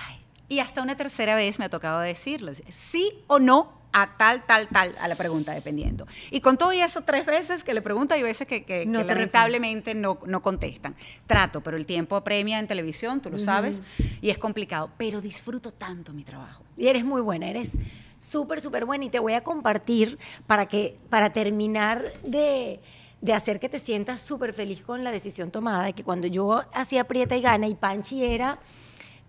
Ay, 0.09 0.14
y 0.49 0.59
hasta 0.61 0.83
una 0.83 0.97
tercera 0.97 1.35
vez 1.37 1.59
me 1.59 1.65
ha 1.65 1.69
tocado 1.71 2.01
decirlo, 2.01 2.53
sí 2.69 3.23
o 3.27 3.39
no 3.39 3.83
a 3.97 4.17
tal, 4.17 4.43
tal, 4.45 4.67
tal, 4.67 4.93
a 5.01 5.07
la 5.07 5.15
pregunta, 5.15 5.53
dependiendo. 5.55 6.07
Y 6.33 6.41
con 6.41 6.59
todo 6.59 6.73
y 6.73 6.81
eso, 6.81 7.03
tres 7.03 7.25
veces 7.27 7.63
que 7.63 7.73
le 7.75 7.81
pregunto, 7.81 8.13
hay 8.15 8.25
veces 8.25 8.45
que, 8.47 8.65
que- 8.65 8.85
No 8.87 8.99
que 9.01 9.05
lamentablemente 9.15 9.95
no, 9.95 10.19
no 10.27 10.43
contestan. 10.43 10.97
Trato, 11.29 11.61
pero 11.61 11.77
el 11.77 11.87
tiempo 11.87 12.17
apremia 12.17 12.59
en 12.59 12.67
televisión, 12.67 13.21
tú 13.21 13.31
lo 13.31 13.39
sabes, 13.39 13.83
y 14.21 14.31
es 14.31 14.39
complicado, 14.39 14.91
pero 14.99 15.21
disfruto 15.21 15.71
tanto 15.73 16.13
mi 16.13 16.25
trabajo. 16.25 16.65
Y 16.77 16.89
eres 16.89 17.05
muy 17.05 17.21
buena, 17.23 17.49
eres 17.49 17.79
súper, 18.19 18.61
súper 18.61 18.85
buena. 18.85 19.05
Y 19.05 19.11
te 19.11 19.21
voy 19.21 19.35
a 19.35 19.45
compartir 19.45 20.19
para 20.49 20.67
que, 20.67 20.99
para 21.09 21.33
terminar 21.33 22.15
de, 22.25 22.81
de 23.21 23.33
hacer 23.33 23.61
que 23.61 23.69
te 23.69 23.79
sientas 23.79 24.21
súper 24.23 24.53
feliz 24.55 24.83
con 24.83 25.05
la 25.05 25.13
decisión 25.13 25.53
tomada, 25.53 25.85
de 25.85 25.93
que 25.93 26.03
cuando 26.03 26.27
yo 26.27 26.65
hacía 26.73 27.05
Prieta 27.05 27.37
y 27.37 27.43
Gana 27.43 27.69
y 27.69 27.77
Panchi 27.77 28.25
era 28.25 28.59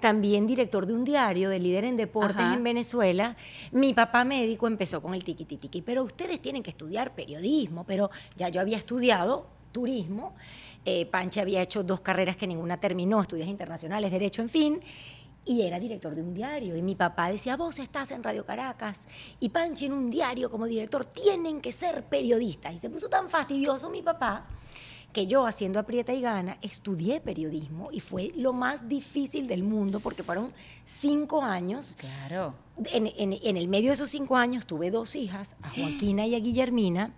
también 0.05 0.45
director 0.45 0.85
de 0.85 0.93
un 0.93 1.03
diario 1.03 1.49
de 1.49 1.57
líder 1.57 1.83
en 1.83 1.97
deportes 1.97 2.37
Ajá. 2.37 2.53
en 2.53 2.63
Venezuela, 2.63 3.35
mi 3.71 3.91
papá 3.91 4.23
médico 4.23 4.67
empezó 4.67 5.01
con 5.01 5.15
el 5.15 5.23
tiqui 5.23 5.45
tiqui, 5.45 5.81
pero 5.81 6.03
ustedes 6.03 6.39
tienen 6.39 6.61
que 6.61 6.69
estudiar 6.69 7.15
periodismo, 7.15 7.85
pero 7.85 8.11
ya 8.35 8.49
yo 8.49 8.61
había 8.61 8.77
estudiado 8.77 9.47
turismo, 9.71 10.35
eh, 10.85 11.07
Panchi 11.07 11.39
había 11.39 11.59
hecho 11.63 11.81
dos 11.81 12.01
carreras 12.01 12.37
que 12.37 12.45
ninguna 12.45 12.79
terminó, 12.79 13.19
estudios 13.19 13.47
internacionales, 13.47 14.11
derecho, 14.11 14.43
en 14.43 14.49
fin, 14.49 14.79
y 15.43 15.63
era 15.63 15.79
director 15.79 16.13
de 16.13 16.21
un 16.21 16.35
diario. 16.35 16.75
Y 16.75 16.83
mi 16.83 16.93
papá 16.93 17.31
decía, 17.31 17.57
vos 17.57 17.79
estás 17.79 18.11
en 18.11 18.21
Radio 18.21 18.45
Caracas 18.45 19.07
y 19.39 19.49
Panchi 19.49 19.87
en 19.87 19.93
un 19.93 20.11
diario 20.11 20.51
como 20.51 20.67
director, 20.67 21.05
tienen 21.05 21.61
que 21.61 21.71
ser 21.71 22.03
periodistas. 22.03 22.75
Y 22.75 22.77
se 22.77 22.91
puso 22.91 23.09
tan 23.09 23.27
fastidioso 23.27 23.89
mi 23.89 24.03
papá 24.03 24.45
que 25.15 25.27
yo 25.27 25.47
haciendo 25.47 25.79
aprieta 25.79 26.11
y 26.13 26.19
gana 26.19 26.57
estudié 26.61 27.21
periodismo 27.21 27.87
y 27.89 28.01
fue 28.01 28.33
lo 28.35 28.51
más 28.51 28.89
difícil 28.89 29.47
del 29.47 29.63
mundo 29.63 30.01
porque 30.01 30.23
fueron 30.23 30.51
cinco 30.83 31.41
años. 31.41 31.95
Claro. 31.97 32.53
En, 32.91 33.07
en- 33.07 33.39
en 33.41 33.55
el 33.55 33.69
medio 33.69 33.91
de 33.91 33.93
esos 33.93 34.09
cinco 34.09 34.35
años 34.35 34.65
tuve 34.65 34.91
dos 34.91 35.15
hijas, 35.15 35.55
a 35.61 35.69
Joaquina 35.75 36.25
y 36.27 36.35
a 36.35 36.39
Guillermina. 36.39 37.13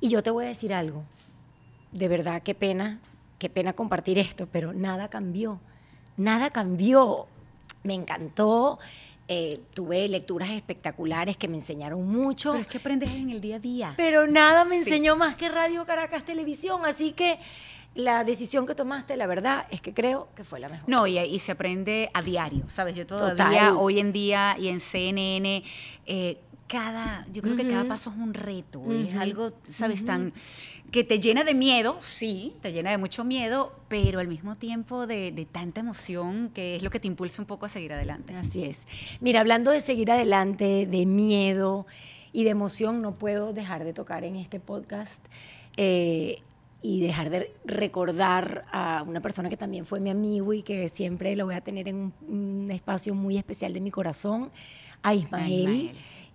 Y 0.00 0.08
yo 0.08 0.24
te 0.24 0.30
voy 0.30 0.44
a 0.46 0.48
decir 0.48 0.74
algo. 0.74 1.04
De 1.92 2.08
verdad, 2.08 2.42
qué 2.42 2.56
pena, 2.56 2.98
qué 3.38 3.48
pena 3.48 3.74
compartir 3.74 4.18
esto, 4.18 4.48
pero 4.50 4.72
nada 4.72 5.06
cambió. 5.08 5.60
Nada 6.16 6.50
cambió. 6.50 7.28
Me 7.84 7.94
encantó. 7.94 8.80
Eh, 9.28 9.60
tuve 9.74 10.08
lecturas 10.08 10.50
espectaculares 10.50 11.36
que 11.36 11.48
me 11.48 11.56
enseñaron 11.56 12.06
mucho. 12.06 12.52
Pero 12.52 12.62
es 12.62 12.68
que 12.68 12.78
aprendes 12.78 13.10
en 13.10 13.30
el 13.30 13.40
día 13.40 13.56
a 13.56 13.60
día. 13.60 13.94
Pero 13.96 14.26
nada 14.26 14.64
me 14.64 14.76
Sí. 14.76 14.90
enseñó 14.90 15.16
más 15.16 15.36
que 15.36 15.48
Radio 15.48 15.84
Caracas 15.86 16.24
Televisión, 16.24 16.82
así 16.84 17.12
que 17.12 17.38
la 17.94 18.24
decisión 18.24 18.66
que 18.66 18.74
tomaste, 18.74 19.16
la 19.16 19.26
verdad, 19.26 19.66
es 19.70 19.80
que 19.80 19.92
creo 19.92 20.28
que 20.34 20.44
fue 20.44 20.58
la 20.60 20.68
mejor. 20.68 20.88
No, 20.88 21.06
y, 21.06 21.18
y 21.18 21.38
se 21.38 21.52
aprende 21.52 22.10
a 22.14 22.22
diario, 22.22 22.64
¿sabes? 22.68 22.94
Yo 22.96 23.06
todavía, 23.06 23.36
Total. 23.68 23.76
hoy 23.78 23.98
en 23.98 24.12
día, 24.12 24.56
y 24.58 24.68
en 24.68 24.80
CNN, 24.80 25.62
eh, 26.06 26.38
cada, 26.66 27.26
yo 27.30 27.42
creo 27.42 27.54
que 27.54 27.68
cada 27.68 27.84
paso 27.84 28.08
es 28.10 28.16
un 28.16 28.32
reto, 28.32 28.82
es 28.92 29.14
algo, 29.14 29.52
¿sabes? 29.70 30.04
Tan, 30.06 30.32
que 30.92 31.04
te 31.04 31.18
llena 31.20 31.42
de 31.42 31.54
miedo, 31.54 31.96
sí, 32.00 32.54
te 32.60 32.70
llena 32.70 32.90
de 32.90 32.98
mucho 32.98 33.24
miedo, 33.24 33.72
pero 33.88 34.20
al 34.20 34.28
mismo 34.28 34.56
tiempo 34.56 35.06
de, 35.06 35.32
de 35.32 35.46
tanta 35.46 35.80
emoción 35.80 36.50
que 36.50 36.76
es 36.76 36.82
lo 36.82 36.90
que 36.90 37.00
te 37.00 37.08
impulsa 37.08 37.40
un 37.40 37.46
poco 37.46 37.64
a 37.64 37.70
seguir 37.70 37.94
adelante. 37.94 38.36
Así 38.36 38.62
es. 38.62 38.86
Mira, 39.20 39.40
hablando 39.40 39.70
de 39.70 39.80
seguir 39.80 40.12
adelante, 40.12 40.86
de 40.86 41.06
miedo 41.06 41.86
y 42.30 42.44
de 42.44 42.50
emoción, 42.50 43.00
no 43.00 43.14
puedo 43.14 43.54
dejar 43.54 43.84
de 43.84 43.94
tocar 43.94 44.22
en 44.24 44.36
este 44.36 44.60
podcast 44.60 45.24
eh, 45.78 46.42
y 46.82 47.00
dejar 47.00 47.30
de 47.30 47.54
recordar 47.64 48.66
a 48.70 49.02
una 49.08 49.22
persona 49.22 49.48
que 49.48 49.56
también 49.56 49.86
fue 49.86 49.98
mi 49.98 50.10
amigo 50.10 50.52
y 50.52 50.62
que 50.62 50.90
siempre 50.90 51.34
lo 51.36 51.46
voy 51.46 51.54
a 51.54 51.62
tener 51.62 51.88
en 51.88 51.96
un, 51.96 52.12
un 52.28 52.70
espacio 52.70 53.14
muy 53.14 53.38
especial 53.38 53.72
de 53.72 53.80
mi 53.80 53.90
corazón, 53.90 54.50
a 55.02 55.14
Ismael, 55.14 55.52
Ismael. 55.52 55.92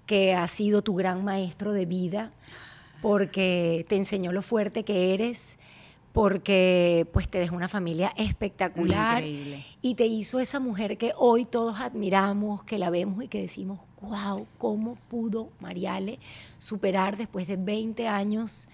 que 0.08 0.34
ha 0.34 0.47
sido 0.47 0.82
tu 0.82 0.95
gran 0.95 1.24
maestro 1.24 1.74
de 1.74 1.86
vida 1.86 2.32
porque 3.01 3.85
te 3.87 3.95
enseñó 3.95 4.31
lo 4.31 4.41
fuerte 4.41 4.83
que 4.83 5.13
eres, 5.13 5.57
porque 6.13 7.05
pues 7.13 7.27
te 7.29 7.37
dejó 7.39 7.55
una 7.55 7.67
familia 7.67 8.11
espectacular 8.17 9.23
Increíble. 9.23 9.65
y 9.81 9.95
te 9.95 10.05
hizo 10.07 10.39
esa 10.39 10.59
mujer 10.59 10.97
que 10.97 11.13
hoy 11.15 11.45
todos 11.45 11.79
admiramos, 11.79 12.63
que 12.63 12.79
la 12.79 12.89
vemos 12.89 13.23
y 13.23 13.27
que 13.27 13.41
decimos, 13.41 13.79
wow, 14.01 14.47
¿cómo 14.57 14.95
pudo 15.09 15.49
Mariale 15.59 16.19
superar 16.57 17.17
después 17.17 17.47
de 17.47 17.57
20 17.57 18.07
años 18.07 18.67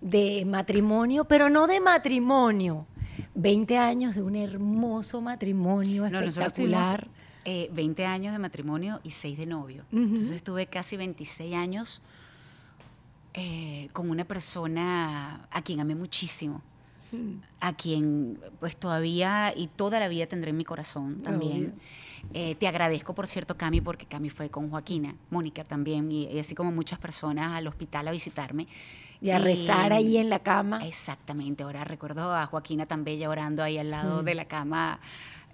de 0.00 0.44
matrimonio, 0.46 1.24
pero 1.26 1.50
no 1.50 1.66
de 1.66 1.80
matrimonio, 1.80 2.86
20 3.34 3.76
años 3.76 4.14
de 4.14 4.22
un 4.22 4.34
hermoso 4.36 5.20
matrimonio 5.20 6.08
No, 6.08 6.20
espectacular? 6.20 7.08
eh, 7.44 7.68
20 7.72 8.06
años 8.06 8.32
de 8.32 8.38
matrimonio 8.38 9.00
y 9.02 9.10
6 9.10 9.36
de 9.36 9.44
novio. 9.46 9.84
Entonces 9.92 10.30
estuve 10.30 10.66
casi 10.66 10.96
26 10.96 11.54
años 11.54 12.02
eh, 13.34 13.88
con 13.92 14.10
una 14.10 14.24
persona 14.24 15.46
a 15.50 15.62
quien 15.62 15.80
amé 15.80 15.94
muchísimo, 15.94 16.62
a 17.60 17.72
quien 17.74 18.38
pues 18.60 18.76
todavía 18.76 19.52
y 19.56 19.66
toda 19.66 19.98
la 19.98 20.08
vida 20.08 20.26
tendré 20.26 20.50
en 20.50 20.56
mi 20.56 20.64
corazón 20.64 21.22
también. 21.22 21.74
Eh, 22.34 22.54
te 22.54 22.68
agradezco, 22.68 23.14
por 23.14 23.26
cierto, 23.26 23.56
Cami, 23.56 23.80
porque 23.80 24.06
Cami 24.06 24.30
fue 24.30 24.48
con 24.50 24.70
Joaquina, 24.70 25.14
Mónica 25.30 25.64
también, 25.64 26.12
y, 26.12 26.26
y 26.26 26.38
así 26.38 26.54
como 26.54 26.70
muchas 26.70 26.98
personas 27.00 27.52
al 27.52 27.66
hospital 27.66 28.06
a 28.08 28.12
visitarme. 28.12 28.68
Y 29.22 29.30
a 29.30 29.38
rezar 29.38 29.92
ahí 29.92 30.16
en 30.16 30.30
la 30.30 30.38
cama. 30.38 30.86
Exactamente, 30.86 31.62
ahora 31.64 31.84
recuerdo 31.84 32.34
a 32.34 32.46
Joaquina 32.46 32.86
tan 32.86 33.04
bella 33.04 33.28
orando 33.28 33.62
ahí 33.62 33.76
al 33.78 33.90
lado 33.90 34.22
Mm. 34.22 34.24
de 34.24 34.34
la 34.34 34.44
cama 34.46 35.00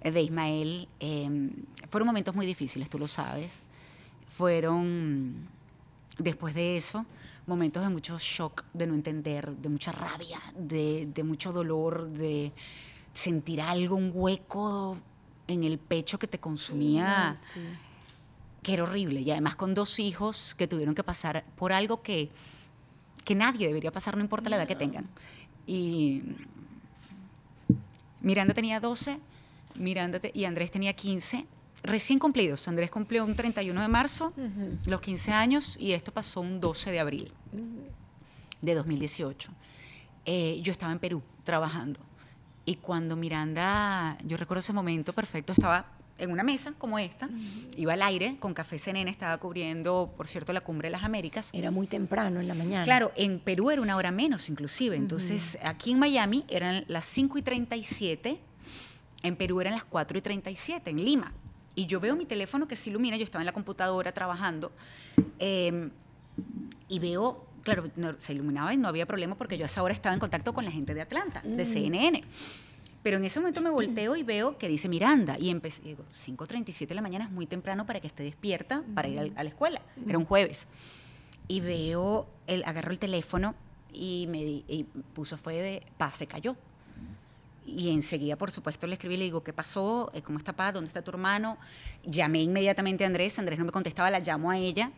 de 0.03 0.21
Ismael. 0.21 0.87
Eh, 0.99 1.49
fueron 1.89 2.05
momentos 2.07 2.35
muy 2.35 2.45
difíciles, 2.45 2.89
tú 2.89 2.99
lo 2.99 3.07
sabes. 3.07 3.51
Fueron, 4.37 5.47
después 6.19 6.53
de 6.53 6.77
eso, 6.77 7.05
momentos 7.47 7.81
de 7.83 7.89
mucho 7.89 8.17
shock, 8.19 8.63
de 8.73 8.85
no 8.87 8.93
entender, 8.93 9.55
de 9.55 9.69
mucha 9.69 9.91
rabia, 9.91 10.39
de, 10.55 11.07
de 11.13 11.23
mucho 11.23 11.51
dolor, 11.53 12.09
de 12.09 12.51
sentir 13.13 13.61
algo, 13.61 13.95
un 13.95 14.11
hueco 14.13 14.97
en 15.47 15.63
el 15.63 15.79
pecho 15.79 16.19
que 16.19 16.27
te 16.27 16.39
consumía 16.39 17.29
Ay, 17.31 17.35
sí. 17.37 17.59
que 18.61 18.73
era 18.73 18.83
horrible. 18.83 19.21
Y 19.21 19.31
además 19.31 19.55
con 19.55 19.73
dos 19.73 19.97
hijos 19.99 20.53
que 20.55 20.67
tuvieron 20.67 20.93
que 20.93 21.03
pasar 21.03 21.45
por 21.55 21.71
algo 21.71 22.01
que, 22.01 22.29
que 23.23 23.33
nadie 23.33 23.67
debería 23.67 23.91
pasar, 23.91 24.15
no 24.17 24.21
importa 24.21 24.49
la 24.49 24.57
edad 24.57 24.67
que 24.67 24.75
tengan. 24.75 25.07
Y 25.65 26.23
Miranda 28.21 28.53
tenía 28.53 28.79
12, 28.79 29.19
Miranda 29.75 30.19
te- 30.19 30.31
y 30.33 30.45
Andrés 30.45 30.71
tenía 30.71 30.93
15, 30.93 31.45
recién 31.83 32.19
cumplidos. 32.19 32.67
Andrés 32.67 32.89
cumplió 32.91 33.23
un 33.25 33.35
31 33.35 33.81
de 33.81 33.87
marzo, 33.87 34.33
Ujú. 34.37 34.77
los 34.85 35.01
15 35.01 35.31
años, 35.31 35.77
y 35.79 35.93
esto 35.93 36.11
pasó 36.11 36.41
un 36.41 36.59
12 36.59 36.91
de 36.91 36.99
abril 36.99 37.31
de 38.61 38.73
2018. 38.75 39.51
Eh, 40.25 40.59
yo 40.61 40.71
estaba 40.71 40.91
en 40.91 40.99
Perú 40.99 41.21
trabajando. 41.43 41.99
Y 42.65 42.75
cuando 42.75 43.15
Miranda, 43.15 44.17
yo 44.25 44.35
recuerdo 44.35 44.59
ese 44.59 44.73
momento 44.73 45.13
perfecto, 45.13 45.53
estaba 45.53 45.85
en 46.17 46.31
una 46.31 46.43
mesa 46.43 46.73
como 46.77 46.97
esta, 46.99 47.29
iba 47.77 47.93
al 47.93 48.01
aire 48.01 48.37
con 48.39 48.53
Café 48.55 48.79
CNN, 48.79 49.09
estaba 49.09 49.37
cubriendo, 49.37 50.11
por 50.17 50.27
cierto, 50.27 50.51
la 50.51 50.61
Cumbre 50.61 50.87
de 50.87 50.91
las 50.91 51.03
Américas. 51.03 51.51
Era 51.53 51.69
muy 51.71 51.85
temprano 51.87 52.39
en 52.41 52.47
la 52.47 52.55
mañana. 52.55 52.83
Claro, 52.83 53.11
en 53.15 53.39
Perú 53.39 53.69
era 53.69 53.81
una 53.81 53.95
hora 53.95 54.11
menos 54.11 54.49
inclusive. 54.49 54.95
Entonces, 54.97 55.57
aquí 55.63 55.91
en 55.91 55.99
Miami 55.99 56.43
eran 56.49 56.83
las 56.87 57.05
5 57.05 57.37
y 57.37 57.41
37, 57.43 58.39
en 59.23 59.35
Perú 59.35 59.61
eran 59.61 59.73
las 59.73 59.85
4 59.85 60.17
y 60.17 60.21
37, 60.21 60.89
en 60.89 61.05
Lima. 61.05 61.31
Y 61.77 61.85
yo 61.85 61.99
veo 61.99 62.15
mi 62.15 62.25
teléfono 62.25 62.67
que 62.67 62.75
se 62.75 62.89
ilumina, 62.89 63.17
yo 63.17 63.23
estaba 63.23 63.43
en 63.43 63.45
la 63.45 63.51
computadora 63.53 64.11
trabajando, 64.11 64.71
eh, 65.37 65.89
y 66.87 66.97
veo, 66.97 67.45
claro, 67.61 67.91
no- 67.95 68.15
se 68.17 68.33
iluminaba 68.33 68.73
y 68.73 68.77
no 68.77 68.87
había 68.87 69.05
problema 69.05 69.35
porque 69.35 69.59
yo 69.59 69.63
a 69.65 69.67
esa 69.67 69.83
hora 69.83 69.93
estaba 69.93 70.15
en 70.15 70.19
contacto 70.19 70.55
con 70.55 70.65
la 70.65 70.71
gente 70.71 70.95
de 70.95 71.01
Atlanta, 71.01 71.41
de 71.45 71.63
Mm. 71.63 71.67
CNN. 71.67 72.23
Pero 73.03 73.17
en 73.17 73.25
ese 73.25 73.39
momento 73.39 73.61
me 73.61 73.69
volteo 73.69 74.15
y 74.15 74.23
veo 74.23 74.57
que 74.57 74.67
dice 74.67 74.89
Miranda. 74.89 75.37
Y 75.39 75.51
empecé, 75.51 75.83
digo, 75.83 76.03
5.37 76.15 76.87
de 76.89 76.95
la 76.95 77.01
mañana 77.03 77.25
es 77.25 77.31
muy 77.31 77.45
temprano 77.45 77.85
para 77.85 77.99
que 77.99 78.07
esté 78.07 78.23
despierta 78.23 78.81
para 78.95 79.07
ir 79.07 79.19
al- 79.19 79.33
a 79.35 79.43
la 79.43 79.49
escuela. 79.49 79.79
Era 80.07 80.17
un 80.17 80.25
jueves. 80.25 80.67
Y 81.47 81.59
veo, 81.61 82.27
el, 82.47 82.63
agarró 82.63 82.91
el 82.91 82.97
teléfono 82.97 83.53
y 83.93 84.25
me 84.29 84.43
di- 84.43 84.65
y 84.67 84.83
puso 85.13 85.37
fue, 85.37 85.83
Paz 85.99 86.15
se 86.17 86.25
cayó. 86.25 86.55
Y 87.67 87.91
enseguida, 87.91 88.37
por 88.37 88.49
supuesto, 88.49 88.87
le 88.87 88.93
escribí 88.93 89.15
y 89.15 89.17
le 89.17 89.23
digo, 89.25 89.43
¿qué 89.43 89.51
pasó? 89.53 90.09
Eh, 90.13 90.21
¿Cómo 90.21 90.39
está 90.39 90.53
Paz? 90.53 90.73
¿Dónde 90.73 90.87
está 90.87 91.01
tu 91.01 91.11
hermano? 91.11 91.57
Llamé 92.03 92.41
inmediatamente 92.41 93.03
a 93.03 93.07
Andrés. 93.07 93.37
Andrés 93.37 93.59
no 93.59 93.65
me 93.65 93.71
contestaba, 93.71 94.09
la 94.09 94.19
llamo 94.19 94.49
a 94.49 94.57
ella. 94.57 94.91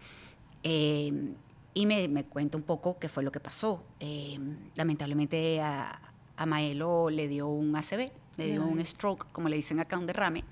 Eh, 0.63 1.33
y 1.73 1.85
me, 1.85 2.07
me 2.07 2.25
cuenta 2.25 2.57
un 2.57 2.63
poco 2.63 2.99
qué 2.99 3.09
fue 3.09 3.23
lo 3.23 3.31
que 3.31 3.39
pasó. 3.39 3.83
Eh, 3.99 4.39
lamentablemente 4.75 5.59
a, 5.61 5.99
a 6.37 6.45
Maelo 6.45 7.09
le 7.09 7.27
dio 7.27 7.47
un 7.47 7.75
ACV, 7.75 8.11
le 8.37 8.51
dio 8.51 8.63
un 8.63 8.83
stroke, 8.85 9.25
como 9.31 9.49
le 9.49 9.55
dicen 9.55 9.79
acá, 9.79 9.97
un 9.97 10.05
derrame. 10.05 10.43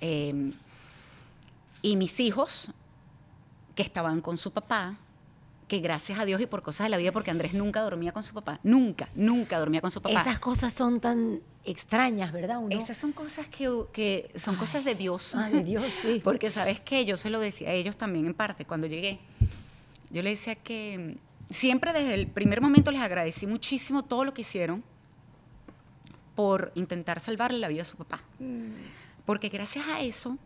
Eh, 0.00 0.50
y 1.82 1.96
mis 1.96 2.18
hijos, 2.20 2.70
que 3.74 3.82
estaban 3.82 4.20
con 4.20 4.36
su 4.38 4.50
papá, 4.50 4.96
que 5.68 5.80
gracias 5.80 6.18
a 6.20 6.24
Dios 6.24 6.40
y 6.40 6.46
por 6.46 6.62
cosas 6.62 6.84
de 6.84 6.90
la 6.90 6.96
vida, 6.96 7.10
porque 7.12 7.30
Andrés 7.32 7.52
nunca 7.52 7.80
dormía 7.80 8.12
con 8.12 8.22
su 8.22 8.32
papá, 8.34 8.60
nunca, 8.62 9.08
nunca 9.16 9.58
dormía 9.58 9.80
con 9.80 9.90
su 9.90 10.00
papá. 10.00 10.20
Esas 10.20 10.38
cosas 10.38 10.72
son 10.72 11.00
tan 11.00 11.40
extrañas, 11.64 12.32
¿verdad? 12.32 12.58
Uno- 12.58 12.78
Esas 12.78 12.96
son 12.96 13.10
cosas 13.12 13.48
que, 13.48 13.68
que 13.92 14.30
son 14.36 14.54
Ay. 14.54 14.60
cosas 14.60 14.84
de 14.84 14.94
Dios. 14.94 15.34
Ah, 15.34 15.50
de 15.50 15.64
Dios, 15.64 15.84
sí. 16.00 16.20
Porque 16.24 16.50
sabes 16.50 16.78
que 16.78 17.04
yo 17.04 17.16
se 17.16 17.30
lo 17.30 17.40
decía 17.40 17.70
a 17.70 17.72
ellos 17.72 17.96
también 17.96 18.26
en 18.26 18.34
parte 18.34 18.64
cuando 18.64 18.86
llegué. 18.86 19.18
Yo 20.10 20.22
les 20.22 20.38
decía 20.38 20.54
que 20.54 21.16
mm, 21.50 21.52
siempre 21.52 21.92
desde 21.92 22.14
el 22.14 22.28
primer 22.28 22.60
momento 22.60 22.92
les 22.92 23.00
agradecí 23.02 23.48
muchísimo 23.48 24.04
todo 24.04 24.24
lo 24.24 24.32
que 24.34 24.42
hicieron 24.42 24.84
por 26.36 26.70
intentar 26.76 27.18
salvarle 27.18 27.58
la 27.58 27.66
vida 27.68 27.82
a 27.82 27.86
su 27.86 27.96
papá. 27.96 28.20
Porque 29.24 29.48
gracias 29.48 29.86
a 29.88 30.00
eso 30.00 30.38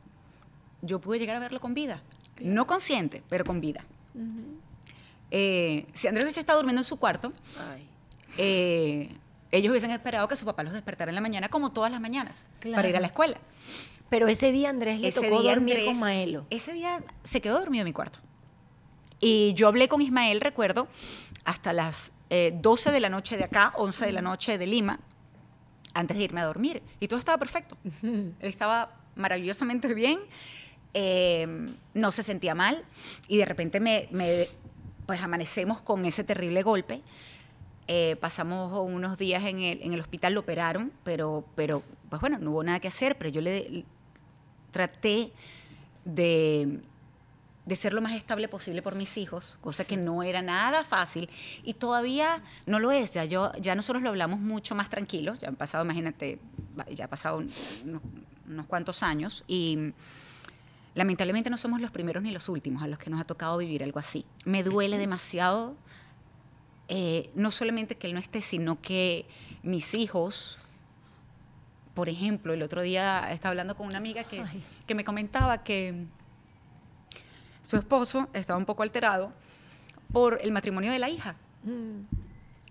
yo 0.80 0.98
pude 1.00 1.18
llegar 1.18 1.36
a 1.36 1.40
verlo 1.40 1.60
con 1.60 1.74
vida. 1.74 2.00
No 2.40 2.66
consciente, 2.66 3.22
pero 3.28 3.44
con 3.44 3.60
vida. 3.60 3.84
Eh, 5.30 5.86
si 5.92 6.08
Andrés 6.08 6.24
hubiese 6.24 6.40
estado 6.40 6.58
durmiendo 6.58 6.80
en 6.80 6.84
su 6.84 6.98
cuarto, 6.98 7.32
Ay. 7.72 7.88
eh, 8.38 9.14
ellos 9.52 9.70
hubiesen 9.70 9.90
esperado 9.90 10.28
que 10.28 10.36
su 10.36 10.44
papá 10.44 10.62
los 10.62 10.72
despertara 10.72 11.10
en 11.10 11.14
la 11.14 11.20
mañana, 11.20 11.48
como 11.48 11.72
todas 11.72 11.90
las 11.90 12.00
mañanas, 12.00 12.44
para 12.74 12.88
ir 12.88 12.96
a 12.96 13.00
la 13.00 13.06
escuela. 13.08 13.36
Pero 14.08 14.26
ese 14.28 14.50
día 14.52 14.70
Andrés 14.70 15.00
le 15.00 15.08
Ese 15.08 15.20
tocó 15.20 15.40
día 15.42 15.50
dormir 15.54 15.76
Andrés- 15.76 15.86
con 15.86 16.00
Maelo. 16.00 16.46
Ese 16.50 16.72
día 16.72 17.02
se 17.24 17.40
quedó 17.40 17.58
dormido 17.60 17.82
en 17.82 17.86
mi 17.86 17.92
cuarto. 17.92 18.18
Y 19.20 19.52
yo 19.54 19.68
hablé 19.68 19.86
con 19.88 20.00
Ismael, 20.00 20.40
recuerdo, 20.40 20.88
hasta 21.44 21.72
las 21.72 22.10
eh, 22.30 22.52
12 22.60 22.90
de 22.90 23.00
la 23.00 23.08
noche 23.08 23.36
de 23.36 23.44
acá, 23.44 23.72
11 23.76 24.06
de 24.06 24.12
la 24.12 24.22
noche 24.22 24.56
de 24.58 24.66
Lima, 24.66 24.98
antes 25.94 26.16
de 26.16 26.24
irme 26.24 26.40
a 26.40 26.44
dormir. 26.44 26.82
Y 27.00 27.08
todo 27.08 27.18
estaba 27.18 27.36
perfecto. 27.38 27.76
Él 28.02 28.34
estaba 28.40 28.96
maravillosamente 29.16 29.92
bien, 29.94 30.20
eh, 30.94 31.46
no 31.94 32.12
se 32.12 32.22
sentía 32.22 32.54
mal 32.54 32.84
y 33.28 33.36
de 33.36 33.44
repente 33.44 33.78
me, 33.80 34.08
me- 34.10 34.46
pues 35.10 35.22
amanecemos 35.22 35.80
con 35.80 36.04
ese 36.04 36.22
terrible 36.22 36.62
golpe. 36.62 37.02
Eh, 37.88 38.14
pasamos 38.20 38.72
unos 38.78 39.18
días 39.18 39.42
en 39.42 39.58
el, 39.58 39.82
en 39.82 39.92
el 39.92 39.98
hospital, 39.98 40.34
lo 40.34 40.40
operaron, 40.42 40.92
pero, 41.02 41.44
pero 41.56 41.82
pues 42.08 42.20
bueno, 42.20 42.38
no 42.38 42.52
hubo 42.52 42.62
nada 42.62 42.78
que 42.78 42.86
hacer, 42.86 43.18
pero 43.18 43.28
yo 43.28 43.40
le 43.40 43.84
traté 44.70 45.32
de, 46.04 46.78
de 47.66 47.74
ser 47.74 47.92
lo 47.92 48.00
más 48.00 48.12
estable 48.12 48.46
posible 48.46 48.82
por 48.82 48.94
mis 48.94 49.16
hijos, 49.16 49.58
cosa 49.60 49.84
que 49.84 49.96
no 49.96 50.22
era 50.22 50.42
nada 50.42 50.84
fácil 50.84 51.28
y 51.64 51.74
todavía 51.74 52.40
no 52.66 52.78
lo 52.78 52.92
es. 52.92 53.12
Ya, 53.12 53.24
yo, 53.24 53.50
ya 53.60 53.74
nosotros 53.74 54.04
lo 54.04 54.10
hablamos 54.10 54.38
mucho 54.38 54.76
más 54.76 54.90
tranquilos, 54.90 55.40
ya 55.40 55.48
han 55.48 55.56
pasado, 55.56 55.82
imagínate, 55.82 56.38
ya 56.92 57.06
han 57.06 57.10
pasado 57.10 57.38
unos, 57.38 58.04
unos 58.46 58.66
cuantos 58.66 59.02
años 59.02 59.42
y 59.48 59.92
lamentablemente 60.94 61.50
no 61.50 61.56
somos 61.56 61.80
los 61.80 61.90
primeros 61.90 62.22
ni 62.22 62.30
los 62.30 62.48
últimos 62.48 62.82
a 62.82 62.88
los 62.88 62.98
que 62.98 63.10
nos 63.10 63.20
ha 63.20 63.24
tocado 63.24 63.58
vivir 63.58 63.82
algo 63.84 63.98
así. 63.98 64.24
Me 64.44 64.62
duele 64.62 64.98
demasiado, 64.98 65.76
eh, 66.88 67.30
no 67.34 67.50
solamente 67.50 67.96
que 67.96 68.06
él 68.08 68.14
no 68.14 68.20
esté, 68.20 68.40
sino 68.40 68.80
que 68.80 69.26
mis 69.62 69.94
hijos, 69.94 70.58
por 71.94 72.08
ejemplo, 72.08 72.52
el 72.52 72.62
otro 72.62 72.82
día 72.82 73.30
estaba 73.32 73.50
hablando 73.50 73.76
con 73.76 73.86
una 73.86 73.98
amiga 73.98 74.24
que, 74.24 74.44
que 74.86 74.94
me 74.94 75.04
comentaba 75.04 75.62
que 75.62 76.06
su 77.62 77.76
esposo 77.76 78.28
estaba 78.32 78.58
un 78.58 78.66
poco 78.66 78.82
alterado 78.82 79.32
por 80.12 80.40
el 80.42 80.50
matrimonio 80.50 80.90
de 80.90 80.98
la 80.98 81.08
hija. 81.08 81.36
Mm. 81.62 82.02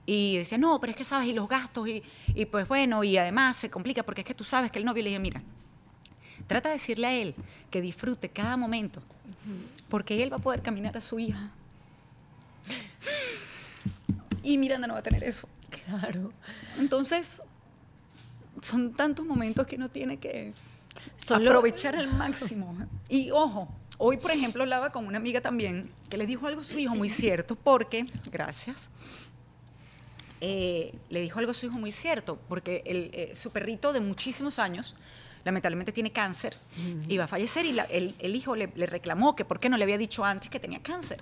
Y 0.06 0.38
decía, 0.38 0.58
no, 0.58 0.80
pero 0.80 0.92
es 0.92 0.98
que 0.98 1.06
sabes, 1.06 1.28
y 1.28 1.34
los 1.34 1.48
gastos, 1.48 1.88
y, 1.88 2.04
y 2.34 2.46
pues 2.46 2.68
bueno, 2.68 3.04
y 3.04 3.16
además 3.18 3.56
se 3.56 3.70
complica 3.70 4.04
porque 4.04 4.22
es 4.22 4.28
que 4.28 4.34
tú 4.34 4.44
sabes 4.44 4.72
que 4.72 4.80
el 4.80 4.86
novio 4.86 5.04
le 5.04 5.10
dije, 5.10 5.20
mira, 5.20 5.44
trata 6.50 6.70
de 6.70 6.74
decirle 6.74 7.08
a 7.08 7.14
él 7.14 7.36
que 7.70 7.80
disfrute 7.80 8.28
cada 8.28 8.58
momento, 8.58 9.02
porque 9.88 10.22
él 10.24 10.34
va 10.34 10.38
a 10.38 10.40
poder 10.40 10.62
caminar 10.62 10.98
a 10.98 11.02
su 11.02 11.20
hija. 11.20 11.52
Y 14.44 14.58
Miranda 14.58 14.88
no 14.88 14.96
va 14.96 15.00
a 15.00 15.04
tener 15.04 15.24
eso. 15.24 15.48
Claro. 15.70 16.34
Entonces, 16.80 17.42
son 18.62 18.94
tantos 18.94 19.26
momentos 19.26 19.68
que 19.68 19.76
uno 19.76 19.90
tiene 19.90 20.18
que 20.18 20.54
aprovechar 21.30 21.96
al 21.96 22.12
máximo. 22.12 22.76
Y 23.08 23.30
ojo, 23.30 23.70
hoy 24.00 24.18
por 24.18 24.32
ejemplo 24.32 24.64
hablaba 24.64 24.92
con 24.92 25.06
una 25.06 25.18
amiga 25.18 25.42
también 25.42 25.92
que 26.10 26.18
le 26.18 26.26
dijo 26.26 26.48
algo 26.48 26.62
a 26.62 26.64
su 26.64 26.80
hijo 26.80 26.96
muy 26.96 27.12
cierto, 27.12 27.56
porque, 27.56 28.06
gracias, 28.32 28.90
eh, 30.42 30.96
le 31.10 31.22
dijo 31.22 31.38
algo 31.38 31.52
a 31.52 31.54
su 31.54 31.68
hijo 31.68 31.78
muy 31.78 31.92
cierto, 31.92 32.40
porque 32.50 32.82
el, 32.88 33.12
eh, 33.14 33.36
su 33.36 33.52
perrito 33.52 33.94
de 33.94 34.00
muchísimos 34.00 34.58
años 34.58 34.96
lamentablemente 35.46 35.92
tiene 35.92 36.12
cáncer 36.12 36.58
y 37.08 37.18
va 37.18 37.26
a 37.26 37.28
fallecer 37.28 37.66
y 37.66 37.72
la- 37.74 37.84
el, 37.86 38.16
el 38.20 38.36
hijo 38.36 38.56
le, 38.56 38.72
le 38.76 38.86
reclamó 38.86 39.36
que 39.36 39.46
por 39.46 39.60
qué 39.60 39.70
no 39.70 39.78
le 39.78 39.84
había 39.84 39.98
dicho 39.98 40.24
antes 40.26 40.50
que 40.50 40.60
tenía 40.60 40.82
cáncer. 40.82 41.20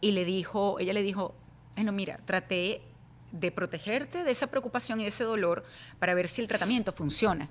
Y 0.00 0.12
le 0.12 0.24
dijo, 0.24 0.78
ella 0.78 0.92
le 0.92 1.02
dijo, 1.02 1.34
bueno, 1.74 1.92
mira, 1.92 2.18
traté 2.24 2.82
de 3.32 3.50
protegerte 3.52 4.24
de 4.24 4.30
esa 4.30 4.46
preocupación 4.46 5.00
y 5.00 5.02
de 5.04 5.10
ese 5.10 5.24
dolor 5.24 5.64
para 5.98 6.14
ver 6.14 6.28
si 6.28 6.40
el 6.40 6.48
tratamiento 6.48 6.92
funciona. 6.92 7.48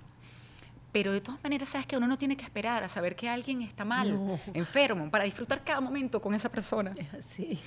Pero 0.92 1.12
de 1.12 1.22
todas 1.22 1.44
maneras, 1.44 1.70
sabes 1.70 1.86
que 1.86 1.98
uno 1.98 2.08
no 2.08 2.18
tiene 2.18 2.36
que 2.38 2.44
esperar 2.44 2.84
a 2.84 2.90
saber 2.90 3.16
que 3.16 3.30
alguien 3.30 3.62
está 3.62 3.86
mal, 3.86 4.14
No. 4.26 4.40
enfermo, 4.54 5.12
para 5.12 5.26
disfrutar 5.26 5.64
cada 5.64 5.82
momento 5.82 6.22
con 6.22 6.34
esa 6.34 6.50
persona. 6.50 6.94
Así. 7.18 7.60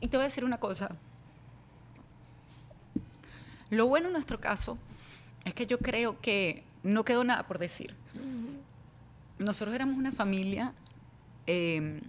Y 0.00 0.08
te 0.08 0.16
voy 0.16 0.22
a 0.22 0.28
decir 0.28 0.44
una 0.44 0.58
cosa. 0.58 0.90
Lo 3.70 3.86
bueno 3.86 4.06
en 4.06 4.12
nuestro 4.12 4.40
caso 4.40 4.78
es 5.44 5.54
que 5.54 5.66
yo 5.66 5.78
creo 5.78 6.20
que 6.20 6.62
no 6.86 7.04
quedó 7.04 7.24
nada 7.24 7.46
por 7.46 7.58
decir. 7.58 7.94
Nosotros 9.38 9.74
éramos 9.74 9.98
una 9.98 10.12
familia 10.12 10.72
eh, 11.46 12.00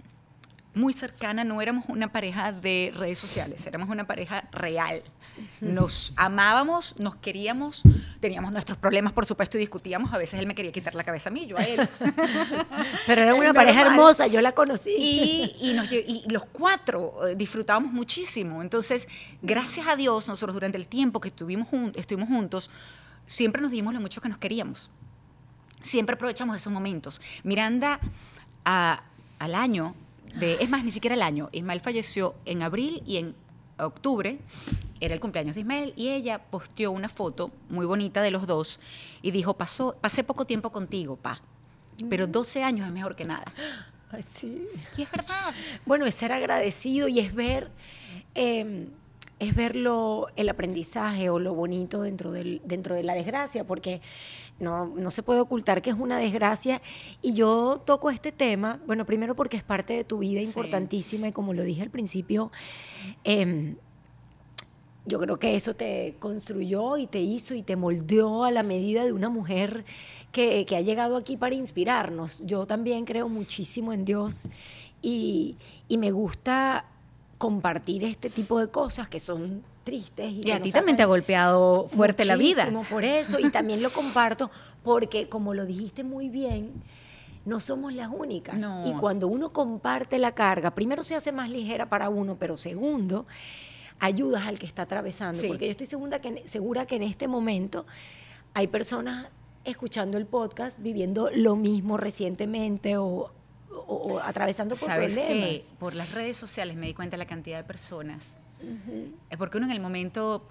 muy 0.73 0.93
cercana, 0.93 1.43
no 1.43 1.61
éramos 1.61 1.85
una 1.89 2.11
pareja 2.11 2.51
de 2.51 2.93
redes 2.95 3.19
sociales, 3.19 3.65
éramos 3.65 3.89
una 3.89 4.05
pareja 4.07 4.47
real. 4.51 5.01
Nos 5.61 6.13
amábamos, 6.15 6.95
nos 6.97 7.15
queríamos, 7.15 7.83
teníamos 8.19 8.51
nuestros 8.51 8.77
problemas, 8.79 9.13
por 9.13 9.25
supuesto, 9.27 9.57
y 9.57 9.59
discutíamos. 9.59 10.11
A 10.13 10.17
veces 10.17 10.39
él 10.39 10.47
me 10.47 10.55
quería 10.55 10.71
quitar 10.71 10.95
la 10.95 11.03
cabeza 11.03 11.29
a 11.29 11.31
mí, 11.31 11.45
yo 11.45 11.57
a 11.59 11.63
él. 11.63 11.87
Pero 13.05 13.21
era 13.21 13.35
una 13.35 13.53
pareja 13.53 13.81
hermosa, 13.81 14.25
yo 14.27 14.41
la 14.41 14.53
conocí. 14.53 14.95
Y, 14.97 15.55
y 15.61 15.73
nos 15.73 15.91
lle- 15.91 16.03
y 16.07 16.23
los 16.31 16.45
cuatro 16.45 17.27
eh, 17.27 17.35
disfrutábamos 17.35 17.91
muchísimo. 17.91 18.63
Entonces, 18.63 19.07
gracias 19.43 19.85
a 19.87 19.95
Dios, 19.95 20.27
nosotros 20.27 20.55
durante 20.55 20.77
el 20.79 20.87
tiempo 20.87 21.19
que 21.21 21.27
estuvimos, 21.29 21.67
jun- 21.67 21.91
estuvimos 21.95 22.29
juntos, 22.29 22.71
siempre 23.27 23.61
nos 23.61 23.69
dimos 23.69 23.93
lo 23.93 24.01
mucho 24.01 24.19
que 24.21 24.29
nos 24.29 24.39
queríamos. 24.39 24.89
Siempre 25.81 26.15
aprovechamos 26.15 26.55
esos 26.57 26.73
momentos. 26.73 27.21
Miranda, 27.43 27.99
a- 28.65 29.03
al 29.37 29.53
año, 29.53 29.93
de, 30.39 30.55
es 30.59 30.69
más, 30.69 30.83
ni 30.83 30.89
siquiera 30.91 31.15
el 31.15 31.21
año, 31.21 31.49
Ismael 31.51 31.79
falleció 31.81 32.33
en 32.45 32.63
abril 32.63 33.03
y 33.05 33.17
en 33.17 33.35
octubre, 33.77 34.39
era 34.99 35.13
el 35.13 35.19
cumpleaños 35.19 35.53
de 35.53 35.61
Ismael, 35.61 35.93
y 35.95 36.09
ella 36.09 36.39
posteó 36.49 36.89
una 36.91 37.07
foto 37.09 37.51
muy 37.69 37.85
bonita 37.85 38.23
de 38.23 38.31
los 38.31 38.47
dos 38.47 38.79
y 39.21 39.29
dijo, 39.29 39.53
Pasó, 39.55 39.95
pasé 40.01 40.23
poco 40.23 40.45
tiempo 40.45 40.71
contigo, 40.71 41.15
pa, 41.15 41.39
pero 42.09 42.25
12 42.25 42.63
años 42.63 42.87
es 42.87 42.93
mejor 42.93 43.15
que 43.15 43.25
nada. 43.25 43.45
Ay, 44.11 44.23
sí. 44.23 44.65
Y 44.97 45.03
es 45.03 45.11
verdad. 45.11 45.53
Bueno, 45.85 46.05
es 46.07 46.15
ser 46.15 46.31
agradecido 46.31 47.07
y 47.07 47.19
es 47.19 47.35
ver, 47.35 47.69
eh, 48.35 48.87
es 49.39 49.55
ver 49.55 49.75
lo- 49.75 50.27
el 50.35 50.49
aprendizaje 50.49 51.29
o 51.29 51.37
lo 51.39 51.53
bonito 51.53 52.01
dentro, 52.01 52.31
del, 52.31 52.61
dentro 52.65 52.95
de 52.95 53.03
la 53.03 53.13
desgracia, 53.13 53.63
porque 53.65 54.01
no, 54.59 54.87
no 54.87 55.11
se 55.11 55.21
puede 55.21 55.39
ocultar 55.41 55.81
que 55.83 55.91
es 55.91 55.95
una 55.95 56.17
desgracia. 56.17 56.81
Y 57.21 57.33
yo 57.33 57.81
toco 57.85 58.09
este 58.09 58.31
tema, 58.31 58.79
bueno, 58.87 59.05
primero 59.05 59.35
porque 59.35 59.57
es 59.57 59.63
parte 59.63 59.93
de 59.93 60.03
tu 60.03 60.17
vida 60.19 60.41
importantísima 60.41 61.27
y 61.27 61.31
como 61.31 61.53
lo 61.53 61.63
dije 61.63 61.83
al 61.83 61.91
principio, 61.91 62.51
em, 63.23 63.75
yo 65.05 65.19
creo 65.19 65.37
que 65.39 65.55
eso 65.55 65.73
te 65.75 66.15
construyó 66.19 66.97
y 66.97 67.07
te 67.07 67.19
hizo 67.21 67.53
y 67.55 67.61
te 67.61 67.75
moldeó 67.77 68.43
a 68.43 68.51
la 68.51 68.63
medida 68.63 69.05
de 69.05 69.13
una 69.13 69.29
mujer 69.29 69.85
que, 70.33 70.65
que 70.65 70.75
ha 70.75 70.81
llegado 70.81 71.15
aquí 71.15 71.37
para 71.37 71.55
inspirarnos. 71.55 72.45
Yo 72.45 72.65
también 72.65 73.05
creo 73.05 73.29
muchísimo 73.29 73.93
en 73.93 74.03
Dios 74.03 74.49
y, 75.01 75.55
y 75.87 75.97
me 75.97 76.11
gusta 76.11 76.85
compartir 77.37 78.03
este 78.03 78.29
tipo 78.29 78.59
de 78.59 78.69
cosas 78.69 79.07
que 79.07 79.19
son 79.19 79.63
tristes. 79.83 80.33
Y, 80.43 80.51
a 80.51 80.61
ti 80.61 80.71
también 80.71 80.97
te 80.97 81.03
ha 81.03 81.05
golpeado 81.05 81.87
fuerte 81.87 82.25
la 82.25 82.35
vida. 82.35 82.69
Por 82.89 83.03
eso, 83.03 83.39
y 83.39 83.49
también 83.49 83.81
lo 83.81 83.89
comparto 83.89 84.49
porque, 84.83 85.29
como 85.29 85.53
lo 85.53 85.65
dijiste 85.65 86.03
muy 86.03 86.29
bien, 86.29 86.71
no 87.45 87.59
somos 87.59 87.93
las 87.93 88.09
únicas. 88.11 88.59
No. 88.59 88.87
Y 88.87 88.93
cuando 88.93 89.27
uno 89.27 89.53
comparte 89.53 90.19
la 90.19 90.33
carga, 90.33 90.71
primero 90.75 91.03
se 91.03 91.15
hace 91.15 91.31
más 91.31 91.49
ligera 91.49 91.87
para 91.89 92.09
uno, 92.09 92.35
pero 92.37 92.57
segundo, 92.57 93.25
ayudas 93.99 94.45
al 94.45 94.59
que 94.59 94.65
está 94.65 94.83
atravesando. 94.83 95.39
Sí. 95.39 95.47
Porque 95.47 95.65
yo 95.65 95.71
estoy 95.71 95.87
segura 95.87 96.19
que, 96.19 96.27
en- 96.27 96.47
segura 96.47 96.85
que 96.85 96.97
en 96.97 97.03
este 97.03 97.27
momento 97.27 97.85
hay 98.53 98.67
personas 98.67 99.27
escuchando 99.63 100.17
el 100.17 100.25
podcast 100.25 100.79
viviendo 100.79 101.29
lo 101.33 101.55
mismo 101.55 101.97
recientemente 101.97 102.97
o, 102.97 103.31
o- 103.71 104.13
o 104.13 104.19
atravesando 104.19 104.75
por 104.75 104.87
Sabes 104.87 105.13
que 105.15 105.21
problemas. 105.25 105.61
por 105.79 105.93
las 105.95 106.11
redes 106.13 106.37
sociales 106.37 106.75
me 106.75 106.87
di 106.87 106.93
cuenta 106.93 107.15
de 107.15 107.19
la 107.19 107.27
cantidad 107.27 107.57
de 107.57 107.63
personas. 107.63 108.33
Es 109.29 109.37
porque 109.37 109.57
uno 109.57 109.65
en 109.67 109.71
el 109.73 109.79
momento 109.79 110.47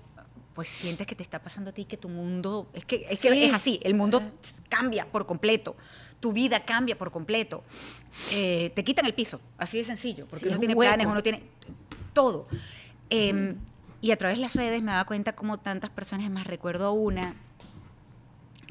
pues 0.54 0.70
sientes 0.70 1.06
que 1.06 1.14
te 1.14 1.22
está 1.22 1.42
pasando 1.42 1.68
a 1.68 1.72
ti, 1.74 1.84
que 1.84 1.98
tu 1.98 2.08
mundo, 2.08 2.66
es 2.72 2.84
que 2.86 3.06
es, 3.10 3.20
que 3.20 3.30
Sí. 3.30 3.44
es 3.44 3.52
así, 3.52 3.78
el 3.82 3.92
mundo 3.92 4.22
cambia 4.70 5.04
por 5.04 5.26
completo, 5.26 5.76
tu 6.18 6.32
vida 6.32 6.64
cambia 6.64 6.96
por 6.96 7.10
completo, 7.10 7.62
Eh, 8.32 8.72
te 8.74 8.82
quitan 8.82 9.04
el 9.04 9.12
piso, 9.12 9.38
así 9.58 9.76
de 9.76 9.84
sencillo, 9.84 10.26
porque 10.26 10.46
Sí, 10.46 10.48
uno 10.50 10.58
tiene 10.58 10.74
hueco. 10.74 10.88
planes, 10.88 11.06
uno 11.06 11.22
tiene 11.22 11.42
todo. 12.14 12.46
Em, 13.10 13.56
y 14.00 14.10
a 14.12 14.16
través 14.16 14.38
de 14.38 14.42
las 14.42 14.54
redes 14.54 14.82
me 14.82 14.92
daba 14.92 15.04
cuenta 15.04 15.34
como 15.34 15.58
tantas 15.58 15.90
personas, 15.90 16.30
más 16.30 16.46
recuerdo 16.46 16.86
a 16.86 16.90
una 16.92 17.34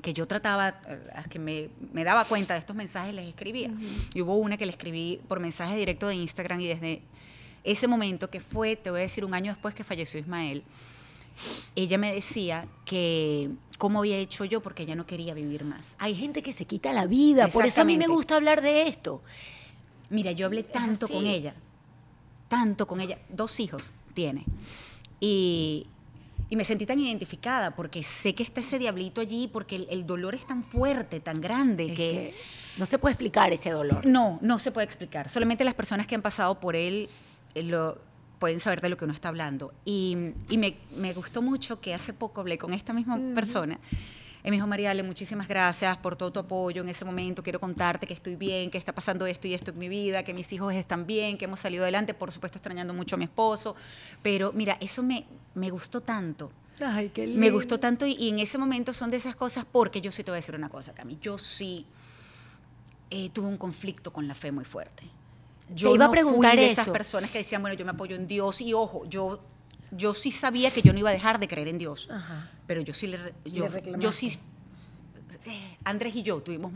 que 0.06 0.14
yo 0.14 0.28
trataba, 0.28 0.80
las 1.16 1.28
que 1.28 1.40
me, 1.40 1.70
me 1.92 2.04
daba 2.04 2.26
cuenta 2.26 2.54
de 2.54 2.60
estos 2.60 2.76
mensajes, 2.76 3.14
les 3.14 3.28
escribía. 3.28 3.72
Y 4.14 4.22
hubo 4.22 4.36
una 4.36 4.56
que 4.56 4.66
le 4.66 4.72
escribí 4.72 5.20
por 5.28 5.40
mensaje 5.40 5.76
directo 5.76 6.08
de 6.08 6.16
Instagram 6.16 6.62
y 6.62 6.68
desde 6.68 7.02
ese 7.64 7.88
momento 7.88 8.30
que 8.30 8.40
fue, 8.40 8.76
te 8.76 8.92
voy 8.92 9.00
a 9.00 9.04
decir, 9.04 9.26
un 9.26 9.34
año 9.34 9.52
después 9.52 9.74
que 9.74 9.84
falleció 9.84 10.20
Ismael, 10.20 10.64
ella 11.76 11.98
me 11.98 12.14
decía 12.14 12.68
que 12.86 13.50
cómo 13.78 14.00
había 14.00 14.18
hecho 14.18 14.46
yo 14.46 14.62
porque 14.62 14.84
ella 14.84 14.96
no 14.96 15.06
quería 15.08 15.34
vivir 15.34 15.66
más. 15.66 15.96
Hay 15.98 16.16
gente 16.16 16.44
que 16.44 16.54
se 16.54 16.66
quita 16.66 16.94
la 16.94 17.08
vida, 17.08 17.48
por 17.48 17.66
eso 17.66 17.82
a 17.82 17.84
mí 17.84 17.98
me 17.98 18.08
gusta 18.08 18.36
hablar 18.36 18.62
de 18.62 18.88
esto. 18.88 19.22
Mira, 20.10 20.32
yo 20.32 20.46
hablé 20.46 20.64
tanto 20.64 21.08
con 21.08 21.26
ella 21.26 21.56
tanto 22.48 22.88
con 22.88 23.02
ella. 23.02 23.18
Dos 23.30 23.60
hijos 23.60 23.84
tiene. 24.14 24.46
Y, 25.20 25.88
y 26.50 26.56
me 26.56 26.64
sentí 26.64 26.86
tan 26.86 27.00
identificada 27.00 27.76
porque 27.76 28.04
sé 28.04 28.36
que 28.36 28.44
está 28.44 28.60
ese 28.60 28.80
diablito 28.80 29.22
allí, 29.22 29.48
porque 29.48 29.76
el, 29.78 29.88
el 29.90 30.06
dolor 30.06 30.36
es 30.36 30.46
tan 30.46 30.64
fuerte, 30.64 31.20
tan 31.20 31.42
grande, 31.42 31.86
Es 31.86 31.92
que, 31.92 31.96
que 31.96 32.36
no 32.78 32.86
se 32.86 33.00
puede 33.00 33.14
explicar 33.14 33.52
ese 33.52 33.72
dolor. 33.72 34.06
no, 34.06 34.40
no 34.42 34.60
se 34.60 34.72
puede 34.72 34.86
explicar. 34.86 35.30
Solamente 35.30 35.64
las 35.64 35.74
personas 35.74 36.08
que 36.08 36.16
han 36.16 36.22
pasado 36.22 36.60
por 36.60 36.76
él 36.76 37.10
eh, 37.56 37.64
lo, 37.64 37.98
pueden 38.40 38.60
saber 38.60 38.82
de 38.82 38.90
lo 38.90 38.98
que 38.98 39.06
uno 39.06 39.14
está 39.14 39.30
hablando. 39.30 39.74
Y, 39.86 40.18
y 40.50 40.58
me, 40.58 40.78
me 40.96 41.14
gustó 41.14 41.42
mucho 41.42 41.80
que 41.82 41.94
hace 41.94 42.14
poco 42.14 42.42
hablé 42.42 42.58
con 42.58 42.74
esta 42.74 42.94
misma 42.94 43.20
persona. 43.34 43.80
Y 44.46 44.52
me 44.52 44.58
dijo, 44.58 44.68
Mariale, 44.68 45.02
muchísimas 45.02 45.48
gracias 45.48 45.98
por 45.98 46.16
todo 46.16 46.32
tu 46.32 46.40
apoyo 46.40 46.84
en 46.84 46.90
ese 46.90 47.04
momento. 47.04 47.42
Quiero 47.42 47.60
contarte 47.60 48.06
que 48.06 48.14
estoy 48.14 48.36
bien, 48.36 48.70
que 48.70 48.78
está 48.78 48.94
pasando 48.94 49.26
esto 49.26 49.48
y 49.48 49.56
esto 49.56 49.72
en 49.72 49.80
mi 49.80 49.90
vida, 49.90 50.22
que 50.22 50.36
mis 50.36 50.54
hijos 50.54 50.72
están 50.76 51.08
bien, 51.08 51.36
que 51.36 51.46
hemos 51.46 51.60
salido 51.60 51.82
adelante. 51.82 52.14
Por 52.14 52.32
supuesto, 52.32 52.60
extrañando 52.60 52.94
mucho 52.94 53.16
a 53.16 53.18
mi 53.18 53.26
esposo. 53.26 53.76
Pero 54.22 54.54
mira, 54.54 54.78
eso 54.80 55.02
me, 55.02 55.26
me 55.56 55.72
gustó 55.72 56.00
tanto. 56.00 56.52
Ay, 56.80 57.10
qué 57.10 57.26
Me 57.26 57.50
gustó 57.50 57.80
tanto 57.80 58.06
y, 58.06 58.14
y 58.20 58.30
en 58.30 58.38
ese 58.38 58.60
momento 58.60 58.94
son 58.94 59.10
de 59.10 59.18
esas 59.18 59.36
cosas 59.36 59.66
porque 59.72 60.00
yo 60.00 60.12
sí 60.12 60.24
te 60.24 60.30
voy 60.30 60.36
a 60.36 60.42
decir 60.42 60.54
una 60.54 60.70
cosa, 60.70 60.94
Cami. 60.94 61.18
Yo 61.20 61.40
sí 61.40 61.88
eh, 63.10 63.30
tuve 63.32 63.48
un 63.48 63.58
conflicto 63.58 64.14
con 64.14 64.28
la 64.28 64.36
fe 64.36 64.52
muy 64.52 64.66
fuerte. 64.66 65.04
Yo 65.74 65.96
iba 65.96 66.06
a 66.06 66.08
fui 66.10 66.18
preguntar 66.18 66.56
de 66.56 66.68
esas 66.68 66.86
eso. 66.86 66.94
personas 66.94 67.32
que 67.32 67.40
decían, 67.40 67.62
bueno, 67.62 67.76
yo 67.76 67.84
me 67.84 67.92
apoyo 67.92 68.16
en 68.16 68.28
Dios 68.28 68.62
y 68.62 68.74
ojo, 68.74 69.06
yo, 69.08 69.40
yo 69.92 70.14
sí 70.14 70.32
sabía 70.32 70.72
que 70.72 70.82
yo 70.82 70.94
no 70.94 71.00
iba 71.00 71.10
a 71.10 71.14
dejar 71.14 71.40
de 71.40 71.48
creer 71.48 71.68
en 71.68 71.78
Dios, 71.78 72.10
Ajá. 72.12 72.50
pero 72.68 72.82
yo 72.82 72.94
sí 72.94 73.08
le, 73.08 73.34
yo, 73.46 73.68
yo 74.00 74.12
sí 74.12 74.38
eh, 75.46 75.78
Andrés 75.84 76.16
y 76.16 76.24
yo 76.24 76.42
tuvimos 76.42 76.72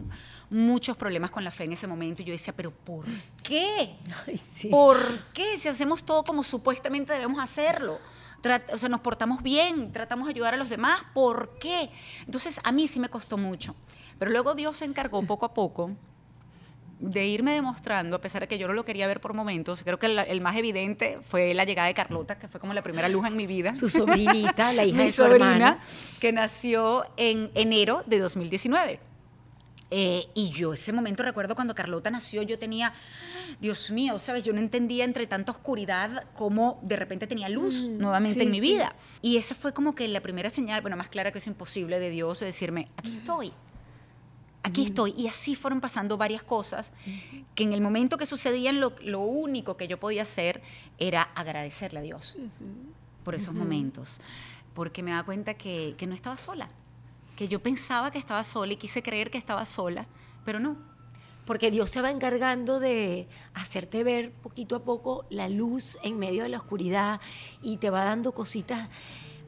muchos 0.50 0.98
problemas 0.98 1.32
con 1.32 1.44
la 1.44 1.52
fe 1.52 1.64
en 1.66 1.74
ese 1.74 1.88
momento 1.88 2.22
y 2.22 2.26
yo 2.26 2.32
decía, 2.32 2.54
pero 2.56 2.72
¿por 2.72 3.06
qué? 3.44 3.96
Ay, 4.28 4.38
sí. 4.38 4.68
¿Por 4.70 5.00
qué? 5.34 5.58
Si 5.58 5.68
hacemos 5.68 6.04
todo 6.04 6.24
como 6.24 6.44
supuestamente 6.44 7.14
debemos 7.14 7.42
hacerlo. 7.42 8.00
Trat- 8.42 8.72
o 8.74 8.78
sea, 8.78 8.88
nos 8.90 9.02
portamos 9.02 9.44
bien, 9.44 9.92
tratamos 9.92 10.28
de 10.28 10.32
ayudar 10.34 10.54
a 10.54 10.58
los 10.58 10.70
demás, 10.70 11.02
¿por 11.14 11.58
qué? 11.60 11.90
Entonces, 12.26 12.60
a 12.64 12.72
mí 12.72 12.88
sí 12.88 13.00
me 13.00 13.10
costó 13.10 13.38
mucho. 13.38 13.76
Pero 14.18 14.32
luego 14.32 14.56
Dios 14.56 14.78
se 14.78 14.86
encargó 14.86 15.22
poco 15.24 15.46
a 15.46 15.54
poco 15.54 15.92
de 17.00 17.26
irme 17.26 17.54
demostrando, 17.54 18.18
a 18.18 18.22
pesar 18.22 18.42
de 18.42 18.48
que 18.48 18.58
yo 18.58 18.68
no 18.68 18.74
lo 18.74 18.84
quería 18.86 19.08
ver 19.08 19.22
por 19.22 19.34
momentos, 19.34 19.84
creo 19.84 19.98
que 19.98 20.08
el, 20.08 20.20
el 20.20 20.42
más 20.42 20.58
evidente 20.58 21.20
fue 21.30 21.54
la 21.54 21.64
llegada 21.64 21.88
de 21.88 21.94
Carlota, 21.94 22.38
que 22.38 22.48
fue 22.50 22.60
como 22.60 22.74
la 22.74 22.82
primera 22.84 23.08
luz 23.08 23.26
en 23.26 23.38
mi 23.38 23.48
vida. 23.48 23.74
Su 23.74 23.90
sobrinita, 23.90 24.74
la 24.74 24.84
hija 24.86 24.98
mi 24.98 25.04
de 25.06 25.12
su 25.12 25.24
sobrina, 25.24 25.46
hermana. 25.54 25.80
que 26.20 26.32
nació 26.34 27.06
en 27.18 27.52
enero 27.56 28.04
de 28.06 28.20
2019. 28.20 29.00
Eh, 29.92 30.28
y 30.36 30.50
yo 30.52 30.74
ese 30.74 30.94
momento 30.94 31.24
recuerdo 31.24 31.56
cuando 31.56 31.74
Carlota 31.74 32.12
nació, 32.12 32.44
yo 32.44 32.60
tenía, 32.60 32.94
Dios 33.60 33.90
mío, 33.90 34.20
¿sabes? 34.20 34.44
Yo 34.44 34.54
no 34.54 34.60
entendía 34.60 35.04
entre 35.04 35.26
tanta 35.26 35.52
oscuridad 35.52 36.26
cómo 36.36 36.80
de 36.84 36.96
repente 36.96 37.26
tenía 37.26 37.50
luz 37.50 37.88
Mm, 37.90 37.98
nuevamente 37.98 38.40
sí, 38.42 38.46
en 38.46 38.52
mi 38.52 38.60
sí. 38.60 38.74
vida. 38.74 38.94
Y 39.24 39.38
esa 39.38 39.56
fue 39.56 39.74
como 39.74 39.96
que 39.96 40.08
la 40.08 40.22
primera 40.22 40.52
señal, 40.52 40.82
bueno, 40.82 40.96
más 40.96 41.10
clara 41.10 41.32
que 41.32 41.40
es 41.40 41.48
imposible 41.48 41.98
de 42.00 42.12
Dios, 42.12 42.40
de 42.42 42.46
decirme, 42.48 42.90
aquí 42.98 43.16
estoy. 43.18 43.52
Aquí 44.64 44.84
estoy. 44.84 45.14
Y 45.18 45.28
así 45.28 45.56
fueron 45.56 45.80
pasando 45.80 46.18
varias 46.18 46.44
cosas 46.44 46.92
que 47.56 47.64
en 47.64 47.74
el 47.74 47.82
momento 47.82 48.18
que 48.18 48.26
sucedían, 48.26 48.80
lo, 48.80 48.94
lo 49.02 49.20
único 49.22 49.78
que 49.78 49.88
yo 49.88 50.00
podía 50.00 50.24
hacer 50.24 50.62
era 50.98 51.24
agradecerle 51.36 52.00
a 52.00 52.02
Dios 52.02 52.38
por 53.24 53.36
esos 53.36 53.54
momentos. 53.54 54.20
Porque 54.74 55.02
me 55.04 55.12
daba 55.12 55.24
cuenta 55.24 55.54
que, 55.54 55.96
que 55.98 56.08
no 56.08 56.16
estaba 56.16 56.38
sola. 56.38 56.70
Que 57.36 57.48
yo 57.48 57.62
pensaba 57.62 58.12
que 58.12 58.20
estaba 58.20 58.44
sola 58.44 58.74
y 58.74 58.76
quise 58.76 59.02
creer 59.02 59.32
que 59.32 59.38
estaba 59.38 59.64
sola, 59.66 60.08
pero 60.44 60.60
no. 60.60 60.76
Porque 61.46 61.72
Dios 61.72 61.90
se 61.90 62.02
va 62.02 62.12
encargando 62.12 62.80
de 62.80 63.28
hacerte 63.54 64.04
ver 64.04 64.32
poquito 64.32 64.76
a 64.76 64.84
poco 64.84 65.26
la 65.30 65.50
luz 65.50 65.98
en 66.04 66.20
medio 66.20 66.44
de 66.44 66.50
la 66.50 66.58
oscuridad 66.58 67.22
y 67.62 67.78
te 67.78 67.90
va 67.90 68.04
dando 68.04 68.34
cositas. 68.34 68.90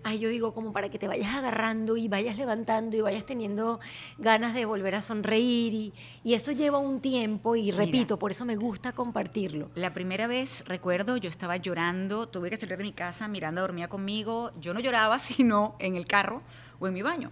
Ay, 0.04 0.20
yo 0.20 0.30
digo, 0.30 0.54
como 0.54 0.74
para 0.74 0.90
que 0.90 0.98
te 0.98 1.08
vayas 1.08 1.36
agarrando 1.36 1.96
y 1.96 2.08
vayas 2.08 2.38
levantando 2.38 2.98
y 2.98 3.02
vayas 3.02 3.26
teniendo 3.26 3.80
ganas 4.18 4.54
de 4.54 4.66
volver 4.66 4.96
a 4.96 5.02
sonreír. 5.02 5.74
Y, 5.74 5.94
y 6.24 6.34
eso 6.34 6.52
lleva 6.52 6.80
un 6.80 7.02
tiempo 7.02 7.56
y 7.56 7.64
Mira. 7.66 7.78
repito, 7.78 8.18
por 8.18 8.32
eso 8.32 8.44
me 8.46 8.56
gusta 8.56 8.94
compartirlo. 8.94 9.70
La 9.76 9.94
primera 9.94 10.26
vez, 10.28 10.64
recuerdo, 10.66 11.18
yo 11.18 11.30
estaba 11.30 11.58
llorando, 11.58 12.28
tuve 12.28 12.50
que 12.50 12.58
salir 12.58 12.78
de 12.78 12.84
mi 12.84 12.94
casa, 12.94 13.28
Miranda 13.28 13.62
dormía 13.62 13.90
conmigo, 13.90 14.52
yo 14.60 14.74
no 14.74 14.80
lloraba, 14.80 15.20
sino 15.20 15.76
en 15.80 15.96
el 15.96 16.06
carro 16.06 16.42
o 16.80 16.88
en 16.88 16.94
mi 16.94 17.02
baño. 17.04 17.32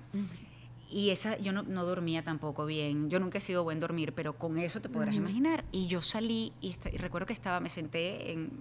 Y 0.91 1.11
esa, 1.11 1.37
yo 1.37 1.51
no, 1.53 1.63
no 1.63 1.85
dormía 1.85 2.23
tampoco 2.23 2.65
bien, 2.65 3.09
yo 3.09 3.19
nunca 3.19 3.37
he 3.37 3.41
sido 3.41 3.63
buen 3.63 3.79
dormir, 3.79 4.13
pero 4.13 4.33
con 4.33 4.57
eso 4.57 4.81
te 4.81 4.89
podrás 4.89 5.13
imaginar. 5.13 5.63
Y 5.71 5.87
yo 5.87 6.01
salí 6.01 6.53
y, 6.61 6.75
y 6.91 6.97
recuerdo 6.97 7.27
que 7.27 7.33
estaba, 7.33 7.59
me 7.59 7.69
senté 7.69 8.31
en, 8.31 8.51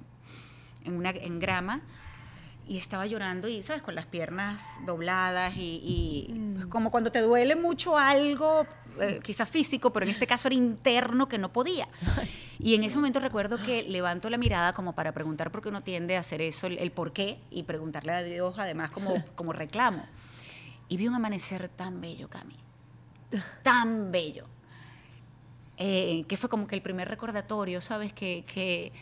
en, 0.84 0.94
una, 0.94 1.10
en 1.10 1.38
grama 1.38 1.82
y 2.68 2.76
estaba 2.76 3.06
llorando 3.06 3.48
y, 3.48 3.62
¿sabes? 3.62 3.82
Con 3.82 3.94
las 3.94 4.06
piernas 4.06 4.62
dobladas 4.84 5.56
y, 5.56 5.80
y, 5.82 6.52
pues, 6.54 6.66
como 6.66 6.90
cuando 6.90 7.10
te 7.10 7.20
duele 7.20 7.56
mucho 7.56 7.96
algo, 7.96 8.66
eh, 9.00 9.20
quizás 9.22 9.48
físico, 9.48 9.92
pero 9.92 10.04
en 10.04 10.10
este 10.10 10.26
caso 10.26 10.48
era 10.48 10.54
interno 10.54 11.28
que 11.28 11.38
no 11.38 11.50
podía. 11.50 11.88
Y 12.58 12.74
en 12.74 12.84
ese 12.84 12.96
momento 12.96 13.20
recuerdo 13.20 13.56
que 13.56 13.84
levanto 13.84 14.28
la 14.28 14.36
mirada 14.36 14.74
como 14.74 14.94
para 14.94 15.12
preguntar 15.12 15.50
por 15.50 15.62
qué 15.62 15.70
uno 15.70 15.82
tiende 15.82 16.16
a 16.16 16.20
hacer 16.20 16.42
eso, 16.42 16.66
el, 16.66 16.76
el 16.78 16.90
por 16.90 17.12
qué, 17.12 17.40
y 17.50 17.62
preguntarle 17.62 18.12
a 18.12 18.22
Dios 18.22 18.54
además 18.58 18.90
como, 18.90 19.24
como 19.34 19.52
reclamo. 19.52 20.04
Y 20.88 20.96
vi 20.96 21.08
un 21.08 21.14
amanecer 21.14 21.68
tan 21.68 22.00
bello, 22.00 22.28
Cami. 22.28 22.56
Tan 23.62 24.12
bello. 24.12 24.46
Eh, 25.76 26.24
que 26.26 26.36
fue 26.36 26.50
como 26.50 26.66
que 26.66 26.74
el 26.74 26.82
primer 26.82 27.08
recordatorio, 27.08 27.80
¿sabes? 27.80 28.12
Que, 28.12 28.44
que 28.52 28.92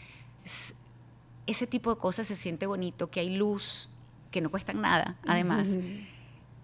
ese 1.47 1.67
tipo 1.67 1.95
de 1.95 2.01
cosas 2.01 2.27
se 2.27 2.37
siente 2.37 2.67
bonito, 2.67 3.11
que 3.11 3.21
hay 3.21 3.37
luz, 3.37 3.89
que 4.31 4.41
no 4.41 4.51
cuestan 4.51 4.81
nada, 4.81 5.17
además, 5.27 5.79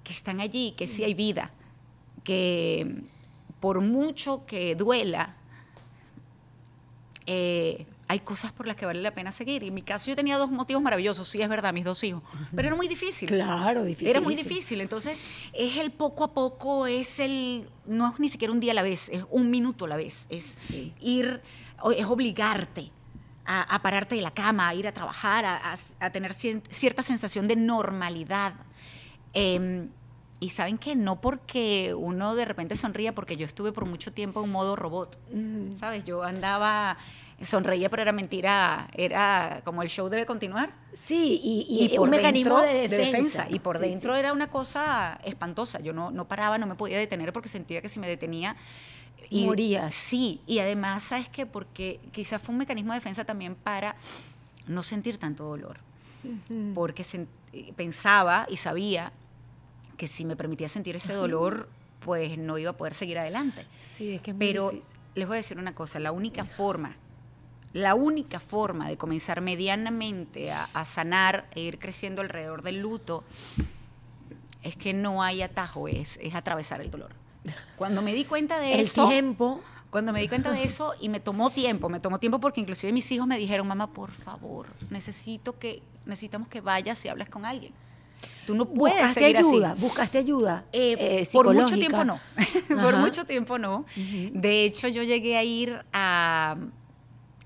que 0.04 0.12
están 0.12 0.40
allí, 0.40 0.72
que 0.76 0.86
sí 0.86 1.04
hay 1.04 1.14
vida, 1.14 1.52
que 2.24 3.02
por 3.60 3.80
mucho 3.80 4.44
que 4.46 4.74
duela, 4.74 5.36
eh, 7.26 7.86
hay 8.08 8.20
cosas 8.20 8.52
por 8.52 8.66
las 8.66 8.76
que 8.76 8.84
vale 8.84 9.00
la 9.00 9.14
pena 9.14 9.32
seguir. 9.32 9.62
Y 9.62 9.68
en 9.68 9.74
mi 9.74 9.82
caso 9.82 10.10
yo 10.10 10.16
tenía 10.16 10.36
dos 10.36 10.50
motivos 10.50 10.82
maravillosos, 10.82 11.28
sí 11.28 11.40
es 11.40 11.48
verdad, 11.48 11.72
mis 11.72 11.84
dos 11.84 12.02
hijos, 12.04 12.22
pero 12.54 12.68
era 12.68 12.76
muy 12.76 12.88
difícil. 12.88 13.28
Claro, 13.28 13.84
difícil. 13.84 14.08
Era 14.08 14.20
muy 14.20 14.34
difícil, 14.34 14.80
entonces 14.80 15.22
es 15.54 15.76
el 15.78 15.92
poco 15.92 16.24
a 16.24 16.34
poco, 16.34 16.86
es 16.86 17.20
el, 17.20 17.68
no 17.86 18.12
es 18.12 18.20
ni 18.20 18.28
siquiera 18.28 18.52
un 18.52 18.60
día 18.60 18.72
a 18.72 18.74
la 18.74 18.82
vez, 18.82 19.08
es 19.08 19.24
un 19.30 19.48
minuto 19.50 19.86
a 19.86 19.88
la 19.88 19.96
vez, 19.96 20.26
es 20.28 20.44
Sí. 20.66 20.92
ir, 21.00 21.40
es 21.96 22.04
obligarte 22.06 22.90
a, 23.60 23.62
a 23.74 23.82
pararte 23.82 24.14
de 24.14 24.22
la 24.22 24.30
cama, 24.32 24.68
a 24.68 24.74
ir 24.74 24.86
a 24.88 24.92
trabajar, 24.92 25.44
a, 25.44 25.56
a- 25.72 25.76
a 26.06 26.10
tener 26.10 26.32
cierta 26.34 27.02
sensación 27.02 27.48
de 27.48 27.56
normalidad. 27.56 28.54
Em, 29.34 29.88
y 30.40 30.50
saben 30.50 30.76
que 30.78 30.96
no 30.96 31.20
porque 31.20 31.94
uno 31.96 32.34
de 32.34 32.44
repente 32.44 32.76
sonría, 32.76 33.14
porque 33.14 33.36
yo 33.36 33.46
estuve 33.46 33.72
por 33.72 33.86
mucho 33.86 34.12
tiempo 34.12 34.42
en 34.44 34.50
modo 34.50 34.74
robot, 34.76 35.18
Mm. 35.32 35.76
¿sabes? 35.76 36.04
Yo 36.04 36.22
andaba, 36.24 36.96
sonreía, 37.40 37.88
pero 37.90 38.02
era 38.02 38.12
mentira, 38.12 38.88
era 38.94 39.62
como 39.64 39.82
el 39.82 39.88
show 39.88 40.08
debe 40.08 40.26
continuar 40.26 40.70
Sí, 40.92 41.40
y, 41.42 41.66
y, 41.84 41.96
por 41.96 42.04
un 42.08 42.10
mecanismo 42.10 42.60
dentro, 42.60 42.78
de 42.78 42.88
defensa. 43.04 43.46
Y 43.48 43.58
por 43.60 43.78
Sí, 43.78 43.84
dentro 43.88 44.14
sí. 44.14 44.18
era 44.20 44.32
una 44.32 44.48
cosa 44.48 45.18
espantosa. 45.24 45.78
Yo 45.80 45.92
no, 45.92 46.10
no 46.10 46.26
paraba, 46.28 46.58
no 46.58 46.66
me 46.66 46.74
podía 46.74 46.98
detener 46.98 47.32
porque 47.32 47.48
sentía 47.48 47.80
que 47.82 47.88
si 47.88 47.98
me 48.00 48.08
detenía... 48.08 48.56
Morías. 49.30 49.94
Sí, 49.94 50.40
y 50.46 50.58
además, 50.58 51.04
¿sabes 51.04 51.28
qué? 51.28 51.46
Porque 51.46 52.00
quizás 52.12 52.40
fue 52.42 52.52
un 52.52 52.58
mecanismo 52.58 52.92
de 52.92 52.98
defensa 52.98 53.24
también 53.24 53.54
para 53.54 53.96
no 54.66 54.82
sentir 54.82 55.18
tanto 55.18 55.44
dolor. 55.44 55.78
Porque 56.74 57.04
eh, 57.52 57.72
pensaba 57.74 58.46
y 58.48 58.56
sabía 58.56 59.12
que 59.96 60.06
si 60.06 60.24
me 60.24 60.36
permitía 60.36 60.68
sentir 60.68 60.96
ese 60.96 61.12
dolor, 61.12 61.68
pues 62.00 62.38
no 62.38 62.58
iba 62.58 62.70
a 62.70 62.76
poder 62.76 62.94
seguir 62.94 63.18
adelante. 63.18 63.66
Sí, 63.80 64.14
es 64.14 64.20
que 64.20 64.30
es 64.30 64.36
muy 64.36 64.46
Pero 64.46 64.70
difícil. 64.70 64.96
les 65.14 65.26
voy 65.26 65.34
a 65.34 65.38
decir 65.38 65.58
una 65.58 65.74
cosa, 65.74 65.98
la 65.98 66.12
única 66.12 66.44
forma, 66.44 66.96
la 67.72 67.94
única 67.94 68.38
forma 68.38 68.88
de 68.88 68.96
comenzar 68.96 69.40
medianamente 69.40 70.52
a, 70.52 70.64
a 70.74 70.84
sanar 70.84 71.48
e 71.54 71.60
ir 71.62 71.78
creciendo 71.78 72.22
alrededor 72.22 72.62
del 72.62 72.78
luto 72.80 73.24
es 74.62 74.76
que 74.76 74.92
no 74.92 75.22
hay 75.22 75.42
atajo, 75.42 75.88
es, 75.88 76.18
es 76.22 76.34
atravesar 76.34 76.80
el 76.80 76.90
dolor. 76.90 77.10
Cuando 77.76 78.02
me 78.02 78.14
di 78.14 78.24
cuenta 78.24 78.58
de 78.58 78.74
El 78.74 78.80
eso, 78.80 79.08
tiempo. 79.08 79.60
cuando 79.90 80.12
me 80.12 80.20
di 80.20 80.28
cuenta 80.28 80.52
de 80.52 80.62
eso 80.62 80.94
y 81.00 81.08
me 81.08 81.20
tomó 81.20 81.50
tiempo, 81.50 81.88
me 81.88 82.00
tomó 82.00 82.18
tiempo 82.18 82.38
porque 82.38 82.60
inclusive 82.60 82.92
mis 82.92 83.10
hijos 83.12 83.26
me 83.26 83.36
dijeron, 83.38 83.66
mamá, 83.66 83.92
por 83.92 84.10
favor, 84.12 84.66
necesito 84.90 85.58
que, 85.58 85.82
necesitamos 86.06 86.48
que 86.48 86.60
vayas 86.60 87.04
y 87.04 87.08
hables 87.08 87.28
con 87.28 87.44
alguien. 87.44 87.72
Tú 88.46 88.54
no 88.54 88.66
puedes 88.66 88.96
buscaste 88.98 89.20
seguir 89.20 89.36
ayuda, 89.38 89.72
así. 89.72 89.80
buscaste 89.80 90.18
ayuda. 90.18 90.64
Eh, 90.72 90.96
eh, 90.98 91.28
por 91.32 91.46
mucho 91.52 91.68
psicológica. 91.68 91.78
tiempo 91.78 92.04
no. 92.04 92.20
por 92.82 92.96
mucho 92.96 93.24
tiempo 93.24 93.58
no. 93.58 93.84
De 93.96 94.64
hecho, 94.64 94.88
yo 94.88 95.02
llegué 95.02 95.36
a 95.36 95.44
ir 95.44 95.84
a, 95.92 96.56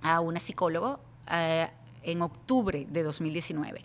a 0.03 0.20
una 0.20 0.38
psicóloga 0.40 0.99
eh, 1.32 1.68
en 2.03 2.22
octubre 2.22 2.86
de 2.90 3.03
2019. 3.03 3.82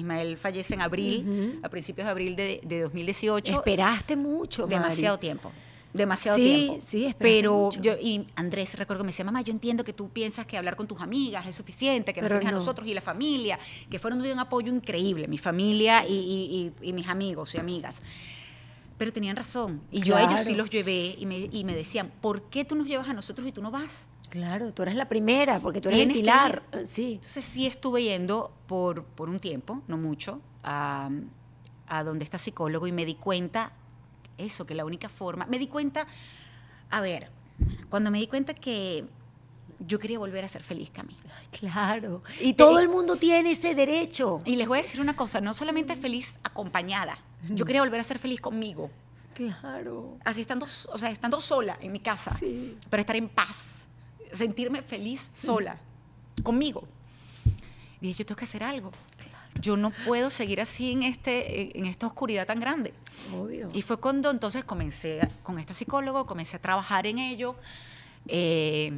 Ismael 0.00 0.36
fallece 0.36 0.74
en 0.74 0.80
abril, 0.82 1.60
a 1.62 1.68
principios 1.68 2.04
de 2.06 2.10
abril 2.10 2.36
de, 2.36 2.60
de 2.64 2.80
2018. 2.82 3.52
Esperaste 3.56 4.16
mucho, 4.16 4.62
Mari. 4.66 4.74
demasiado 4.74 5.18
tiempo. 5.18 5.52
demasiado 5.92 6.36
Sí, 6.36 6.44
tiempo. 6.44 6.76
sí, 6.80 7.04
esperaste 7.06 7.18
Pero 7.24 7.52
mucho. 7.56 7.80
yo, 7.80 7.94
y 8.00 8.24
Andrés, 8.36 8.74
recuerdo 8.74 9.02
que 9.02 9.06
me 9.06 9.10
decía, 9.12 9.24
mamá, 9.24 9.42
yo 9.42 9.52
entiendo 9.52 9.82
que 9.82 9.92
tú 9.92 10.08
piensas 10.08 10.46
que 10.46 10.56
hablar 10.56 10.76
con 10.76 10.86
tus 10.86 11.00
amigas 11.00 11.46
es 11.46 11.56
suficiente, 11.56 12.12
que 12.14 12.20
nos 12.22 12.28
tienes 12.30 12.46
a 12.48 12.52
no. 12.52 12.58
nosotros 12.58 12.86
y 12.88 12.94
la 12.94 13.00
familia, 13.00 13.58
que 13.90 13.98
fueron 13.98 14.22
de 14.22 14.32
un 14.32 14.38
apoyo 14.38 14.72
increíble, 14.72 15.26
mi 15.26 15.38
familia 15.38 16.06
y, 16.06 16.12
y- 16.12 16.72
y- 16.82 16.88
y 16.88 16.92
mis 16.92 17.08
amigos 17.08 17.54
y 17.54 17.58
amigas. 17.58 18.02
Pero 18.98 19.12
tenían 19.12 19.34
razón. 19.34 19.80
Y 19.90 20.00
yo 20.02 20.14
a 20.16 20.22
ellos 20.22 20.40
sí 20.40 20.54
los 20.54 20.68
llevé 20.70 21.16
y 21.18 21.24
me, 21.26 21.38
y 21.50 21.64
me 21.64 21.74
decían, 21.74 22.12
¿por 22.20 22.42
qué 22.50 22.64
tú 22.66 22.74
nos 22.76 22.86
llevas 22.86 23.08
a 23.08 23.12
nosotros 23.14 23.48
y 23.48 23.52
tú 23.52 23.62
no 23.62 23.70
vas? 23.70 24.06
Claro, 24.30 24.72
tú 24.72 24.82
eres 24.82 24.94
la 24.94 25.08
primera, 25.08 25.58
porque 25.60 25.80
tú 25.80 25.88
eres 25.88 26.02
el 26.02 26.08
que 26.08 26.14
pilar. 26.14 26.62
Sí. 26.86 27.14
Entonces 27.14 27.44
sí 27.44 27.66
estuve 27.66 28.02
yendo 28.04 28.52
por, 28.66 29.04
por 29.04 29.28
un 29.28 29.40
tiempo, 29.40 29.82
no 29.88 29.96
mucho, 29.98 30.40
a, 30.62 31.10
a 31.88 32.04
donde 32.04 32.24
está 32.24 32.38
psicólogo 32.38 32.86
y 32.86 32.92
me 32.92 33.04
di 33.04 33.16
cuenta, 33.16 33.72
eso, 34.38 34.64
que 34.64 34.74
la 34.74 34.84
única 34.84 35.08
forma, 35.08 35.46
me 35.46 35.58
di 35.58 35.66
cuenta, 35.66 36.06
a 36.90 37.00
ver, 37.00 37.28
cuando 37.88 38.10
me 38.10 38.18
di 38.18 38.26
cuenta 38.26 38.54
que 38.54 39.04
yo 39.80 39.98
quería 39.98 40.18
volver 40.18 40.44
a 40.44 40.48
ser 40.48 40.62
feliz, 40.62 40.90
Cami. 40.90 41.16
Claro. 41.58 42.22
Y 42.40 42.52
te- 42.52 42.58
todo 42.64 42.78
el 42.80 42.88
mundo 42.88 43.16
tiene 43.16 43.50
ese 43.52 43.74
derecho. 43.74 44.42
Y 44.44 44.56
les 44.56 44.68
voy 44.68 44.78
a 44.78 44.82
decir 44.82 45.00
una 45.00 45.16
cosa, 45.16 45.40
no 45.40 45.54
solamente 45.54 45.96
feliz 45.96 46.36
acompañada, 46.44 47.18
yo 47.48 47.64
quería 47.64 47.80
volver 47.82 48.00
a 48.00 48.04
ser 48.04 48.18
feliz 48.18 48.40
conmigo, 48.40 48.90
Claro. 49.34 50.18
así 50.24 50.42
estando, 50.42 50.66
o 50.66 50.98
sea, 50.98 51.10
estando 51.10 51.40
sola 51.40 51.78
en 51.80 51.92
mi 51.92 52.00
casa, 52.00 52.34
Sí. 52.34 52.76
pero 52.90 53.00
estar 53.00 53.16
en 53.16 53.28
paz, 53.28 53.86
sentirme 54.32 54.82
feliz 54.82 55.30
sola, 55.34 55.78
conmigo. 56.42 56.86
Y 58.00 58.08
dije, 58.08 58.20
yo 58.20 58.26
tengo 58.26 58.38
que 58.38 58.44
hacer 58.44 58.62
algo. 58.62 58.92
Yo 59.60 59.76
no 59.76 59.90
puedo 60.06 60.30
seguir 60.30 60.60
así 60.60 60.92
en, 60.92 61.02
este, 61.02 61.76
en 61.78 61.84
esta 61.84 62.06
oscuridad 62.06 62.46
tan 62.46 62.60
grande. 62.60 62.94
Obvio. 63.36 63.68
Y 63.74 63.82
fue 63.82 63.98
cuando 63.98 64.30
entonces 64.30 64.64
comencé 64.64 65.20
a- 65.20 65.28
con 65.42 65.58
este 65.58 65.74
psicólogo, 65.74 66.24
comencé 66.24 66.56
a 66.56 66.60
trabajar 66.62 67.06
en 67.06 67.18
ello 67.18 67.56
eh, 68.28 68.92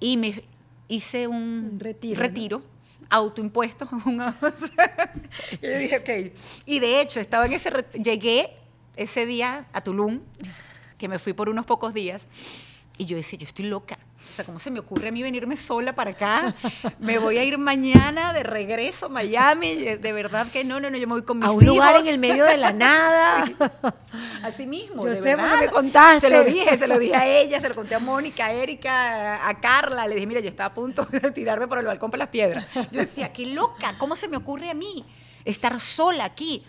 y 0.00 0.16
me 0.16 0.44
hice 0.88 1.26
un, 1.26 1.70
Un 1.72 1.80
retiro, 1.80 2.62
autoimpuesto. 3.10 3.86
y 5.62 5.66
yo 5.66 5.78
dije, 5.78 5.98
ok. 5.98 6.38
Y 6.64 6.78
de 6.80 7.00
hecho, 7.02 7.20
estaba 7.20 7.44
en 7.46 7.52
ese 7.52 7.70
llegué 8.02 8.50
ese 8.96 9.26
día 9.26 9.66
a 9.72 9.80
Tulum, 9.82 10.20
que 10.96 11.08
me 11.08 11.18
fui 11.18 11.32
por 11.34 11.48
unos 11.48 11.66
pocos 11.66 11.92
días, 11.92 12.24
y 12.96 13.04
yo 13.04 13.16
decía, 13.16 13.38
yo 13.38 13.46
estoy 13.46 13.66
loca. 13.66 13.98
O 14.32 14.34
sea, 14.34 14.46
¿cómo 14.46 14.58
se 14.58 14.70
me 14.70 14.78
ocurre 14.80 15.08
a 15.08 15.12
mí 15.12 15.22
venirme 15.22 15.58
sola 15.58 15.94
para 15.94 16.12
acá? 16.12 16.54
Me 16.98 17.18
voy 17.18 17.36
a 17.36 17.44
ir 17.44 17.58
mañana 17.58 18.32
de 18.32 18.42
regreso 18.42 19.06
a 19.06 19.08
Miami. 19.10 19.74
De 19.76 20.12
verdad 20.14 20.46
que 20.50 20.64
no, 20.64 20.80
no, 20.80 20.88
no, 20.88 20.96
yo 20.96 21.06
me 21.06 21.12
voy 21.12 21.22
con 21.22 21.38
mis 21.38 21.46
a 21.46 21.50
un 21.52 21.62
lugar 21.66 21.96
hijos. 21.96 22.06
en 22.08 22.14
el 22.14 22.18
medio 22.18 22.44
de 22.46 22.56
la 22.56 22.72
nada. 22.72 23.44
Así 24.42 24.66
mismo, 24.66 25.02
Yo 25.04 25.10
de 25.10 25.16
sé, 25.16 25.36
verdad. 25.36 25.70
contaste. 25.70 26.20
Se 26.20 26.30
lo 26.30 26.44
dije, 26.44 26.78
se 26.78 26.86
lo 26.88 26.98
dije 26.98 27.14
a 27.14 27.26
ella, 27.28 27.60
se 27.60 27.68
lo 27.68 27.74
conté 27.74 27.94
a 27.94 27.98
Mónica, 27.98 28.46
a 28.46 28.52
Erika, 28.52 29.46
a- 29.46 29.60
Carla. 29.60 30.08
Le 30.08 30.14
dije, 30.14 30.26
mira, 30.26 30.40
yo 30.40 30.48
estaba 30.48 30.68
a 30.68 30.74
punto 30.74 31.04
de 31.04 31.30
tirarme 31.30 31.68
por 31.68 31.78
el 31.78 31.84
balcón 31.84 32.10
por 32.10 32.18
las 32.18 32.28
piedras. 32.28 32.64
Yo 32.90 33.00
decía, 33.00 33.34
qué 33.34 33.44
loca, 33.44 33.96
¿cómo 33.98 34.16
se 34.16 34.28
me 34.28 34.38
ocurre 34.38 34.70
a 34.70 34.74
mí 34.74 35.04
estar 35.44 35.78
sola 35.78 36.24
aquí? 36.24 36.64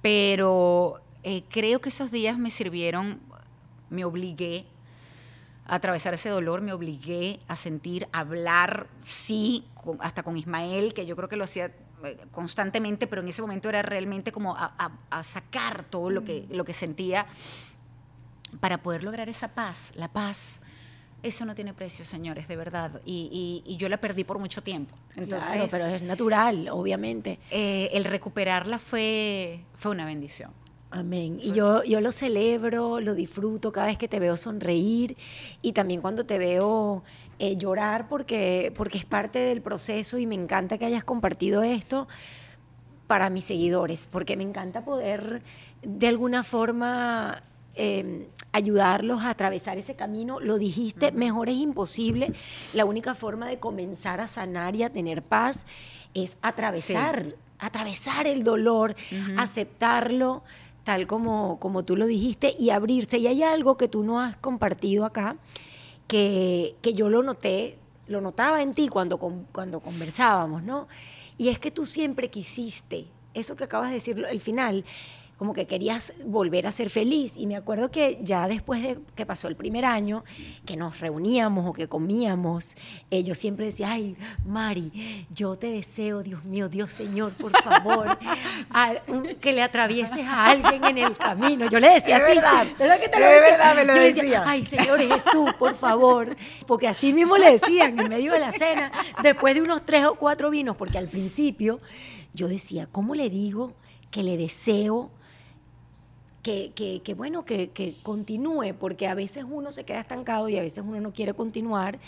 Pero 0.00 1.00
eh, 1.24 1.42
creo 1.50 1.80
que 1.80 1.88
esos 1.88 2.10
días 2.10 2.38
me 2.38 2.50
sirvieron, 2.50 3.20
me 3.90 4.04
obligué 4.04 4.64
a 5.70 5.76
atravesar 5.76 6.14
ese 6.14 6.28
dolor, 6.28 6.60
me 6.62 6.72
obligué 6.72 7.38
a 7.46 7.54
sentir, 7.54 8.08
a 8.12 8.20
hablar, 8.20 8.88
sí, 9.06 9.64
con- 9.74 9.98
hasta 10.00 10.24
con 10.24 10.36
Ismael, 10.36 10.92
que 10.94 11.06
yo 11.06 11.14
creo 11.14 11.28
que 11.28 11.36
lo 11.36 11.44
hacía 11.44 11.70
eh, 12.04 12.16
constantemente, 12.32 13.06
pero 13.06 13.22
en 13.22 13.28
ese 13.28 13.40
momento 13.40 13.68
era 13.68 13.80
realmente 13.82 14.32
como 14.32 14.56
a, 14.56 14.74
a- 14.76 14.98
a 15.10 15.22
sacar 15.22 15.84
todo 15.84 16.10
lo 16.10 16.24
que, 16.24 16.46
lo 16.50 16.64
que 16.64 16.72
sentía 16.74 17.26
para 18.58 18.78
poder 18.82 19.04
lograr 19.04 19.28
esa 19.28 19.48
paz, 19.48 19.92
la 19.94 20.08
paz. 20.08 20.60
Eso 21.22 21.44
no 21.44 21.54
tiene 21.54 21.72
precio, 21.74 22.04
señores, 22.04 22.48
de 22.48 22.56
verdad. 22.56 23.00
Y, 23.04 23.62
y- 23.64 23.70
y 23.72 23.76
yo 23.76 23.88
la 23.88 23.98
perdí 23.98 24.24
por 24.24 24.38
mucho 24.38 24.62
tiempo. 24.62 24.96
Entonces, 25.14 25.50
claro, 25.50 25.68
pero 25.70 25.86
es 25.86 26.02
natural, 26.02 26.68
obviamente. 26.72 27.38
eh, 27.50 27.90
el 27.92 28.04
recuperarla 28.04 28.78
fue, 28.78 29.60
fue 29.76 29.90
una 29.92 30.04
bendición. 30.06 30.50
Amén. 30.90 31.38
Y 31.40 31.52
yo, 31.52 31.84
yo 31.84 32.00
lo 32.00 32.10
celebro, 32.10 33.00
lo 33.00 33.14
disfruto 33.14 33.70
cada 33.70 33.86
vez 33.86 33.98
que 33.98 34.08
te 34.08 34.18
veo 34.18 34.36
sonreír 34.36 35.16
y 35.62 35.72
también 35.72 36.00
cuando 36.00 36.24
te 36.24 36.36
veo 36.36 37.04
eh, 37.38 37.56
llorar 37.56 38.08
porque, 38.08 38.72
porque 38.76 38.98
es 38.98 39.04
parte 39.04 39.38
del 39.38 39.62
proceso 39.62 40.18
y 40.18 40.26
me 40.26 40.34
encanta 40.34 40.78
que 40.78 40.86
hayas 40.86 41.04
compartido 41.04 41.62
esto 41.62 42.08
para 43.06 43.30
mis 43.30 43.44
seguidores, 43.44 44.08
porque 44.10 44.36
me 44.36 44.42
encanta 44.42 44.84
poder 44.84 45.42
de 45.82 46.08
alguna 46.08 46.42
forma 46.42 47.42
eh, 47.76 48.28
ayudarlos 48.52 49.22
a 49.22 49.30
atravesar 49.30 49.78
ese 49.78 49.94
camino. 49.94 50.40
Lo 50.40 50.58
dijiste, 50.58 51.12
mejor 51.12 51.48
es 51.48 51.56
imposible. 51.56 52.32
La 52.74 52.84
única 52.84 53.14
forma 53.14 53.46
de 53.46 53.60
comenzar 53.60 54.20
a 54.20 54.26
sanar 54.26 54.74
y 54.74 54.82
a 54.82 54.90
tener 54.90 55.22
paz 55.22 55.66
es 56.14 56.36
atravesar, 56.42 57.36
atravesar 57.58 58.26
el 58.26 58.42
dolor, 58.42 58.96
aceptarlo 59.36 60.42
tal 60.90 61.06
como, 61.06 61.60
como 61.60 61.84
tú 61.84 61.94
lo 61.94 62.04
dijiste 62.04 62.56
y 62.58 62.70
abrirse. 62.70 63.18
Y 63.18 63.28
hay 63.28 63.44
algo 63.44 63.76
que 63.76 63.86
tú 63.86 64.02
no 64.02 64.20
has 64.20 64.34
compartido 64.34 65.04
acá, 65.04 65.36
que, 66.08 66.74
que 66.82 66.94
yo 66.94 67.08
lo 67.08 67.22
noté, 67.22 67.78
lo 68.08 68.20
notaba 68.20 68.60
en 68.60 68.74
ti 68.74 68.88
cuando, 68.88 69.16
cuando 69.16 69.78
conversábamos, 69.78 70.64
¿no? 70.64 70.88
Y 71.38 71.46
es 71.46 71.60
que 71.60 71.70
tú 71.70 71.86
siempre 71.86 72.28
quisiste, 72.28 73.06
eso 73.34 73.54
que 73.54 73.62
acabas 73.62 73.90
de 73.90 73.94
decir 73.94 74.26
al 74.26 74.40
final, 74.40 74.84
como 75.40 75.54
que 75.54 75.66
querías 75.66 76.12
volver 76.22 76.66
a 76.66 76.70
ser 76.70 76.90
feliz. 76.90 77.32
Y 77.34 77.46
me 77.46 77.56
acuerdo 77.56 77.90
que 77.90 78.18
ya 78.22 78.46
después 78.46 78.82
de 78.82 78.98
que 79.14 79.24
pasó 79.24 79.48
el 79.48 79.56
primer 79.56 79.86
año, 79.86 80.22
que 80.66 80.76
nos 80.76 81.00
reuníamos 81.00 81.66
o 81.66 81.72
que 81.72 81.88
comíamos, 81.88 82.76
eh, 83.10 83.22
yo 83.22 83.34
siempre 83.34 83.64
decía, 83.64 83.90
ay, 83.92 84.16
Mari, 84.44 85.26
yo 85.30 85.56
te 85.56 85.68
deseo, 85.72 86.22
Dios 86.22 86.44
mío, 86.44 86.68
Dios 86.68 86.92
Señor, 86.92 87.32
por 87.32 87.52
favor, 87.62 88.18
un- 89.08 89.34
que 89.40 89.54
le 89.54 89.62
atravieses 89.62 90.26
a 90.26 90.50
alguien 90.50 90.84
en 90.84 90.98
el 90.98 91.16
camino. 91.16 91.70
Yo 91.70 91.80
le 91.80 91.88
decía 91.88 92.18
Es 92.18 92.22
así, 92.24 92.34
verdad, 92.34 92.66
¿verdad 92.78 93.00
que 93.00 93.08
te 93.08 93.18
lo 93.18 93.24
es 93.26 93.32
decía? 93.40 93.50
verdad, 93.56 93.74
me 93.76 93.84
lo 93.86 93.94
Yo 93.96 94.00
decía, 94.02 94.22
decía. 94.22 94.42
ay, 94.46 94.64
Señor 94.66 95.00
Jesús, 95.00 95.52
por 95.58 95.74
favor. 95.74 96.36
Porque 96.66 96.86
así 96.86 97.14
mismo 97.14 97.38
le 97.38 97.52
decían 97.52 97.98
en 97.98 98.10
medio 98.10 98.32
de 98.32 98.40
la 98.40 98.52
cena, 98.52 98.92
después 99.22 99.54
de 99.54 99.62
unos 99.62 99.86
tres 99.86 100.04
o 100.04 100.16
cuatro 100.16 100.50
vinos, 100.50 100.76
porque 100.76 100.98
al 100.98 101.08
principio 101.08 101.80
yo 102.34 102.46
decía, 102.46 102.86
¿cómo 102.92 103.14
le 103.14 103.30
digo 103.30 103.72
que 104.10 104.22
le 104.22 104.36
deseo 104.36 105.10
que, 106.42 106.72
que- 106.74 107.02
que, 107.02 107.14
bueno, 107.14 107.44
que, 107.44 107.70
que 107.70 107.96
continúe? 108.02 108.74
Porque 108.78 109.06
a 109.08 109.14
veces 109.14 109.44
uno 109.48 109.72
se 109.72 109.84
queda 109.84 110.00
estancado 110.00 110.48
y 110.48 110.58
a 110.58 110.62
veces 110.62 110.84
uno 110.86 111.00
no 111.00 111.12
quiere 111.12 111.34
continuar, 111.34 111.98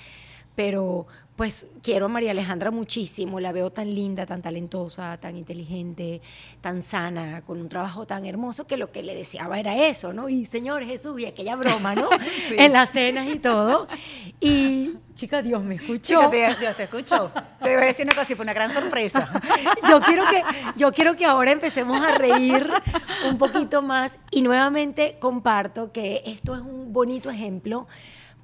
pero 0.57 1.07
pues 1.37 1.67
quiero 1.83 2.07
a 2.07 2.09
María 2.09 2.33
Alejandra 2.33 2.71
muchísimo, 2.71 3.41
la 3.41 3.53
veo 3.53 3.71
tan 3.71 3.95
linda, 3.95 4.27
tan 4.27 4.43
talentosa, 4.43 5.17
tan 5.17 5.37
inteligente, 5.37 6.21
tan 6.61 6.83
sana, 6.83 7.43
con 7.43 7.59
un 7.59 7.69
trabajo 7.69 8.07
tan 8.07 8.27
hermoso 8.27 8.67
que 8.67 8.77
lo 8.77 8.93
que 8.93 9.03
le 9.03 9.15
deseaba 9.15 9.59
era 9.59 9.87
eso, 9.87 10.13
¿no? 10.13 10.29
Y 10.29 10.45
Señor 10.45 10.85
Jesús, 10.85 11.19
y 11.21 11.27
aquella 11.27 11.57
broma, 11.57 11.95
¿no? 11.95 12.09
Sí. 12.49 12.57
En 12.59 12.73
las 12.73 12.91
cenas 12.91 13.29
y 13.29 13.39
todo. 13.39 13.87
Y, 14.41 14.95
chica, 15.15 15.43
Dios 15.43 15.63
me 15.63 15.77
escuchó. 15.77 16.19
Chica, 16.19 16.31
te, 16.31 16.55
Dios, 16.61 16.77
te 16.77 16.83
escucho. 16.85 17.31
Te 17.63 17.75
voy 17.75 17.83
a 17.83 17.87
decir 17.87 18.05
una 18.05 18.15
cosa, 18.15 18.35
fue 18.35 18.43
una 18.43 18.53
gran 18.53 18.71
sorpresa. 18.71 19.29
yo 19.89 20.01
quiero 20.01 20.25
que 20.29 20.43
yo 20.77 20.93
quiero 20.93 21.17
que 21.17 21.25
ahora 21.25 21.53
empecemos 21.53 22.01
a 22.05 22.19
reír 22.19 22.69
un 23.29 23.39
poquito 23.39 23.81
más 23.81 24.19
y 24.31 24.43
nuevamente 24.43 25.17
comparto 25.19 25.93
que 25.93 26.23
esto 26.27 26.55
es 26.55 26.61
un 26.61 26.93
bonito 26.93 27.31
ejemplo 27.31 27.87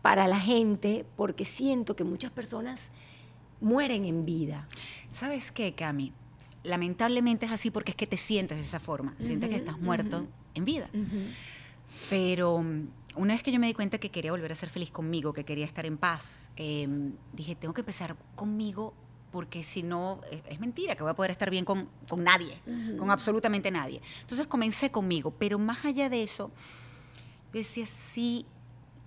para 0.02 0.28
la 0.28 0.38
gente 0.40 1.04
porque 1.16 1.44
siento 1.44 1.96
que 1.96 2.04
muchas 2.04 2.30
personas 2.30 2.90
mueren 3.60 4.04
en 4.04 4.24
vida. 4.24 4.68
¿Sabes 5.10 5.50
qué, 5.52 5.74
Cami? 5.74 6.12
Lamentablemente 6.62 7.46
es 7.46 7.52
así 7.52 7.70
porque 7.70 7.92
es 7.92 7.96
que 7.96 8.06
te 8.06 8.16
sientes 8.16 8.58
de 8.58 8.64
esa 8.64 8.80
forma. 8.80 9.14
Sientes 9.18 9.48
que 9.48 9.56
Ujú, 9.56 9.64
estás 9.64 9.80
muerto 9.80 10.18
ujú. 10.18 10.28
en 10.54 10.64
vida. 10.64 10.88
Pero 12.08 12.58
mm, 12.62 12.88
una 13.16 13.34
vez 13.34 13.42
que 13.42 13.52
yo 13.52 13.58
me 13.58 13.66
di 13.66 13.74
cuenta 13.74 13.98
que 13.98 14.10
quería 14.10 14.30
volver 14.30 14.52
a 14.52 14.54
ser 14.54 14.70
feliz 14.70 14.90
conmigo, 14.90 15.32
que 15.32 15.44
quería 15.44 15.64
estar 15.64 15.86
en 15.86 15.98
paz, 15.98 16.50
eh, 16.56 16.88
dije, 17.32 17.54
tengo 17.54 17.74
que 17.74 17.80
empezar 17.80 18.16
conmigo 18.34 18.94
porque 19.32 19.62
si 19.62 19.82
no, 19.82 20.20
es, 20.30 20.40
es 20.48 20.60
mentira 20.60 20.94
que 20.94 21.02
voy 21.02 21.10
a 21.10 21.14
poder 21.14 21.30
estar 21.30 21.50
bien 21.50 21.64
con, 21.64 21.88
con 22.08 22.24
nadie, 22.24 22.60
con 22.98 23.10
absolutamente 23.10 23.70
nadie. 23.70 24.00
Entonces 24.22 24.46
comencé 24.46 24.90
conmigo, 24.90 25.32
pero 25.32 25.58
más 25.58 25.84
allá 25.84 26.08
de 26.08 26.22
eso, 26.22 26.50
decía, 27.52 27.84
sí 27.86 28.46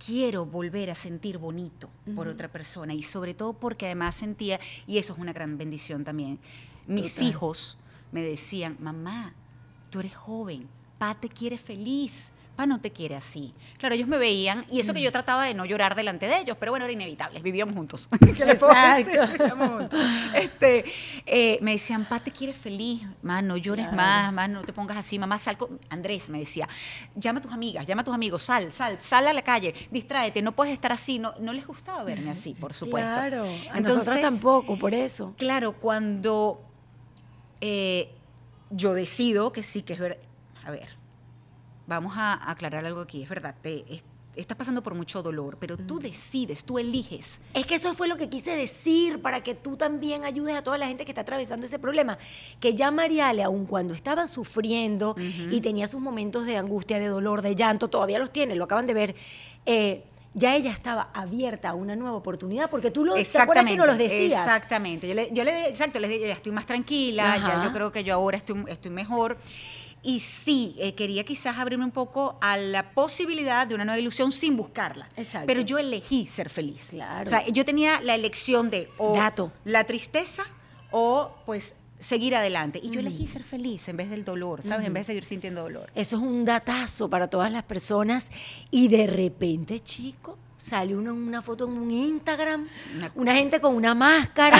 quiero 0.04 0.44
volver 0.44 0.90
a 0.90 0.94
sentir 0.94 1.38
bonito 1.38 1.88
por 2.16 2.26
otra 2.26 2.50
persona 2.50 2.92
y 2.92 3.02
sobre 3.02 3.34
todo 3.34 3.52
porque 3.52 3.86
además 3.86 4.16
sentía, 4.16 4.58
y 4.86 4.98
eso 4.98 5.12
es 5.12 5.18
una 5.18 5.32
gran 5.32 5.56
bendición 5.56 6.02
también, 6.02 6.40
mis 6.86 7.14
Total. 7.14 7.28
hijos 7.28 7.78
me 8.10 8.22
decían, 8.22 8.76
mamá, 8.80 9.34
tú 9.90 10.00
eres 10.00 10.16
joven, 10.16 10.68
pa 10.98 11.14
te 11.14 11.28
quiere 11.28 11.56
feliz, 11.56 12.31
pa 12.56 12.66
no 12.66 12.80
te 12.80 12.90
quiere 12.92 13.14
así. 13.16 13.54
Claro, 13.78 13.94
ellos 13.94 14.06
me 14.08 14.18
veían 14.18 14.64
y 14.70 14.80
eso 14.80 14.92
que 14.92 15.00
yo 15.00 15.08
Mm. 15.10 15.12
trataba 15.12 15.44
de 15.44 15.54
no 15.54 15.64
llorar 15.64 15.94
delante 15.94 16.26
de 16.26 16.38
ellos, 16.38 16.56
pero 16.60 16.70
bueno, 16.72 16.84
era 16.84 16.92
inevitable, 16.92 17.40
vivíamos 17.40 17.74
juntos. 17.74 18.08
¿Qué 18.36 18.44
les 18.44 18.58
puedo 18.58 18.72
decir? 18.96 19.20
Vivíamos 19.32 19.68
juntos. 19.70 20.00
Este, 20.34 20.84
eh, 21.26 21.58
me 21.62 21.72
decían, 21.72 22.04
pa, 22.04 22.20
te 22.20 22.30
quiere 22.30 22.52
feliz, 22.54 23.02
más 23.22 23.42
no 23.42 23.56
llores 23.56 23.84
Claro. 23.86 23.96
más, 23.96 24.32
más 24.32 24.50
no 24.50 24.62
te 24.64 24.72
pongas 24.72 24.96
así, 24.98 25.18
mamá, 25.18 25.38
sal 25.38 25.56
con... 25.56 25.80
Andrés 25.88 26.28
me 26.28 26.38
decía, 26.40 26.68
llama 27.14 27.38
a 27.38 27.42
tus 27.42 27.52
amigas, 27.52 27.86
llama 27.86 28.02
a 28.02 28.04
tus 28.04 28.14
amigos, 28.14 28.42
sal, 28.42 28.70
sal, 28.70 28.98
sal 29.00 29.26
a 29.26 29.32
la 29.32 29.42
calle, 29.42 29.74
distráete, 29.90 30.42
no 30.42 30.52
puedes 30.52 30.72
estar 30.74 30.92
así, 30.92 31.18
no, 31.18 31.34
no 31.40 31.52
les 31.52 31.66
gustaba 31.66 32.04
verme 32.04 32.30
así, 32.30 32.54
por 32.54 32.72
supuesto. 32.74 33.12
Claro, 33.12 33.44
a 33.72 33.78
Entonces, 33.78 34.06
nosotros 34.06 34.20
tampoco, 34.20 34.76
por 34.76 34.94
eso. 34.94 35.34
Claro, 35.38 35.72
cuando 35.72 36.62
eh, 37.60 38.14
yo 38.70 38.94
decido 38.94 39.52
que 39.52 39.62
sí, 39.62 39.82
que 39.82 39.94
es 39.94 39.98
verdad. 39.98 40.18
A 40.64 40.70
ver, 40.70 40.88
vamos 41.94 42.14
a 42.16 42.50
aclarar 42.50 42.84
algo 42.84 43.00
aquí. 43.00 43.22
Es 43.22 43.28
verdad, 43.28 43.54
te, 43.62 43.84
es- 43.92 44.04
estás 44.34 44.56
pasando 44.56 44.82
por 44.82 44.94
mucho 44.94 45.22
dolor, 45.22 45.58
pero 45.60 45.76
tú 45.76 45.98
decides, 45.98 46.64
tú 46.64 46.78
eliges. 46.78 47.38
Es 47.52 47.66
que 47.66 47.74
eso 47.74 47.92
fue 47.92 48.08
lo 48.08 48.16
que 48.16 48.30
quise 48.30 48.56
decir 48.56 49.20
para 49.20 49.42
que 49.42 49.54
tú 49.54 49.76
también 49.76 50.24
ayudes 50.24 50.56
a 50.56 50.62
toda 50.62 50.78
la 50.78 50.86
gente 50.86 51.04
que 51.04 51.10
está 51.10 51.20
atravesando 51.20 51.66
ese 51.66 51.78
problema. 51.78 52.16
Que 52.58 52.74
ya 52.74 52.90
Mariale, 52.90 53.42
aun 53.42 53.66
cuando 53.66 53.92
estaba 53.92 54.26
sufriendo 54.28 55.14
y 55.50 55.60
tenía 55.60 55.86
sus 55.86 56.00
momentos 56.00 56.46
de 56.46 56.56
angustia, 56.56 56.98
de 56.98 57.08
dolor, 57.08 57.42
de 57.42 57.54
llanto, 57.54 57.88
todavía 57.88 58.18
los 58.18 58.30
tiene, 58.32 58.54
lo 58.54 58.64
acaban 58.64 58.86
de 58.86 58.94
ver, 58.94 59.14
eh, 59.66 60.04
ya 60.32 60.56
ella 60.56 60.70
estaba 60.70 61.10
abierta 61.12 61.68
a 61.68 61.74
una 61.74 61.94
nueva 61.94 62.16
oportunidad, 62.16 62.70
porque 62.70 62.90
tú 62.90 63.04
lo, 63.04 63.12
¿te 63.16 63.38
acuerdas 63.38 63.66
que 63.66 63.76
no 63.76 63.84
los 63.84 63.98
decías? 63.98 64.40
Exactamente. 64.46 65.06
Yo 65.08 65.12
le, 65.14 65.28
yo 65.34 65.44
le 65.44 65.68
exacto, 65.68 66.00
les 66.00 66.08
dije, 66.08 66.28
ya 66.28 66.32
estoy 66.32 66.52
más 66.52 66.64
tranquila, 66.64 67.34
Ajá. 67.34 67.58
ya 67.58 67.64
yo 67.64 67.70
creo 67.74 67.92
que 67.92 68.02
yo 68.02 68.14
ahora 68.14 68.38
estoy, 68.38 68.64
estoy 68.68 68.90
mejor. 68.92 69.36
Y 70.02 70.18
sí, 70.18 70.74
eh, 70.78 70.94
quería 70.94 71.24
quizás 71.24 71.58
abrirme 71.58 71.84
un 71.84 71.92
poco 71.92 72.38
a 72.40 72.56
la 72.56 72.92
posibilidad 72.92 73.66
de 73.66 73.74
una 73.74 73.84
nueva 73.84 74.00
ilusión 74.00 74.32
sin 74.32 74.56
buscarla. 74.56 75.08
Exacto. 75.16 75.46
Pero 75.46 75.60
yo 75.60 75.78
elegí 75.78 76.26
ser 76.26 76.50
feliz. 76.50 76.86
Claro. 76.90 77.26
O 77.26 77.30
sea, 77.30 77.46
yo 77.48 77.64
tenía 77.64 78.00
la 78.00 78.14
elección 78.14 78.70
de 78.70 78.88
o 78.98 79.14
Dato. 79.14 79.52
la 79.64 79.84
tristeza 79.84 80.42
o 80.90 81.32
pues 81.46 81.74
seguir 82.00 82.34
adelante. 82.34 82.80
Y 82.82 82.90
yo 82.90 83.00
elegí 83.00 83.26
ser 83.26 83.44
feliz 83.44 83.88
en 83.88 83.96
vez 83.96 84.10
del 84.10 84.24
dolor, 84.24 84.62
¿sabes? 84.62 84.86
En 84.86 84.92
vez 84.92 85.06
de 85.06 85.12
seguir 85.12 85.24
sintiendo 85.24 85.62
dolor. 85.62 85.90
Eso 85.94 86.16
es 86.16 86.22
un 86.22 86.44
datazo 86.44 87.08
para 87.08 87.28
todas 87.28 87.50
las 87.52 87.62
personas. 87.62 88.30
Y 88.70 88.88
de 88.88 89.06
repente, 89.06 89.78
chico, 89.80 90.36
sale 90.62 90.94
una, 90.96 91.12
una 91.12 91.42
foto 91.42 91.64
en 91.64 91.72
un 91.72 91.90
Instagram, 91.90 92.68
Una- 93.16 93.34
gente 93.34 93.60
con 93.60 93.74
una 93.74 93.96
máscara, 93.96 94.56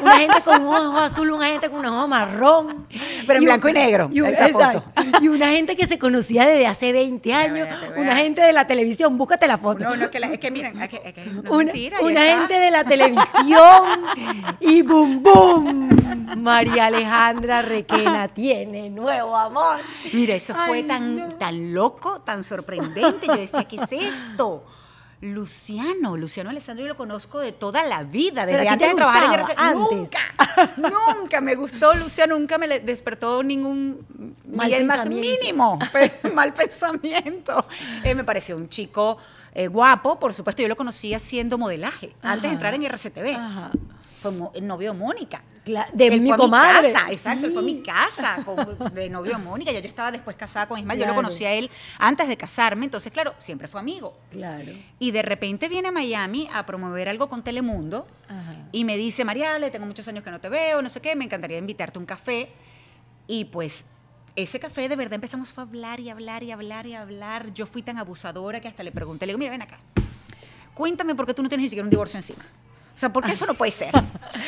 una 0.00 0.16
gente 0.18 0.40
con 0.42 0.62
un 0.62 0.72
ojo 0.72 0.98
azul, 0.98 1.32
una 1.32 1.46
gente 1.48 1.68
con 1.68 1.80
un 1.80 1.86
ojo 1.86 2.06
marrón. 2.06 2.86
Pero 3.26 3.32
en 3.32 3.38
un- 3.40 3.44
blanco 3.46 3.68
y 3.68 3.72
negro, 3.72 4.06
un- 4.06 4.24
esa 4.26 4.48
foto. 4.50 4.84
exacto. 4.94 5.18
Y 5.20 5.26
una 5.26 5.48
gente 5.48 5.74
que 5.74 5.88
se 5.88 5.98
conocía 5.98 6.46
desde 6.46 6.68
hace 6.68 6.92
20 6.92 7.34
años, 7.34 7.66
vea, 7.68 7.92
una 7.96 8.14
gente 8.16 8.40
de 8.40 8.52
la 8.52 8.68
televisión, 8.68 9.18
búscate 9.18 9.48
la 9.48 9.58
foto. 9.58 9.82
No, 9.82 9.96
no, 9.96 10.10
que 10.12 10.20
la- 10.20 10.28
es 10.28 10.38
que 10.38 10.50
miren, 10.52 10.80
es 10.80 10.88
que, 10.88 11.02
es 11.04 11.26
una 11.26 11.56
mentira, 11.64 11.98
una 12.02 12.20
gente 12.22 12.54
de 12.60 12.70
la 12.70 12.84
televisión 12.84 13.82
y 14.60 14.82
boom, 14.82 15.22
boom. 15.24 15.88
María 16.36 16.86
Alejandra 16.86 17.62
Requena 17.62 18.28
tiene 18.32 18.90
nuevo 18.90 19.36
amor. 19.36 19.78
Mira, 20.12 20.34
eso 20.36 20.54
fue 20.66 20.84
tan, 20.84 21.16
no. 21.16 21.28
tan 21.30 21.74
loco, 21.74 22.20
tan 22.20 22.44
sorprendente. 22.44 23.26
Yo 23.26 23.34
decía, 23.36 23.64
¿qué 23.64 23.76
es 23.76 23.90
esto? 23.92 24.62
Luciano, 25.22 26.16
Luciano 26.16 26.50
Alessandro 26.50 26.84
yo 26.84 26.88
lo 26.88 26.96
conozco 26.96 27.38
de 27.38 27.52
toda 27.52 27.84
la 27.84 28.02
vida, 28.02 28.44
desde 28.44 28.68
antes 28.68 28.88
de 28.88 28.94
trabajar 28.96 29.24
en 29.24 29.40
RCTV. 29.40 29.60
antes. 29.60 29.98
Nunca, 29.98 30.18
nunca 31.16 31.40
me 31.40 31.54
gustó 31.54 31.94
Luciano, 31.94 32.36
nunca 32.36 32.58
me 32.58 32.66
despertó 32.80 33.42
ningún 33.44 34.04
Mal 34.52 34.68
ni 34.68 34.74
el 34.74 34.84
más 34.84 34.96
pensamiento. 35.02 35.38
mínimo 35.40 35.78
pe- 35.92 36.30
mal 36.34 36.52
pensamiento. 36.52 37.64
Eh, 38.02 38.16
me 38.16 38.24
pareció 38.24 38.56
un 38.56 38.68
chico 38.68 39.16
eh, 39.54 39.68
guapo, 39.68 40.18
por 40.18 40.34
supuesto, 40.34 40.60
yo 40.62 40.68
lo 40.68 40.76
conocía 40.76 41.18
haciendo 41.18 41.56
modelaje, 41.56 42.16
antes 42.20 42.42
de 42.50 42.54
entrar 42.54 42.74
en 42.74 42.82
RCTV. 42.84 43.36
Ajá. 43.36 43.70
Fue 44.20 44.32
el 44.54 44.66
novio 44.66 44.92
de 44.92 44.98
Mónica. 44.98 45.40
De 45.64 46.06
Él 46.08 46.20
mi 46.22 46.26
fue 46.26 46.34
a 46.34 46.38
comadre. 46.38 46.92
casa, 46.92 47.12
exacto, 47.12 47.46
él 47.46 47.52
fue 47.52 47.62
a 47.62 47.64
mi 47.64 47.82
casa 47.82 48.36
con- 48.44 48.92
de 48.94 49.08
novio 49.08 49.38
Mónica. 49.38 49.70
Ya 49.70 49.78
yo 49.78 49.86
estaba 49.88 50.10
después 50.10 50.34
casada 50.36 50.66
con 50.66 50.78
Ismael, 50.78 50.98
yo 50.98 51.06
lo 51.06 51.14
conocí 51.14 51.44
a 51.44 51.52
él 51.52 51.70
antes 51.98 52.26
de 52.26 52.36
casarme, 52.36 52.84
entonces, 52.84 53.12
claro, 53.12 53.34
siempre 53.38 53.68
fue 53.68 53.78
amigo. 53.80 54.18
Claro. 54.32 54.72
Y 54.98 55.12
de 55.12 55.22
repente 55.22 55.68
viene 55.68 55.88
a 55.88 55.92
Miami 55.92 56.48
a 56.52 56.66
promover 56.66 57.08
algo 57.08 57.28
con 57.28 57.44
Telemundo 57.44 58.08
Ajá. 58.28 58.56
y 58.72 58.84
me 58.84 58.96
dice, 58.96 59.24
Mariale, 59.24 59.70
tengo 59.70 59.86
muchos 59.86 60.08
años 60.08 60.24
que 60.24 60.32
no 60.32 60.40
te 60.40 60.48
veo, 60.48 60.82
no 60.82 60.90
sé 60.90 61.00
qué, 61.00 61.14
me 61.14 61.24
encantaría 61.26 61.58
invitarte 61.58 61.96
a 61.96 62.00
un 62.00 62.06
café. 62.06 62.50
Y 63.28 63.44
pues 63.44 63.84
ese 64.34 64.58
café 64.58 64.88
de 64.88 64.96
verdad 64.96 65.14
empezamos 65.14 65.56
a 65.56 65.62
hablar 65.62 66.00
y 66.00 66.10
hablar 66.10 66.42
y 66.42 66.50
hablar 66.50 66.86
y 66.88 66.94
hablar. 66.94 67.52
Yo 67.54 67.66
fui 67.66 67.82
tan 67.82 67.98
abusadora 67.98 68.60
que 68.60 68.66
hasta 68.66 68.82
le 68.82 68.90
pregunté, 68.90 69.26
le 69.26 69.30
digo, 69.30 69.38
mira, 69.38 69.52
ven 69.52 69.62
acá, 69.62 69.78
cuéntame 70.74 71.14
por 71.14 71.24
qué 71.26 71.34
tú 71.34 71.42
no 71.44 71.48
tienes 71.48 71.62
ni 71.62 71.68
siquiera 71.68 71.84
un 71.84 71.90
divorcio 71.90 72.18
encima. 72.18 72.44
O 72.94 72.98
sea, 73.02 73.12
¿por 73.12 73.24
qué 73.24 73.32
eso 73.32 73.46
no 73.46 73.54
puede 73.54 73.72
ser? 73.72 73.94
O 73.96 74.02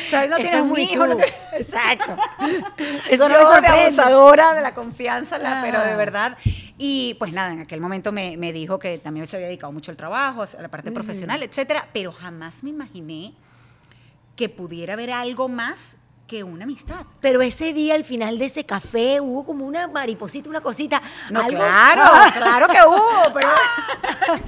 sea, 0.09 0.27
no 0.27 0.35
tienes 0.37 0.53
es 0.55 0.61
un 0.61 0.69
muy 0.69 0.81
hijo, 0.83 1.05
no 1.07 1.17
Exacto. 1.53 2.15
Eso 3.09 3.27
no 3.27 3.41
sorprende. 3.41 3.85
abusadora 3.87 4.53
de 4.53 4.61
la 4.61 4.73
confianza, 4.73 5.37
la- 5.37 5.61
pero 5.63 5.81
de 5.81 5.91
Ah. 5.91 5.95
verdad. 5.97 6.37
Y 6.77 7.15
pues 7.15 7.33
nada, 7.33 7.51
en 7.53 7.61
aquel 7.61 7.81
momento 7.81 8.11
me, 8.11 8.37
me 8.37 8.53
dijo 8.53 8.77
que 8.79 8.97
también 8.99 9.25
se 9.27 9.35
había 9.35 9.47
dedicado 9.47 9.71
mucho 9.73 9.91
al 9.91 9.97
trabajo, 9.97 10.43
a 10.43 10.61
la 10.61 10.67
parte 10.69 10.91
profesional, 10.91 11.41
etcétera, 11.43 11.87
pero 11.91 12.11
jamás 12.13 12.63
me 12.63 12.69
imaginé 12.69 13.33
que 14.35 14.47
pudiera 14.49 14.93
haber 14.93 15.11
algo 15.11 15.47
más 15.47 15.95
que 16.27 16.43
una 16.43 16.63
amistad. 16.63 17.05
Pero 17.21 17.41
ese 17.41 17.71
día, 17.73 17.93
al 17.95 18.03
final 18.03 18.37
de 18.39 18.45
ese 18.45 18.65
café, 18.65 19.21
hubo 19.21 19.45
como 19.45 19.65
una 19.65 19.87
mariposita, 19.87 20.49
una 20.49 20.61
cosita. 20.61 21.01
No, 21.29 21.41
algo- 21.41 21.57
claro, 21.57 22.03
claro 22.35 22.67
que 22.67 22.79
hubo, 22.87 23.33
pero 23.33 23.47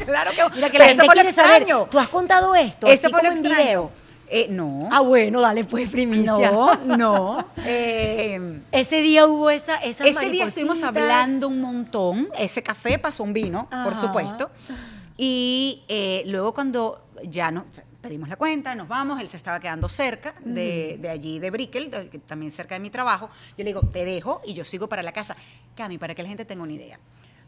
claro 0.06 0.32
que 0.32 0.44
hubo. 0.44 0.50
Mira, 0.56 0.70
que 0.70 0.78
Pero 0.78 0.86
la 0.86 0.92
eso 0.92 1.12
gente 1.12 1.34
saber. 1.34 1.62
extraño. 1.62 1.88
¿Tú 1.90 2.00
has 2.00 2.10
contado 2.10 2.56
esto? 2.56 2.88
Eso 2.88 3.10
fue 3.10 3.22
lo 3.24 3.30
extraño. 3.30 3.56
video? 3.56 3.92
Eh, 4.30 4.48
no. 4.50 4.90
Ah, 4.92 5.00
bueno, 5.00 5.40
dale, 5.40 5.64
pues, 5.64 5.90
primicia. 5.90 6.52
no, 6.52 6.76
no. 6.98 7.46
Eh, 7.66 8.60
Ese 8.74 9.02
día 9.02 9.26
hubo 9.26 9.50
esa, 9.50 9.78
esas 9.78 10.06
Ese 10.08 10.30
día 10.30 10.46
estuvimos 10.46 10.84
hablando 10.84 11.48
un 11.48 11.62
montón. 11.62 12.28
Ese 12.38 12.62
café 12.62 13.00
pasó 13.00 13.24
un 13.24 13.32
vino, 13.34 13.70
por 13.86 13.96
supuesto. 13.96 14.50
Y 15.16 15.84
eh, 15.88 16.24
luego 16.28 16.54
cuando 16.54 17.02
ya 17.24 17.52
nos 17.52 17.64
pedimos 18.08 18.30
la 18.30 18.36
cuenta, 18.38 18.74
nos 18.74 18.88
vamos, 18.88 19.20
él 19.20 19.28
se 19.30 19.38
estaba 19.38 19.60
quedando 19.60 19.90
cerca 19.90 20.34
de, 20.44 20.98
de 21.02 21.10
allí, 21.10 21.40
de 21.40 21.50
Brickell, 21.52 21.92
de- 21.92 22.06
también 22.26 22.52
cerca 22.52 22.76
de 22.76 22.80
mi 22.80 22.90
trabajo. 22.90 23.30
Yo 23.58 23.64
le 23.64 23.66
digo, 23.66 23.82
te 23.82 24.06
dejo 24.06 24.42
y 24.46 24.54
yo 24.54 24.64
sigo 24.64 24.88
para 24.88 25.04
la 25.04 25.12
casa. 25.12 25.36
Cami, 25.76 25.98
para 25.98 26.16
que 26.16 26.24
la 26.24 26.30
gente 26.30 26.46
tenga 26.46 26.64
una 26.64 26.74
idea. 26.74 27.00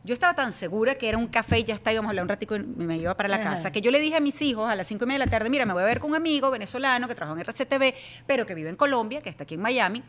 Yo 0.04 0.14
estaba 0.14 0.34
tan 0.34 0.54
segura 0.54 0.96
que 0.96 1.10
era 1.10 1.18
un 1.18 1.28
café 1.28 1.60
y 1.60 1.64
ya 1.66 1.76
está, 1.76 1.92
íbamos 1.92 2.08
a 2.08 2.12
hablar 2.12 2.24
un 2.24 2.30
ratico 2.30 2.56
y 2.56 2.60
me 2.60 2.98
iba 2.98 3.14
para 3.16 3.28
la 3.30 3.36
Ajá. 3.38 3.52
casa, 3.56 3.72
que 3.72 3.82
yo 3.82 3.92
le 3.92 4.00
dije 4.00 4.16
a 4.18 4.22
mis 4.22 4.42
hijos 4.42 4.70
a 4.70 4.76
las 4.76 4.88
cinco 4.88 5.04
y 5.06 5.08
media 5.08 5.20
de 5.20 5.26
la 5.26 5.32
tarde, 5.32 5.50
mira, 5.50 5.66
me 5.66 5.74
voy 5.74 5.84
a 5.84 5.86
ver 5.86 6.00
con 6.00 6.10
un 6.12 6.16
amigo 6.16 6.50
venezolano 6.52 7.08
que 7.08 7.16
trabaja 7.16 7.40
en 7.40 7.46
RCTV, 7.46 7.94
pero 8.26 8.46
que 8.46 8.54
vive 8.56 8.70
en 8.70 8.76
Colombia, 8.78 9.22
que 9.22 9.30
está 9.30 9.44
aquí 9.44 9.56
en 9.56 9.62
Miami 9.62 10.02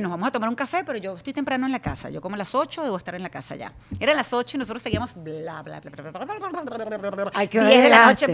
nos 0.00 0.10
vamos 0.10 0.28
a 0.28 0.30
tomar 0.30 0.48
un 0.48 0.54
café, 0.54 0.84
pero 0.84 0.98
yo 0.98 1.16
estoy 1.16 1.32
temprano 1.32 1.66
en 1.66 1.72
la 1.72 1.80
casa. 1.80 2.10
Yo 2.10 2.20
como 2.20 2.34
a 2.34 2.38
las 2.38 2.54
8 2.54 2.82
debo 2.82 2.96
estar 2.96 3.14
en 3.14 3.22
la 3.22 3.30
casa 3.30 3.56
ya. 3.56 3.72
Era 4.00 4.14
las 4.14 4.32
8 4.32 4.56
y 4.56 4.58
nosotros 4.58 4.82
seguíamos 4.82 5.14
bla, 5.14 5.62
bla, 5.62 5.80
bla, 5.80 5.90
bla, 5.90 6.10
bla, 6.10 6.24
bla, 6.24 6.98
bla, 6.98 7.10
bla. 7.10 7.32
¿A 7.34 7.46
qué 7.46 7.60
hora 7.60 7.70
llegaste? 7.70 8.24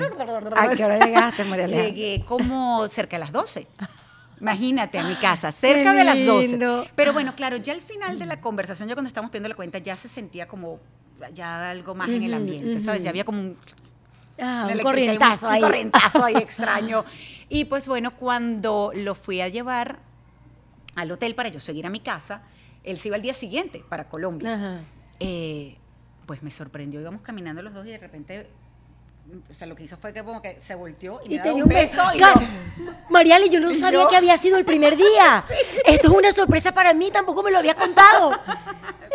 ¿A 0.56 0.68
qué 0.74 0.84
hora 0.84 0.98
llegaste, 1.04 1.44
María 1.44 1.66
Llegué 1.66 2.24
como 2.26 2.86
cerca 2.88 3.16
de 3.16 3.24
las 3.24 3.32
12. 3.32 3.66
Imagínate, 4.40 4.98
a 4.98 5.04
mi 5.04 5.16
casa, 5.16 5.50
cerca 5.50 5.92
de 5.92 6.04
las 6.04 6.24
12. 6.24 6.90
Pero 6.94 7.12
bueno, 7.12 7.34
claro, 7.34 7.56
ya 7.56 7.72
al 7.72 7.80
final 7.80 8.18
de 8.18 8.26
la 8.26 8.40
conversación, 8.40 8.88
ya 8.88 8.94
cuando 8.94 9.08
estábamos 9.08 9.30
pidiendo 9.30 9.48
la 9.48 9.56
cuenta, 9.56 9.78
ya 9.78 9.96
se 9.96 10.08
sentía 10.08 10.46
como 10.46 10.78
ya 11.34 11.70
algo 11.70 11.94
más 11.94 12.08
en 12.08 12.22
el 12.22 12.34
ambiente, 12.34 12.80
¿sabes? 12.80 13.02
Ya 13.02 13.10
había 13.10 13.24
como 13.24 13.40
un, 13.40 13.58
ah, 14.40 14.68
un 14.72 14.78
corrientazo 14.80 15.48
ahí. 15.48 15.60
Un 15.60 15.68
corrientazo 15.68 16.24
ahí 16.24 16.36
extraño. 16.36 17.04
Y 17.48 17.64
pues 17.64 17.88
bueno, 17.88 18.12
cuando 18.12 18.92
lo 18.94 19.14
fui 19.14 19.40
a 19.40 19.48
llevar 19.48 20.07
al 20.98 21.12
hotel 21.12 21.34
para 21.34 21.48
yo 21.48 21.60
seguir 21.60 21.86
a 21.86 21.90
mi 21.90 22.00
casa, 22.00 22.42
él 22.82 22.98
se 22.98 23.08
iba 23.08 23.16
al 23.16 23.22
día 23.22 23.34
siguiente 23.34 23.84
para 23.88 24.08
Colombia. 24.08 24.82
Eh, 25.20 25.76
pues 26.26 26.42
me 26.42 26.50
sorprendió, 26.50 27.00
íbamos 27.00 27.22
caminando 27.22 27.62
los 27.62 27.72
dos 27.72 27.86
y 27.86 27.90
de 27.90 27.98
repente, 27.98 28.50
o 29.50 29.52
sea, 29.52 29.66
lo 29.66 29.74
que 29.76 29.82
hizo 29.84 29.96
fue 29.96 30.12
que 30.12 30.22
como 30.22 30.40
que 30.40 30.58
se 30.58 30.74
volteó 30.74 31.20
y, 31.24 31.28
me 31.28 31.34
Y 31.36 31.38
te 31.40 31.52
dio 31.54 31.64
un 31.64 31.68
beso. 31.68 32.02
y 32.14 32.18
Ca- 32.18 32.34
yo- 32.40 32.92
Mariale, 33.10 33.48
yo 33.48 33.60
no 33.60 33.74
sabía 33.74 34.02
yo- 34.02 34.08
que 34.08 34.16
había 34.16 34.36
sido 34.38 34.56
el 34.58 34.64
primer 34.64 34.96
día. 34.96 35.44
Esto 35.86 36.08
es 36.08 36.14
una 36.14 36.32
sorpresa 36.32 36.72
para 36.72 36.94
mí, 36.94 37.10
tampoco 37.10 37.42
me 37.42 37.50
lo 37.50 37.58
habías 37.58 37.74
contado. 37.76 38.32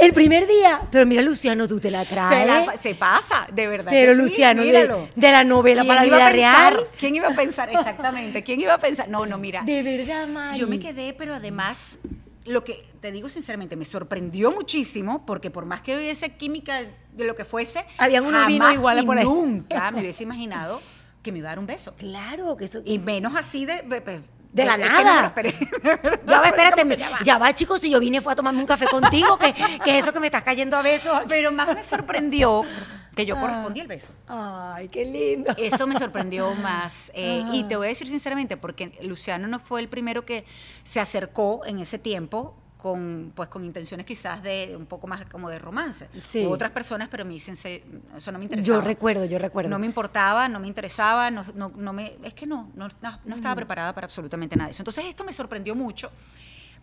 El 0.02 0.12
primer 0.14 0.48
día. 0.48 0.82
Pero 0.92 1.06
mira, 1.06 1.22
Luciano, 1.22 1.68
tú 1.68 1.80
te 1.80 1.90
la 1.92 2.04
se, 2.04 2.10
traes. 2.10 2.48
la- 2.68 2.78
se 2.78 2.96
pasa, 2.96 3.48
de 3.52 3.68
verdad. 3.68 3.92
Pero 3.92 4.14
sí, 4.14 4.18
Luciano, 4.18 4.64
de, 4.64 5.08
de 5.16 5.32
la 5.32 5.44
novela 5.44 5.82
¿Quién 5.82 5.88
para 5.88 6.00
la 6.02 6.06
vida 6.06 6.32
pensar? 6.32 6.74
real. 6.74 6.88
¿Quién 7.00 7.16
iba 7.16 7.28
a 7.30 7.36
pensar? 7.36 7.70
Exactamente. 7.70 8.44
¿Quién 8.44 8.60
iba 8.60 8.74
a 8.74 8.80
pensar? 8.80 9.08
No, 9.08 9.26
no, 9.26 9.38
mira. 9.38 9.62
De 9.64 9.82
verdad, 9.84 10.28
Mari. 10.28 10.60
Yo 10.60 10.68
me 10.68 10.80
quedé, 10.80 11.14
pero 11.14 11.36
además, 11.36 11.98
lo 12.46 12.64
que 12.64 12.86
te 13.00 13.12
digo 13.12 13.30
sinceramente, 13.30 13.76
me 13.76 13.86
sorprendió 13.86 14.52
muchísimo, 14.52 15.26
porque 15.26 15.50
por 15.50 15.66
más 15.66 15.82
que 15.82 15.98
hubiese 15.98 16.36
química 16.36 16.82
de 17.14 17.24
lo 17.26 17.36
que 17.36 17.46
fuese, 17.46 17.86
Habían 17.98 18.26
unos 18.26 18.48
vinos 18.48 18.74
iguales 18.74 19.06
por 19.06 19.18
ahí. 19.18 19.24
Nunca 19.26 19.92
me 19.92 20.02
hubiese 20.02 20.24
imaginado 20.24 20.82
que 21.22 21.32
me 21.32 21.40
iba 21.40 21.48
a 21.50 21.52
dar 21.52 21.60
un 21.60 21.68
beso. 21.68 21.94
Claro, 21.98 22.58
que 22.58 22.66
eso. 22.66 22.82
Y 22.84 23.00
menos 23.00 23.34
así 23.36 23.66
de, 23.66 23.82
de- 23.84 24.02
de- 24.02 24.22
De 24.54 24.64
la 24.66 24.76
Es 24.76 24.82
que 24.82 24.88
no 24.90 24.94
me 24.98 25.04
lo 25.04 25.04
nada. 25.04 25.28
esperé, 25.28 25.52
Ya 26.26 26.36
va, 26.36 26.40
fue 26.42 26.50
espérate, 26.50 26.86
me- 26.86 26.96
ya 26.96 27.10
va. 27.10 27.18
ya 27.24 27.38
va, 27.40 27.54
chicos, 27.54 27.82
si 27.82 27.90
yo 27.90 28.00
vine 28.00 28.22
fue 28.22 28.34
a 28.34 28.36
tomarme 28.36 28.60
un 28.60 28.68
café 28.68 28.86
contigo, 28.86 29.38
que, 29.40 29.52
que 29.84 29.98
es 29.98 30.04
eso 30.04 30.14
que 30.14 30.20
me 30.20 30.28
estás 30.28 30.44
cayendo 30.44 30.78
a 30.78 30.84
besos. 30.84 31.22
Pero 31.28 31.52
más 31.52 31.74
me 31.74 31.84
sorprendió 31.84 32.64
que 33.16 33.26
yo 33.26 33.40
correspondí 33.40 33.80
al 33.82 33.88
beso. 33.88 34.14
Ay, 34.28 34.90
qué 34.90 35.06
lindo. 35.18 35.54
Eso 35.58 35.88
me 35.88 35.98
sorprendió 35.98 36.54
más. 36.56 37.12
eh, 37.16 37.44
y 37.52 37.60
Ajá. 37.62 37.68
te 37.68 37.76
voy 37.78 37.88
a 37.88 37.90
decir 37.90 38.08
sinceramente, 38.08 38.56
porque 38.58 38.98
Luciano 39.02 39.48
no 39.48 39.60
fue 39.60 39.82
el 39.82 39.88
primero 39.90 40.24
que 40.24 40.46
se 40.84 41.00
acercó 41.00 41.66
en 41.66 41.80
ese 41.80 41.98
tiempo 41.98 42.56
con, 42.84 43.32
pues, 43.34 43.48
con 43.48 43.64
intenciones 43.64 44.06
quizás 44.06 44.44
de 44.44 44.76
un 44.78 44.86
poco 44.86 45.08
más 45.08 45.26
como 45.28 45.50
de 45.50 45.58
romance. 45.58 46.10
Sí. 46.20 46.46
Hubo 46.46 46.52
otras 46.54 46.72
personas, 46.72 47.08
pero 47.08 47.24
mí 47.24 47.40
sincer- 47.40 47.82
eso 48.16 48.30
no 48.34 48.38
me 48.38 48.44
interesaba. 48.44 48.78
Yo 48.80 48.82
recuerdo, 48.86 49.24
yo 49.24 49.40
recuerdo. 49.40 49.70
No 49.70 49.80
me 49.80 49.86
importaba, 49.86 50.50
no 50.50 50.60
me 50.60 50.68
interesaba, 50.68 51.32
no, 51.32 51.46
no, 51.56 51.72
no 51.74 51.94
me, 51.94 52.18
es 52.24 52.34
que 52.34 52.46
no, 52.46 52.70
no, 52.76 52.90
no- 53.24 53.36
estaba 53.36 53.56
preparada 53.56 53.94
para 53.96 54.06
absolutamente 54.06 54.58
nada 54.58 54.68
de 54.68 54.72
eso. 54.74 54.82
Entonces 54.84 55.06
esto 55.06 55.24
me 55.24 55.32
sorprendió 55.32 55.76
mucho, 55.76 56.12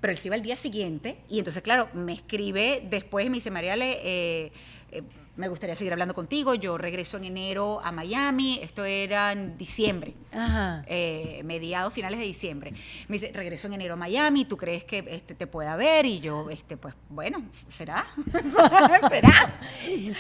pero 0.00 0.10
él 0.10 0.16
se 0.18 0.28
iba 0.28 0.34
al 0.36 0.42
día 0.42 0.56
siguiente 0.56 1.18
y 1.28 1.38
entonces, 1.38 1.62
claro, 1.62 1.90
me 1.92 2.14
escribe 2.14 2.86
después 2.90 3.26
y 3.26 3.28
me 3.28 3.36
dice, 3.36 3.50
Mariale, 3.50 3.98
eh, 4.02 4.52
eh, 4.92 5.02
me 5.36 5.48
gustaría 5.48 5.74
seguir 5.74 5.92
hablando 5.92 6.14
contigo, 6.14 6.54
yo 6.54 6.76
regreso 6.76 7.16
en 7.16 7.24
enero 7.24 7.80
a 7.82 7.92
Miami, 7.92 8.60
esto 8.62 8.84
era 8.84 9.32
en 9.32 9.56
diciembre. 9.56 10.14
Ajá. 10.32 10.84
eh, 10.86 11.40
mediados, 11.44 11.92
finales 11.92 12.20
de 12.20 12.24
diciembre. 12.26 12.72
Me 13.08 13.14
dice, 13.16 13.32
regreso 13.34 13.66
en 13.66 13.74
enero 13.74 13.94
a 13.94 13.96
Miami, 13.96 14.44
¿tú 14.44 14.56
crees 14.56 14.84
que 14.84 15.04
este, 15.08 15.34
te 15.34 15.46
pueda 15.46 15.74
ver? 15.76 16.06
Y 16.06 16.20
yo, 16.20 16.50
este, 16.50 16.76
pues, 16.76 16.94
bueno, 17.08 17.42
¿será? 17.68 18.06
¿Será? 19.08 19.58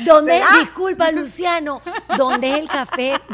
¿Dónde, 0.04 0.32
¿Será? 0.32 0.58
disculpa, 0.60 1.10
Luciano, 1.12 1.82
¿dónde 2.16 2.50
es 2.52 2.58
el 2.58 2.68
café? 2.68 3.20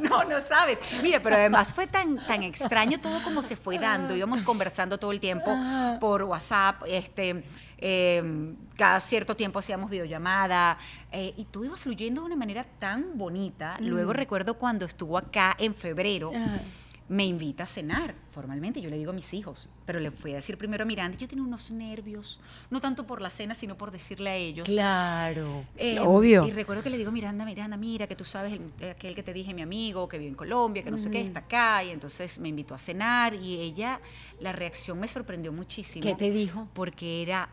No, 0.00 0.24
no 0.24 0.40
sabes. 0.40 0.78
Mira, 1.02 1.22
pero 1.22 1.36
además 1.36 1.72
fue 1.72 1.86
tan, 1.86 2.16
tan 2.26 2.42
extraño 2.42 2.98
todo 2.98 3.22
como 3.22 3.42
se 3.42 3.56
fue 3.56 3.78
dando. 3.78 4.14
Íbamos 4.14 4.42
conversando 4.42 4.98
todo 4.98 5.12
el 5.12 5.20
tiempo 5.20 5.56
por 6.00 6.22
WhatsApp, 6.24 6.82
este, 6.86 7.44
eh, 7.86 8.54
cada 8.76 8.98
cierto 9.00 9.36
tiempo 9.36 9.58
hacíamos 9.58 9.90
videollamada 9.90 10.78
eh, 11.12 11.34
y 11.36 11.44
todo 11.44 11.64
iba 11.66 11.76
fluyendo 11.76 12.22
de 12.22 12.26
una 12.28 12.36
manera 12.36 12.64
tan 12.78 13.18
bonita. 13.18 13.76
Luego 13.80 14.14
recuerdo 14.14 14.54
cuando 14.54 14.86
estuvo 14.86 15.18
acá 15.18 15.54
en 15.58 15.74
febrero. 15.74 16.30
Ajá. 16.34 16.60
Me 17.06 17.26
invita 17.26 17.64
a 17.64 17.66
cenar 17.66 18.14
formalmente, 18.32 18.80
yo 18.80 18.88
le 18.88 18.96
digo 18.96 19.10
a 19.10 19.14
mis 19.14 19.34
hijos, 19.34 19.68
pero 19.84 20.00
le 20.00 20.10
fui 20.10 20.32
a 20.32 20.36
decir 20.36 20.56
primero 20.56 20.84
a 20.84 20.86
Miranda, 20.86 21.18
yo 21.18 21.28
tenía 21.28 21.44
unos 21.44 21.70
nervios, 21.70 22.40
no 22.70 22.80
tanto 22.80 23.06
por 23.06 23.20
la 23.20 23.28
cena, 23.28 23.54
sino 23.54 23.76
por 23.76 23.90
decirle 23.90 24.30
a 24.30 24.36
ellos. 24.36 24.64
Claro. 24.66 25.64
Eh, 25.76 25.98
Obvio. 26.00 26.46
Y 26.46 26.50
recuerdo 26.52 26.82
que 26.82 26.88
le 26.88 26.96
digo, 26.96 27.12
Miranda, 27.12 27.44
Miranda, 27.44 27.76
mira, 27.76 28.06
que 28.06 28.16
tú 28.16 28.24
sabes, 28.24 28.54
el- 28.54 28.88
aquel 28.88 29.14
que 29.14 29.22
te 29.22 29.34
dije, 29.34 29.52
mi 29.52 29.60
amigo, 29.60 30.08
que 30.08 30.16
vive 30.16 30.30
en 30.30 30.34
Colombia, 30.34 30.82
que 30.82 30.90
no 30.90 30.96
sé 30.96 31.10
qué, 31.10 31.20
está 31.20 31.40
acá. 31.40 31.84
Y 31.84 31.90
entonces 31.90 32.38
me 32.38 32.48
invitó 32.48 32.74
a 32.74 32.78
cenar 32.78 33.34
y 33.34 33.60
ella, 33.60 34.00
la 34.40 34.52
reacción 34.52 34.98
me 34.98 35.06
sorprendió 35.06 35.52
muchísimo. 35.52 36.02
¿Qué 36.02 36.14
te 36.14 36.30
dijo? 36.30 36.68
Porque 36.72 37.20
era, 37.20 37.50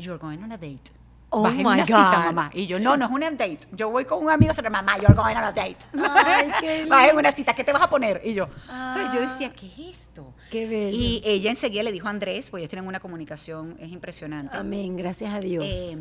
you're 0.00 0.18
going 0.18 0.42
on 0.42 0.52
a 0.52 0.58
date. 0.58 0.90
Oh 1.32 1.46
en 1.46 1.58
my 1.58 1.62
una 1.62 1.86
cita, 1.86 2.16
God. 2.16 2.24
mamá. 2.34 2.50
Y 2.52 2.66
yo, 2.66 2.80
no, 2.80 2.96
no 2.96 3.04
es 3.04 3.10
una 3.10 3.30
date. 3.30 3.60
Yo 3.72 3.88
voy 3.90 4.04
con 4.04 4.22
un 4.24 4.30
amigo, 4.30 4.52
se 4.52 4.62
mamá, 4.68 4.98
you're 4.98 5.14
going 5.14 5.36
on 5.36 5.44
a 5.44 5.52
date. 5.52 5.78
Ay, 5.94 6.50
qué 6.60 6.88
una 7.14 7.30
cita, 7.30 7.54
¿qué 7.54 7.62
te 7.62 7.72
vas 7.72 7.82
a 7.82 7.88
poner? 7.88 8.20
Y 8.24 8.34
yo, 8.34 8.48
¿sabes? 8.66 9.12
Yo 9.12 9.20
decía, 9.20 9.52
¿qué 9.52 9.66
es 9.66 10.00
esto? 10.00 10.34
Qué 10.50 10.66
bello. 10.66 10.96
Y 10.96 11.22
ella 11.24 11.50
enseguida 11.50 11.84
le 11.84 11.92
dijo 11.92 12.08
a 12.08 12.10
Andrés, 12.10 12.50
pues 12.50 12.62
ellos 12.62 12.70
tienen 12.70 12.88
una 12.88 12.98
comunicación, 12.98 13.76
es 13.78 13.90
impresionante. 13.90 14.56
Amén, 14.56 14.96
gracias 14.96 15.32
a 15.32 15.38
Dios. 15.38 15.64
Eh, 15.64 15.96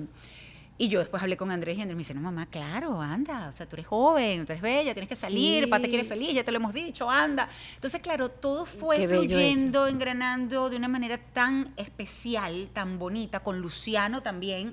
y 0.80 0.88
yo 0.88 0.99
después 0.99 1.21
hablé 1.21 1.36
con 1.38 1.51
Andrés 1.51 1.77
y 1.77 1.82
Andrés 1.82 1.95
me 1.95 1.99
dice, 1.99 2.13
no, 2.15 2.21
mamá, 2.21 2.45
claro, 2.47 3.01
anda, 3.01 3.49
o 3.49 3.51
sea, 3.51 3.67
tú 3.67 3.75
eres 3.75 3.86
joven, 3.86 4.45
tú 4.45 4.53
eres 4.53 4.61
bella, 4.63 4.93
tienes 4.93 5.09
que 5.09 5.15
salir, 5.15 5.65
Sí. 5.65 5.69
papá 5.69 5.82
te 5.84 5.89
quiere 5.89 6.05
feliz, 6.05 6.34
ya 6.34 6.43
te 6.43 6.51
lo 6.51 6.57
hemos 6.57 6.73
dicho, 6.73 7.09
anda. 7.11 7.49
Entonces, 7.75 8.01
claro, 8.01 8.30
todo 8.30 8.65
fue 8.65 8.95
Qué 8.97 9.07
fluyendo, 9.09 9.86
engranando 9.88 10.69
de 10.69 10.77
una 10.77 10.88
manera 10.88 11.17
tan 11.17 11.73
especial, 11.77 12.69
tan 12.73 12.97
bonita, 12.97 13.41
con 13.41 13.59
Luciano 13.59 14.21
también. 14.23 14.71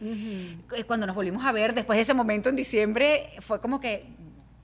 Eh, 0.77 0.85
Cuando 0.85 1.07
nos 1.07 1.17
volvimos 1.17 1.45
a 1.45 1.53
ver 1.53 1.75
después 1.75 1.97
de 1.97 2.03
ese 2.03 2.15
momento 2.15 2.49
en 2.49 2.57
diciembre, 2.57 3.31
fue 3.41 3.61
como 3.61 3.81
que 3.81 4.07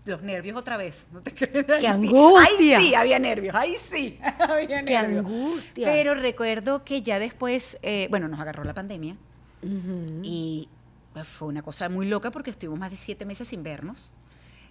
los 0.05 0.23
nervios 0.23 0.57
otra 0.57 0.77
vez, 0.77 1.07
¿no 1.13 1.23
te 1.23 1.33
crees? 1.35 1.69
Ahí 1.69 1.81
sí, 1.81 1.87
angustia! 1.87 2.79
Ahí 2.79 2.87
sí, 2.89 2.95
había 2.95 3.19
nervios, 3.19 3.55
ahí 3.55 3.75
sí, 3.79 4.19
había 4.39 4.85
Qué 4.85 4.93
nervios. 4.93 5.27
angustia. 5.27 5.87
Pero 5.89 6.15
recuerdo 6.15 6.85
que 6.85 7.03
ya 7.03 7.19
después, 7.19 7.79
eh, 7.83 8.07
bueno, 8.11 8.29
nos 8.29 8.39
agarró 8.41 8.63
la 8.65 8.75
pandemia. 8.75 9.17
Ujú. 9.63 10.21
Y 10.23 10.69
pues, 10.69 10.82
fue 11.25 11.49
una 11.49 11.63
cosa 11.63 11.89
muy 11.89 12.07
loca 12.07 12.31
porque 12.31 12.51
estuvimos 12.51 12.79
más 12.79 12.91
de 12.91 12.97
siete 12.97 13.25
meses 13.25 13.49
sin 13.49 13.63
vernos, 13.63 14.13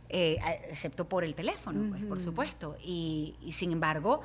eh, 0.09 0.37
excepto 0.69 1.07
por 1.07 1.23
el 1.23 1.35
teléfono, 1.35 1.89
pues, 1.89 2.03
por 2.03 2.19
supuesto. 2.19 2.77
Y, 2.83 3.35
y 3.41 3.53
sin 3.53 3.71
embargo, 3.71 4.21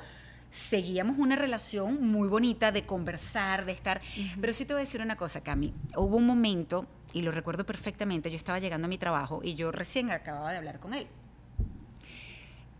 seguíamos 0.51 1.17
una 1.17 1.35
relación 1.35 2.05
muy 2.05 2.27
bonita 2.27 2.71
de 2.71 2.83
conversar, 2.83 3.65
de 3.65 3.71
estar. 3.71 4.01
Pero 4.39 4.53
sí 4.53 4.65
te 4.65 4.73
voy 4.73 4.81
a 4.81 4.85
decir 4.85 5.01
una 5.01 5.15
cosa, 5.15 5.41
Cami. 5.41 5.73
Hubo 5.95 6.17
un 6.17 6.25
momento, 6.25 6.87
y 7.13 7.21
lo 7.21 7.31
recuerdo 7.31 7.65
perfectamente, 7.65 8.29
yo 8.31 8.37
estaba 8.37 8.59
llegando 8.59 8.85
a 8.85 8.89
mi 8.89 8.97
trabajo 8.97 9.41
y 9.43 9.55
yo 9.55 9.71
recién 9.71 10.11
acababa 10.11 10.51
de 10.51 10.57
hablar 10.57 10.79
con 10.79 10.93
él. 10.93 11.07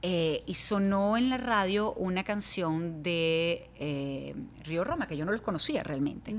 Eh, 0.04 0.44
y 0.46 0.54
sonó 0.54 1.18
en 1.18 1.30
la 1.30 1.38
radio 1.38 1.92
una 1.94 2.24
canción 2.24 3.02
de 3.02 3.68
eh, 3.80 4.36
Río 4.64 4.84
Roma, 4.84 5.08
que 5.08 5.18
yo 5.18 5.26
no 5.26 5.32
los 5.32 5.42
conocía 5.42 5.84
realmente. 5.84 6.36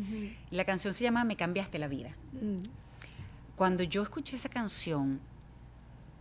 La 0.51 0.65
canción 0.65 0.95
se 0.95 1.05
llama 1.05 1.25
Me 1.25 1.37
cambiaste 1.37 1.79
la 1.79 1.89
vida. 1.89 2.15
Mm. 2.33 2.63
Cuando 3.59 3.83
yo 3.83 4.03
escuché 4.03 4.37
esa 4.37 4.49
canción, 4.49 5.21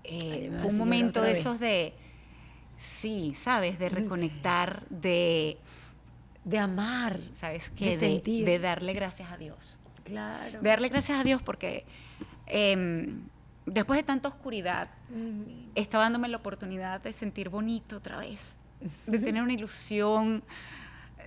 eh, 0.04 0.50
Ay, 0.52 0.60
fue 0.60 0.72
un 0.72 0.78
momento 0.78 1.22
de 1.22 1.32
esos 1.32 1.60
de, 1.60 1.94
sí, 2.78 3.34
¿sabes? 3.36 3.78
De 3.80 3.90
reconectar, 3.90 4.86
de, 4.90 5.58
De 6.44 6.58
amar. 6.58 7.20
¿sabes 7.36 7.70
De 7.70 7.76
qué? 7.76 7.86
De, 7.92 7.98
sentir. 7.98 8.44
de 8.46 8.58
darle 8.60 8.94
gracias 8.94 9.32
a 9.32 9.38
Dios. 9.38 9.78
Claro. 10.04 10.62
De 10.62 10.70
darle 10.70 10.90
gracias 10.90 11.20
a 11.20 11.24
Dios 11.24 11.42
porque 11.42 11.86
em, 12.48 13.22
después 13.66 13.98
de 14.00 14.04
tanta 14.04 14.30
oscuridad, 14.30 14.90
Mm. 15.10 15.70
está 15.76 16.00
dándome 16.00 16.28
la 16.28 16.38
oportunidad 16.38 17.00
de 17.02 17.14
sentir 17.14 17.48
bonito 17.50 17.98
otra 17.98 18.18
vez, 18.18 18.54
de 19.06 19.20
tener 19.20 19.42
una 19.44 19.54
ilusión, 19.54 20.44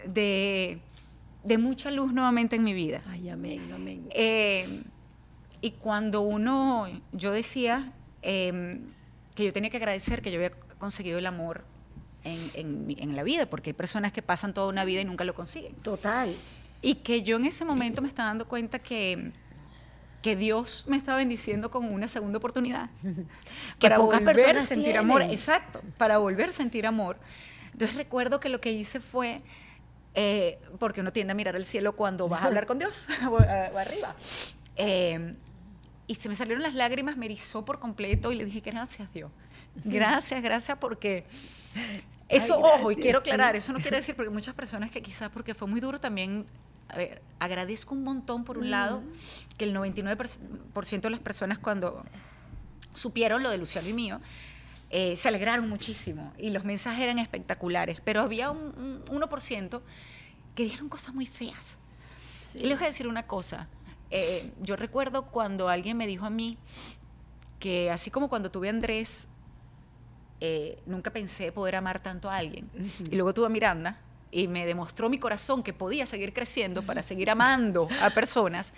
de, 0.07 0.79
de 1.45 1.59
mucha 1.59 1.91
luz 1.91 2.13
nuevamente 2.13 2.57
en 2.57 2.65
mi 2.65 2.75
vida. 2.75 3.01
Ay, 3.09 3.29
amén, 3.31 3.71
amén. 3.73 4.07
Eh, 4.11 4.83
y 5.61 5.73
cuando 5.73 6.23
uno, 6.23 6.89
yo 7.13 7.33
decía 7.33 7.93
eh, 8.23 8.81
que 9.35 9.45
yo 9.45 9.53
tenía 9.53 9.71
que 9.71 9.77
agradecer 9.77 10.23
que 10.23 10.31
yo 10.31 10.37
había 10.37 10.51
conseguido 10.79 11.19
el 11.19 11.27
amor 11.27 11.65
en, 12.25 12.51
en 12.55 12.97
en 12.99 13.17
la 13.17 13.23
vida, 13.23 13.47
porque 13.47 13.71
hay 13.71 13.75
personas 13.75 14.13
que 14.13 14.23
pasan 14.23 14.53
toda 14.53 14.69
una 14.69 14.85
vida 14.85 15.01
y 15.01 15.05
nunca 15.05 15.25
lo 15.25 15.35
consiguen. 15.35 15.75
Total. 15.77 16.35
Y 16.83 16.97
que 16.97 17.23
yo 17.23 17.37
en 17.37 17.45
ese 17.45 17.65
momento 17.65 18.03
me 18.03 18.09
estaba 18.09 18.29
dando 18.29 18.49
cuenta 18.49 18.79
que, 18.79 19.33
que 20.23 20.37
Dios 20.37 20.85
me 20.89 20.97
estaba 20.97 21.19
bendiciendo 21.19 21.71
con 21.71 21.85
una 21.85 22.09
segunda 22.09 22.39
oportunidad. 22.39 22.91
Que 23.79 23.89
para 23.89 23.97
pocas 23.97 24.21
volver 24.21 24.33
a 24.33 24.45
personas 24.45 24.69
sentir 24.69 24.97
amor. 24.99 25.21
tienen. 25.21 25.37
Exacto, 25.37 25.81
para 25.97 26.19
volver 26.19 26.51
a 26.51 26.53
sentir 26.53 26.87
amor. 26.87 27.19
Entonces 27.73 27.97
recuerdo 27.97 28.41
que 28.41 28.49
lo 28.51 28.61
que 28.61 28.73
hice 28.73 29.01
fue, 29.01 29.41
eh, 30.15 30.59
porque 30.79 31.01
uno 31.01 31.13
tiende 31.13 31.33
a 31.33 31.35
mirar 31.35 31.57
al 31.57 31.65
cielo 31.65 31.97
cuando 31.97 32.29
vas 32.29 32.43
a 32.43 32.47
hablar 32.47 32.67
con 32.67 32.79
Dios, 32.79 33.09
o 33.31 33.39
arriba. 33.39 34.15
Eh, 34.77 35.35
y 36.11 36.17
se 36.17 36.29
me 36.29 36.35
salieron 36.35 36.61
las 36.65 36.75
lágrimas, 36.75 37.17
me 37.17 37.27
erizó 37.27 37.65
por 37.65 37.79
completo 37.79 38.33
y 38.33 38.35
le 38.35 38.45
dije, 38.45 38.59
gracias 38.59 39.13
Dios. 39.13 39.31
Gracias, 39.85 40.43
gracias 40.43 40.77
porque... 40.79 41.25
Eso, 42.29 42.57
Ay, 42.57 42.63
ojo, 42.65 42.91
y 42.91 42.95
gracias, 42.95 43.03
quiero 43.03 43.21
sí. 43.21 43.31
aclarar, 43.31 43.55
eso 43.55 43.73
no 43.73 43.79
quiere 43.79 43.99
decir, 43.99 44.17
porque 44.17 44.31
muchas 44.31 44.53
personas 44.57 44.91
que 44.91 45.03
quizás, 45.03 45.31
porque 45.31 45.55
fue 45.55 45.69
muy 45.69 45.81
duro 45.81 46.01
también, 46.01 46.47
a 46.89 46.97
ver, 46.97 47.23
agradezco 47.39 47.95
un 47.95 48.03
montón 48.03 48.43
por 48.43 48.59
un 48.59 48.71
lado, 48.73 49.05
que 49.57 49.65
el 49.65 49.75
99% 49.75 51.01
de 51.01 51.11
las 51.11 51.21
personas 51.21 51.61
cuando 51.61 52.05
supieron 52.93 53.45
lo 53.45 53.51
de 53.51 53.59
Luciano 53.59 53.89
y 53.89 53.93
mío, 53.93 54.21
eh, 54.91 55.17
se 55.17 55.29
alegraron 55.29 55.69
muchísimo 55.69 56.33
y 56.39 56.51
los 56.51 56.65
mensajes 56.65 57.05
eran 57.05 57.21
espectaculares, 57.21 58.01
pero 58.05 58.21
había 58.21 58.51
un, 58.51 59.05
un 59.09 59.23
1% 59.23 59.81
que 60.57 60.65
dijeron 60.65 60.89
cosas 60.89 61.15
muy 61.15 61.27
feas. 61.27 61.77
Y 62.55 62.67
les 62.67 62.79
voy 62.79 62.87
a 62.87 62.91
decir 62.91 63.07
una 63.07 63.29
cosa, 63.29 63.69
eh, 64.11 64.51
yo 64.61 64.77
recuerdo 64.77 65.27
cuando 65.27 65.69
alguien 65.69 65.97
me 65.97 66.07
dijo 66.07 66.27
a 66.27 66.31
mí 66.31 66.57
que 67.59 67.91
así 67.91 68.11
como 68.11 68.29
cuando 68.29 68.51
tuve 68.51 68.69
a 68.69 68.71
Andrés, 68.71 69.29
eh, 70.41 70.79
nunca 70.87 71.11
pensé 71.13 71.53
poder 71.53 71.77
amar 71.77 72.01
tanto 72.03 72.31
a 72.31 72.37
alguien. 72.37 72.71
Y 73.11 73.15
luego 73.17 73.35
tuve 73.35 73.47
a 73.47 73.51
Miranda 73.51 73.99
y 74.31 74.49
me 74.49 74.65
demostró 74.67 75.11
mi 75.11 75.19
corazón 75.19 75.63
que 75.63 75.73
podía 75.73 76.07
seguir 76.07 76.33
creciendo 76.33 76.83
para 76.83 77.03
seguir 77.03 77.29
amando 77.31 77.89
a 78.01 78.11
personas. 78.11 78.73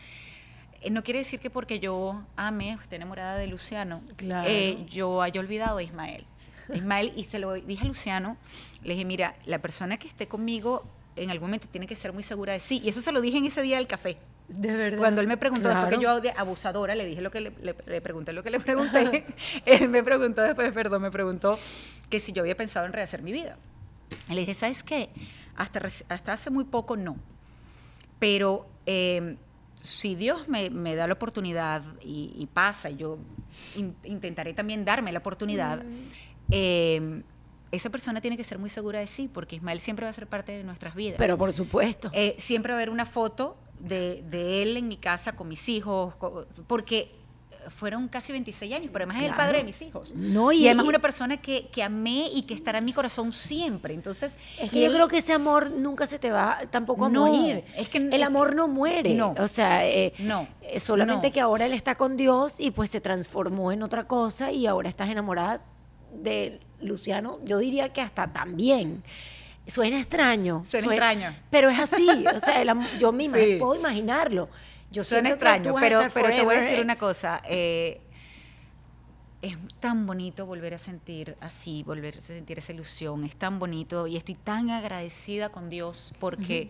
Eh, 0.81 0.91
no 0.91 1.05
quiere 1.05 1.21
decir 1.21 1.39
que 1.39 1.51
porque 1.51 1.79
yo 1.79 2.25
ame, 2.37 2.73
esté 2.83 2.97
enamorada 2.97 3.37
de 3.37 3.47
Luciano, 3.47 4.03
Claro. 4.17 4.49
yo 4.91 5.23
haya 5.23 5.41
olvidado 5.41 5.79
a 5.79 5.83
Ismael. 5.83 6.27
Ismael, 6.75 7.13
y 7.15 7.25
se 7.25 7.39
lo 7.39 7.53
dije 7.55 7.85
a 7.85 7.87
Luciano, 7.89 8.37
le 8.83 8.95
dije, 8.95 9.05
mira, 9.05 9.37
la 9.47 9.61
persona 9.61 9.97
que 9.99 10.09
esté 10.09 10.27
conmigo 10.27 10.85
en 11.17 11.31
algún 11.31 11.49
momento 11.49 11.69
tiene 11.71 11.87
que 11.87 11.97
ser 11.97 12.13
muy 12.13 12.23
segura 12.23 12.53
de 12.53 12.61
sí. 12.61 12.81
Y 12.85 12.89
eso 12.89 13.01
se 13.01 13.13
lo 13.13 13.21
dije 13.21 13.39
en 13.39 13.45
ese 13.47 13.63
día 13.63 13.77
del 13.77 13.87
café. 13.87 14.17
De 14.49 14.75
verdad. 14.75 14.99
Cuando 14.99 15.21
él 15.21 15.27
me 15.27 15.37
preguntó, 15.37 15.69
después 15.69 15.89
que 15.99 16.03
yo 16.03 16.21
de 16.21 16.31
abusadora 16.31 16.95
le 16.95 17.05
dije 17.07 17.21
lo 17.23 17.31
que 17.31 17.41
le, 17.41 17.51
le- 17.61 17.77
le 17.87 18.01
pregunté 18.01 18.33
lo 18.33 18.43
que 18.43 18.51
le 18.51 18.61
pregunté, 18.61 19.25
él 19.67 19.89
me 19.89 20.03
preguntó 20.03 20.43
después, 20.43 20.73
perdón, 20.73 21.03
me 21.03 21.11
preguntó 21.11 21.59
que 22.11 22.19
si 22.19 22.33
yo 22.33 22.43
había 22.43 22.57
pensado 22.57 22.85
en 22.87 22.93
rehacer 22.93 23.23
mi 23.23 23.33
vida. 23.33 23.57
Y 24.29 24.35
le 24.35 24.41
dije, 24.41 24.55
¿sabes 24.55 24.83
qué? 24.83 25.11
Hasta, 25.57 25.81
hasta 26.09 26.33
hace 26.33 26.51
muy 26.51 26.65
poco 26.65 26.97
no. 26.97 27.17
Pero 28.19 28.67
eh, 28.87 29.37
si 29.81 30.15
Dios 30.15 30.49
me, 30.49 30.71
me 30.71 30.95
da 30.95 31.07
la 31.07 31.15
oportunidad 31.15 31.83
y, 32.03 32.33
y 32.37 32.47
pasa, 32.47 32.91
yo 32.91 33.19
in- 33.77 33.97
intentaré 34.05 34.55
también 34.55 34.85
darme 34.85 35.13
la 35.13 35.19
oportunidad, 35.21 35.83
eh, 36.51 37.23
esa 37.73 37.91
persona 37.91 38.21
tiene 38.21 38.37
que 38.37 38.45
ser 38.45 38.59
muy 38.59 38.71
segura 38.71 39.01
de 39.01 39.07
sí, 39.09 39.29
porque 39.33 39.57
Ismael 39.57 39.81
siempre 39.81 40.05
va 40.07 40.11
a 40.11 40.13
ser 40.13 40.27
parte 40.29 40.53
de 40.53 40.63
nuestras 40.63 40.95
vidas. 40.95 41.17
Pero 41.19 41.37
por 41.37 41.53
supuesto. 41.53 42.11
Eh, 42.13 42.37
siempre 42.39 42.73
va 42.73 42.77
a 42.77 42.79
haber 42.79 42.91
una 42.91 43.07
foto 43.07 43.57
de, 43.81 44.23
de 44.31 44.63
él 44.63 44.77
en 44.77 44.87
mi 44.89 44.97
casa 44.99 45.35
con 45.35 45.49
mis 45.49 45.69
hijos, 45.69 46.15
porque 46.69 47.17
fueron 47.79 48.09
casi 48.09 48.33
26 48.33 48.75
años, 48.75 48.91
pero 48.93 49.05
además 49.05 49.23
es 49.23 49.31
el 49.31 49.37
padre 49.37 49.59
de 49.59 49.65
mis 49.65 49.81
hijos. 49.83 50.13
No, 50.17 50.51
y, 50.51 50.59
y- 50.65 50.67
además 50.67 50.85
una 50.87 50.99
persona 50.99 51.37
que, 51.41 51.69
que 51.69 51.83
amé 51.85 52.29
y 52.33 52.43
que 52.43 52.55
estará 52.55 52.79
en 52.79 52.85
mi 52.85 52.93
corazón 52.93 53.33
siempre. 53.33 53.95
Entonces, 53.95 54.37
Es 54.61 54.71
que 54.71 54.81
yo 54.81 54.87
él- 54.89 54.93
creo 54.95 55.07
que 55.09 55.19
ese 55.19 55.33
amor 55.33 55.71
nunca 55.71 56.07
se 56.09 56.19
te 56.19 56.33
va 56.33 56.59
tampoco 56.71 57.05
a 57.05 57.09
No, 57.09 57.27
morir. 57.27 57.65
es 57.77 57.89
que- 57.89 57.99
el 57.99 58.23
amor 58.25 58.57
no 58.57 58.67
muere. 58.67 59.15
No. 59.15 59.35
O 59.39 59.47
sea, 59.47 59.87
eh, 59.89 60.13
No, 60.19 60.49
eh, 60.61 60.81
solamente 60.81 61.29
no. 61.29 61.33
que 61.33 61.41
ahora 61.41 61.67
él 61.67 61.73
está 61.73 61.95
con 61.95 62.17
Dios 62.17 62.59
y 62.59 62.73
pues 62.73 62.91
se 62.91 63.01
transformó 63.01 63.71
en 63.71 63.85
otra 63.85 64.09
cosa 64.09 64.51
y 64.51 64.67
ahora 64.67 64.89
estás 64.89 65.09
enamorada 65.09 65.63
de 66.13 66.61
Luciano. 66.83 67.39
Yo 67.45 67.59
diría 67.59 67.93
que 67.93 68.01
hasta 68.01 68.33
también. 68.33 69.03
Suena 69.67 69.99
extraño. 69.99 70.65
Suena 70.67 70.89
extraño. 70.89 71.35
Pero 71.51 71.71
es 71.71 71.79
así. 71.79 72.09
O 72.35 72.41
sea, 72.41 72.63
yo 72.99 73.13
Sí. 73.13 73.57
puedo 73.59 73.75
imaginarlo. 73.77 74.49
Yo 74.91 75.05
Suena 75.05 75.31
extraño, 75.31 75.75
pero, 75.81 76.09
te 76.11 76.43
voy 76.45 76.55
a 76.57 76.61
decir 76.61 76.81
una 76.81 76.97
cosa. 76.97 77.41
eh, 77.49 78.01
es 79.41 79.57
tan 79.81 80.07
bonito 80.07 80.47
volver 80.47 80.75
a 80.75 80.79
sentir 80.79 81.37
así, 81.41 81.83
volver 81.83 82.19
a 82.19 82.21
sentir 82.21 82.59
esa 82.59 82.73
ilusión. 82.73 83.25
Es 83.25 83.35
tan 83.35 83.59
bonito 83.59 84.07
y 84.07 84.17
estoy 84.17 84.37
tan 84.37 84.71
agradecida 84.71 85.49
con 85.49 85.69
Dios 85.69 86.13
porque, 86.21 86.69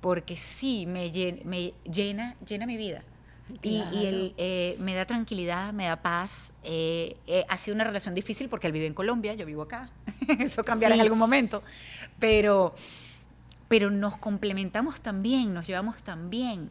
porque 0.00 0.36
sí 0.38 0.86
me 0.86 1.10
llena, 1.10 1.40
me 1.44 1.74
llena, 1.84 2.36
llena 2.46 2.64
mi 2.66 2.78
vida. 2.78 3.02
Y, 3.62 3.82
y 3.92 4.06
él 4.06 4.34
eh, 4.36 4.76
me 4.78 4.94
da 4.94 5.04
tranquilidad, 5.04 5.72
me 5.72 5.86
da 5.86 5.96
paz. 5.96 6.52
eh, 6.64 7.16
eh, 7.26 7.44
ha 7.48 7.56
sido 7.56 7.74
una 7.74 7.84
relación 7.84 8.14
difícil 8.14 8.48
porque 8.48 8.66
él 8.66 8.72
vive 8.72 8.86
en 8.86 8.94
Colombia, 8.94 9.34
yo 9.34 9.46
vivo 9.46 9.62
acá. 9.62 9.90
Eso 10.38 10.62
cambiará 10.64 10.94
en 10.94 11.00
algún 11.00 11.18
momento. 11.18 11.62
Pero, 12.18 12.74
pero 13.68 13.90
nos 13.90 14.16
complementamos 14.16 15.00
tan 15.00 15.22
bien, 15.22 15.54
nos 15.54 15.66
llevamos 15.66 16.02
tan 16.02 16.30
bien, 16.30 16.70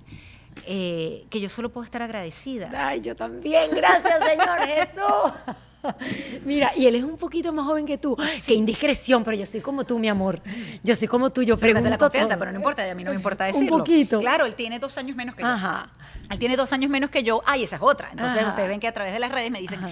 que 0.66 1.40
yo 1.40 1.50
solo 1.50 1.70
puedo 1.70 1.86
estar 1.86 2.02
agradecida. 2.02 2.70
Ay, 2.76 3.02
yo 3.02 3.16
también, 3.16 3.72
gracias 3.76 4.20
Señor 4.24 4.60
Jesús. 4.68 5.56
Mira, 6.46 6.72
y 6.76 6.88
él 6.88 6.96
es 6.96 7.04
un 7.04 7.18
poquito 7.18 7.54
más 7.54 7.66
joven 7.66 7.86
que 7.86 7.98
tú. 7.98 8.18
Qué 8.46 8.54
indiscreción, 8.54 9.24
pero 9.24 9.38
yo 9.38 9.46
soy 9.46 9.62
como 9.62 9.86
tú, 9.86 9.98
mi 10.00 10.08
amor. 10.08 10.42
Yo 10.84 10.96
soy 10.96 11.08
como 11.08 11.30
tú, 11.32 11.42
yo 11.44 11.58
pregunto 11.58 11.90
la 11.90 11.98
confianza, 11.98 12.34
todo. 12.36 12.40
pero 12.40 12.52
no 12.52 12.58
importa, 12.58 12.90
a 12.90 12.96
mí 12.96 13.04
no 13.04 13.12
me 13.12 13.16
importa 13.16 13.46
Un 13.46 13.52
decirlo. 13.54 13.78
poquito. 13.80 14.20
Claro, 14.20 14.46
él 14.46 14.56
tiene 14.56 14.80
dos 14.80 14.98
años 14.98 15.16
menos 15.16 15.36
que 15.36 15.44
yo. 15.44 15.48
Ajá. 15.50 15.90
Él 16.30 16.38
tiene 16.38 16.56
dos 16.58 16.72
años 16.74 16.92
menos 16.92 17.10
que 17.10 17.24
yo. 17.24 17.42
Ay, 17.46 17.64
esa 17.64 17.78
es 17.78 17.82
otra. 17.82 18.10
Entonces 18.12 18.40
Ajá. 18.42 18.50
ustedes 18.50 18.70
ven 18.70 18.80
que 18.80 18.88
a 18.88 18.92
través 18.94 19.14
de 19.14 19.20
las 19.20 19.32
redes 19.32 19.50
me 19.52 19.60
dicen, 19.60 19.80
Ajá. 19.80 19.90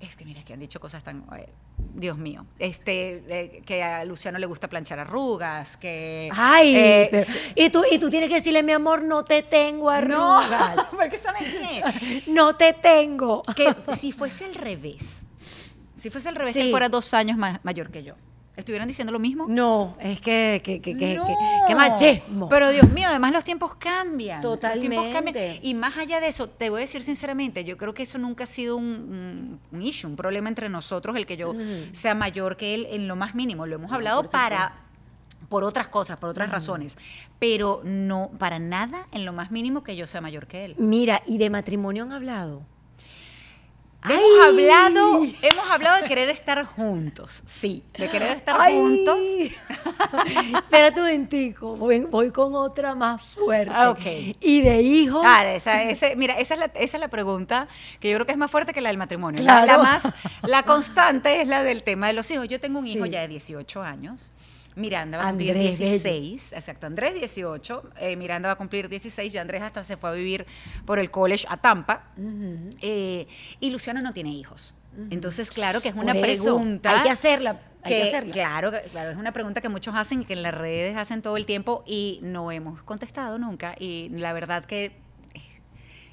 Es 0.00 0.14
que 0.16 0.24
mira, 0.24 0.44
que 0.44 0.52
han 0.52 0.60
dicho 0.60 0.78
cosas 0.80 1.02
tan... 1.02 1.24
eh, 1.36 1.48
Dios 1.94 2.16
mío, 2.18 2.46
este, 2.58 3.24
eh, 3.28 3.62
que 3.66 3.82
a 3.82 4.04
Luciano 4.04 4.38
le 4.38 4.46
gusta 4.46 4.68
planchar 4.68 4.98
arrugas, 5.00 5.76
que... 5.76 6.28
Ay, 6.32 6.76
eh, 6.76 7.08
pero- 7.10 7.24
y, 7.56 7.70
tú, 7.70 7.82
y 7.90 7.98
tú 7.98 8.08
tienes 8.10 8.28
que 8.28 8.36
decirle, 8.36 8.62
mi 8.62 8.72
amor, 8.72 9.02
no 9.02 9.24
te 9.24 9.42
tengo 9.42 9.84
no, 9.84 10.38
arrugas. 10.38 10.86
porque 10.96 11.18
¿saben 11.18 11.42
qué? 11.44 12.22
No 12.30 12.54
te 12.56 12.72
tengo. 12.74 13.42
que 13.56 13.74
si 13.96 14.12
fuese 14.12 14.44
al 14.44 14.54
revés, 14.54 15.04
si 15.96 16.10
fuese 16.10 16.28
al 16.28 16.36
revés, 16.36 16.54
Sí. 16.54 16.70
fuera 16.70 16.88
dos 16.88 17.12
años 17.14 17.36
más, 17.36 17.58
mayor 17.64 17.90
que 17.90 18.04
yo, 18.04 18.14
¿estuvieran 18.58 18.88
diciendo 18.88 19.12
lo 19.12 19.18
mismo? 19.18 19.46
No, 19.48 19.96
es 20.00 20.20
que, 20.20 20.60
que, 20.64 20.80
que, 20.80 20.96
que, 20.96 21.14
No. 21.14 21.26
que- 21.26 21.34
que 21.68 21.74
machismo. 21.74 22.48
Pero 22.48 22.70
Dios 22.70 22.88
mío, 22.90 23.08
además 23.08 23.32
los 23.32 23.44
tiempos 23.44 23.74
cambian. 23.76 24.42
Los 24.42 24.58
tiempos 24.60 24.78
Totalmente. 24.80 25.12
cambian. 25.12 25.56
Y 25.62 25.74
más 25.74 25.96
allá 25.96 26.20
de 26.20 26.28
eso, 26.28 26.48
te 26.48 26.68
voy 26.70 26.78
a 26.78 26.82
decir 26.82 27.02
sinceramente, 27.02 27.64
yo 27.64 27.76
creo 27.76 27.94
que 27.94 28.02
eso 28.02 28.18
nunca 28.18 28.44
ha 28.44 28.46
sido 28.46 28.76
un, 28.76 28.84
un- 28.84 29.60
un 29.72 29.82
issue, 29.82 30.08
un 30.10 30.16
problema 30.16 30.48
entre 30.48 30.68
nosotros, 30.68 31.16
el 31.16 31.24
que 31.26 31.36
yo 31.36 31.54
Mm. 31.54 31.92
sea 31.92 32.14
mayor 32.14 32.56
que 32.56 32.74
él 32.74 32.86
en 32.90 33.08
lo 33.08 33.16
más 33.16 33.34
mínimo. 33.34 33.64
Lo 33.66 33.76
hemos 33.76 33.92
hablado 33.92 34.24
para 34.24 34.74
por 35.48 35.64
otras 35.64 35.88
cosas, 35.88 36.18
por 36.18 36.28
otras 36.28 36.50
razones, 36.50 36.98
pero 37.38 37.80
no 37.84 38.30
para 38.38 38.58
nada 38.58 39.06
en 39.12 39.24
lo 39.24 39.32
más 39.32 39.50
mínimo 39.50 39.82
que 39.82 39.96
yo 39.96 40.06
sea 40.06 40.20
mayor 40.20 40.46
que 40.46 40.64
él. 40.66 40.74
Mira, 40.78 41.22
¿y 41.26 41.38
de 41.38 41.48
matrimonio 41.48 42.02
han 42.02 42.12
hablado? 42.12 42.62
Hemos 44.04 44.46
hablado, 44.46 45.24
hemos 45.42 45.70
hablado 45.70 46.00
de 46.00 46.08
querer 46.08 46.28
estar 46.28 46.64
juntos, 46.64 47.42
sí, 47.46 47.82
de 47.98 48.08
querer 48.08 48.36
estar 48.36 48.56
Ay. 48.58 48.74
juntos. 48.76 49.18
Espérate 50.54 51.00
un 51.00 51.06
momentico, 51.06 51.76
voy, 51.76 52.00
voy 52.02 52.30
con 52.30 52.54
otra 52.54 52.94
más 52.94 53.20
fuerte. 53.34 53.72
Ah, 53.74 53.90
ok. 53.90 54.36
¿Y 54.40 54.60
de 54.62 54.82
hijos? 54.82 55.22
Ah, 55.26 55.44
esa, 55.46 55.82
ese- 55.82 56.14
mira, 56.14 56.34
esa 56.38 56.54
es, 56.54 56.60
la, 56.60 56.66
esa 56.66 56.96
es 56.96 57.00
la 57.00 57.08
pregunta 57.08 57.66
que 57.98 58.08
yo 58.10 58.16
creo 58.16 58.26
que 58.26 58.32
es 58.32 58.38
más 58.38 58.50
fuerte 58.50 58.72
que 58.72 58.80
la 58.80 58.88
del 58.90 58.98
matrimonio. 58.98 59.42
La- 59.42 59.62
Claro. 59.64 59.66
La, 59.66 59.78
más, 59.78 60.02
la 60.42 60.62
constante 60.64 61.40
es 61.42 61.48
la 61.48 61.64
del 61.64 61.82
tema 61.82 62.06
de 62.06 62.12
los 62.12 62.30
hijos. 62.30 62.46
Yo 62.48 62.60
tengo 62.60 62.78
un 62.78 62.86
hijo 62.86 63.04
Sí. 63.04 63.10
ya 63.10 63.20
de 63.22 63.28
18 63.28 63.82
años. 63.82 64.32
Miranda 64.78 65.18
va 65.18 65.24
a 65.24 65.28
cumplir 65.30 65.50
Andrés, 65.50 65.78
bello. 65.78 65.90
16, 65.90 66.52
exacto, 66.52 66.86
Andrés 66.86 67.14
18, 67.14 67.82
eh, 68.00 68.16
Miranda 68.16 68.48
va 68.48 68.52
a 68.54 68.56
cumplir 68.56 68.88
16, 68.88 69.32
ya 69.32 69.40
Andrés 69.40 69.62
hasta 69.62 69.84
se 69.84 69.96
fue 69.96 70.10
a 70.10 70.12
vivir 70.12 70.46
por 70.86 70.98
el 70.98 71.10
college 71.10 71.46
a 71.48 71.56
Tampa, 71.56 72.12
eh, 72.80 73.26
y 73.60 73.70
Luciano 73.70 74.00
no 74.00 74.12
tiene 74.12 74.30
hijos. 74.30 74.74
Entonces, 75.10 75.50
claro 75.50 75.80
que 75.80 75.90
es 75.90 75.94
una 75.94 76.12
pregunta. 76.12 76.90
Hay 76.90 77.02
que 77.04 77.10
hacerla, 77.10 77.60
hay 77.82 77.92
que, 77.92 78.02
hacerla. 78.02 78.32
Claro, 78.32 78.72
claro, 78.90 79.10
es 79.10 79.16
una 79.16 79.32
pregunta 79.32 79.60
que 79.60 79.68
muchos 79.68 79.94
hacen 79.94 80.22
y 80.22 80.24
que 80.24 80.32
en 80.32 80.42
las 80.42 80.54
redes 80.54 80.96
hacen 80.96 81.22
todo 81.22 81.36
el 81.36 81.46
tiempo 81.46 81.84
y 81.86 82.18
no 82.22 82.50
hemos 82.50 82.82
contestado 82.82 83.38
nunca. 83.38 83.76
Y 83.78 84.08
la 84.08 84.32
verdad 84.32 84.64
que 84.64 84.86
eh, 84.86 85.40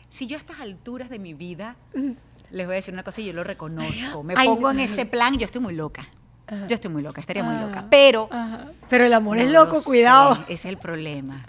si 0.10 0.28
yo 0.28 0.36
a 0.36 0.40
estas 0.40 0.60
alturas 0.60 1.10
de 1.10 1.18
mi 1.18 1.34
vida 1.34 1.78
les 2.52 2.66
voy 2.68 2.74
a 2.74 2.76
decir 2.76 2.94
una 2.94 3.04
cosa 3.04 3.22
y 3.22 3.26
yo 3.26 3.34
lo 3.34 3.44
reconozco, 3.44 4.24
me 4.24 4.36
pongo 4.36 4.70
en 4.70 4.82
ese 4.82 5.06
plan, 5.06 5.36
yo 5.38 5.46
estoy 5.46 5.62
muy 5.62 5.74
loca. 5.74 6.08
Yo 6.68 6.76
estoy 6.76 6.92
muy 6.92 7.02
loca, 7.02 7.22
estaría 7.22 7.44
muy 7.44 7.56
Ah, 7.56 7.62
loca. 7.66 7.86
Pero 7.90 8.28
Ajá. 8.32 8.68
Pero 8.90 9.06
el 9.06 9.14
amor 9.14 9.38
es 9.40 9.50
loco, 9.52 9.78
lo 9.78 9.84
cuidado. 9.84 10.36
sé, 10.36 10.42
ese 10.44 10.54
es 10.54 10.66
el 10.66 10.78
problema. 10.78 11.44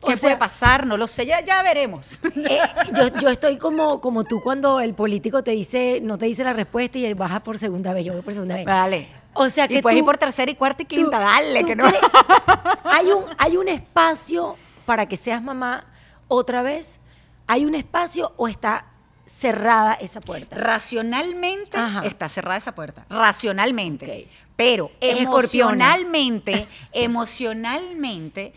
O 0.00 0.06
¿Qué 0.06 0.16
sea- 0.16 0.20
puede 0.20 0.36
pasar? 0.36 0.86
No 0.86 0.96
lo 0.96 1.06
sé, 1.06 1.26
ya, 1.26 1.44
ya 1.44 1.62
veremos. 1.62 2.18
Eh, 2.36 2.58
yo, 2.96 3.08
yo 3.18 3.28
estoy 3.28 3.58
como, 3.58 4.00
como 4.00 4.24
tú 4.24 4.40
cuando 4.42 4.80
el 4.80 4.94
político 4.94 5.42
te 5.42 5.50
dice, 5.50 6.00
no 6.02 6.16
te 6.18 6.26
dice 6.26 6.42
la 6.44 6.52
respuesta 6.52 6.98
y 6.98 7.04
él 7.04 7.14
baja 7.16 7.40
por 7.42 7.58
segunda 7.58 7.92
vez, 7.92 8.06
yo 8.06 8.12
voy 8.12 8.22
por 8.22 8.32
segunda 8.32 8.54
vez. 8.54 8.64
Vale. 8.64 9.08
O 9.34 9.48
sea 9.50 9.68
que 9.68 9.74
y 9.78 9.82
puedes 9.82 9.96
tú- 9.96 9.98
ir 9.98 10.04
por 10.04 10.16
tercera 10.18 10.50
y 10.50 10.54
cuarta 10.54 10.82
y 10.82 10.86
tú- 10.86 10.94
quinta, 10.96 11.18
dale, 11.18 11.60
tú 11.60 11.66
que 11.66 11.76
no. 11.76 11.84
hay 12.84 13.10
un 13.12 13.24
hay 13.38 13.56
un 13.56 13.68
espacio 13.68 14.56
para 14.86 15.06
que 15.06 15.16
seas 15.16 15.42
mamá 15.42 15.84
otra 16.28 16.62
vez. 16.62 17.00
Hay 17.46 17.64
un 17.64 17.74
espacio 17.74 18.32
o 18.36 18.48
está 18.48 18.86
cerrada 19.30 19.94
esa 19.94 20.20
puerta. 20.20 20.56
Racionalmente 20.56 21.78
Ajá. 21.78 22.02
está 22.04 22.28
cerrada 22.28 22.58
esa 22.58 22.74
puerta. 22.74 23.06
Racionalmente. 23.08 24.28
Pero 24.56 24.90
Es 25.00 25.20
escorpiona. 25.20 25.94
emocionalmente, 25.94 26.66
emocionalmente, 26.92 28.52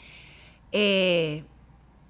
eh, 0.71 1.43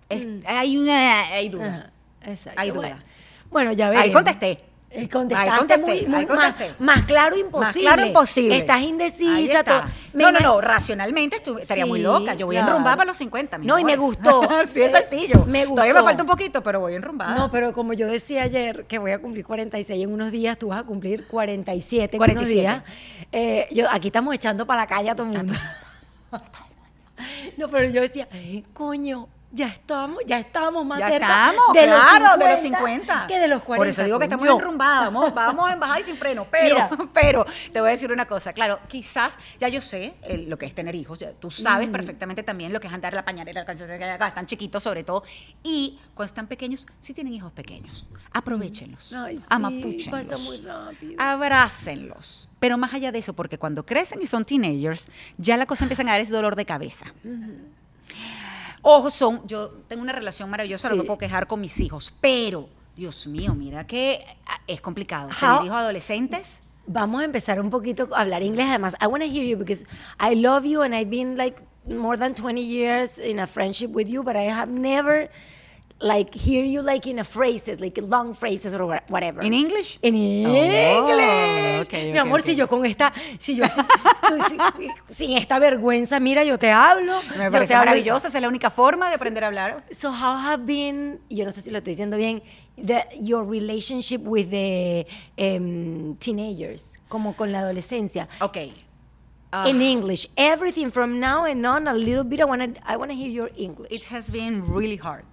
es- 0.10 0.28
hay 0.48 0.78
una 0.78 1.22
hay 1.24 1.50
duda. 1.50 1.92
Ajá, 2.22 2.32
exacto. 2.32 2.60
Hay 2.62 2.70
duda. 2.72 2.80
Bueno, 2.90 3.04
Bueno, 3.52 3.72
ya 3.74 3.90
veremos. 3.90 4.06
Ahí 4.08 4.12
contesté. 4.14 4.64
Eh, 4.96 5.10
contestaste 5.10 5.50
Ahí 5.52 5.58
contesté, 5.58 5.82
muy- 5.86 6.06
muy 6.06 6.20
ahí 6.20 6.26
más- 6.28 6.38
contesté. 6.54 6.76
Más, 6.78 7.02
claro 7.06 7.36
imposible. 7.36 7.66
Más 7.66 7.76
claro 7.96 8.06
imposible. 8.06 8.58
Estás 8.58 8.82
indecisa. 8.84 9.60
está. 9.60 9.88
No, 10.14 10.32
no, 10.32 10.40
no, 10.40 10.62
racionalmente 10.62 11.38
estuve- 11.38 11.62
estaría 11.62 11.86
muy 11.88 12.00
loca. 12.00 12.36
Yo 12.36 12.46
voy 12.46 12.56
claro. 12.56 12.68
enrumbada 12.70 12.98
para 12.98 13.08
los 13.08 13.18
50. 13.18 13.58
mis 13.58 13.68
No, 13.68 13.80
y 13.80 13.84
me 13.86 13.96
gustó. 13.98 14.42
sí, 14.72 14.82
es 14.84 14.94
Eh, 14.96 15.06
sencillo. 15.10 15.46
me 15.48 15.66
Todavía 15.66 15.94
me 15.94 16.00
gustó. 16.02 16.06
falta 16.06 16.24
un 16.24 16.30
poquito, 16.30 16.62
pero 16.62 16.80
voy 16.80 16.94
enrumbada. 16.94 17.34
No, 17.36 17.50
pero 17.52 17.74
como 17.74 17.94
yo 17.94 18.06
decía 18.08 18.44
ayer 18.44 18.86
que 18.86 19.00
voy 19.00 19.12
a 19.12 19.20
cumplir 19.20 19.44
46 19.46 20.04
en 20.04 20.14
unos 20.14 20.32
días, 20.32 20.60
tú 20.60 20.68
vas 20.68 20.82
a 20.82 20.84
cumplir 20.84 21.26
47 21.28 22.16
en 22.16 22.20
47. 22.20 22.62
unos 22.62 22.84
días. 22.84 22.84
Eh, 23.32 23.68
yo, 23.72 23.88
aquí 23.90 24.10
estamos 24.10 24.36
echando 24.36 24.68
para 24.68 24.82
la 24.84 24.88
calle 24.88 25.10
a 25.10 25.16
todo 25.16 25.26
el 25.28 25.36
mundo. 25.38 25.54
no, 27.58 27.68
pero 27.70 27.90
yo 27.90 28.02
decía, 28.02 28.28
coño, 28.74 29.28
ya 29.56 29.68
estamos, 29.68 30.18
ya 30.26 30.40
estamos 30.40 30.84
más 30.84 30.98
Ya 30.98 31.10
cerca 31.10 31.28
estamos, 31.52 31.74
de 31.76 31.84
claro, 31.86 32.26
los 32.32 32.40
de 32.40 32.52
los 32.54 32.60
50. 32.62 33.28
que 33.28 33.38
de 33.40 33.48
los 33.48 33.62
40. 33.62 33.78
Por 33.80 33.88
eso 33.88 34.04
digo 34.04 34.18
que 34.18 34.26
estamos 34.26 34.48
coño. 34.48 34.60
enrumbadas, 34.60 35.14
vamos, 35.14 35.32
vamos 35.34 35.72
en 35.72 35.80
bajada 35.80 36.00
y 36.00 36.04
sin 36.04 36.18
freno. 36.18 36.48
Pero, 36.50 36.76
Mira. 36.76 36.90
pero 37.14 37.46
te 37.72 37.80
voy 37.80 37.90
a 37.90 37.92
decir 37.92 38.12
una 38.12 38.26
cosa, 38.26 38.52
claro, 38.52 38.80
quizás 38.88 39.38
ya 39.60 39.68
yo 39.68 39.80
sé 39.80 40.16
eh, 40.24 40.46
lo 40.48 40.58
que 40.58 40.66
es 40.66 40.74
tener 40.74 40.96
hijos, 40.96 41.20
ya 41.20 41.32
tú 41.34 41.52
sabes 41.52 41.88
perfectamente 41.90 42.42
también 42.42 42.74
lo 42.74 42.80
que 42.80 42.88
es 42.88 42.94
andar 42.94 43.14
la 43.14 43.24
pañalera, 43.24 43.62
acá, 43.62 44.28
están 44.28 44.48
chiquitos 44.48 44.82
sobre 44.82 45.04
todo, 45.04 45.24
y 45.62 46.00
cuando 46.16 46.30
están 46.30 46.48
pequeños, 46.48 46.88
si 47.00 47.14
tienen 47.14 47.34
hijos 47.34 47.52
pequeños, 47.52 48.08
aprovechenlos, 48.32 49.14
Ay, 49.14 49.38
sí, 49.38 49.46
amapúchenlos, 49.52 50.28
pasa 50.28 50.44
muy 50.44 50.58
rápido. 50.62 51.14
abrácenlos. 51.22 52.50
Pero 52.60 52.78
más 52.78 52.94
allá 52.94 53.12
de 53.12 53.20
eso, 53.20 53.34
porque 53.34 53.60
cuando 53.60 53.86
crecen 53.86 54.22
y 54.22 54.26
son 54.26 54.46
teenagers, 54.46 55.10
ya 55.38 55.58
la 55.58 55.66
cosa 55.68 55.84
empieza 55.84 56.02
a 56.02 56.06
dar 56.06 56.22
ese 56.22 56.32
dolor 56.32 56.56
de 56.56 56.66
cabeza. 56.66 57.06
Ojo, 58.84 59.10
son, 59.10 59.42
yo 59.48 59.70
tengo 59.88 60.02
una 60.04 60.14
relación 60.14 60.50
maravillosa, 60.50 60.90
no 60.90 60.96
Sí. 60.96 61.00
me 61.00 61.06
puedo 61.06 61.18
quejar 61.18 61.48
con 61.48 61.60
mis 61.62 61.80
hijos, 61.80 62.14
pero, 62.22 62.70
Dios 62.96 63.26
mío, 63.28 63.56
mira 63.56 63.88
que 63.88 64.24
ah, 64.46 64.60
es 64.68 64.82
complicado. 64.82 65.30
Tener 65.40 65.66
hijos 65.66 65.78
adolescentes, 65.78 66.60
Vamos 66.86 67.22
a 67.22 67.24
empezar 67.24 67.62
un 67.62 67.70
poquito 67.70 68.10
a 68.14 68.20
hablar 68.20 68.44
inglés. 68.44 68.66
Además, 68.68 68.94
I 69.02 69.08
want 69.08 69.24
to 69.24 69.30
hear 69.30 69.46
you 69.46 69.56
because 69.58 69.86
I 70.20 70.36
love 70.36 70.66
you 70.66 70.82
and 70.84 70.94
I've 70.94 71.10
been 71.10 71.38
like 71.38 71.62
more 71.88 72.18
than 72.18 72.34
20 72.36 72.62
years 72.62 73.18
in 73.20 73.40
a 73.40 73.48
friendship 73.48 73.92
with 73.92 74.10
you, 74.10 74.22
but 74.22 74.36
I 74.36 74.50
have 74.52 74.70
never 74.70 75.30
like 76.04 76.36
hear 76.36 76.66
you 76.66 76.82
like 76.82 77.08
in 77.10 77.20
a 77.20 77.24
phrases, 77.24 77.80
like 77.80 77.98
long 78.02 78.34
phrases 78.34 78.74
or 78.76 78.84
whatever. 79.08 79.42
In 79.42 79.54
English? 79.54 79.98
En 80.02 80.14
inglés. 80.16 81.00
okay, 81.00 82.04
Mi 82.04 82.10
okay, 82.12 82.18
amor, 82.18 82.42
okay. 82.42 82.52
si 82.52 82.56
yo 82.58 82.68
con 82.68 82.86
esta, 82.86 83.14
si 83.40 83.56
yo 83.56 83.64
así, 83.64 83.82
tú, 84.28 84.36
si- 84.50 84.90
sin 85.14 85.38
esta 85.38 85.60
vergüenza, 85.60 86.20
mira, 86.20 86.44
yo 86.44 86.58
te 86.60 86.72
hablo. 86.72 87.22
Me 87.38 87.50
parece 87.50 87.74
maravilloso, 87.76 88.28
esa 88.28 88.38
es 88.38 88.42
la 88.42 88.50
única 88.50 88.70
forma 88.70 89.08
de 89.08 89.16
aprender 89.16 89.44
a 89.46 89.48
hablar. 89.48 89.84
So 89.92 90.10
how 90.10 90.38
have 90.38 90.66
been, 90.66 91.22
yo 91.30 91.46
no 91.46 91.52
sé 91.52 91.62
si 91.62 91.72
lo 91.72 91.78
estoy 91.78 91.94
diciendo 91.94 92.18
bien, 92.18 92.44
the, 92.76 93.06
your 93.22 93.46
relationship 93.50 94.22
with 94.26 94.50
the 94.50 95.08
um, 95.38 96.16
teenagers, 96.18 97.00
como 97.08 97.34
con 97.34 97.52
la 97.52 97.60
adolescencia. 97.60 98.28
Ok. 98.42 98.58
In 99.68 99.82
English, 99.82 100.28
everything 100.36 100.90
from 100.92 101.20
now 101.20 101.46
and 101.46 101.64
on, 101.66 101.88
a 101.88 101.94
little 101.94 102.24
bit. 102.24 102.42
I 102.42 102.46
want 102.46 102.76
to, 102.76 102.82
I 102.92 102.98
want 102.98 103.12
to 103.12 103.16
hear 103.16 103.30
your 103.30 103.52
English. 103.56 103.92
It 103.92 104.04
has 104.06 104.28
been 104.30 104.64
really 104.68 104.98
hard. 104.98 105.24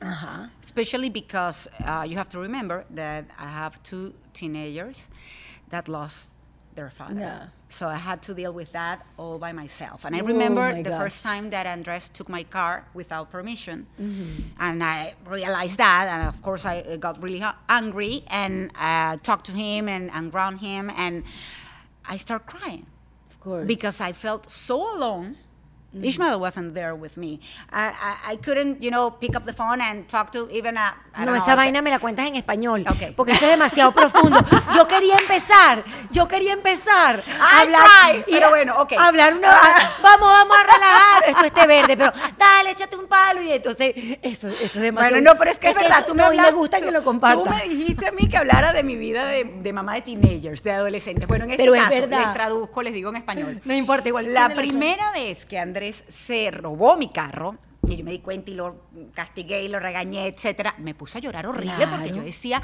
Ajá. 0.00 0.48
especially 0.62 1.10
because 1.10 1.68
uh, 1.84 2.04
you 2.08 2.16
have 2.16 2.28
to 2.30 2.38
remember 2.38 2.84
that 2.90 3.24
I 3.38 3.48
have 3.48 3.82
two 3.82 4.14
teenagers 4.32 5.08
that 5.68 5.88
lost 5.88 6.30
their 6.74 6.88
father. 6.90 7.20
Yeah. 7.20 7.46
So 7.68 7.88
I 7.88 7.96
had 7.96 8.22
to 8.22 8.34
deal 8.34 8.52
with 8.52 8.72
that 8.72 9.04
all 9.18 9.38
by 9.38 9.52
myself. 9.52 10.04
And 10.04 10.14
I 10.16 10.20
Oh 10.20 10.24
remember 10.24 10.72
my 10.72 10.82
the 10.82 10.90
gosh. 10.90 11.00
first 11.00 11.22
time 11.22 11.50
that 11.50 11.66
Andres 11.66 12.08
took 12.08 12.28
my 12.28 12.44
car 12.44 12.84
without 12.94 13.30
permission. 13.30 13.86
Mm-hmm. 14.00 14.42
And 14.58 14.82
I 14.82 15.14
realized 15.26 15.76
that. 15.78 16.06
And 16.08 16.28
of 16.28 16.40
course, 16.42 16.64
I 16.64 16.96
got 16.96 17.22
really 17.22 17.42
angry 17.68 18.22
and 18.28 18.70
uh, 18.78 19.16
talked 19.22 19.46
to 19.46 19.52
him 19.52 19.88
and, 19.88 20.10
and 20.12 20.30
ground 20.32 20.60
him. 20.60 20.90
And 20.96 21.24
I 22.08 22.16
started 22.16 22.46
crying 22.46 22.86
Of 23.30 23.40
course. 23.40 23.66
because 23.66 24.00
I 24.00 24.12
felt 24.12 24.50
so 24.50 24.96
alone. 24.96 25.36
Mm. 25.92 26.04
Ishmael 26.04 26.36
wasn't 26.38 26.72
there 26.72 26.94
with 26.94 27.16
me. 27.16 27.40
I, 27.72 27.90
I, 27.90 28.32
I 28.34 28.36
couldn't, 28.36 28.80
you 28.80 28.90
know, 28.92 29.10
pick 29.18 29.34
up 29.34 29.44
the 29.44 29.52
phone 29.52 29.80
and 29.80 30.06
talk 30.06 30.30
to 30.30 30.48
even 30.52 30.76
a. 30.76 30.94
I 31.12 31.24
No, 31.24 31.34
esa 31.34 31.56
vaina 31.56 31.82
me 31.82 31.90
la 31.90 31.98
cuentas 31.98 32.28
en 32.28 32.36
español. 32.36 32.84
Ok. 32.88 33.14
Porque 33.16 33.32
eso 33.32 33.44
es 33.46 33.50
demasiado 33.50 33.90
profundo. 33.92 34.38
Yo 34.72 34.86
quería 34.86 35.16
empezar, 35.16 35.82
yo 36.12 36.28
quería 36.28 36.52
empezar 36.52 37.24
a 37.40 37.60
hablar. 37.62 37.82
tried, 38.12 38.24
y 38.28 38.32
pero 38.32 38.50
bueno, 38.50 38.74
ok. 38.78 38.92
hablar 38.98 39.34
una. 39.34 39.48
vamos, 40.00 40.28
vamos 40.28 40.56
a 40.58 40.62
relajar. 40.62 41.24
Esto 41.26 41.44
es 41.46 41.52
té 41.54 41.66
verde, 41.66 41.96
pero 41.96 42.12
dale, 42.38 42.70
échate 42.70 42.94
un 42.96 43.08
palo. 43.08 43.42
Y 43.42 43.50
entonces, 43.50 43.92
eso, 44.22 44.46
eso 44.46 44.62
es 44.62 44.74
demasiado. 44.74 45.14
Bueno, 45.16 45.32
no, 45.32 45.36
pero 45.38 45.50
es 45.50 45.58
que 45.58 45.70
es 45.70 45.74
verdad, 45.74 45.98
eso- 45.98 46.06
tú 46.06 46.14
me 46.14 46.22
no, 46.22 46.26
hablas. 46.28 46.46
me 46.46 46.52
gusta 46.52 46.78
tú- 46.78 46.84
que 46.84 46.90
lo 46.92 47.02
compartas. 47.02 47.42
Tú 47.44 47.50
me 47.50 47.68
dijiste 47.68 48.06
a 48.06 48.12
mí 48.12 48.28
que 48.28 48.36
hablara 48.36 48.72
de 48.72 48.84
mi 48.84 48.94
vida 48.94 49.26
de, 49.26 49.42
de 49.44 49.72
mamá 49.72 49.94
de 49.94 50.02
teenagers, 50.02 50.62
de 50.62 50.70
adolescentes. 50.70 51.26
Bueno, 51.26 51.46
en 51.46 51.50
este 51.50 51.62
Pero 51.64 51.74
es 51.74 51.82
caso, 51.82 51.94
verdad. 52.00 52.24
les 52.26 52.32
traduzco, 52.34 52.80
les 52.82 52.92
digo 52.94 53.10
en 53.10 53.16
español. 53.16 53.60
No 53.64 53.74
importa, 53.74 54.08
igual. 54.08 54.32
La 54.32 54.50
primera 54.50 55.10
vez 55.10 55.44
que 55.46 55.58
Andrés 55.58 55.79
se 56.08 56.50
robó 56.50 56.96
mi 56.96 57.08
carro, 57.10 57.56
y 57.88 57.96
yo 57.96 58.04
me 58.04 58.10
di 58.12 58.18
cuenta 58.20 58.50
y 58.50 58.54
lo 58.54 58.82
castigué 59.14 59.62
y 59.64 59.68
lo 59.68 59.80
regañé, 59.80 60.26
etcétera, 60.26 60.74
me 60.78 60.94
puse 60.94 61.18
a 61.18 61.20
llorar 61.20 61.46
horrible 61.46 61.86
porque 61.88 62.04
Claro. 62.10 62.16
yo 62.16 62.22
decía, 62.22 62.62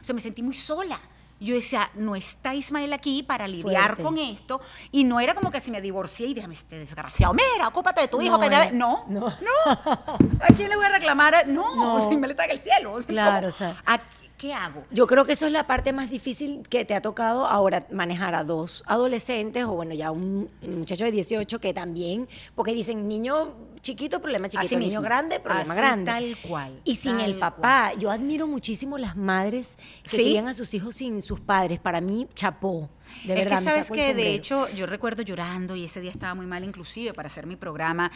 o 0.00 0.04
sea, 0.04 0.14
me 0.14 0.20
sentí 0.20 0.42
muy 0.42 0.54
sola. 0.54 1.00
Yo 1.40 1.54
decía, 1.54 1.90
no 1.94 2.16
está 2.16 2.54
Ismael 2.54 2.92
aquí 2.92 3.22
para 3.22 3.46
lidiar 3.46 3.96
Fuerte. 3.96 4.02
con 4.02 4.18
esto. 4.18 4.60
Y 4.90 5.04
no 5.04 5.20
era 5.20 5.34
como 5.34 5.50
que 5.50 5.60
si 5.60 5.70
me 5.70 5.80
divorcié 5.80 6.26
y 6.26 6.34
déjame 6.34 6.54
este 6.54 6.78
desgraciado, 6.78 7.32
mira, 7.32 7.68
ocúpate 7.68 8.00
de 8.02 8.08
tu 8.08 8.20
hijo 8.20 8.36
No, 8.36 8.40
que 8.40 8.50
ya 8.50 8.60
ve-". 8.66 8.72
No, 8.72 9.04
no. 9.08 9.20
no, 9.28 9.72
¿A 9.72 10.46
quién 10.56 10.68
le 10.68 10.76
voy 10.76 10.84
a 10.84 10.88
reclamar? 10.90 11.46
No, 11.46 11.76
No. 11.76 12.00
si 12.10 12.16
me 12.16 12.26
le 12.26 12.32
está 12.32 12.44
en 12.44 12.50
el 12.52 12.60
cielo. 12.60 12.92
O 12.92 13.00
sea, 13.02 13.08
Claro, 13.08 13.48
o 13.48 13.52
sea. 13.52 13.76
¿A 13.86 13.98
qué- 13.98 14.28
¿Qué 14.38 14.54
hago? 14.54 14.84
Yo 14.92 15.08
creo 15.08 15.24
que 15.24 15.32
eso 15.32 15.46
es 15.46 15.52
la 15.52 15.66
parte 15.66 15.92
más 15.92 16.10
difícil 16.10 16.62
que 16.70 16.84
te 16.84 16.94
ha 16.94 17.02
tocado 17.02 17.44
ahora 17.44 17.88
manejar 17.90 18.36
a 18.36 18.44
dos 18.44 18.84
adolescentes 18.86 19.64
o 19.64 19.72
bueno, 19.72 19.94
ya 19.94 20.12
un 20.12 20.48
muchacho 20.62 21.02
de 21.02 21.10
18 21.10 21.58
que 21.60 21.74
también, 21.74 22.28
porque 22.54 22.72
dicen 22.72 23.08
niño 23.08 23.56
chiquito, 23.88 24.20
problema 24.20 24.48
chiquito, 24.48 24.66
Así 24.66 24.76
niño 24.76 24.88
mismo. 24.88 25.02
grande, 25.02 25.40
problema 25.40 25.72
Así, 25.72 25.80
grande. 25.80 26.10
tal 26.10 26.36
cual, 26.46 26.80
Y 26.84 26.94
sin 26.96 27.20
el 27.20 27.38
papá, 27.38 27.92
yo 27.98 28.10
admiro 28.10 28.46
muchísimo 28.46 28.98
las 28.98 29.16
madres 29.16 29.78
que 30.02 30.10
¿Sí? 30.10 30.16
crían 30.16 30.46
a 30.48 30.54
sus 30.54 30.72
hijos 30.74 30.94
sin 30.96 31.22
sus 31.22 31.40
padres. 31.40 31.78
Para 31.78 32.00
mí, 32.00 32.26
chapó. 32.34 32.90
De 33.24 33.32
es 33.32 33.38
verdad, 33.44 33.58
que 33.58 33.64
me 33.64 33.70
sabes 33.70 33.90
que 33.90 34.12
de 34.14 34.34
hecho 34.34 34.68
yo 34.76 34.84
recuerdo 34.86 35.22
llorando 35.22 35.74
y 35.74 35.84
ese 35.84 36.00
día 36.00 36.10
estaba 36.10 36.34
muy 36.34 36.44
mal 36.46 36.62
inclusive 36.64 37.14
para 37.14 37.28
hacer 37.28 37.46
mi 37.46 37.56
programa 37.56 38.10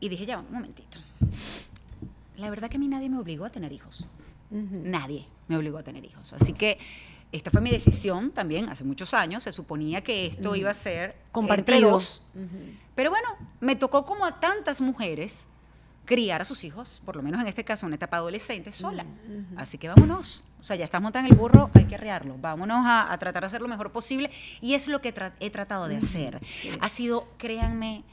y 0.00 0.08
dije 0.10 0.26
ya 0.26 0.38
un 0.38 0.52
momentito 0.52 0.98
la 2.36 2.50
verdad 2.50 2.68
que 2.68 2.76
a 2.76 2.80
mí 2.80 2.88
nadie 2.88 3.08
me 3.08 3.18
obligó 3.18 3.46
a 3.46 3.50
tener 3.50 3.72
hijos 3.72 4.06
nadie 4.50 5.26
me 5.48 5.56
obligó 5.56 5.78
a 5.78 5.82
tener 5.82 6.04
hijos 6.04 6.32
así 6.34 6.52
que 6.52 6.78
esta 7.32 7.50
fue 7.50 7.60
mi 7.60 7.70
decisión 7.70 8.30
también 8.30 8.68
hace 8.70 8.84
muchos 8.84 9.12
años 9.14 9.42
se 9.44 9.52
suponía 9.52 10.02
que 10.02 10.26
esto 10.26 10.54
iba 10.56 10.70
a 10.70 10.74
ser 10.74 11.16
Compartido. 11.32 11.90
dos 11.90 12.22
pero 12.94 13.10
bueno 13.10 13.28
me 13.60 13.76
tocó 13.76 14.04
como 14.06 14.24
a 14.24 14.40
tantas 14.40 14.80
mujeres 14.80 15.44
criar 16.04 16.40
a 16.40 16.44
sus 16.46 16.64
hijos, 16.64 17.02
por 17.04 17.16
lo 17.16 17.22
menos 17.22 17.38
en 17.42 17.48
este 17.48 17.64
caso, 17.64 17.84
una 17.84 17.96
etapa 17.96 18.16
adolescente, 18.16 18.72
sola. 18.72 19.04
Así 19.58 19.76
que 19.76 19.88
vámonos. 19.88 20.42
O 20.58 20.62
sea, 20.62 20.74
ya 20.74 20.86
estás 20.86 21.02
montada 21.02 21.26
en 21.26 21.32
el 21.34 21.38
burro, 21.38 21.68
hay 21.74 21.84
que 21.84 21.96
arrearlo. 21.96 22.38
Vámonos 22.38 22.78
a, 22.86 23.12
a 23.12 23.18
tratar 23.18 23.42
de 23.42 23.48
hacer 23.48 23.60
lo 23.60 23.68
mejor 23.68 23.92
posible. 23.92 24.30
Y 24.62 24.72
es 24.72 24.88
lo 24.88 25.02
que 25.02 25.14
tra- 25.14 25.34
he 25.38 25.50
tratado 25.50 25.86
de 25.86 25.98
hacer. 25.98 26.40
Ha 26.80 26.88
sido, 26.88 27.28
créanme, 27.36 28.04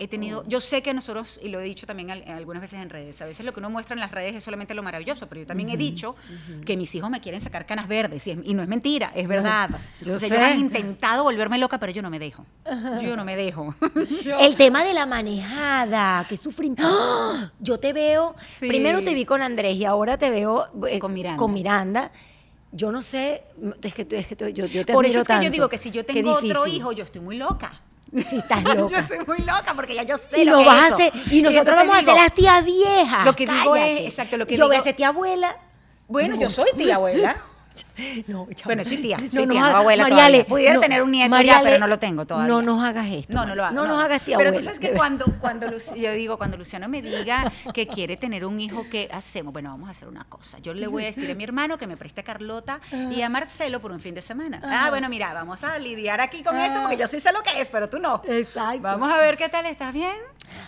he 0.00 0.08
tenido, 0.08 0.44
yo 0.48 0.60
sé 0.60 0.82
que 0.82 0.92
nosotros, 0.94 1.38
y 1.42 1.48
lo 1.50 1.60
he 1.60 1.64
dicho 1.64 1.86
también 1.86 2.10
al- 2.10 2.24
algunas 2.26 2.62
veces 2.62 2.80
en 2.80 2.88
redes, 2.90 3.20
a 3.20 3.26
veces 3.26 3.44
lo 3.46 3.52
que 3.52 3.60
uno 3.60 3.70
muestra 3.70 3.94
en 3.94 4.00
las 4.00 4.10
redes 4.10 4.34
es 4.34 4.42
solamente 4.42 4.74
lo 4.74 4.82
maravilloso, 4.82 5.28
pero 5.28 5.42
yo 5.42 5.46
también 5.46 5.68
he 5.68 5.76
dicho 5.76 6.16
que 6.64 6.76
mis 6.76 6.92
hijos 6.94 7.10
me 7.10 7.20
quieren 7.20 7.40
sacar 7.40 7.66
canas 7.66 7.86
verdes, 7.86 8.26
y, 8.26 8.30
es- 8.32 8.38
y 8.42 8.54
no 8.54 8.62
es 8.62 8.68
mentira, 8.68 9.12
es 9.14 9.28
verdad. 9.28 9.70
yo 10.00 10.14
o 10.14 10.18
sea, 10.18 10.28
sé. 10.28 10.34
ellos 10.36 10.48
han 10.48 10.58
intentado 10.58 11.22
volverme 11.22 11.58
loca, 11.58 11.78
pero 11.78 11.92
yo 11.92 12.02
no 12.02 12.10
me 12.10 12.18
dejo. 12.18 12.44
Yo 13.02 13.14
no 13.16 13.24
me 13.24 13.36
dejo. 13.36 13.74
El 14.40 14.56
tema 14.56 14.82
de 14.84 14.94
la 14.94 15.06
manejada, 15.06 16.26
que 16.28 16.36
sufrimiento. 16.36 16.82
¡Ah! 16.86 17.50
Yo 17.60 17.78
te 17.78 17.92
veo, 17.92 18.34
Sí. 18.58 18.68
primero 18.68 19.02
te 19.02 19.14
vi 19.14 19.24
con 19.24 19.42
Andrés 19.42 19.76
y 19.76 19.84
ahora 19.84 20.16
te 20.18 20.30
veo 20.30 20.66
eh, 20.88 20.98
Con 20.98 21.12
Miranda. 21.14 21.36
Con 21.38 21.52
Miranda. 21.52 22.10
Yo 22.72 22.92
no 22.92 23.02
sé, 23.02 23.42
es 23.82 23.94
que, 23.94 24.06
es 24.16 24.26
que 24.28 24.52
yo, 24.52 24.66
yo 24.66 24.86
te 24.86 24.92
Por 24.92 25.04
eso 25.04 25.20
es 25.22 25.28
que 25.28 25.44
yo 25.44 25.50
digo 25.50 25.68
que 25.68 25.76
si 25.78 25.90
yo 25.90 26.04
tengo 26.04 26.32
otro 26.34 26.66
hijo, 26.66 26.92
yo 26.92 27.02
estoy 27.04 27.20
muy 27.20 27.36
loca. 27.36 27.82
Sí, 28.12 28.38
estás 28.38 28.64
yo 28.64 28.74
loca. 28.74 28.98
estoy 29.00 29.18
muy 29.26 29.38
loca 29.38 29.72
porque 29.76 29.94
ya 29.94 30.02
yo 30.02 30.18
sé 30.18 30.40
y 30.40 30.44
lo 30.44 30.52
lo 30.52 30.58
que 30.60 30.64
vas 30.66 30.76
es 30.78 30.82
a 30.92 30.94
hacer, 30.94 31.12
y 31.32 31.42
nosotros 31.42 31.76
vamos 31.76 31.96
a 31.96 32.00
digo, 32.00 32.12
ser 32.12 32.22
las 32.22 32.34
tías 32.34 32.64
viejas. 32.64 33.24
Lo 33.24 33.36
que 33.36 33.46
digo 33.46 33.76
es- 33.76 34.00
exacto, 34.08 34.36
lo 34.36 34.46
que 34.46 34.56
Yo 34.56 34.66
voy 34.66 34.74
a 34.74 34.78
digo- 34.78 34.84
ser 34.84 34.96
tía 34.96 35.08
abuela. 35.08 35.56
Bueno, 36.08 36.34
yo 36.36 36.50
soy 36.50 36.70
tía 36.76 36.94
abuela. 36.96 37.36
No, 38.26 38.46
chama. 38.54 38.64
Bueno, 38.66 38.84
soy 38.84 38.96
tía, 38.98 39.18
soy 39.18 39.46
No, 39.46 39.52
tía, 39.52 39.60
no 39.60 39.76
abuela 39.78 40.02
Mariale, 40.04 40.38
todavía. 40.38 40.44
Pudiera 40.46 40.80
tener 40.80 41.02
un 41.02 41.10
nieto 41.10 41.40
ya, 41.42 41.60
pero 41.62 41.78
no 41.78 41.86
lo 41.86 41.98
tengo 41.98 42.26
todavía. 42.26 42.48
No 42.52 42.62
nos 42.62 42.82
hagas 42.84 43.06
esto. 43.10 43.34
No, 43.34 43.46
no 43.46 43.54
lo 43.54 43.64
hago. 43.64 43.74
No, 43.74 43.86
nos 43.86 44.02
hagas 44.02 44.22
tía 44.22 44.36
Pero 44.36 44.50
abuela. 44.50 44.58
tú 44.58 44.64
sabes 44.64 44.78
que 44.78 44.96
cuando, 44.96 45.26
cuando 45.40 45.66
yo 45.96 46.12
digo, 46.12 46.38
cuando 46.38 46.56
Luciano 46.56 46.88
me 46.88 47.02
diga 47.02 47.52
que 47.74 47.86
quiere 47.86 48.16
tener 48.16 48.44
un 48.44 48.58
hijo, 48.60 48.86
¿qué 48.90 49.08
hacemos? 49.12 49.52
Bueno, 49.52 49.70
vamos 49.70 49.88
a 49.88 49.92
hacer 49.92 50.08
una 50.08 50.24
cosa. 50.24 50.58
Yo 50.58 50.74
le 50.74 50.86
voy 50.86 51.04
a 51.04 51.06
decir 51.06 51.30
a 51.30 51.34
mi 51.34 51.44
hermano 51.44 51.78
que 51.78 51.86
me 51.86 51.96
preste 51.96 52.20
a 52.20 52.24
Carlota 52.24 52.80
y 52.92 53.22
a 53.22 53.28
Marcelo 53.28 53.80
por 53.80 53.92
un 53.92 54.00
fin 54.00 54.14
de 54.14 54.22
semana. 54.22 54.60
Ah, 54.64 54.90
bueno, 54.90 55.08
mira, 55.08 55.32
vamos 55.34 55.62
a 55.64 55.78
lidiar 55.78 56.20
aquí 56.20 56.42
con 56.42 56.56
esto 56.58 56.80
porque 56.80 56.96
yo 56.96 57.08
sí 57.08 57.20
sé 57.20 57.32
lo 57.32 57.42
que 57.42 57.60
es, 57.60 57.68
pero 57.68 57.88
tú 57.88 57.98
no. 57.98 58.22
Exacto. 58.26 58.82
Vamos 58.82 59.10
a 59.12 59.16
ver 59.18 59.36
qué 59.36 59.48
tal, 59.48 59.66
¿estás 59.66 59.92
bien? 59.92 60.14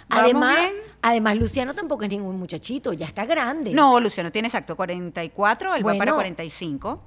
¿Vamos 0.08 0.24
Además, 0.24 0.58
bien? 0.58 0.74
además, 1.02 1.36
Luciano 1.36 1.74
tampoco 1.74 2.04
es 2.04 2.10
ningún 2.10 2.38
muchachito, 2.38 2.92
ya 2.92 3.06
está 3.06 3.24
grande. 3.24 3.72
No, 3.72 3.98
Luciano 3.98 4.30
tiene 4.30 4.46
exacto 4.48 4.76
44, 4.76 5.74
él 5.74 5.82
va 5.82 5.86
para 5.88 5.96
Bueno. 5.98 6.14
45. 6.14 7.01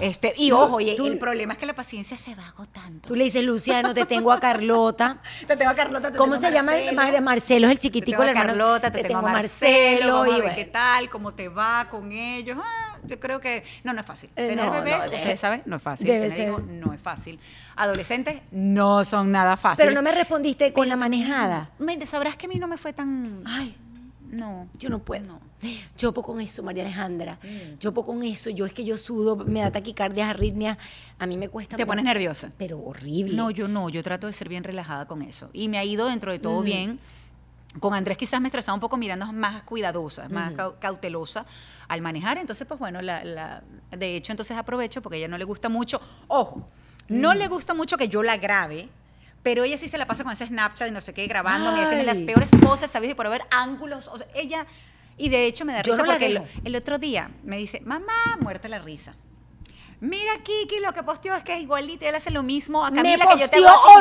Este, 0.00 0.32
y 0.36 0.48
No, 0.50 0.60
ojo, 0.60 0.80
y 0.80 0.94
tú- 0.96 1.06
el 1.08 1.18
problema 1.18 1.54
es 1.54 1.58
que 1.58 1.66
la 1.66 1.74
paciencia 1.74 2.16
se 2.16 2.34
va 2.34 2.46
agotando. 2.46 3.06
Tú 3.06 3.14
le 3.16 3.24
dices, 3.24 3.44
Luciano, 3.44 3.92
te 3.92 4.06
tengo 4.06 4.32
a 4.32 4.40
Carlota. 4.40 5.18
Te 5.46 5.56
tengo 5.56 5.70
a 5.70 5.74
Carlota, 5.74 6.10
te 6.12 6.16
¿Cómo 6.16 6.34
tengo 6.36 6.46
se 6.46 6.54
llama? 6.54 6.72
Marcelo. 6.72 6.92
Mar- 6.94 7.20
Marcelo 7.22 7.66
es 7.66 7.72
el 7.72 7.78
Te 7.78 7.82
chiquitico, 7.82 8.10
tengo 8.18 8.22
a 8.22 8.24
el 8.24 8.30
hermano. 8.30 8.48
Carlota, 8.50 8.92
te, 8.92 9.02
tengo 9.02 9.18
a 9.18 9.22
Marcelo, 9.22 10.22
a 10.22 10.28
y 10.28 10.40
ver 10.40 10.54
qué 10.54 10.64
tal, 10.66 11.10
cómo 11.10 11.34
te 11.34 11.48
va 11.48 11.88
con 11.90 12.12
ellos. 12.12 12.56
Ah, 12.62 12.96
yo 13.04 13.18
creo 13.20 13.40
que 13.40 13.64
no, 13.84 13.92
no 13.92 14.00
es 14.00 14.06
fácil. 14.06 14.30
Eh, 14.36 14.48
Tener 14.48 14.64
no, 14.66 14.70
bebés, 14.72 14.98
no, 15.00 15.04
ustedes 15.12 15.40
saben, 15.40 15.62
no 15.66 15.76
es 15.76 15.82
fácil. 15.82 16.06
Tener 16.06 16.48
hijos 16.48 16.62
no 16.66 16.92
es 16.94 17.00
fácil. 17.02 17.38
Adolescentes 17.76 18.40
no 18.52 19.04
son 19.04 19.32
nada 19.32 19.56
fáciles. 19.56 19.86
Pero 19.88 19.94
no 20.00 20.02
me 20.08 20.14
respondiste 20.14 20.72
con 20.72 20.88
la 20.88 20.96
manejada. 20.96 21.70
Me- 21.78 22.06
sabrás 22.06 22.36
que 22.36 22.46
a 22.46 22.48
mí 22.48 22.58
no 22.58 22.68
me 22.68 22.78
fue 22.78 22.92
tan... 22.92 23.42
Ay, 23.44 23.76
No. 24.30 24.68
yo 24.78 24.88
no 24.88 24.98
puedo. 25.00 25.26
No. 25.26 25.40
Chopo 25.96 26.22
con 26.22 26.40
eso, 26.40 26.62
María 26.62 26.82
Alejandra. 26.84 27.38
Mm. 27.42 27.78
Chopo 27.78 28.06
con 28.06 28.22
eso. 28.22 28.48
Yo 28.50 28.64
es 28.66 28.72
que 28.72 28.84
yo 28.84 28.96
sudo, 28.96 29.36
me 29.36 29.60
da 29.60 29.70
taquicardias, 29.70 30.28
arritmias. 30.30 30.78
A 31.18 31.26
mí 31.26 31.36
me 31.36 31.48
cuesta. 31.48 31.76
Te 31.76 31.84
pones 31.86 32.04
nerviosa. 32.04 32.50
Pero 32.56 32.78
horrible. 32.80 33.36
No, 33.36 33.50
yo 33.50 33.68
no, 33.68 33.88
yo 33.90 34.02
trato 34.02 34.26
de 34.26 34.32
ser 34.32 34.48
bien 34.48 34.64
relajada 34.64 35.06
con 35.06 35.22
eso. 35.22 35.50
Y 35.52 35.68
me 35.68 35.78
ha 35.78 35.84
ido 35.84 36.06
dentro 36.08 36.32
de 36.32 36.38
Mm. 36.38 36.42
todo 36.42 36.62
bien. 36.62 36.98
Con 37.78 37.94
Andrés 37.94 38.18
quizás 38.18 38.40
me 38.40 38.48
estresaba 38.48 38.74
un 38.74 38.80
poco 38.80 38.96
mirando 38.96 39.32
más 39.32 39.62
cuidadosa, 39.62 40.28
más 40.28 40.52
cau- 40.54 40.74
cautelosa 40.80 41.46
al 41.86 42.02
manejar. 42.02 42.38
Entonces, 42.38 42.66
pues 42.66 42.80
bueno, 42.80 43.00
la, 43.00 43.22
la- 43.22 43.62
de 43.96 44.16
hecho, 44.16 44.32
entonces 44.32 44.56
aprovecho 44.56 45.00
porque 45.02 45.16
a 45.16 45.18
ella 45.18 45.28
no 45.28 45.38
le 45.38 45.44
gusta 45.44 45.68
mucho. 45.68 46.00
Ojo, 46.26 46.66
no 47.08 47.32
Mm. 47.32 47.36
le 47.36 47.46
gusta 47.48 47.72
mucho 47.74 47.96
que 47.96 48.08
yo 48.08 48.22
la 48.24 48.36
grabe. 48.38 48.88
Pero 49.42 49.64
ella 49.64 49.78
sí 49.78 49.88
se 49.88 49.96
la 49.96 50.06
pasa 50.06 50.22
con 50.22 50.32
ese 50.32 50.46
Snapchat 50.46 50.88
y 50.88 50.90
no 50.90 51.00
sé 51.00 51.14
qué, 51.14 51.26
grabando, 51.26 51.72
me 51.72 51.80
hacen 51.82 52.04
las 52.04 52.18
peores 52.18 52.50
poses, 52.60 52.90
¿sabes? 52.90 53.10
Y 53.10 53.14
por 53.14 53.28
ver 53.30 53.42
ángulos. 53.50 54.08
O 54.08 54.18
sea, 54.18 54.26
ella. 54.34 54.66
Y 55.16 55.28
de 55.28 55.46
hecho 55.46 55.64
me 55.64 55.72
da 55.72 55.82
Yo 55.82 55.92
risa 55.94 56.04
no 56.04 56.10
porque 56.10 56.26
el, 56.26 56.42
el 56.64 56.76
otro 56.76 56.98
día 56.98 57.30
me 57.42 57.56
dice, 57.56 57.80
mamá, 57.80 58.38
muerta 58.40 58.68
la 58.68 58.78
risa. 58.78 59.14
Mira 60.00 60.32
Kiki, 60.42 60.80
lo 60.80 60.94
que 60.94 61.02
posteó 61.02 61.34
es 61.34 61.42
que 61.42 61.54
es 61.54 61.60
igualito, 61.60 62.06
él 62.06 62.14
hace 62.14 62.30
lo 62.30 62.42
mismo 62.42 62.84
a 62.86 62.90
Me 62.90 62.96
Camila 62.96 63.26
que 63.26 63.38
yo 63.38 63.50
te 63.50 63.58
hago. 63.58 64.00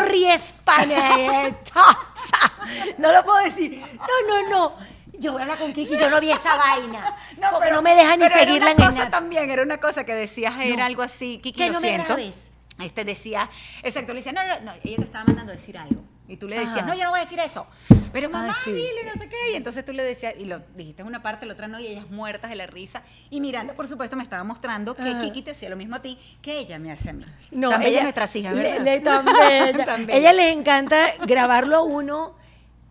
No 2.97 3.11
lo 3.11 3.23
puedo 3.25 3.43
decir. 3.43 3.81
No, 3.81 4.27
no, 4.27 4.49
no. 4.49 4.75
Yo 5.17 5.33
voy 5.33 5.41
a 5.41 5.43
hablar 5.43 5.57
con 5.59 5.73
Kiki, 5.73 5.97
yo 5.97 6.09
no 6.09 6.21
vi 6.21 6.31
esa 6.31 6.55
vaina. 6.55 7.17
porque 7.51 7.57
pero- 7.65 7.75
no 7.75 7.81
me 7.81 7.95
deja 7.95 8.15
ni 8.15 8.23
pero 8.23 8.35
era 8.35 8.45
seguirla 8.45 8.65
una 8.67 8.71
en 8.71 8.77
cosa 8.77 8.91
nada. 8.91 9.09
también, 9.11 9.49
era 9.49 9.63
una 9.63 9.77
cosa 9.79 10.05
que 10.05 10.15
decías, 10.15 10.53
era 10.61 10.85
algo 10.85 11.01
así, 11.01 11.39
Kiki, 11.43 11.57
Que 11.57 11.67
lo 11.67 11.73
no 11.73 11.81
me 11.81 11.87
siento. 11.89 12.05
grabes. 12.07 12.51
Este 12.83 13.03
decía, 13.05 13.49
exacto, 13.83 14.13
le 14.13 14.19
decía, 14.19 14.31
no, 14.31 14.41
no, 14.45 14.59
no, 14.61 14.71
ella 14.83 14.95
te 14.97 15.03
estaba 15.03 15.25
mandando 15.25 15.51
a 15.51 15.55
decir 15.55 15.77
algo. 15.77 16.01
Y 16.27 16.37
tú 16.37 16.47
le 16.47 16.57
decías, 16.59 16.77
Ajá. 16.77 16.85
no, 16.85 16.93
yo 16.93 17.03
no 17.05 17.09
voy 17.09 17.19
a 17.19 17.23
decir 17.23 17.39
eso. 17.39 17.65
Pero 18.13 18.29
mamá, 18.29 18.55
Ah, 18.55 18.61
sí. 18.63 18.71
dile, 18.71 19.03
no 19.03 19.13
sé 19.19 19.27
qué. 19.27 19.51
Y 19.51 19.55
entonces 19.55 19.83
tú 19.83 19.93
le 19.93 20.03
decías, 20.03 20.35
y 20.37 20.45
lo 20.45 20.59
dijiste 20.75 21.01
en 21.01 21.07
una 21.07 21.23
parte, 21.23 21.45
la 21.47 21.53
otra 21.53 21.67
no, 21.67 21.79
y 21.79 21.87
ellas 21.87 22.07
muertas 22.11 22.51
de 22.51 22.55
la 22.55 22.67
risa. 22.67 23.01
Y 23.31 23.41
Miranda, 23.41 23.73
por 23.73 23.87
supuesto, 23.87 24.15
me 24.15 24.21
estaba 24.23 24.43
mostrando 24.43 24.95
que 24.95 25.01
Ajá. 25.01 25.19
Kiki 25.21 25.41
te 25.41 25.51
hacía 25.51 25.69
lo 25.69 25.75
mismo 25.75 25.95
a 25.95 26.01
ti 26.03 26.19
que 26.41 26.59
ella 26.59 26.77
me 26.77 26.91
hace 26.91 27.09
a 27.09 27.13
mí. 27.13 27.25
No, 27.51 27.69
bella 27.71 27.87
ella- 27.87 28.03
nuestras 28.03 28.35
hijas, 28.35 28.55
le- 28.55 28.79
¿verdad? 28.79 29.23
le- 29.25 29.95
bella. 30.05 30.15
Ella 30.15 30.33
les 30.33 30.55
encanta 30.55 31.15
grabarlo 31.25 31.77
a 31.77 31.81
uno 31.81 32.35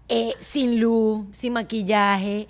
eh, 0.09 0.33
sin 0.41 0.81
luz, 0.81 1.27
sin 1.33 1.53
maquillaje, 1.53 2.49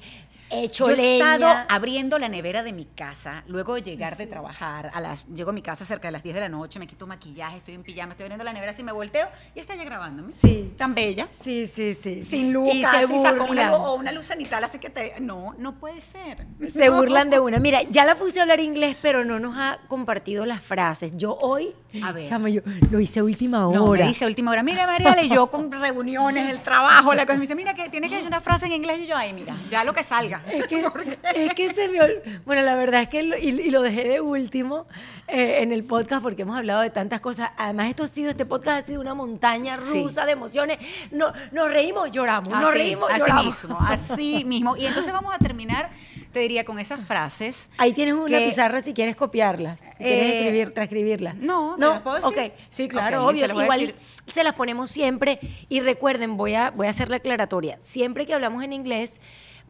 hecho 0.50 0.86
Yo 0.86 0.92
he 0.92 1.18
estado 1.18 1.46
abriendo 1.68 2.18
la 2.18 2.28
nevera 2.28 2.62
de 2.62 2.72
mi 2.72 2.84
casa, 2.84 3.44
luego 3.46 3.74
de 3.74 3.82
llegar 3.82 4.16
de 4.16 4.26
trabajar, 4.26 4.90
a 4.94 5.00
las, 5.00 5.26
llego 5.28 5.50
a 5.50 5.52
mi 5.52 5.62
casa 5.62 5.84
cerca 5.84 6.08
de 6.08 6.12
las 6.12 6.22
10 6.22 6.34
de 6.34 6.40
la 6.42 6.48
noche, 6.48 6.78
me 6.78 6.86
quito 6.86 7.06
maquillaje, 7.06 7.58
estoy 7.58 7.74
en 7.74 7.82
pijama, 7.82 8.12
estoy 8.12 8.24
abriendo 8.24 8.44
la 8.44 8.52
nevera, 8.52 8.72
así 8.72 8.82
me 8.82 8.92
volteo 8.92 9.28
y 9.54 9.60
está 9.60 9.74
ya 9.76 9.84
grabándome. 9.84 10.32
Sí. 10.32 10.72
Tan 10.76 10.94
bella. 10.94 11.28
Sí, 11.32 11.66
sí, 11.66 11.94
sí. 11.94 12.24
Sin 12.24 12.52
luz, 12.52 12.74
y 12.74 12.82
casi, 12.82 13.06
se 13.06 13.22
sacó 13.22 13.44
una 13.44 13.70
burlan. 13.70 13.72
o 13.74 13.94
una 13.94 14.12
luz 14.12 14.26
cenital, 14.26 14.62
así 14.64 14.78
que 14.78 14.90
te... 14.90 15.20
No, 15.20 15.54
no 15.58 15.78
puede 15.78 16.00
ser. 16.00 16.46
Se 16.72 16.86
No. 16.88 16.96
burlan 16.96 17.30
de 17.30 17.40
una. 17.40 17.58
Mira, 17.58 17.82
ya 17.82 18.04
la 18.04 18.16
puse 18.16 18.38
a 18.38 18.42
hablar 18.42 18.60
inglés, 18.60 18.96
pero 19.00 19.24
no 19.24 19.38
nos 19.40 19.56
ha 19.56 19.78
compartido 19.88 20.46
las 20.46 20.62
frases. 20.62 21.16
Yo 21.16 21.36
hoy, 21.40 21.74
A 22.02 22.12
ver. 22.12 22.28
chama, 22.28 22.48
yo 22.50 22.60
lo 22.90 23.00
hice 23.00 23.20
a 23.20 23.24
última 23.24 23.66
hora. 23.66 23.78
No, 23.78 23.92
me 23.92 24.02
dice 24.06 24.24
a 24.24 24.28
última 24.28 24.50
hora, 24.50 24.62
mira 24.62 24.86
Mariale, 24.86 25.24
y 25.24 25.28
yo 25.30 25.46
con 25.50 25.70
reuniones, 25.72 26.50
el 26.50 26.60
trabajo, 26.60 27.14
la 27.14 27.24
cosa, 27.24 27.36
me 27.38 27.42
dice, 27.42 27.54
mira 27.54 27.72
que 27.74 27.88
tienes 27.88 28.10
que 28.10 28.16
decir 28.16 28.28
una 28.28 28.40
frase 28.42 28.66
en 28.66 28.72
inglés 28.72 29.00
y 29.00 29.06
yo, 29.06 29.16
ay, 29.16 29.32
mira, 29.32 29.54
ya 29.70 29.84
lo 29.84 29.94
que 29.94 30.02
salga. 30.02 30.42
Es 30.52 30.66
que, 30.66 30.84
es 31.34 31.54
que 31.54 31.72
se 31.72 31.88
me 31.88 31.98
ol- 32.00 32.22
Bueno, 32.44 32.62
la 32.62 32.74
verdad 32.74 33.02
es 33.02 33.08
que 33.08 33.22
lo, 33.22 33.38
y, 33.38 33.48
y 33.48 33.70
lo 33.70 33.80
dejé 33.82 34.06
de 34.08 34.20
último 34.20 34.86
eh, 35.28 35.62
en 35.62 35.72
el 35.72 35.82
podcast 35.84 36.22
porque 36.22 36.42
hemos 36.42 36.56
hablado 36.58 36.82
de 36.82 36.90
tantas 36.90 37.20
cosas. 37.20 37.50
Además, 37.56 37.88
esto 37.88 38.04
ha 38.04 38.08
sido, 38.08 38.30
este 38.30 38.44
podcast 38.44 38.78
ha 38.80 38.82
sido 38.82 39.00
una 39.00 39.14
montaña 39.14 39.78
Sí. 39.84 40.02
rusa 40.02 40.26
de 40.26 40.32
emociones. 40.32 40.78
No, 41.10 41.32
nos 41.52 41.70
reímos, 41.70 42.10
lloramos. 42.12 42.50
nos 42.52 42.64
Así, 42.64 42.78
reímos, 42.78 43.08
así 43.10 43.18
lloramos. 43.20 43.44
mismo, 43.46 43.78
así 43.80 44.44
mismo. 44.44 44.76
Y 44.76 44.86
entonces 44.86 45.12
vamos 45.12 45.34
a 45.34 45.38
terminar, 45.38 45.90
te 46.38 46.42
diría, 46.42 46.64
con 46.64 46.78
esas 46.78 47.00
frases. 47.04 47.68
Ahí 47.76 47.92
tienes 47.92 48.14
una 48.14 48.38
que- 48.38 48.46
pizarra 48.46 48.80
si 48.80 48.94
quieres 48.94 49.16
copiarlas, 49.16 49.80
si 49.80 49.86
quieres 50.04 50.22
Eh, 50.22 50.38
escribir, 50.38 50.72
transcribirlas. 50.72 51.34
no, 51.36 51.74
¿te 51.74 51.80
no, 51.80 51.90
las 51.90 52.00
puedo 52.02 52.16
decir? 52.30 52.38
ok, 52.50 52.52
sí, 52.68 52.88
claro, 52.88 53.26
obvio. 53.26 53.46
se 53.46 53.52
Igual 53.52 53.80
decir. 53.80 53.94
se 54.28 54.44
las 54.44 54.54
ponemos 54.54 54.90
siempre 54.90 55.40
y 55.68 55.80
recuerden, 55.80 56.36
voy 56.36 56.54
a, 56.54 56.70
voy 56.70 56.86
a 56.86 56.90
hacer 56.90 57.08
la 57.08 57.16
aclaratoria. 57.16 57.76
Siempre 57.80 58.24
que 58.24 58.34
hablamos 58.34 58.62
en 58.62 58.72
inglés, 58.72 59.20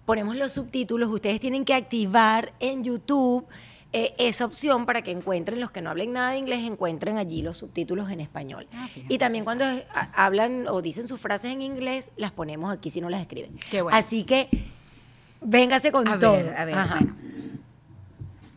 ponemos 0.05 0.37
los 0.37 0.53
subtítulos. 0.53 1.11
Ustedes 1.11 1.41
tienen 1.41 1.65
que 1.65 1.75
activar 1.75 2.53
en 2.61 2.85
YouTube 2.85 3.47
eh, 3.95 4.15
esa 4.19 4.45
opción 4.45 4.85
para 4.85 5.01
que 5.01 5.11
encuentren 5.11 5.61
los 5.61 5.71
que 5.71 5.81
no 5.81 5.89
hablen 5.89 6.13
nada 6.13 6.33
de 6.33 6.37
inglés, 6.39 6.59
encuentren 6.63 7.17
allí 7.17 7.41
los 7.41 7.57
subtítulos 7.57 8.11
en 8.11 8.21
español. 8.21 8.67
Ah, 8.75 8.87
y 9.09 9.17
también 9.17 9.45
cuando 9.45 9.65
eh, 9.65 9.87
hablan 10.15 10.67
o 10.69 10.83
dicen 10.83 11.09
sus 11.09 11.19
frases 11.19 11.53
en 11.53 11.63
inglés, 11.63 12.11
las 12.19 12.31
ponemos 12.31 12.71
aquí 12.71 12.91
si 12.91 13.01
no 13.01 13.09
las 13.09 13.23
escriben. 13.23 13.59
Qué 13.71 13.81
bueno. 13.81 13.97
Así 13.97 14.25
que 14.25 14.49
véngase 15.41 15.91
con 15.93 16.07
A 16.09 16.19
todo. 16.19 16.33
ver, 16.33 16.55
a 16.57 16.65
ver, 16.65 16.75
Ajá. 16.79 16.95
bueno. 17.01 17.15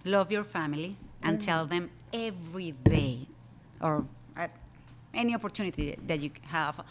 Love 0.03 0.32
your 0.32 0.44
family 0.45 0.95
and 1.24 1.40
tell 1.44 1.68
them 1.68 1.90
every 2.12 2.74
day 2.84 3.28
or 3.82 4.03
at 4.36 4.49
any 5.14 5.36
opportunity 5.36 5.95
that 6.08 6.20
you 6.20 6.32
have 6.52 6.84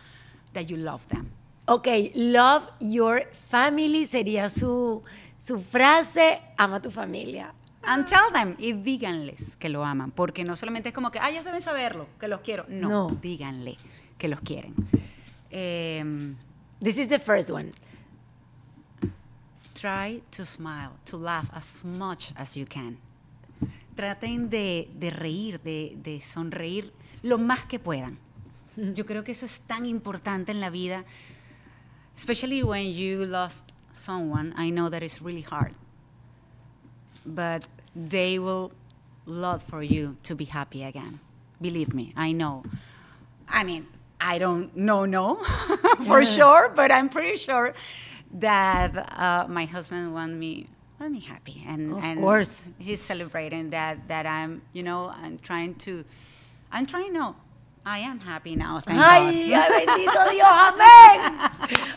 that 0.53 0.67
you 0.69 0.77
love 0.77 1.05
them. 1.09 1.29
Ok, 1.67 1.87
love 2.15 2.65
your 2.81 3.25
family 3.33 4.07
sería 4.07 4.49
su, 4.51 5.03
su 5.37 5.61
frase, 5.61 6.41
ama 6.57 6.81
tu 6.81 6.91
familia. 6.91 7.53
And 7.83 8.07
tell 8.07 8.31
them 8.33 8.55
y 8.59 8.73
díganles 8.73 9.57
que 9.57 9.69
lo 9.69 9.85
aman, 9.85 10.11
porque 10.11 10.45
no 10.45 10.55
solamente 10.55 10.91
es 10.91 10.95
como 10.95 11.11
que, 11.11 11.19
ah, 11.19 11.31
ellos 11.31 11.45
deben 11.45 11.63
saberlo, 11.63 12.07
que 12.21 12.29
los 12.29 12.41
quiero. 12.43 12.67
No, 12.69 12.89
No. 12.89 13.19
díganle 13.21 13.77
que 14.19 14.29
los 14.29 14.41
quieren. 14.41 14.75
Em, 15.51 16.37
This 16.83 16.99
is 16.99 17.09
the 17.09 17.19
first 17.19 17.51
one. 17.51 17.73
Try 19.81 20.21
to 20.33 20.45
smile, 20.45 20.93
to 21.07 21.17
laugh 21.17 21.49
as 21.55 21.83
much 21.87 22.35
as 22.37 22.55
you 22.55 22.67
can. 22.67 22.99
Traten 23.97 24.51
de, 24.51 24.91
de 24.93 25.11
reír, 25.11 25.59
de, 25.63 25.97
de 25.97 26.21
sonreír 26.21 26.93
lo 27.23 27.39
más 27.39 27.67
que 27.67 27.79
puedan. 27.79 28.19
Yo 28.77 29.07
creo 29.07 29.25
que 29.25 29.33
eso 29.33 29.47
es 29.47 29.61
tan 29.61 29.87
importante 29.87 30.53
en 30.53 30.61
la 30.61 30.69
vida, 30.69 31.07
especially 32.15 32.63
when 32.63 32.93
you 32.93 33.25
lost 33.25 33.73
someone. 33.95 34.53
I 34.59 34.69
know 34.69 34.91
that 34.91 35.03
it's 35.03 35.23
really 35.23 35.47
hard, 35.51 35.73
but 37.25 37.67
they 37.97 38.39
will 38.39 38.73
love 39.25 39.63
for 39.63 39.83
you 39.83 40.15
to 40.25 40.35
be 40.35 40.45
happy 40.45 40.85
again. 40.85 41.21
Believe 41.59 41.95
me, 41.95 42.13
I 42.19 42.33
know. 42.33 42.65
I 43.49 43.65
mean, 43.65 43.87
I 44.21 44.37
don't 44.37 44.77
know, 44.77 45.07
no, 45.07 45.37
for 46.07 46.23
sure, 46.27 46.69
but 46.69 46.93
I'm 46.93 47.09
pretty 47.09 47.39
sure 47.39 47.73
that 48.39 48.95
uh, 49.19 49.47
my 49.49 49.65
husband 49.65 50.13
want 50.15 50.35
me 50.35 50.67
want 50.99 51.13
me 51.13 51.21
happy, 51.21 51.65
and 51.67 51.93
Of 51.93 52.05
and 52.05 52.21
course. 52.21 52.69
he's 52.79 53.01
celebrating 53.01 53.71
that 53.71 54.07
that 54.09 54.27
I'm, 54.27 54.63
you 54.73 54.83
know, 54.83 55.09
I'm 55.11 55.39
trying 55.39 55.75
to, 55.87 56.05
I'm 56.71 56.87
trying. 56.87 57.13
No, 57.13 57.37
I 57.85 57.99
am 58.01 58.21
happy 58.21 58.55
now. 58.57 58.81
Thank 58.81 58.99
Ay, 59.01 59.49
God. 59.51 59.71
ay, 59.73 59.87
bendito 59.87 60.31
Dios, 60.31 60.49
amén. 60.49 61.17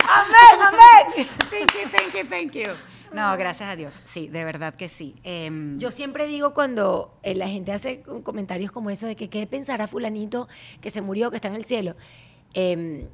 Amén, 0.07 0.61
amén. 0.61 1.27
thank 1.49 1.73
you, 1.73 1.87
thank 1.89 2.13
you, 2.15 2.23
thank 2.25 2.53
you. 2.55 2.73
No, 3.13 3.37
gracias 3.37 3.69
a 3.69 3.75
Dios. 3.75 4.01
Sí, 4.05 4.27
de 4.27 4.43
verdad 4.43 4.73
que 4.73 4.87
sí. 4.89 5.15
Em, 5.23 5.77
Yo 5.77 5.91
siempre 5.91 6.25
digo 6.25 6.55
cuando 6.55 7.13
eh, 7.21 7.35
la 7.35 7.47
gente 7.47 7.71
hace 7.71 8.01
comentarios 8.23 8.71
como 8.71 8.89
eso 8.89 9.05
de 9.05 9.15
que 9.15 9.29
qué 9.29 9.45
pensará 9.45 9.85
fulanito 9.87 10.47
que 10.81 10.89
se 10.89 11.01
murió, 11.01 11.29
que 11.29 11.35
está 11.37 11.47
en 11.49 11.55
el 11.55 11.65
cielo. 11.65 11.95
Em, 12.55 13.07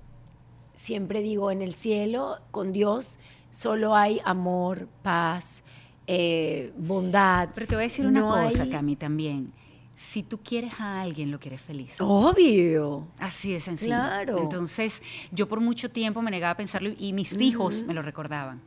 siempre 0.80 1.22
digo, 1.22 1.52
en 1.52 1.62
el 1.62 1.74
cielo, 1.74 2.38
con 2.52 2.72
Dios, 2.72 3.20
solo 3.50 3.96
hay 3.96 4.22
amor, 4.24 4.88
paz, 5.04 5.64
eh, 6.08 6.72
bondad. 6.78 7.50
pero 7.54 7.68
te 7.68 7.76
voy 7.76 7.84
a 7.84 7.88
decir 7.88 8.06
una 8.08 8.22
No 8.22 8.30
cosa, 8.32 8.64
hay- 8.64 8.70
Cami, 8.70 8.96
también. 8.96 9.52
Si 9.96 10.24
tú 10.24 10.38
quieres 10.42 10.72
a 10.80 11.02
alguien, 11.02 11.30
lo 11.30 11.40
quieres 11.42 11.60
feliz. 11.60 11.96
Obvio. 12.00 13.06
Así 13.20 13.52
de 13.52 13.60
sencillo. 13.60 13.96
Claro. 13.96 14.38
Entonces, 14.38 15.02
yo 15.34 15.50
por 15.50 15.60
mucho 15.60 15.92
tiempo 15.92 16.22
me 16.22 16.32
negaba 16.32 16.52
a 16.52 16.58
pensarlo 16.58 16.90
y 16.98 17.12
mis 17.12 17.34
hijos 17.34 17.84
me 17.86 17.94
lo 17.94 18.02
recordaban. 18.02 18.62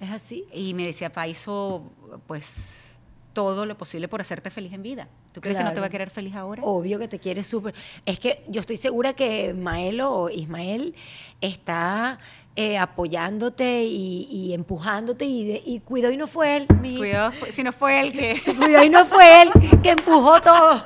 Es 0.00 0.10
así. 0.10 0.46
Y 0.54 0.72
me 0.72 0.86
decía, 0.86 1.12
pa, 1.12 1.28
hizo 1.28 1.82
pues 2.26 2.89
todo 3.32 3.64
lo 3.66 3.76
posible 3.78 4.08
por 4.08 4.20
hacerte 4.20 4.50
feliz 4.50 4.72
en 4.72 4.82
vida. 4.82 5.08
¿Tú 5.32 5.40
crees 5.40 5.56
que 5.56 5.64
no 5.64 5.72
te 5.72 5.80
va 5.80 5.86
a 5.86 5.90
querer 5.90 6.10
feliz 6.10 6.34
ahora? 6.34 6.62
Obvio 6.64 6.98
que 6.98 7.06
te 7.08 7.18
quiere 7.18 7.42
súper. 7.42 7.74
Es 8.04 8.18
que 8.18 8.42
yo 8.48 8.60
estoy 8.60 8.76
segura 8.76 9.12
que 9.12 9.54
Maelo 9.54 10.10
o 10.12 10.28
Ismael 10.30 10.94
está 11.40 12.18
eh, 12.56 12.76
apoyándote 12.76 13.84
y, 13.84 14.24
y 14.30 14.52
empujándote 14.54 15.24
y, 15.24 15.44
de- 15.46 15.62
y 15.64 15.80
cuidado 15.80 16.12
y 16.12 16.16
no 16.16 16.26
fue 16.26 16.56
él. 16.56 16.66
mi- 16.82 16.96
Cuidado, 16.96 17.32
si 17.50 17.62
no 17.62 17.72
fue 17.72 18.00
el 18.00 18.12
que... 18.12 18.40
Cuidado 18.56 18.84
y 18.84 18.90
no 18.90 19.06
fue 19.06 19.42
él 19.42 19.50
que 19.82 19.90
empujó 19.90 20.40
todo. 20.42 20.84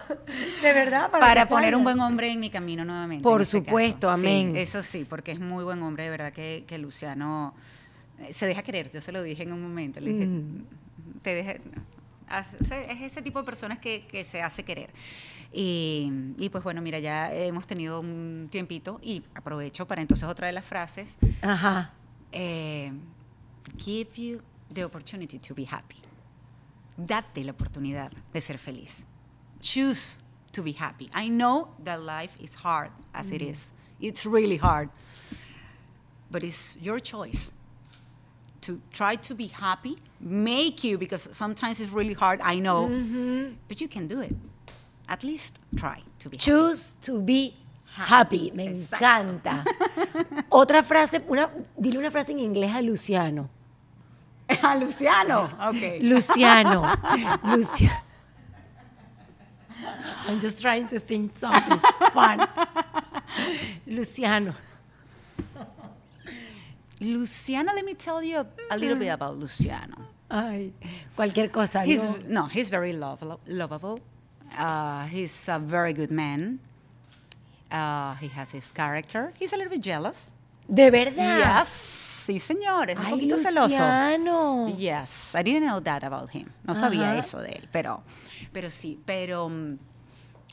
De 0.63 0.73
verdad, 0.73 1.11
para, 1.11 1.27
Para 1.27 1.49
poner 1.49 1.67
salga. 1.71 1.79
un 1.79 1.85
buen 1.85 2.01
hombre 2.01 2.31
en 2.31 2.41
mi 2.41 2.51
camino 2.51 2.85
nuevamente. 2.85 3.23
Por 3.23 3.41
este 3.43 3.59
supuesto, 3.59 4.09
caso. 4.09 4.21
Sí, 4.21 4.27
amén. 4.27 4.57
eso 4.57 4.83
sí, 4.83 5.07
porque 5.09 5.33
es 5.33 5.41
muy 5.41 5.65
buen 5.65 5.83
hombre, 5.83 6.05
de 6.05 6.11
verdad 6.11 6.33
que, 6.33 6.65
que 6.67 6.77
Luciano 6.79 7.55
eh, 8.21 8.33
se 8.35 8.47
deja 8.47 8.63
querer. 8.63 8.91
Yo 8.93 9.01
se 9.01 9.11
lo 9.13 9.23
dije 9.23 9.43
en 9.45 9.53
un 9.53 9.63
momento. 9.63 9.99
Le 10.01 10.13
dije, 10.13 10.27
Mm. 10.27 10.65
te 11.23 11.35
deja- 11.35 11.55
es 12.31 13.01
ese 13.01 13.23
tipo 13.23 13.39
de 13.39 13.45
personas 13.45 13.79
que, 13.79 14.07
que 14.07 14.25
se 14.25 14.43
hace 14.43 14.65
querer. 14.65 14.91
Y, 15.53 16.11
y 16.37 16.49
pues 16.49 16.65
bueno, 16.65 16.83
mira, 16.83 16.99
ya 16.99 17.33
hemos 17.33 17.67
tenido 17.67 18.01
un 18.01 18.49
tiempito 18.51 18.99
y 19.03 19.23
aprovecho 19.35 19.87
para 19.87 20.03
entonces 20.03 20.29
otra 20.29 20.49
de 20.49 20.53
las 20.53 20.65
frases. 20.65 21.17
Ajá. 21.43 21.93
eh, 22.33 22.93
give 23.77 24.11
you 24.17 24.43
the 24.73 24.85
opportunity 24.85 25.39
to 25.39 25.55
be 25.55 25.65
happy. 25.65 25.97
Date 26.97 27.45
la 27.45 27.53
oportunidad 27.53 28.13
de 28.33 28.41
ser 28.41 28.59
feliz. 28.59 29.05
Choose 29.61 30.19
to 30.53 30.63
be 30.63 30.73
happy. 30.73 31.09
I 31.15 31.29
know 31.29 31.75
that 31.85 32.01
life 32.01 32.37
is 32.41 32.55
hard 32.57 32.91
as 33.13 33.31
it 33.31 33.43
is. 33.43 33.73
It's 34.01 34.27
really 34.27 34.59
hard. 34.59 34.91
But 36.31 36.43
it's 36.43 36.77
your 36.81 37.01
choice 37.01 37.53
to 38.65 38.81
try 38.93 39.17
to 39.17 39.35
be 39.35 39.47
happy, 39.49 39.97
make 40.21 40.83
you, 40.85 40.97
because 40.99 41.29
sometimes 41.33 41.81
it's 41.81 41.93
really 41.93 42.15
hard, 42.15 42.41
I 42.43 42.59
know, 42.59 42.89
mm-hmm. 42.89 43.55
but 43.69 43.81
you 43.81 43.89
can 43.89 44.07
do 44.07 44.21
it. 44.21 44.35
At 45.09 45.23
least 45.23 45.59
try 45.77 46.01
to 46.21 46.29
be 46.31 46.37
happy. 46.37 46.51
Choose 46.51 46.95
to 47.03 47.21
be 47.21 47.55
happy. 47.95 48.51
Me 48.55 48.69
Exacto. 48.69 48.99
encanta. 48.99 49.65
Otra 50.51 50.83
frase, 50.83 51.23
una, 51.29 51.51
dile 51.79 51.99
una 51.99 52.11
frase 52.11 52.33
en 52.33 52.39
inglés 52.39 52.75
a 52.75 52.81
Luciano. 52.81 53.49
A 54.63 54.77
Luciano. 54.77 55.49
Ok. 55.69 56.01
Luciano. 56.03 56.83
Luciano. 57.45 58.03
I'm 60.27 60.39
just 60.39 60.61
trying 60.61 60.87
to 60.89 61.01
think 61.01 61.37
something 61.37 61.81
fun. 62.13 62.47
Luciano. 63.87 64.55
Luciano, 67.05 67.73
let 67.75 67.85
me 67.85 67.95
tell 67.95 68.23
you 68.23 68.47
a 68.71 68.77
little 68.77 68.97
bit 68.97 69.09
about 69.09 69.39
Luciano. 69.39 69.97
Ay, 70.31 70.73
cualquier 71.15 71.51
cosa. 71.51 71.83
He's, 71.85 72.03
no, 72.27 72.47
he's 72.47 72.71
very 72.71 72.93
lov- 72.93 73.39
lovable. 73.47 74.01
Uh, 74.59 75.05
he's 75.07 75.49
a 75.49 75.59
very 75.59 75.93
good 75.93 76.11
man. 76.11 76.59
Uh, 77.71 78.15
he 78.17 78.29
has 78.29 78.51
his 78.53 78.71
character. 78.73 79.33
He's 79.39 79.53
a 79.53 79.57
little 79.57 79.71
bit 79.71 79.83
jealous. 79.83 80.31
De 80.69 80.91
verdad. 80.91 81.39
Yes, 81.39 81.69
sí, 82.27 82.41
señor. 82.41 82.89
Es 82.91 82.97
un 82.99 83.05
Ay, 83.05 83.13
poquito 83.13 83.37
celoso. 83.37 83.69
Luciano. 83.69 84.69
Yes, 84.79 85.35
I 85.35 85.43
didn't 85.43 85.65
know 85.67 85.81
that 85.81 86.03
about 86.05 86.31
him. 86.31 86.51
No 86.67 86.75
sabía 86.75 87.17
eso 87.19 87.39
de 87.41 87.51
él, 87.51 87.69
pero, 87.71 88.03
pero 88.53 88.71
sí, 88.71 88.99
pero 89.05 89.49
mm, 89.49 89.79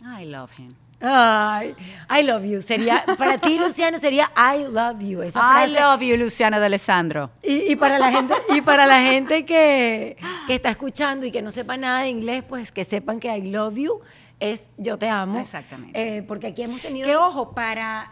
I 0.05 0.25
love 0.25 0.51
him. 0.57 0.75
Ay, 1.01 1.75
I 2.09 2.23
love 2.23 2.45
you. 2.45 2.61
Sería, 2.61 3.03
para 3.17 3.37
ti, 3.37 3.57
Luciano, 3.57 3.99
sería 3.99 4.31
I 4.35 4.65
love 4.71 4.99
you. 5.01 5.21
Esa 5.21 5.65
I 5.65 5.71
love 5.71 6.01
you, 6.01 6.17
Luciano 6.17 6.59
de 6.59 6.65
Alessandro. 6.65 7.31
Y, 7.41 7.71
y 7.71 7.75
para 7.75 7.97
la 7.97 8.11
gente, 8.11 8.35
y 8.55 8.61
para 8.61 8.85
la 8.85 9.01
gente 9.01 9.45
que, 9.45 10.17
que 10.47 10.55
está 10.55 10.69
escuchando 10.69 11.25
y 11.25 11.31
que 11.31 11.41
no 11.41 11.51
sepa 11.51 11.77
nada 11.77 12.01
de 12.01 12.09
inglés, 12.09 12.43
pues 12.47 12.71
que 12.71 12.85
sepan 12.85 13.19
que 13.19 13.35
I 13.35 13.49
love 13.49 13.75
you 13.75 14.01
es 14.39 14.71
yo 14.77 14.97
te 14.97 15.07
amo. 15.07 15.39
Exactamente. 15.39 16.17
Eh, 16.17 16.23
porque 16.23 16.47
aquí 16.47 16.63
hemos 16.63 16.81
tenido. 16.81 17.07
Que 17.07 17.15
ojo, 17.15 17.51
para 17.51 18.11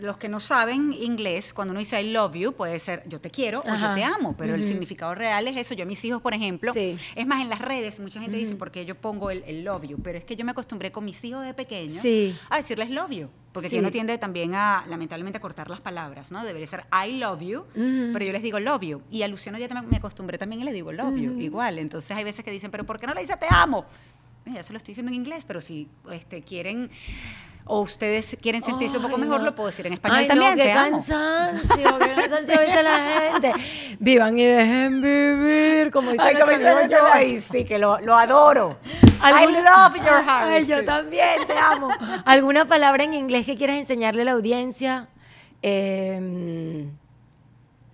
los 0.00 0.16
que 0.18 0.28
no 0.28 0.40
saben 0.40 0.92
inglés, 0.92 1.52
cuando 1.54 1.72
uno 1.72 1.78
dice 1.80 2.00
I 2.00 2.10
love 2.12 2.34
you, 2.34 2.52
puede 2.52 2.78
ser 2.78 3.02
yo 3.06 3.20
te 3.20 3.30
quiero 3.30 3.60
o 3.60 3.64
yo 3.76 3.94
te 3.94 4.02
amo, 4.04 4.34
pero 4.36 4.54
el 4.54 4.64
significado 4.64 5.14
real 5.14 5.46
es 5.48 5.56
eso. 5.56 5.74
Yo 5.74 5.84
a 5.84 5.86
mis 5.86 6.04
hijos, 6.04 6.20
por 6.22 6.34
ejemplo, 6.34 6.72
Sí. 6.72 6.98
es 7.14 7.26
más, 7.26 7.40
en 7.42 7.48
las 7.48 7.60
redes 7.60 8.00
mucha 8.00 8.20
gente 8.20 8.36
dice, 8.36 8.56
¿por 8.56 8.70
qué 8.70 8.84
yo 8.84 8.94
pongo 8.94 9.30
el, 9.30 9.42
el 9.46 9.64
love 9.64 9.84
you? 9.84 9.98
Pero 10.02 10.18
es 10.18 10.24
que 10.24 10.36
yo 10.36 10.44
me 10.44 10.50
acostumbré 10.52 10.90
con 10.92 11.04
mis 11.04 11.22
hijos 11.24 11.44
de 11.44 11.54
pequeños 11.54 12.02
Sí. 12.02 12.36
a 12.48 12.56
decirles 12.56 12.90
love 12.90 13.10
you. 13.10 13.28
Porque 13.52 13.68
Sí. 13.68 13.78
uno 13.78 13.90
tiende 13.90 14.16
también 14.16 14.54
a, 14.54 14.84
lamentablemente, 14.88 15.38
a 15.38 15.40
cortar 15.40 15.68
las 15.70 15.80
palabras, 15.80 16.30
¿no? 16.30 16.44
Debería 16.44 16.66
ser 16.68 16.84
I 17.06 17.18
love 17.18 17.40
you, 17.40 17.64
pero 17.74 18.24
yo 18.24 18.32
les 18.32 18.42
digo 18.42 18.60
love 18.60 18.82
you. 18.82 19.02
Y 19.10 19.22
a 19.22 19.28
Luciano 19.28 19.58
ya 19.58 19.66
también 19.66 19.90
me 19.90 19.96
acostumbré 19.96 20.38
también 20.38 20.62
y 20.62 20.64
le 20.64 20.72
digo 20.72 20.92
love 20.92 21.16
you, 21.16 21.38
igual. 21.40 21.78
Entonces 21.78 22.12
hay 22.16 22.22
veces 22.24 22.44
que 22.44 22.50
dicen, 22.52 22.70
¿pero 22.70 22.84
por 22.86 23.00
qué 23.00 23.06
no 23.08 23.14
le 23.14 23.20
dice 23.22 23.36
te 23.36 23.46
amo? 23.50 23.86
Ya 24.46 24.62
se 24.62 24.72
lo 24.72 24.76
estoy 24.78 24.92
diciendo 24.92 25.10
en 25.10 25.16
inglés, 25.16 25.44
pero 25.44 25.60
si 25.60 25.88
este, 26.12 26.42
quieren 26.42 26.90
o 27.64 27.80
ustedes 27.82 28.36
quieren 28.42 28.62
sentirse 28.64 28.96
un 28.96 29.02
poco 29.04 29.16
mejor, 29.18 29.38
no. 29.40 29.46
lo 29.46 29.54
puedo 29.54 29.68
decir 29.68 29.86
en 29.86 29.92
español 29.92 30.18
Ay, 30.18 30.26
también. 30.28 30.50
No, 30.50 30.56
qué 30.56 30.62
te 30.64 30.72
amo. 30.72 30.90
cansancio, 30.90 31.98
qué 31.98 32.14
cansancio 32.14 32.58
veces 32.58 32.82
la 32.84 33.30
gente. 33.32 33.52
Vivan 34.00 34.38
y 34.38 34.44
dejen 34.44 35.00
vivir, 35.00 35.90
como 35.92 36.10
dice 36.10 36.22
Ay, 36.24 36.34
como 36.36 36.52
dice 36.52 36.68
amigo 36.68 36.96
Ay, 37.12 37.40
sí, 37.40 37.64
que 37.64 37.78
lo, 37.78 38.00
lo 38.00 38.16
adoro. 38.16 38.78
I 39.02 39.08
¿Alguna- 39.20 39.60
love 39.88 39.96
your 39.96 40.24
heart. 40.24 40.48
Ay, 40.48 40.66
yo 40.66 40.84
también 40.84 41.46
te 41.46 41.56
amo. 41.56 41.88
¿Alguna 42.24 42.64
palabra 42.66 43.04
en 43.04 43.14
inglés 43.14 43.46
que 43.46 43.56
quieras 43.56 43.76
enseñarle 43.78 44.22
a 44.22 44.24
la 44.24 44.32
audiencia? 44.32 45.08
Eh, 45.62 46.86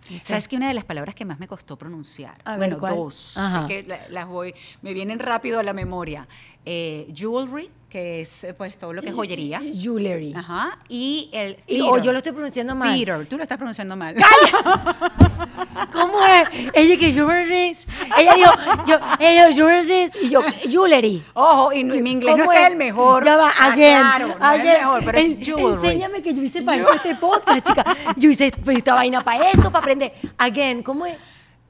no 0.09 0.19
sé. 0.21 0.25
¿Sabes 0.25 0.47
que 0.47 0.57
una 0.57 0.69
de 0.69 0.75
las 0.75 0.85
palabras 0.85 1.15
que 1.17 1.25
más 1.25 1.41
me 1.41 1.49
costó 1.49 1.77
pronunciar? 1.77 2.37
A 2.45 2.57
bueno, 2.57 2.77
dos. 2.79 3.37
Es 3.37 3.67
que 3.67 3.83
la- 3.83 4.09
las 4.09 4.27
voy, 4.27 4.55
me 4.83 4.95
vienen 4.95 5.19
rápido 5.19 5.59
a 5.59 5.65
la 5.65 5.73
memoria. 5.73 6.29
Eh, 6.65 7.09
jewelry, 7.15 7.71
que 7.89 8.21
es 8.23 8.45
eh, 8.45 8.53
pues 8.53 8.77
todo 8.77 8.93
lo 8.93 9.01
que 9.03 9.09
es 9.09 9.15
joyería. 9.15 9.61
Jewelry. 9.61 10.35
Ajá. 10.35 10.79
Y 10.89 11.31
el 11.33 11.57
Y- 11.67 11.81
o 11.81 11.99
yo 11.99 12.13
lo 12.13 12.19
estoy 12.19 12.33
pronunciando 12.33 12.75
mal. 12.75 12.95
Theater. 12.95 13.27
Tú 13.27 13.37
lo 13.37 13.43
estás 13.45 13.57
pronunciando 13.59 13.97
mal. 13.97 14.15
¿Cómo 15.93 16.19
es? 16.27 16.71
Ella 16.75 16.99
que 16.99 17.13
jewelry. 17.13 17.77
Ella 18.19 18.35
dijo, 18.35 18.53
yo, 18.87 18.99
ella 19.21 19.53
jewelry 19.53 20.11
y 20.23 20.29
yo, 20.29 20.43
jewelry. 20.69 21.25
Ojo, 21.35 21.73
y, 21.73 21.85
mi 21.85 22.11
inglés 22.11 22.37
no 22.37 22.43
es 22.43 22.49
¿Cómo 22.49 22.51
que 22.53 22.65
es 22.65 22.71
el 22.73 22.77
mejor. 22.77 23.25
Ya 23.25 23.37
va, 23.37 23.51
Ah, 23.59 23.73
again. 23.73 24.01
claro, 24.01 24.27
no 24.29 24.35
es 24.35 24.41
again. 24.43 24.67
el 24.67 24.79
mejor, 24.81 25.03
pero 25.05 25.19
es 25.19 25.37
jewelry. 25.39 25.87
Enséñame 25.89 26.23
que 26.23 26.35
yo 26.35 26.43
hice 26.43 26.63
para 26.63 26.83
este 26.95 27.15
podcast, 27.15 27.67
chica. 27.67 27.85
Yo 28.17 28.31
hice 28.31 28.53
esta 28.67 28.95
vaina 28.95 29.23
para 29.23 29.51
esto, 29.51 29.63
para 29.71 29.79
aprender. 29.79 30.13
Again, 30.39 30.83
¿cómo 30.83 31.07
es? 31.07 31.17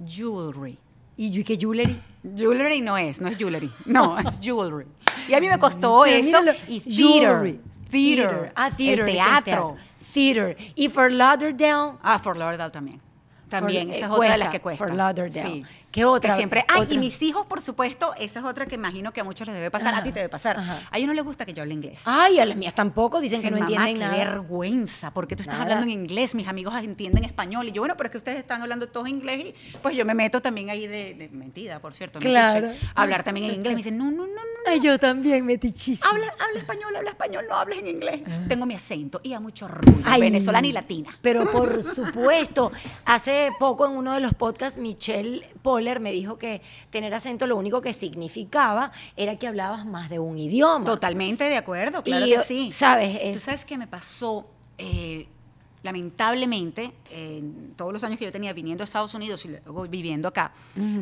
Jewelry. 0.06 0.78
Y 1.16 1.30
yo, 1.30 1.40
¿y 1.40 1.44
qué 1.44 1.56
jewelry? 1.56 2.00
Jewelry 2.36 2.80
no 2.80 2.96
es, 2.98 3.20
no 3.20 3.28
es 3.28 3.36
jewelry. 3.38 3.70
No, 3.84 4.18
es 4.18 4.40
jewelry. 4.40 4.86
Y 5.28 5.34
a 5.34 5.40
mí 5.40 5.48
me 5.48 5.58
costó 5.58 6.04
eso. 6.04 6.24
míralo, 6.24 6.52
Y 6.68 6.80
jewelry. 6.80 7.60
theater. 7.90 8.28
Theater. 8.30 8.52
Ah, 8.54 8.70
theater. 8.70 9.00
El 9.08 9.12
teatro. 9.14 9.76
Theater. 10.12 10.56
Y 10.74 10.88
for 10.88 11.12
Lauderdale. 11.12 11.92
Ah, 12.02 12.18
Fort 12.18 12.38
Lauderdale 12.38 12.70
también. 12.70 13.00
También, 13.48 13.86
For- 13.88 13.96
esa 13.96 14.06
es 14.06 14.10
eh, 14.10 14.14
otra 14.14 14.14
de 14.14 14.16
cuesta, 14.16 14.36
las 14.38 14.48
que 14.48 14.60
cuesta. 14.60 14.84
Fort 14.84 14.96
Lauderdale. 14.96 15.48
Sí. 15.52 15.64
¿Qué 15.96 16.04
otra? 16.04 16.30
Que 16.32 16.36
siempre. 16.36 16.62
Ay, 16.68 16.82
otra? 16.82 16.94
y 16.94 16.98
mis 16.98 17.22
hijos, 17.22 17.46
por 17.46 17.62
supuesto, 17.62 18.12
esa 18.18 18.40
es 18.40 18.44
otra 18.44 18.66
que 18.66 18.74
imagino 18.74 19.14
que 19.14 19.20
a 19.22 19.24
muchos 19.24 19.46
les 19.46 19.56
debe 19.56 19.70
pasar. 19.70 19.94
Ajá, 19.94 20.00
A 20.00 20.02
ti 20.04 20.12
te 20.12 20.18
debe 20.20 20.28
pasar. 20.28 20.58
ajá. 20.58 20.80
A 20.90 20.98
ellos 20.98 21.08
no 21.08 21.14
les 21.14 21.24
gusta 21.24 21.46
que 21.46 21.54
yo 21.54 21.62
hable 21.62 21.72
inglés. 21.72 22.02
Ay, 22.04 22.38
a 22.38 22.44
las 22.44 22.54
mías 22.54 22.74
tampoco. 22.74 23.18
Dicen 23.18 23.40
que 23.40 23.50
no 23.50 23.56
mamá, 23.58 23.66
entienden 23.88 23.94
qué 23.94 24.00
nada. 24.00 24.16
vergüenza, 24.34 25.10
porque 25.12 25.36
tú 25.36 25.42
estás 25.42 25.54
Nada. 25.58 25.62
hablando 25.72 25.84
en 25.92 25.98
inglés, 26.00 26.34
mis 26.34 26.46
amigos 26.48 26.74
entienden 26.82 27.24
español. 27.24 27.66
Y 27.68 27.72
yo, 27.72 27.80
bueno, 27.80 27.96
pero 27.96 28.08
es 28.08 28.12
que 28.12 28.18
ustedes 28.18 28.38
están 28.40 28.60
hablando 28.60 28.88
todos 28.88 29.08
inglés 29.08 29.46
y 29.46 29.54
pues 29.78 29.96
yo 29.96 30.04
me 30.04 30.12
meto 30.14 30.42
también 30.42 30.68
ahí 30.68 30.86
de, 30.86 31.14
de 31.14 31.28
mentira, 31.30 31.80
por 31.80 31.94
cierto. 31.94 32.18
Claro. 32.18 32.68
hablar 32.94 33.22
también 33.24 33.46
en 33.46 33.54
inglés. 33.54 33.72
Me 33.72 33.76
dicen, 33.78 33.96
no, 33.96 34.04
no, 34.10 34.26
no, 34.26 34.34
no. 34.34 34.40
Ay, 34.68 34.80
yo 34.80 34.98
también, 34.98 35.46
metichísima. 35.46 36.10
Habla, 36.10 36.26
habla 36.46 36.58
español, 36.58 36.94
habla 36.94 37.10
español, 37.10 37.44
no 37.48 37.54
hables 37.56 37.78
en 37.78 37.88
inglés. 37.88 38.20
Tengo 38.48 38.66
mi 38.66 38.74
acento 38.74 39.20
y 39.22 39.32
a 39.32 39.40
mucho 39.40 39.64
orgullo, 39.64 40.02
Ay, 40.04 40.20
venezolana 40.20 40.66
y 40.66 40.72
latina. 40.72 41.16
Pero 41.22 41.50
por 41.50 41.82
supuesto, 41.82 42.70
hace 43.06 43.50
poco 43.58 43.86
en 43.86 43.92
uno 43.92 44.12
de 44.12 44.20
los 44.20 44.34
podcasts, 44.34 44.78
Michelle 44.78 45.48
Me 46.00 46.10
dijo 46.12 46.36
que 46.36 46.60
tener 46.90 47.14
acento 47.14 47.46
lo 47.46 47.56
único 47.56 47.80
que 47.80 47.92
significaba 47.92 48.90
era 49.16 49.36
que 49.38 49.46
hablabas 49.46 49.86
más 49.86 50.10
de 50.10 50.18
un 50.18 50.36
idioma. 50.36 50.84
Totalmente 50.84 51.44
de 51.44 51.56
acuerdo, 51.56 52.02
claro 52.02 52.26
Y, 52.26 52.30
que 52.30 52.38
sí. 52.40 52.72
¿sabes? 52.72 53.12
Tú 53.12 53.38
Es- 53.38 53.42
sabes 53.42 53.64
que 53.64 53.78
me 53.78 53.86
pasó, 53.86 54.46
eh, 54.78 55.28
lamentablemente, 55.84 56.92
en 57.10 57.72
todos 57.76 57.92
los 57.92 58.02
años 58.02 58.18
que 58.18 58.24
yo 58.24 58.32
tenía 58.32 58.52
viniendo 58.52 58.82
a 58.82 58.86
Estados 58.86 59.14
Unidos 59.14 59.44
y 59.44 59.48
luego 59.48 59.86
viviendo 59.88 60.26
acá, 60.28 60.52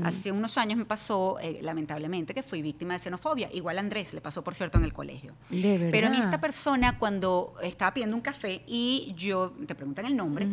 hace 0.05 0.31
unos 0.31 0.59
años 0.59 0.77
me 0.79 0.85
pasó, 0.85 1.39
eh, 1.41 1.59
lamentablemente, 1.63 2.35
que 2.35 2.43
fui 2.43 2.61
víctima 2.63 2.93
de 2.93 3.01
xenofobia. 3.01 3.49
Igual 3.53 3.79
a 3.79 3.81
Andrés 3.81 4.13
le 4.13 4.21
pasó, 4.21 4.45
por 4.45 4.55
cierto, 4.55 4.77
en 4.79 4.85
el 4.85 4.93
colegio. 4.93 5.33
De 5.49 5.89
Pero 5.91 6.09
a 6.09 6.11
mí 6.11 6.19
esta 6.19 6.39
persona, 6.41 6.99
cuando 6.99 7.55
estaba 7.63 7.95
pidiendo 7.95 8.15
un 8.15 8.21
café 8.23 8.63
y 8.67 9.15
yo, 9.17 9.53
te 9.67 9.75
preguntan 9.75 10.05
el 10.07 10.15
nombre, 10.17 10.47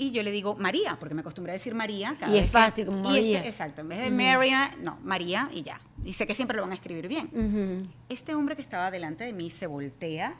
y 0.00 0.12
yo 0.12 0.22
le 0.22 0.30
digo 0.30 0.56
María, 0.56 0.96
porque 0.98 1.14
me 1.14 1.20
acostumbré 1.20 1.52
a 1.52 1.54
decir 1.54 1.74
María. 1.74 2.16
cada 2.18 2.32
Y 2.32 2.38
es 2.38 2.42
vez 2.44 2.50
que- 2.50 2.58
fácil, 2.58 2.86
como 2.86 2.98
y 2.98 3.00
este- 3.02 3.12
María. 3.12 3.46
exacto, 3.46 3.80
en 3.82 3.88
vez 3.88 4.00
de 4.00 4.10
María, 4.10 4.70
no, 4.82 4.98
María 5.04 5.50
y 5.52 5.62
ya. 5.62 5.80
Y 6.04 6.14
sé 6.14 6.26
que 6.26 6.34
siempre 6.34 6.56
lo 6.56 6.62
van 6.62 6.72
a 6.72 6.74
escribir 6.74 7.06
bien. 7.06 7.88
Este 8.08 8.34
hombre 8.34 8.56
que 8.56 8.62
estaba 8.62 8.90
delante 8.90 9.24
de 9.24 9.32
mí 9.32 9.50
se 9.50 9.66
voltea 9.66 10.34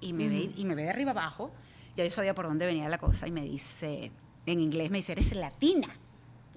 y 0.00 0.12
me, 0.12 0.28
ve, 0.28 0.50
y 0.56 0.64
me 0.64 0.74
ve 0.74 0.84
de 0.84 0.90
arriba 0.90 1.10
abajo. 1.10 1.50
Ya 1.96 2.04
yo 2.04 2.10
sabía 2.12 2.34
por 2.34 2.46
dónde 2.46 2.66
venía 2.66 2.88
la 2.88 2.98
cosa 2.98 3.26
y 3.26 3.32
me 3.32 3.42
dice, 3.42 4.12
en 4.46 4.60
inglés 4.60 4.90
me 4.90 4.98
dice, 4.98 5.12
eres 5.12 5.34
latina. 5.34 5.88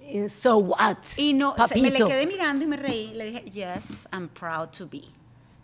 Eh, 0.00 0.28
So 0.28 0.58
what? 0.58 0.98
Y 1.16 1.32
no, 1.34 1.54
se- 1.66 1.74
me 1.76 1.82
le 1.90 1.98
Papito. 1.98 2.06
quedé 2.08 2.26
mirando 2.26 2.64
y 2.64 2.68
me 2.68 2.76
reí. 2.76 3.12
Le 3.14 3.24
dije, 3.32 3.50
yes, 3.50 4.08
I'm 4.12 4.28
proud 4.28 4.68
to 4.78 4.86
be. 4.88 5.02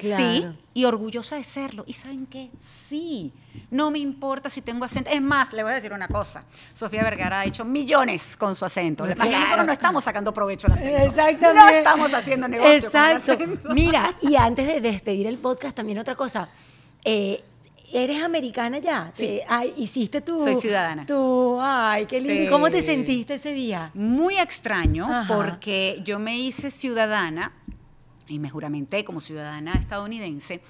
Claro. 0.01 0.24
Sí, 0.35 0.47
y 0.74 0.85
orgullosa 0.85 1.36
de 1.36 1.44
serlo. 1.44 1.85
¿Y 1.86 1.93
saben 1.93 2.27
qué? 2.27 2.51
Sí, 2.89 3.32
no 3.70 3.90
me 3.90 3.98
importa 3.98 4.48
si 4.51 4.62
tengo 4.62 4.85
acento. 4.85 5.10
Es 5.10 5.20
más, 5.22 5.52
le 5.52 5.62
voy 5.62 5.72
a 5.72 5.74
decir 5.77 5.93
una 5.93 6.09
cosa. 6.09 6.44
Sofía 6.74 7.02
Vergara 7.02 7.40
ha 7.40 7.44
hecho 7.44 7.64
millones 7.64 8.36
con 8.36 8.55
su 8.55 8.64
acento. 8.64 9.05
Nosotros 9.06 9.66
no 9.66 9.72
estamos 9.72 10.05
sacando 10.05 10.32
provecho 10.32 10.66
al 10.66 10.74
acento. 10.74 10.97
Exactamente. 10.98 11.55
No 11.55 11.68
estamos 11.68 12.14
haciendo 12.14 12.48
negocio 12.48 12.72
Exacto. 12.74 13.36
con 13.36 13.43
el 13.43 13.52
acento. 13.55 13.74
Mira, 13.74 14.14
y 14.22 14.36
antes 14.36 14.66
de 14.66 14.81
despedir 14.81 15.27
el 15.27 15.39
podcast, 15.39 15.77
también 15.77 15.98
otra 15.98 16.14
cosa. 16.14 16.48
Eh, 17.05 17.44
¿Eres 17.93 18.22
americana 18.22 18.78
ya? 18.78 19.10
Sí. 19.14 19.40
Ay, 19.48 19.74
hiciste 19.77 20.20
tu... 20.20 20.39
Soy 20.39 20.55
ciudadana. 20.55 21.06
Tu, 21.06 21.59
ay, 21.60 22.06
qué 22.06 22.20
lindo. 22.20 22.35
¿Y 22.35 22.44
Sí. 22.44 22.48
¿Cómo 22.51 22.70
te 22.70 22.82
sentiste 22.82 23.35
ese 23.35 23.52
día? 23.52 23.90
muy 23.94 24.39
extraño 24.39 25.06
Ajá. 25.12 25.35
porque 25.35 26.01
yo 26.05 26.20
me 26.20 26.39
hice 26.39 26.70
ciudadana 26.70 27.52
y 28.31 28.39
me 28.39 28.48
juramenté 28.48 29.05
como 29.05 29.20
ciudadana 29.20 29.74
estadounidense 29.74 30.61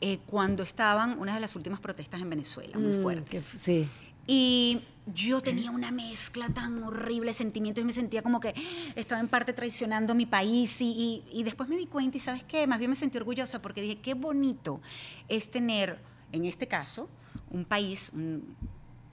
eh, 0.00 0.18
cuando 0.26 0.62
estaban 0.62 1.18
unas 1.18 1.34
de 1.34 1.40
las 1.42 1.54
últimas 1.54 1.78
protestas 1.78 2.20
en 2.20 2.30
Venezuela, 2.30 2.78
muy 2.78 2.90
Mm, 2.92 3.02
fuertes. 3.02 3.44
que 3.52 3.58
sí. 3.58 3.88
Y 4.26 4.80
yo 5.14 5.40
tenía 5.40 5.70
una 5.70 5.90
mezcla 5.92 6.48
tan 6.48 6.82
horrible 6.82 7.30
de 7.30 7.34
sentimientos 7.34 7.80
y 7.82 7.84
me 7.86 7.92
sentía 7.92 8.22
como 8.22 8.40
que 8.40 8.54
estaba 8.96 9.20
en 9.20 9.28
parte 9.28 9.52
traicionando 9.52 10.14
mi 10.14 10.26
país 10.26 10.80
y, 10.80 11.22
y- 11.32 11.38
y 11.40 11.44
después 11.44 11.68
me 11.68 11.76
di 11.76 11.86
cuenta 11.86 12.16
y 12.16 12.20
sabes 12.20 12.42
qué, 12.42 12.66
más 12.66 12.78
bien 12.78 12.90
me 12.90 12.96
sentí 12.96 13.16
orgullosa 13.18 13.62
porque 13.62 13.80
dije, 13.82 13.98
qué 14.00 14.14
bonito 14.14 14.80
es 15.28 15.50
tener, 15.50 15.98
en 16.32 16.44
este 16.44 16.66
caso, 16.66 17.08
un 17.50 17.64
país 17.64 18.10
un- 18.14 18.56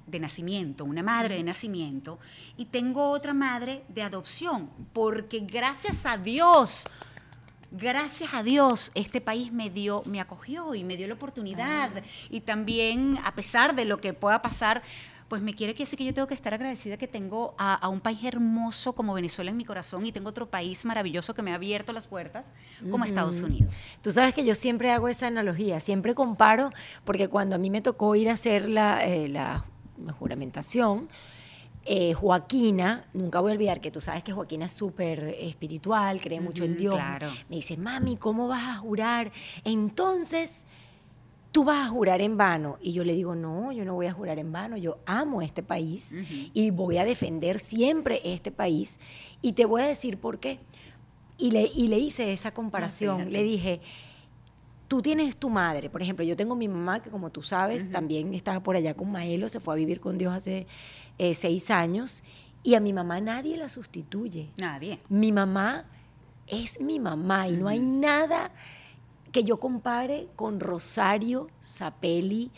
de 0.08 0.20
nacimiento, 0.20 0.84
una 0.84 1.02
madre 1.04 1.36
de 1.36 1.44
nacimiento 1.44 2.20
y 2.58 2.66
tengo 2.66 3.10
otra 3.10 3.34
madre 3.34 3.84
de 3.88 4.02
adopción, 4.02 4.70
porque 4.92 5.40
gracias 5.40 6.06
a 6.06 6.18
Dios, 6.18 6.86
gracias 7.74 8.34
a 8.34 8.44
Dios, 8.44 8.92
este 8.96 9.20
país 9.20 9.52
me 9.52 9.70
dio, 9.70 10.04
me 10.06 10.22
acogió 10.22 10.76
y 10.76 10.84
me 10.84 10.96
dio 10.96 11.08
la 11.08 11.16
oportunidad. 11.16 11.90
Y 12.30 12.42
también, 12.42 13.18
a 13.26 13.36
pesar 13.36 13.76
de 13.76 13.86
lo 13.86 14.00
que 14.00 14.14
pueda 14.14 14.42
pasar, 14.42 14.84
pues 15.28 15.42
me 15.42 15.56
quiere 15.56 15.74
que 15.74 15.84
decir 15.84 15.98
que 15.98 16.06
yo 16.06 16.14
tengo 16.14 16.28
que 16.28 16.36
estar 16.36 16.54
agradecida 16.54 16.98
que 16.98 17.08
tengo 17.08 17.56
a, 17.58 17.74
a 17.74 17.90
un 17.90 18.02
país 18.02 18.24
hermoso 18.24 18.94
como 18.94 19.16
Venezuela 19.16 19.50
en 19.50 19.58
mi 19.58 19.66
corazón 19.66 20.06
y 20.06 20.12
tengo 20.12 20.30
otro 20.30 20.48
país 20.48 20.86
maravilloso 20.86 21.34
que 21.34 21.42
me 21.42 21.52
ha 21.52 21.56
abierto 21.56 21.92
las 21.92 22.08
puertas 22.08 22.52
como 22.92 23.04
Estados 23.04 23.42
Unidos. 23.42 23.76
Tú 24.04 24.12
sabes 24.12 24.36
que 24.36 24.46
yo 24.46 24.54
siempre 24.54 24.92
hago 24.92 25.08
esa 25.08 25.28
analogía, 25.28 25.80
siempre 25.80 26.14
comparo, 26.14 26.72
porque 27.04 27.30
cuando 27.30 27.56
a 27.56 27.60
mí 27.60 27.72
me 27.72 27.82
tocó 27.82 28.16
ir 28.16 28.30
a 28.30 28.34
hacer 28.34 28.70
la, 28.70 29.04
eh, 29.06 29.28
la 29.28 29.66
juramentación, 30.20 31.10
eh, 31.86 32.14
Joaquina, 32.14 33.06
nunca 33.14 33.40
voy 33.42 33.52
a 33.52 33.56
olvidar 33.56 33.82
que 33.82 33.92
tú 33.92 34.00
sabes 34.00 34.24
que 34.24 34.32
Joaquina 34.32 34.66
es 34.66 34.72
súper 34.72 35.36
espiritual, 35.40 36.22
cree 36.22 36.40
mucho 36.40 36.64
en 36.64 36.78
Dios. 36.78 36.96
claro. 36.96 37.30
Me 37.50 37.58
dice, 37.58 37.76
mami, 37.76 38.16
¿cómo 38.16 38.48
vas 38.48 38.64
a 38.64 38.76
jurar? 38.78 39.32
Entonces, 39.66 40.66
tú 41.52 41.64
vas 41.66 41.86
a 41.86 41.90
jurar 41.90 42.22
en 42.22 42.38
vano. 42.38 42.78
Y 42.82 42.94
yo 42.94 43.04
le 43.04 43.14
digo, 43.14 43.36
no, 43.36 43.72
yo 43.72 43.84
no 43.84 43.94
voy 43.94 44.08
a 44.08 44.14
jurar 44.14 44.40
en 44.40 44.52
vano, 44.52 44.78
yo 44.78 44.98
amo 45.06 45.42
este 45.42 45.62
país 45.62 46.16
y 46.54 46.72
voy 46.72 46.98
a 46.98 47.06
defender 47.06 47.60
siempre 47.60 48.22
este 48.24 48.52
país. 48.52 49.00
Y 49.42 49.54
te 49.54 49.66
voy 49.66 49.82
a 49.82 49.86
decir 49.86 50.18
por 50.18 50.40
qué. 50.40 50.60
Y 51.38 51.52
le, 51.52 51.64
y 51.64 51.88
le 51.88 51.98
hice 51.98 52.32
esa 52.32 52.54
comparación. 52.54 53.18
fíjate. 53.18 53.32
le 53.32 53.44
dije, 53.44 53.82
tú 54.88 55.02
tienes 55.02 55.36
tu 55.36 55.50
madre, 55.50 55.90
por 55.90 56.02
ejemplo, 56.02 56.24
yo 56.24 56.36
tengo 56.36 56.56
mi 56.56 56.68
mamá 56.68 57.02
que 57.02 57.10
como 57.10 57.32
tú 57.32 57.42
sabes, 57.42 57.90
también 57.92 58.34
estaba 58.34 58.62
por 58.62 58.76
allá 58.76 58.94
con 58.94 59.12
Maelo, 59.12 59.50
se 59.50 59.60
fue 59.60 59.74
a 59.74 59.78
vivir 59.78 60.00
con 60.00 60.18
Dios 60.18 60.34
hace 60.34 60.68
eh, 61.18 61.34
seis 61.34 61.70
años, 61.72 62.24
y 62.64 62.76
a 62.76 62.80
mi 62.80 62.94
mamá 62.94 63.20
nadie 63.22 63.58
la 63.58 63.70
sustituye. 63.70 64.50
Nadie. 64.60 65.00
Mi 65.10 65.32
mamá 65.32 65.86
es 66.48 66.80
mi 66.80 67.00
mamá 67.00 67.48
y 67.48 67.56
no 67.58 67.68
hay 67.68 67.80
nada 67.80 68.52
que 69.32 69.44
yo 69.44 69.60
compare 69.60 70.28
con 70.36 70.60
Rosario 70.60 71.48
Zapelli, 71.62 72.52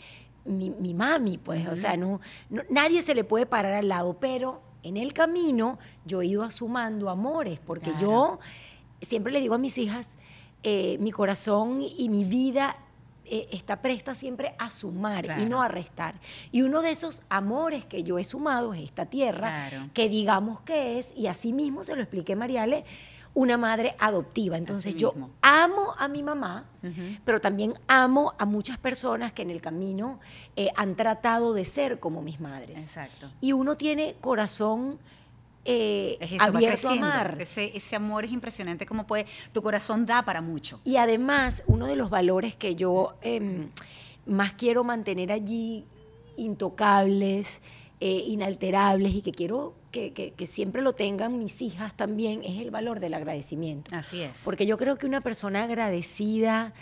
mi, 0.44 0.70
mi 0.70 0.94
mami, 0.94 1.38
pues, 1.38 1.66
o 1.68 1.74
sea, 1.76 1.96
no, 1.96 2.20
no- 2.50 2.62
nadie 2.70 3.02
se 3.02 3.14
le 3.14 3.24
puede 3.24 3.46
parar 3.46 3.72
al 3.74 3.88
lado, 3.88 4.16
pero 4.20 4.60
en 4.82 4.96
el 4.96 5.12
camino 5.12 5.78
yo 6.04 6.22
he 6.22 6.26
ido 6.26 6.42
asumando 6.44 7.10
amores, 7.10 7.58
porque 7.66 7.90
Claro. 7.90 8.06
yo 8.06 8.38
siempre 9.00 9.32
le 9.32 9.40
digo 9.40 9.54
a 9.54 9.58
mis 9.58 9.76
hijas, 9.78 10.18
eh, 10.62 10.98
mi 11.00 11.10
corazón 11.10 11.80
y 11.82 12.08
mi 12.08 12.24
vida 12.24 12.76
eh, 13.30 13.48
está 13.52 13.82
presta 13.82 14.14
siempre 14.14 14.54
a 14.58 14.70
sumar 14.70 15.26
y 15.40 15.46
no 15.46 15.62
a 15.62 15.68
restar. 15.68 16.14
Y 16.52 16.62
uno 16.62 16.82
de 16.82 16.90
esos 16.90 17.22
amores 17.28 17.84
que 17.84 18.02
yo 18.02 18.18
he 18.18 18.24
sumado 18.24 18.74
es 18.74 18.82
esta 18.82 19.06
tierra, 19.06 19.68
Claro. 19.68 19.90
que 19.94 20.08
digamos 20.08 20.60
que 20.60 20.98
es, 20.98 21.12
y 21.16 21.26
así 21.26 21.52
mismo 21.52 21.84
se 21.84 21.94
lo 21.96 22.02
expliqué 22.02 22.36
Mariale, 22.36 22.84
una 23.34 23.58
madre 23.58 23.94
adoptiva. 23.98 24.56
Entonces 24.56 24.96
yo 24.96 25.12
amo 25.42 25.94
a 25.98 26.08
mi 26.08 26.22
mamá, 26.22 26.64
pero 27.24 27.38
también 27.40 27.74
amo 27.86 28.32
a 28.38 28.46
muchas 28.46 28.78
personas 28.78 29.32
que 29.32 29.42
en 29.42 29.50
el 29.50 29.60
camino 29.60 30.20
eh, 30.56 30.70
han 30.76 30.94
tratado 30.96 31.52
de 31.52 31.66
ser 31.66 32.00
como 32.00 32.22
mis 32.22 32.40
madres. 32.40 32.82
Exacto. 32.82 33.30
Y 33.42 33.52
uno 33.52 33.76
tiene 33.76 34.14
corazón 34.22 34.98
eh, 35.66 36.16
Es 36.20 36.32
eso, 36.32 36.38
va 36.38 36.44
abierto 36.46 36.88
a 36.88 36.92
amar. 36.92 37.36
Ese, 37.40 37.76
ese 37.76 37.96
amor 37.96 38.24
es 38.24 38.32
impresionante 38.32 38.86
como 38.86 39.06
puede, 39.06 39.26
tu 39.52 39.62
corazón 39.62 40.06
da 40.06 40.24
para 40.24 40.40
mucho. 40.40 40.80
Y 40.84 40.96
además, 40.96 41.62
uno 41.66 41.86
de 41.86 41.96
los 41.96 42.08
valores 42.10 42.54
que 42.54 42.74
yo 42.76 43.14
em, 43.22 43.68
más 44.26 44.52
quiero 44.54 44.84
mantener 44.84 45.32
allí 45.32 45.84
intocables, 46.36 47.62
eh, 48.00 48.24
inalterables 48.26 49.14
y 49.14 49.22
que 49.22 49.32
quiero 49.32 49.74
que, 49.90 50.12
que- 50.12 50.32
que 50.32 50.46
siempre 50.46 50.82
lo 50.82 50.92
tengan 50.94 51.38
mis 51.38 51.62
hijas 51.62 51.96
también 51.96 52.42
es 52.44 52.60
el 52.60 52.70
valor 52.70 53.00
del 53.00 53.14
agradecimiento. 53.14 53.94
Así 53.94 54.20
es. 54.20 54.42
Porque 54.44 54.66
yo 54.66 54.76
creo 54.76 54.98
que 54.98 55.06
una 55.06 55.20
persona 55.22 55.64
agradecida 55.64 56.74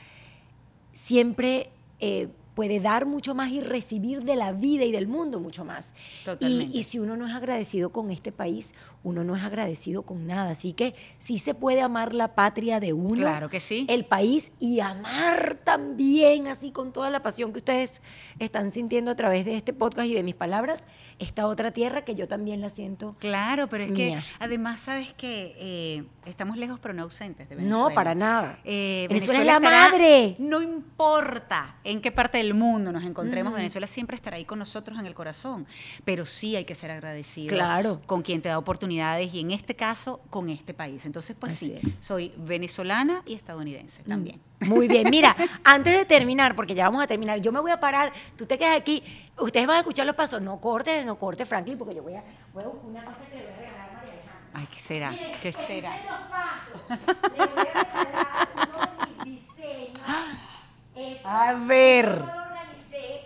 siempre 0.93 1.71
eh, 2.01 2.29
puede 2.55 2.81
dar 2.81 3.07
mucho 3.07 3.35
más 3.35 3.51
y 3.51 3.61
recibir 3.61 4.23
de 4.23 4.37
la 4.37 4.53
vida 4.53 4.85
y 4.85 4.93
del 4.93 5.07
mundo 5.07 5.41
mucho 5.41 5.65
más. 5.65 5.95
Y, 6.41 6.71
y 6.73 6.85
si 6.85 6.99
uno 6.99 7.17
no 7.17 7.27
es 7.27 7.35
agradecido 7.35 7.91
con 7.91 8.11
este 8.11 8.33
país, 8.33 8.75
uno 9.05 9.23
no 9.23 9.37
es 9.37 9.43
agradecido 9.45 10.03
con 10.03 10.27
nada. 10.27 10.51
Así 10.51 10.73
que 10.73 10.95
sí 11.19 11.39
se 11.39 11.55
puede 11.55 11.81
amar 11.83 12.13
la 12.15 12.35
patria 12.35 12.81
de 12.81 12.93
uno, 12.93 13.15
Claro 13.15 13.49
que 13.49 13.61
sí. 13.61 13.87
el 13.89 14.05
país 14.05 14.51
y 14.59 14.81
amar 14.81 15.59
también, 15.63 16.49
así 16.49 16.73
con 16.73 16.93
toda 16.93 17.11
la 17.11 17.23
pasión 17.23 17.53
que 17.53 17.59
ustedes 17.59 18.03
están 18.39 18.71
sintiendo 18.73 19.11
a 19.11 19.15
través 19.15 19.45
de 19.45 19.57
este 19.57 19.73
podcast 19.73 20.09
y 20.09 20.15
de 20.15 20.23
mis 20.23 20.35
palabras, 20.35 20.83
esta 21.19 21.47
otra 21.47 21.71
tierra 21.71 22.03
que 22.05 22.15
yo 22.17 22.27
también 22.27 22.61
la 22.61 22.71
siento. 22.71 23.15
Claro, 23.21 23.69
pero 23.69 23.85
es 23.85 23.93
que 23.93 24.19
además 24.41 24.81
sabes 24.81 25.13
que 25.15 25.55
eh, 25.59 26.05
estamos 26.27 26.57
lejos 26.57 26.79
pero 26.81 26.95
no 26.95 27.03
ausentes 27.05 27.49
de 27.49 27.55
Venezuela. 27.57 27.89
No, 27.89 27.95
para 27.95 28.15
nada. 28.15 28.59
Eh, 28.65 29.07
Venezuela 29.09 29.41
es 29.41 29.47
la 29.47 29.55
estará- 29.59 29.91
madre. 29.91 30.37
No 30.39 30.61
importa 30.63 31.77
en 31.85 32.01
qué 32.01 32.11
parte 32.11 32.39
del 32.39 32.55
mundo 32.55 32.91
nos 32.93 33.05
encontremos. 33.05 33.53
Venezuela 33.53 33.87
siempre 33.87 34.17
estará 34.17 34.37
ahí 34.37 34.45
con 34.45 34.59
nosotros 34.59 34.99
en 34.99 35.07
el 35.07 35.15
corazón. 35.15 35.67
Pero 36.05 36.25
sí 36.25 36.57
hay 36.57 36.65
que 36.65 36.75
ser 36.75 36.91
agradecido 36.91 37.55
Claro. 37.55 38.01
con 38.07 38.23
quien 38.23 38.41
te 38.43 38.49
da 38.49 38.59
oportunidades 38.95 39.35
y 39.35 39.41
en 39.41 39.51
este 39.51 39.75
caso 39.75 40.21
con 40.31 40.49
este 40.49 40.75
país. 40.75 41.05
Entonces, 41.05 41.37
pues 41.39 41.53
Así 41.55 41.67
sí, 41.67 41.89
es. 41.89 42.07
soy 42.07 42.33
venezolana 42.37 43.23
y 43.27 43.35
estadounidense 43.35 44.03
también. 44.05 44.41
Muy 44.61 44.89
bien, 44.89 45.09
mira, 45.11 45.37
antes 45.65 45.93
de 45.97 46.05
terminar, 46.05 46.55
porque 46.55 46.75
ya 46.75 46.85
vamos 46.85 47.03
a 47.03 47.07
terminar, 47.07 47.41
yo 47.41 47.53
me 47.53 47.61
voy 47.61 47.71
a 47.71 47.81
parar, 47.81 48.13
tú 48.37 48.47
te 48.47 48.57
quedas 48.59 48.77
aquí, 48.77 49.03
ustedes 49.39 49.67
van 49.67 49.77
a 49.77 49.81
escuchar 49.81 50.07
los 50.07 50.15
pasos, 50.15 50.41
no 50.41 50.61
corte, 50.61 51.05
no 51.05 51.19
corte, 51.19 51.45
Franklin, 51.45 51.77
porque 51.77 51.95
yo 51.95 52.03
voy 52.03 52.15
a, 52.15 52.23
voy 52.53 52.65
a 52.65 52.69
una 52.69 53.05
cosa 53.05 53.19
que 53.31 53.37
le 53.37 53.43
voy 53.45 53.53
a 53.53 53.57
regalar 53.57 53.91
a 53.91 53.93
María 53.95 54.13
Alejandra. 54.13 54.51
Ay, 54.55 54.67
¿qué 54.73 54.81
será? 54.81 55.11
Miren, 55.11 55.33
¿Qué 55.43 55.53
será? 55.53 55.91
los 55.91 56.21
pasos. 56.31 56.81
Le 57.37 57.47
voy 57.47 57.67
a 57.75 57.83
regalar 57.83 58.49
uno 58.55 58.79
de 59.25 59.25
mis 59.25 59.47
diseños. 59.47 60.01
Esto 60.97 61.29
A 61.29 61.53
ver. 61.55 62.07
Yo 62.07 62.25
lo 62.27 62.43
organicé 62.43 63.25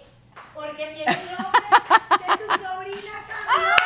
porque 0.55 0.87
tiene 0.97 1.13
el 1.13 1.27
nombre 1.37 1.61
de 2.19 2.29
tu 2.39 2.65
sobrina 2.65 3.15
Carla. 3.29 3.77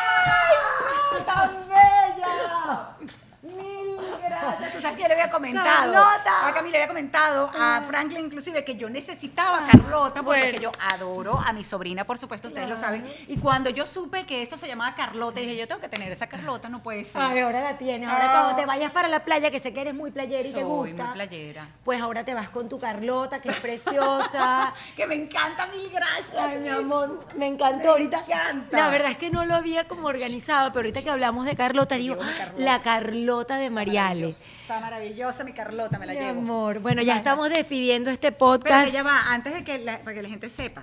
¡Tan 1.27 1.51
bella! 1.69 2.97
Mil 3.43 3.97
gracias. 4.23 4.73
Tú 4.73 4.79
sabes 4.93 4.97
que 4.97 5.03
yo 5.03 5.09
le 5.09 5.15
había 5.15 5.31
comentado. 5.31 5.93
Carlota. 5.93 6.49
A 6.49 6.53
Camila 6.55 6.73
le 6.73 6.83
había 6.85 6.89
comentado, 6.89 7.51
a 7.59 7.83
Franklin 7.87 8.27
inclusive, 8.27 8.65
que 8.65 8.77
yo 8.77 8.89
necesitaba 8.91 9.65
a 9.65 9.71
Carlota, 9.71 10.23
porque 10.23 10.41
bueno. 10.53 10.59
yo 10.61 10.73
adoro 10.93 11.39
a 11.45 11.53
mi 11.53 11.65
sobrina, 11.65 12.05
por 12.05 12.19
supuesto, 12.19 12.49
ustedes 12.49 12.69
lo 12.69 12.77
saben. 12.77 13.07
Y 13.29 13.37
cuando 13.39 13.71
yo 13.71 13.87
supe 13.87 14.25
que 14.27 14.43
esto 14.43 14.57
se 14.57 14.67
llamaba 14.69 14.95
Carlota, 14.95 15.41
dije, 15.41 15.57
yo 15.57 15.67
tengo 15.69 15.81
que 15.81 15.89
tener 15.89 16.11
esa 16.13 16.27
Carlota, 16.27 16.69
no 16.69 16.83
puede 16.83 17.05
ser. 17.05 17.21
Ay, 17.21 17.41
ahora 17.41 17.61
la 17.61 17.79
tienes. 17.79 18.09
Ahora 18.09 18.29
Ah. 18.31 18.33
cuando 18.33 18.57
te 18.57 18.67
vayas 18.67 18.91
para 18.93 19.09
la 19.09 19.25
playa, 19.25 19.51
que 19.51 19.59
sé 19.61 19.73
que 19.73 19.81
eres 19.81 19.95
muy 19.95 20.11
playera 20.11 20.43
y 20.43 20.53
te 20.53 20.61
Soy 20.61 20.63
gusta. 20.63 21.05
muy 21.05 21.13
playera. 21.15 21.69
Pues 21.85 22.01
ahora 22.01 22.25
te 22.25 22.35
vas 22.35 22.49
con 22.51 22.69
tu 22.69 22.79
Carlota, 22.79 23.41
que 23.41 23.51
es 23.51 23.57
preciosa. 23.59 24.73
Que 24.97 25.07
me 25.07 25.15
encanta, 25.15 25.67
mil 25.67 25.89
gracias. 25.91 26.35
Ay, 26.39 26.59
mi 26.59 26.69
amor, 26.69 27.19
me 27.37 27.47
encantó 27.47 27.91
ahorita. 27.93 28.25
encanta. 28.27 28.77
La 28.77 28.89
verdad 28.91 29.11
es 29.13 29.17
que 29.17 29.31
no 29.31 29.45
lo 29.45 29.55
había 29.55 29.87
como 29.89 30.09
organizado, 30.09 30.69
pero 30.73 30.81
ahorita 30.81 31.03
que 31.03 31.11
hablamos 31.11 31.47
de 31.47 31.57
Carlota, 31.57 31.95
digo, 31.97 32.17
Carlota. 32.19 32.53
la 32.57 32.81
Carlota 32.83 33.57
de 33.57 33.71
Mariales. 33.71 34.47
Maravillosa 34.83 35.45
mi 35.45 35.53
Carlota, 35.53 35.97
me 35.99 36.07
la 36.07 36.13
Mi 36.13 36.19
llevo. 36.19 36.41
amor, 36.41 36.81
bueno, 36.81 37.03
ya 37.03 37.17
estamos 37.17 37.49
despidiendo 37.51 38.11
este 38.11 38.33
Pero 38.33 38.39
podcast. 38.39 38.93
ya 38.93 39.05
va, 39.05 39.33
antes 39.33 39.55
de 39.55 39.63
que 39.63 39.79
la, 39.79 39.99
para 39.99 40.13
que 40.15 40.23
la 40.23 40.29
gente 40.29 40.51
sepa. 40.51 40.83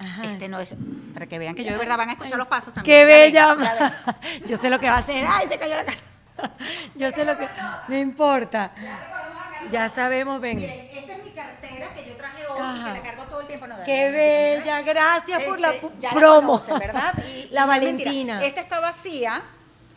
Ajá. 0.00 0.24
Este 0.24 0.48
no 0.48 0.58
es, 0.58 0.74
para 1.14 1.26
que 1.26 1.38
vean 1.38 1.54
que 1.54 1.62
yo 1.64 1.70
de 1.70 1.78
verdad 1.78 1.96
van 1.96 2.08
a 2.08 2.12
escuchar 2.14 2.36
los 2.36 2.48
pasos 2.48 2.74
también. 2.74 2.84
¡Qué 2.98 3.04
bella! 3.04 3.54
ven. 3.54 3.68
Yo 4.46 4.56
sé 4.56 4.68
lo 4.70 4.78
que 4.80 4.88
va 4.90 4.96
a 4.96 4.98
hacer. 4.98 5.24
¡Ay, 5.28 5.46
se 5.48 5.56
cayó 5.58 5.76
la 5.76 5.84
cara! 5.84 5.98
Yo 6.96 7.10
sé 7.12 7.24
lo 7.24 7.36
que... 7.38 7.48
No 7.88 7.96
importa. 7.96 8.72
Ya 9.70 9.88
sabemos, 9.88 10.40
ven. 10.40 10.56
Miren, 10.58 10.88
esta 10.92 11.12
es 11.14 11.24
mi 11.24 11.30
cartera 11.30 11.94
que 11.94 12.06
yo 12.08 12.16
traje 12.16 12.46
hoy 12.46 12.60
Ajá. 12.60 12.92
que 12.92 12.98
la 12.98 13.02
cargo 13.04 13.24
todo 13.24 13.40
el 13.40 13.46
tiempo. 13.48 13.66
No, 13.66 13.74
¡Qué 13.84 14.06
no, 14.06 14.12
bella! 14.16 14.82
Gracias 14.82 15.42
por 15.44 15.58
la 15.60 15.70
Este, 15.74 15.90
la 16.00 16.10
promo. 16.10 16.60
conocen, 16.60 16.78
¿verdad? 16.78 17.14
Y- 17.26 17.48
La 17.52 17.64
y. 17.64 17.66
Valentina. 17.68 18.44
Esta 18.44 18.60
está 18.60 18.78
vacía. 18.80 19.42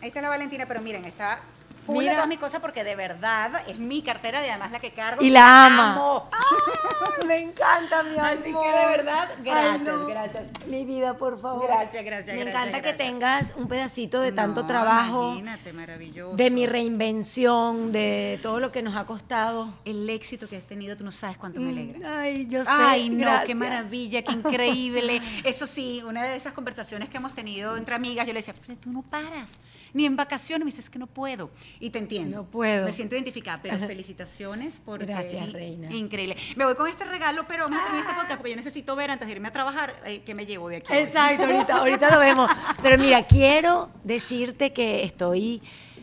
Esta 0.02 0.20
es 0.20 0.24
la 0.24 0.30
Valentina, 0.30 0.66
pero 0.68 0.82
miren, 0.82 1.06
está 1.06 1.40
full 1.86 1.98
Mira. 2.00 2.12
de 2.12 2.16
todas 2.18 2.30
mis 2.30 2.40
cosas 2.40 2.62
porque 2.62 2.84
de 2.84 2.96
verdad 2.96 3.52
es 3.68 3.78
mi 3.78 4.02
cartera 4.02 4.46
y 4.46 4.50
además 4.50 4.72
la 4.72 4.80
que 4.80 4.92
cargo. 4.92 5.24
Y 5.24 5.30
la 5.30 5.66
ama. 5.66 5.94
amo. 5.94 6.30
¡Ay, 6.32 7.28
me 7.28 7.40
encanta, 7.42 8.04
mi 8.04 8.14
amor! 8.18 8.26
Así 8.26 8.44
que 8.54 8.80
de 8.80 8.86
verdad, 8.86 9.30
gracias, 9.44 10.08
gracias. 10.08 10.44
Mi 10.68 10.86
vida, 10.86 11.14
por 11.18 11.42
favor. 11.42 11.66
Gracias, 11.68 12.04
gracias, 12.06 12.36
Me 12.36 12.44
gracias, 12.44 12.64
encanta 12.64 12.82
que 12.82 12.88
gracias. 12.90 13.08
tengas 13.08 13.54
un 13.58 13.68
pedacito 13.68 14.22
de 14.22 14.32
tanto 14.32 14.62
No, 14.62 14.68
trabajo, 14.68 15.24
Imagínate, 15.32 15.74
maravilloso. 15.74 16.36
de 16.36 16.50
mi 16.50 16.66
reinvención, 16.66 17.92
de 17.92 18.40
todo 18.42 18.60
lo 18.60 18.72
que 18.72 18.82
nos 18.82 18.96
ha 18.96 19.06
costado. 19.06 19.74
El 19.86 20.10
éxito 20.10 20.48
que 20.48 20.58
has 20.58 20.64
tenido, 20.64 20.96
tú 20.98 21.04
no 21.04 21.12
sabes 21.12 21.38
cuánto 21.38 21.60
me 21.60 21.70
alegra. 21.72 22.22
Ay, 22.22 22.48
yo 22.48 22.64
sé. 22.64 22.70
Ay, 22.72 23.10
no, 23.10 23.18
qué 23.18 23.24
gracias. 23.26 23.58
maravilla, 23.58 24.22
qué 24.22 24.32
increíble. 24.32 25.22
Eso 25.44 25.68
sí, 25.68 26.02
una 26.06 26.24
de 26.24 26.36
esas 26.36 26.54
conversaciones 26.54 27.10
que 27.10 27.18
hemos 27.18 27.34
tenido 27.34 27.78
entre 27.78 27.96
amigas, 27.96 28.26
yo 28.26 28.34
le 28.34 28.40
decía, 28.40 28.54
pero 28.66 28.78
tú 28.80 28.92
no 28.92 29.02
paras, 29.02 29.50
ni 29.94 30.06
en 30.06 30.16
vacaciones, 30.16 30.66
me 30.66 30.72
dices 30.72 30.90
que 30.90 31.00
no 31.00 31.08
puedo. 31.08 31.50
Y 31.80 31.90
te 31.90 32.00
entiendo. 32.00 32.38
No 32.38 32.44
puedo. 32.46 32.86
Me 32.86 32.94
siento 32.94 33.16
identificada, 33.16 33.62
pero 33.62 33.78
felicitaciones 33.80 34.82
porque 34.84 35.06
Gracias, 35.06 35.52
reina. 35.54 35.92
Increíble. 35.92 36.36
Me 36.56 36.66
voy 36.66 36.76
con 36.76 36.88
este 36.88 37.04
regalo, 37.06 37.46
pero 37.48 37.64
vamos 37.64 37.82
a 37.82 37.84
terminar 37.86 38.08
este 38.08 38.16
podcast 38.16 38.38
porque 38.38 38.52
yo 38.52 38.56
necesito 38.56 38.96
ver 38.96 39.12
antes 39.12 39.28
de 39.28 39.34
irme 39.34 39.48
a 39.48 39.52
trabajar 39.52 39.96
eh, 40.06 40.22
qué 40.26 40.36
me 40.36 40.46
llevo 40.46 40.70
de 40.70 40.78
aquí. 40.78 40.94
Exacto, 40.94 41.44
ahorita, 41.46 41.78
ahorita 41.78 42.12
lo 42.12 42.20
vemos. 42.20 42.50
Pero 42.82 42.98
mira, 42.98 43.24
quiero 43.24 43.90
decirte 44.04 44.74
que 44.74 45.04
estoy 45.04 45.62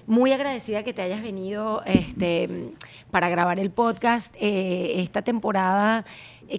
muy 0.08 0.32
agradecida 0.32 0.82
que 0.82 0.94
te 0.94 1.02
hayas 1.02 1.22
venido 1.22 1.82
este, 1.84 2.72
para 3.10 3.28
grabar 3.28 3.60
el 3.60 3.70
podcast. 3.70 4.34
Eh, 4.40 4.94
esta 4.96 5.20
temporada 5.22 6.06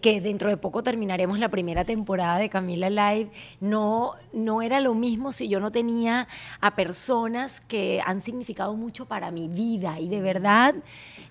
que 0.02 0.22
dentro 0.22 0.50
de 0.50 0.58
poco 0.58 0.84
terminaremos 0.84 1.40
la 1.40 1.50
primera 1.50 1.84
temporada 1.84 2.38
de 2.38 2.50
Camila 2.50 2.90
Live, 2.90 3.32
no, 3.60 4.14
no 4.32 4.62
era 4.62 4.80
lo 4.80 4.94
mismo 4.94 5.32
si 5.32 5.48
yo 5.48 5.60
no 5.60 5.72
tenía 5.72 6.28
a 6.62 6.76
personas 6.76 7.62
que 7.62 8.02
han 8.06 8.22
significado 8.22 8.76
mucho 8.76 9.08
para 9.08 9.32
mi 9.32 9.48
vida. 9.48 10.00
Y 10.00 10.08
de 10.08 10.22
verdad, 10.22 10.76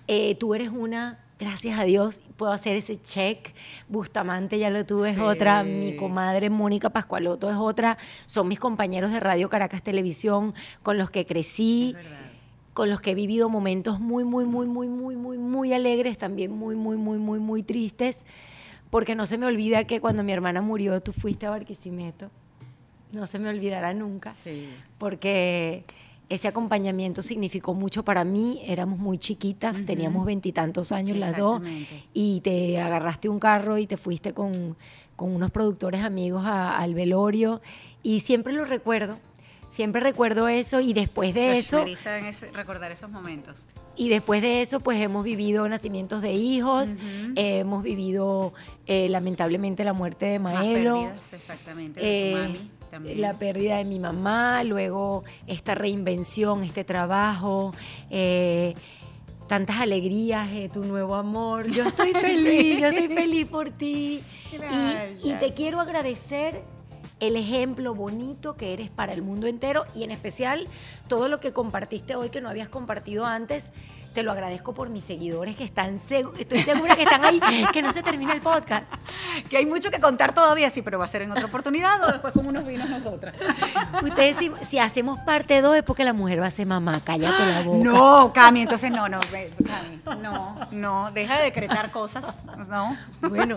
eh, 0.07 0.35
tú 0.35 0.53
eres 0.53 0.69
una 0.69 1.19
gracias 1.39 1.79
a 1.79 1.85
Dios 1.85 2.21
puedo 2.37 2.51
hacer 2.51 2.75
ese 2.75 3.01
check. 3.01 3.53
Bustamante 3.87 4.59
ya 4.59 4.69
lo 4.69 4.85
tuve, 4.85 5.11
es 5.11 5.19
otra. 5.19 5.63
Mi 5.63 5.95
comadre 5.95 6.49
Mónica 6.49 6.89
Pascualoto 6.89 7.49
es 7.49 7.55
otra. 7.55 7.97
Son 8.25 8.47
mis 8.47 8.59
compañeros 8.59 9.11
de 9.11 9.19
Radio 9.19 9.49
Caracas 9.49 9.81
Televisión 9.81 10.53
con 10.83 10.97
los 10.97 11.09
que 11.09 11.25
crecí, 11.25 11.95
con 12.79 12.89
los 12.89 13.01
que 13.01 13.11
he 13.11 13.13
vivido 13.13 13.49
momentos 13.49 13.99
muy, 13.99 14.23
muy, 14.23 14.45
muy, 14.45 14.65
muy, 14.65 14.87
muy, 14.87 15.17
muy, 15.17 15.37
muy 15.37 15.73
alegres, 15.73 16.17
también 16.17 16.53
muy, 16.53 16.77
muy, 16.77 16.95
muy, 16.95 17.17
muy, 17.17 17.37
muy 17.37 17.61
tristes. 17.61 18.25
Porque 18.89 19.15
no 19.15 19.27
se 19.27 19.37
me 19.37 19.45
olvida 19.47 19.83
que 19.83 19.99
cuando 19.99 20.23
mi 20.23 20.31
hermana 20.31 20.61
murió, 20.61 21.01
tú 21.01 21.11
fuiste 21.11 21.45
a 21.45 21.49
Barquisimeto. 21.49 22.31
No 23.11 23.27
se 23.27 23.37
me 23.37 23.49
olvidará 23.49 23.93
nunca. 23.93 24.33
Sí. 24.33 24.69
Porque 24.97 25.83
ese 26.29 26.47
acompañamiento 26.47 27.21
significó 27.21 27.73
mucho 27.73 28.05
para 28.05 28.23
mí. 28.23 28.61
Éramos 28.65 28.97
muy 28.97 29.17
chiquitas, 29.17 29.83
teníamos 29.83 30.25
veintitantos 30.25 30.93
años 30.93 31.17
las 31.17 31.35
dos, 31.35 31.61
y 32.13 32.39
te 32.39 32.79
agarraste 32.79 33.27
un 33.27 33.41
carro 33.41 33.77
y 33.77 33.87
te 33.87 33.97
fuiste 33.97 34.33
con, 34.33 34.77
con 35.17 35.35
unos 35.35 35.51
productores 35.51 36.01
amigos 36.01 36.45
al 36.45 36.93
velorio. 36.93 37.59
Y 38.03 38.21
siempre 38.21 38.53
lo 38.53 38.63
recuerdo, 38.63 39.17
siempre 39.69 40.01
recuerdo 40.01 40.47
eso 40.47 40.79
y 40.79 40.93
después 40.93 41.33
de 41.33 41.57
eso... 41.57 41.85
En 41.85 42.53
recordar 42.53 42.91
esos 42.91 43.09
momentos. 43.09 43.65
Y 43.95 44.09
después 44.09 44.41
de 44.41 44.61
eso, 44.61 44.79
pues 44.79 45.01
hemos 45.01 45.23
vivido 45.23 45.67
nacimientos 45.67 46.21
de 46.21 46.33
hijos, 46.33 46.95
hemos 47.35 47.83
vivido 47.83 48.53
eh, 48.87 49.09
lamentablemente 49.09 49.83
la 49.83 49.93
muerte 49.93 50.25
de 50.25 50.39
Maelo. 50.39 51.11
exactamente, 51.33 51.99
de 51.99 52.31
tu 52.31 52.37
eh, 52.37 52.47
mami 52.47 52.79
la 53.15 53.33
pérdida 53.33 53.77
de 53.77 53.85
mi 53.85 53.99
mamá, 53.99 54.63
luego 54.63 55.23
esta 55.47 55.75
reinvención, 55.75 56.63
este 56.63 56.83
trabajo, 56.83 57.73
eh, 58.09 58.73
tantas 59.47 59.77
alegrías, 59.77 60.51
de 60.51 60.69
tu 60.69 60.83
nuevo 60.83 61.15
amor. 61.15 61.69
Yo 61.71 61.87
estoy 61.87 62.13
feliz, 62.13 62.79
yo 62.79 62.87
estoy 62.87 63.07
feliz 63.07 63.45
por 63.45 63.69
ti. 63.69 64.21
Y, 65.23 65.29
y, 65.29 65.33
te 65.35 65.53
quiero 65.53 65.79
agradecer 65.79 66.63
el 67.19 67.35
ejemplo 67.35 67.93
bonito 67.93 68.55
que 68.55 68.73
eres 68.73 68.89
para 68.89 69.13
el 69.13 69.21
mundo 69.21 69.47
entero 69.47 69.85
y 69.95 70.03
en 70.03 70.11
especial 70.11 70.67
todo 71.07 71.27
lo 71.27 71.39
que 71.39 71.53
compartiste 71.53 72.15
hoy 72.15 72.29
que 72.29 72.41
no 72.41 72.49
habías 72.49 72.69
compartido 72.69 73.25
antes 73.25 73.71
te 74.13 74.23
lo 74.23 74.31
agradezco 74.31 74.73
por 74.73 74.89
mis 74.89 75.03
seguidores 75.03 75.55
que 75.55 75.63
están, 75.63 75.95
estoy 75.95 76.63
segura 76.63 76.95
que 76.95 77.03
están 77.03 77.23
ahí, 77.23 77.39
que 77.73 77.81
no 77.81 77.91
se 77.91 78.03
termina 78.03 78.33
el 78.33 78.41
podcast. 78.41 78.91
Que 79.49 79.57
hay 79.57 79.65
mucho 79.65 79.91
que 79.91 79.99
contar 79.99 80.33
todavía, 80.33 80.69
sí, 80.69 80.81
pero 80.81 80.99
va 80.99 81.05
a 81.05 81.07
ser 81.07 81.21
en 81.21 81.31
otra 81.31 81.45
oportunidad 81.45 82.03
o 82.03 82.11
después 82.11 82.33
como 82.33 82.49
unos 82.49 82.65
vinos 82.65 82.89
nosotras. 82.89 83.35
Ustedes, 84.03 84.37
si, 84.61 84.79
hacemos 84.79 85.19
parte 85.19 85.61
dos 85.61 85.75
es 85.75 85.83
porque 85.83 86.03
la 86.03 86.13
mujer 86.13 86.41
va 86.41 86.47
a 86.47 86.51
ser 86.51 86.67
mamá, 86.67 87.01
cállate 87.03 87.45
la 87.45 87.61
boca. 87.61 87.83
No, 87.83 88.33
Cami, 88.33 88.61
entonces 88.61 88.91
no, 88.91 89.07
no, 89.09 89.19
Cami, 89.19 90.21
no, 90.21 90.55
no, 90.71 91.11
deja 91.11 91.37
de 91.37 91.43
decretar 91.43 91.91
cosas, 91.91 92.25
no. 92.67 92.97
Bueno, 93.21 93.55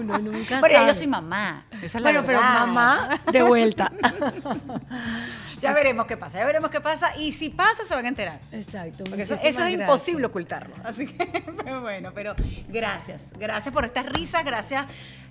uno 0.00 0.18
nunca 0.18 0.60
pero 0.60 0.74
sabe. 0.74 0.86
yo 0.86 0.94
soy 0.94 1.06
mamá, 1.06 1.64
esa 1.82 1.84
es 1.86 1.94
la 1.94 2.00
bueno, 2.00 2.22
pero 2.26 2.40
mamá 2.40 3.08
de 3.30 3.42
vuelta. 3.42 3.92
ya 5.62 5.72
veremos 5.72 6.06
qué 6.06 6.16
pasa, 6.16 6.38
ya 6.38 6.44
veremos 6.44 6.70
qué 6.70 6.80
pasa 6.80 7.16
y 7.16 7.32
si 7.32 7.48
pasa 7.48 7.84
se 7.84 7.94
van 7.94 8.04
a 8.04 8.08
enterar. 8.08 8.40
Exacto. 8.50 9.04
Porque 9.04 9.22
eso, 9.22 9.34
es 9.34 9.70
imposible 9.70 10.26
ocultarlo. 10.26 10.74
Así 10.84 11.06
que, 11.06 11.40
bueno, 11.80 12.10
pero 12.14 12.34
gracias, 12.68 13.22
gracias 13.38 13.72
por 13.72 13.84
estas 13.84 14.06
risas, 14.06 14.44
gracias, 14.44 14.86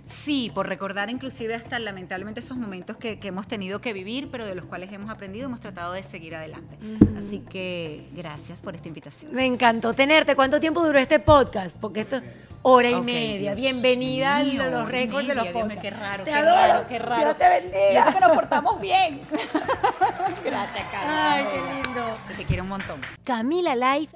sí, 0.05 0.51
por 0.53 0.67
recordar 0.67 1.09
inclusive 1.09 1.55
hasta 1.55 1.79
lamentablemente 1.79 2.39
esos 2.39 2.57
momentos 2.57 2.97
que, 2.97 3.19
hemos 3.23 3.47
tenido 3.47 3.81
que 3.81 3.93
vivir, 3.93 4.29
pero 4.31 4.45
de 4.45 4.55
los 4.55 4.65
cuales 4.65 4.91
hemos 4.91 5.09
aprendido, 5.09 5.45
hemos 5.45 5.59
tratado 5.61 5.93
de 5.93 6.03
seguir 6.03 6.35
adelante. 6.35 6.77
Así 7.17 7.39
que 7.39 8.03
gracias 8.13 8.59
por 8.59 8.75
esta 8.75 8.87
invitación. 8.87 9.33
Me 9.33 9.45
encantó 9.45 9.93
tenerte. 9.93 10.35
¿Cuánto 10.35 10.59
tiempo 10.59 10.83
duró 10.83 10.99
este 10.99 11.19
podcast? 11.19 11.77
Porque 11.79 12.01
esto 12.01 12.21
hora 12.61 12.89
y 12.89 13.01
media. 13.01 13.55
Bienvenida 13.55 14.37
a 14.37 14.43
los 14.43 14.89
récords 14.89 15.27
de 15.27 15.35
los 15.35 15.47
podcasts. 15.47 15.81
qué 15.81 15.89
raro, 15.89 16.23
te 16.23 16.29
qué 16.29 16.35
adoro. 16.35 16.55
raro, 16.55 16.87
qué 16.87 16.99
raro. 16.99 17.23
Dios 17.23 17.37
te 17.37 17.49
bendiga. 17.49 17.93
Y 17.93 17.97
eso 17.97 18.13
que 18.13 18.19
nos 18.19 18.31
portamos 18.31 18.81
bien. 18.81 19.21
Gracias, 20.45 20.85
Carlos. 20.91 21.15
Ay, 21.15 21.45
qué 21.51 21.83
lindo. 21.83 22.17
te 22.37 22.45
quiero 22.45 22.63
un 22.63 22.69
montón. 22.69 23.01
Camila 23.23 23.75
Life 23.75 24.15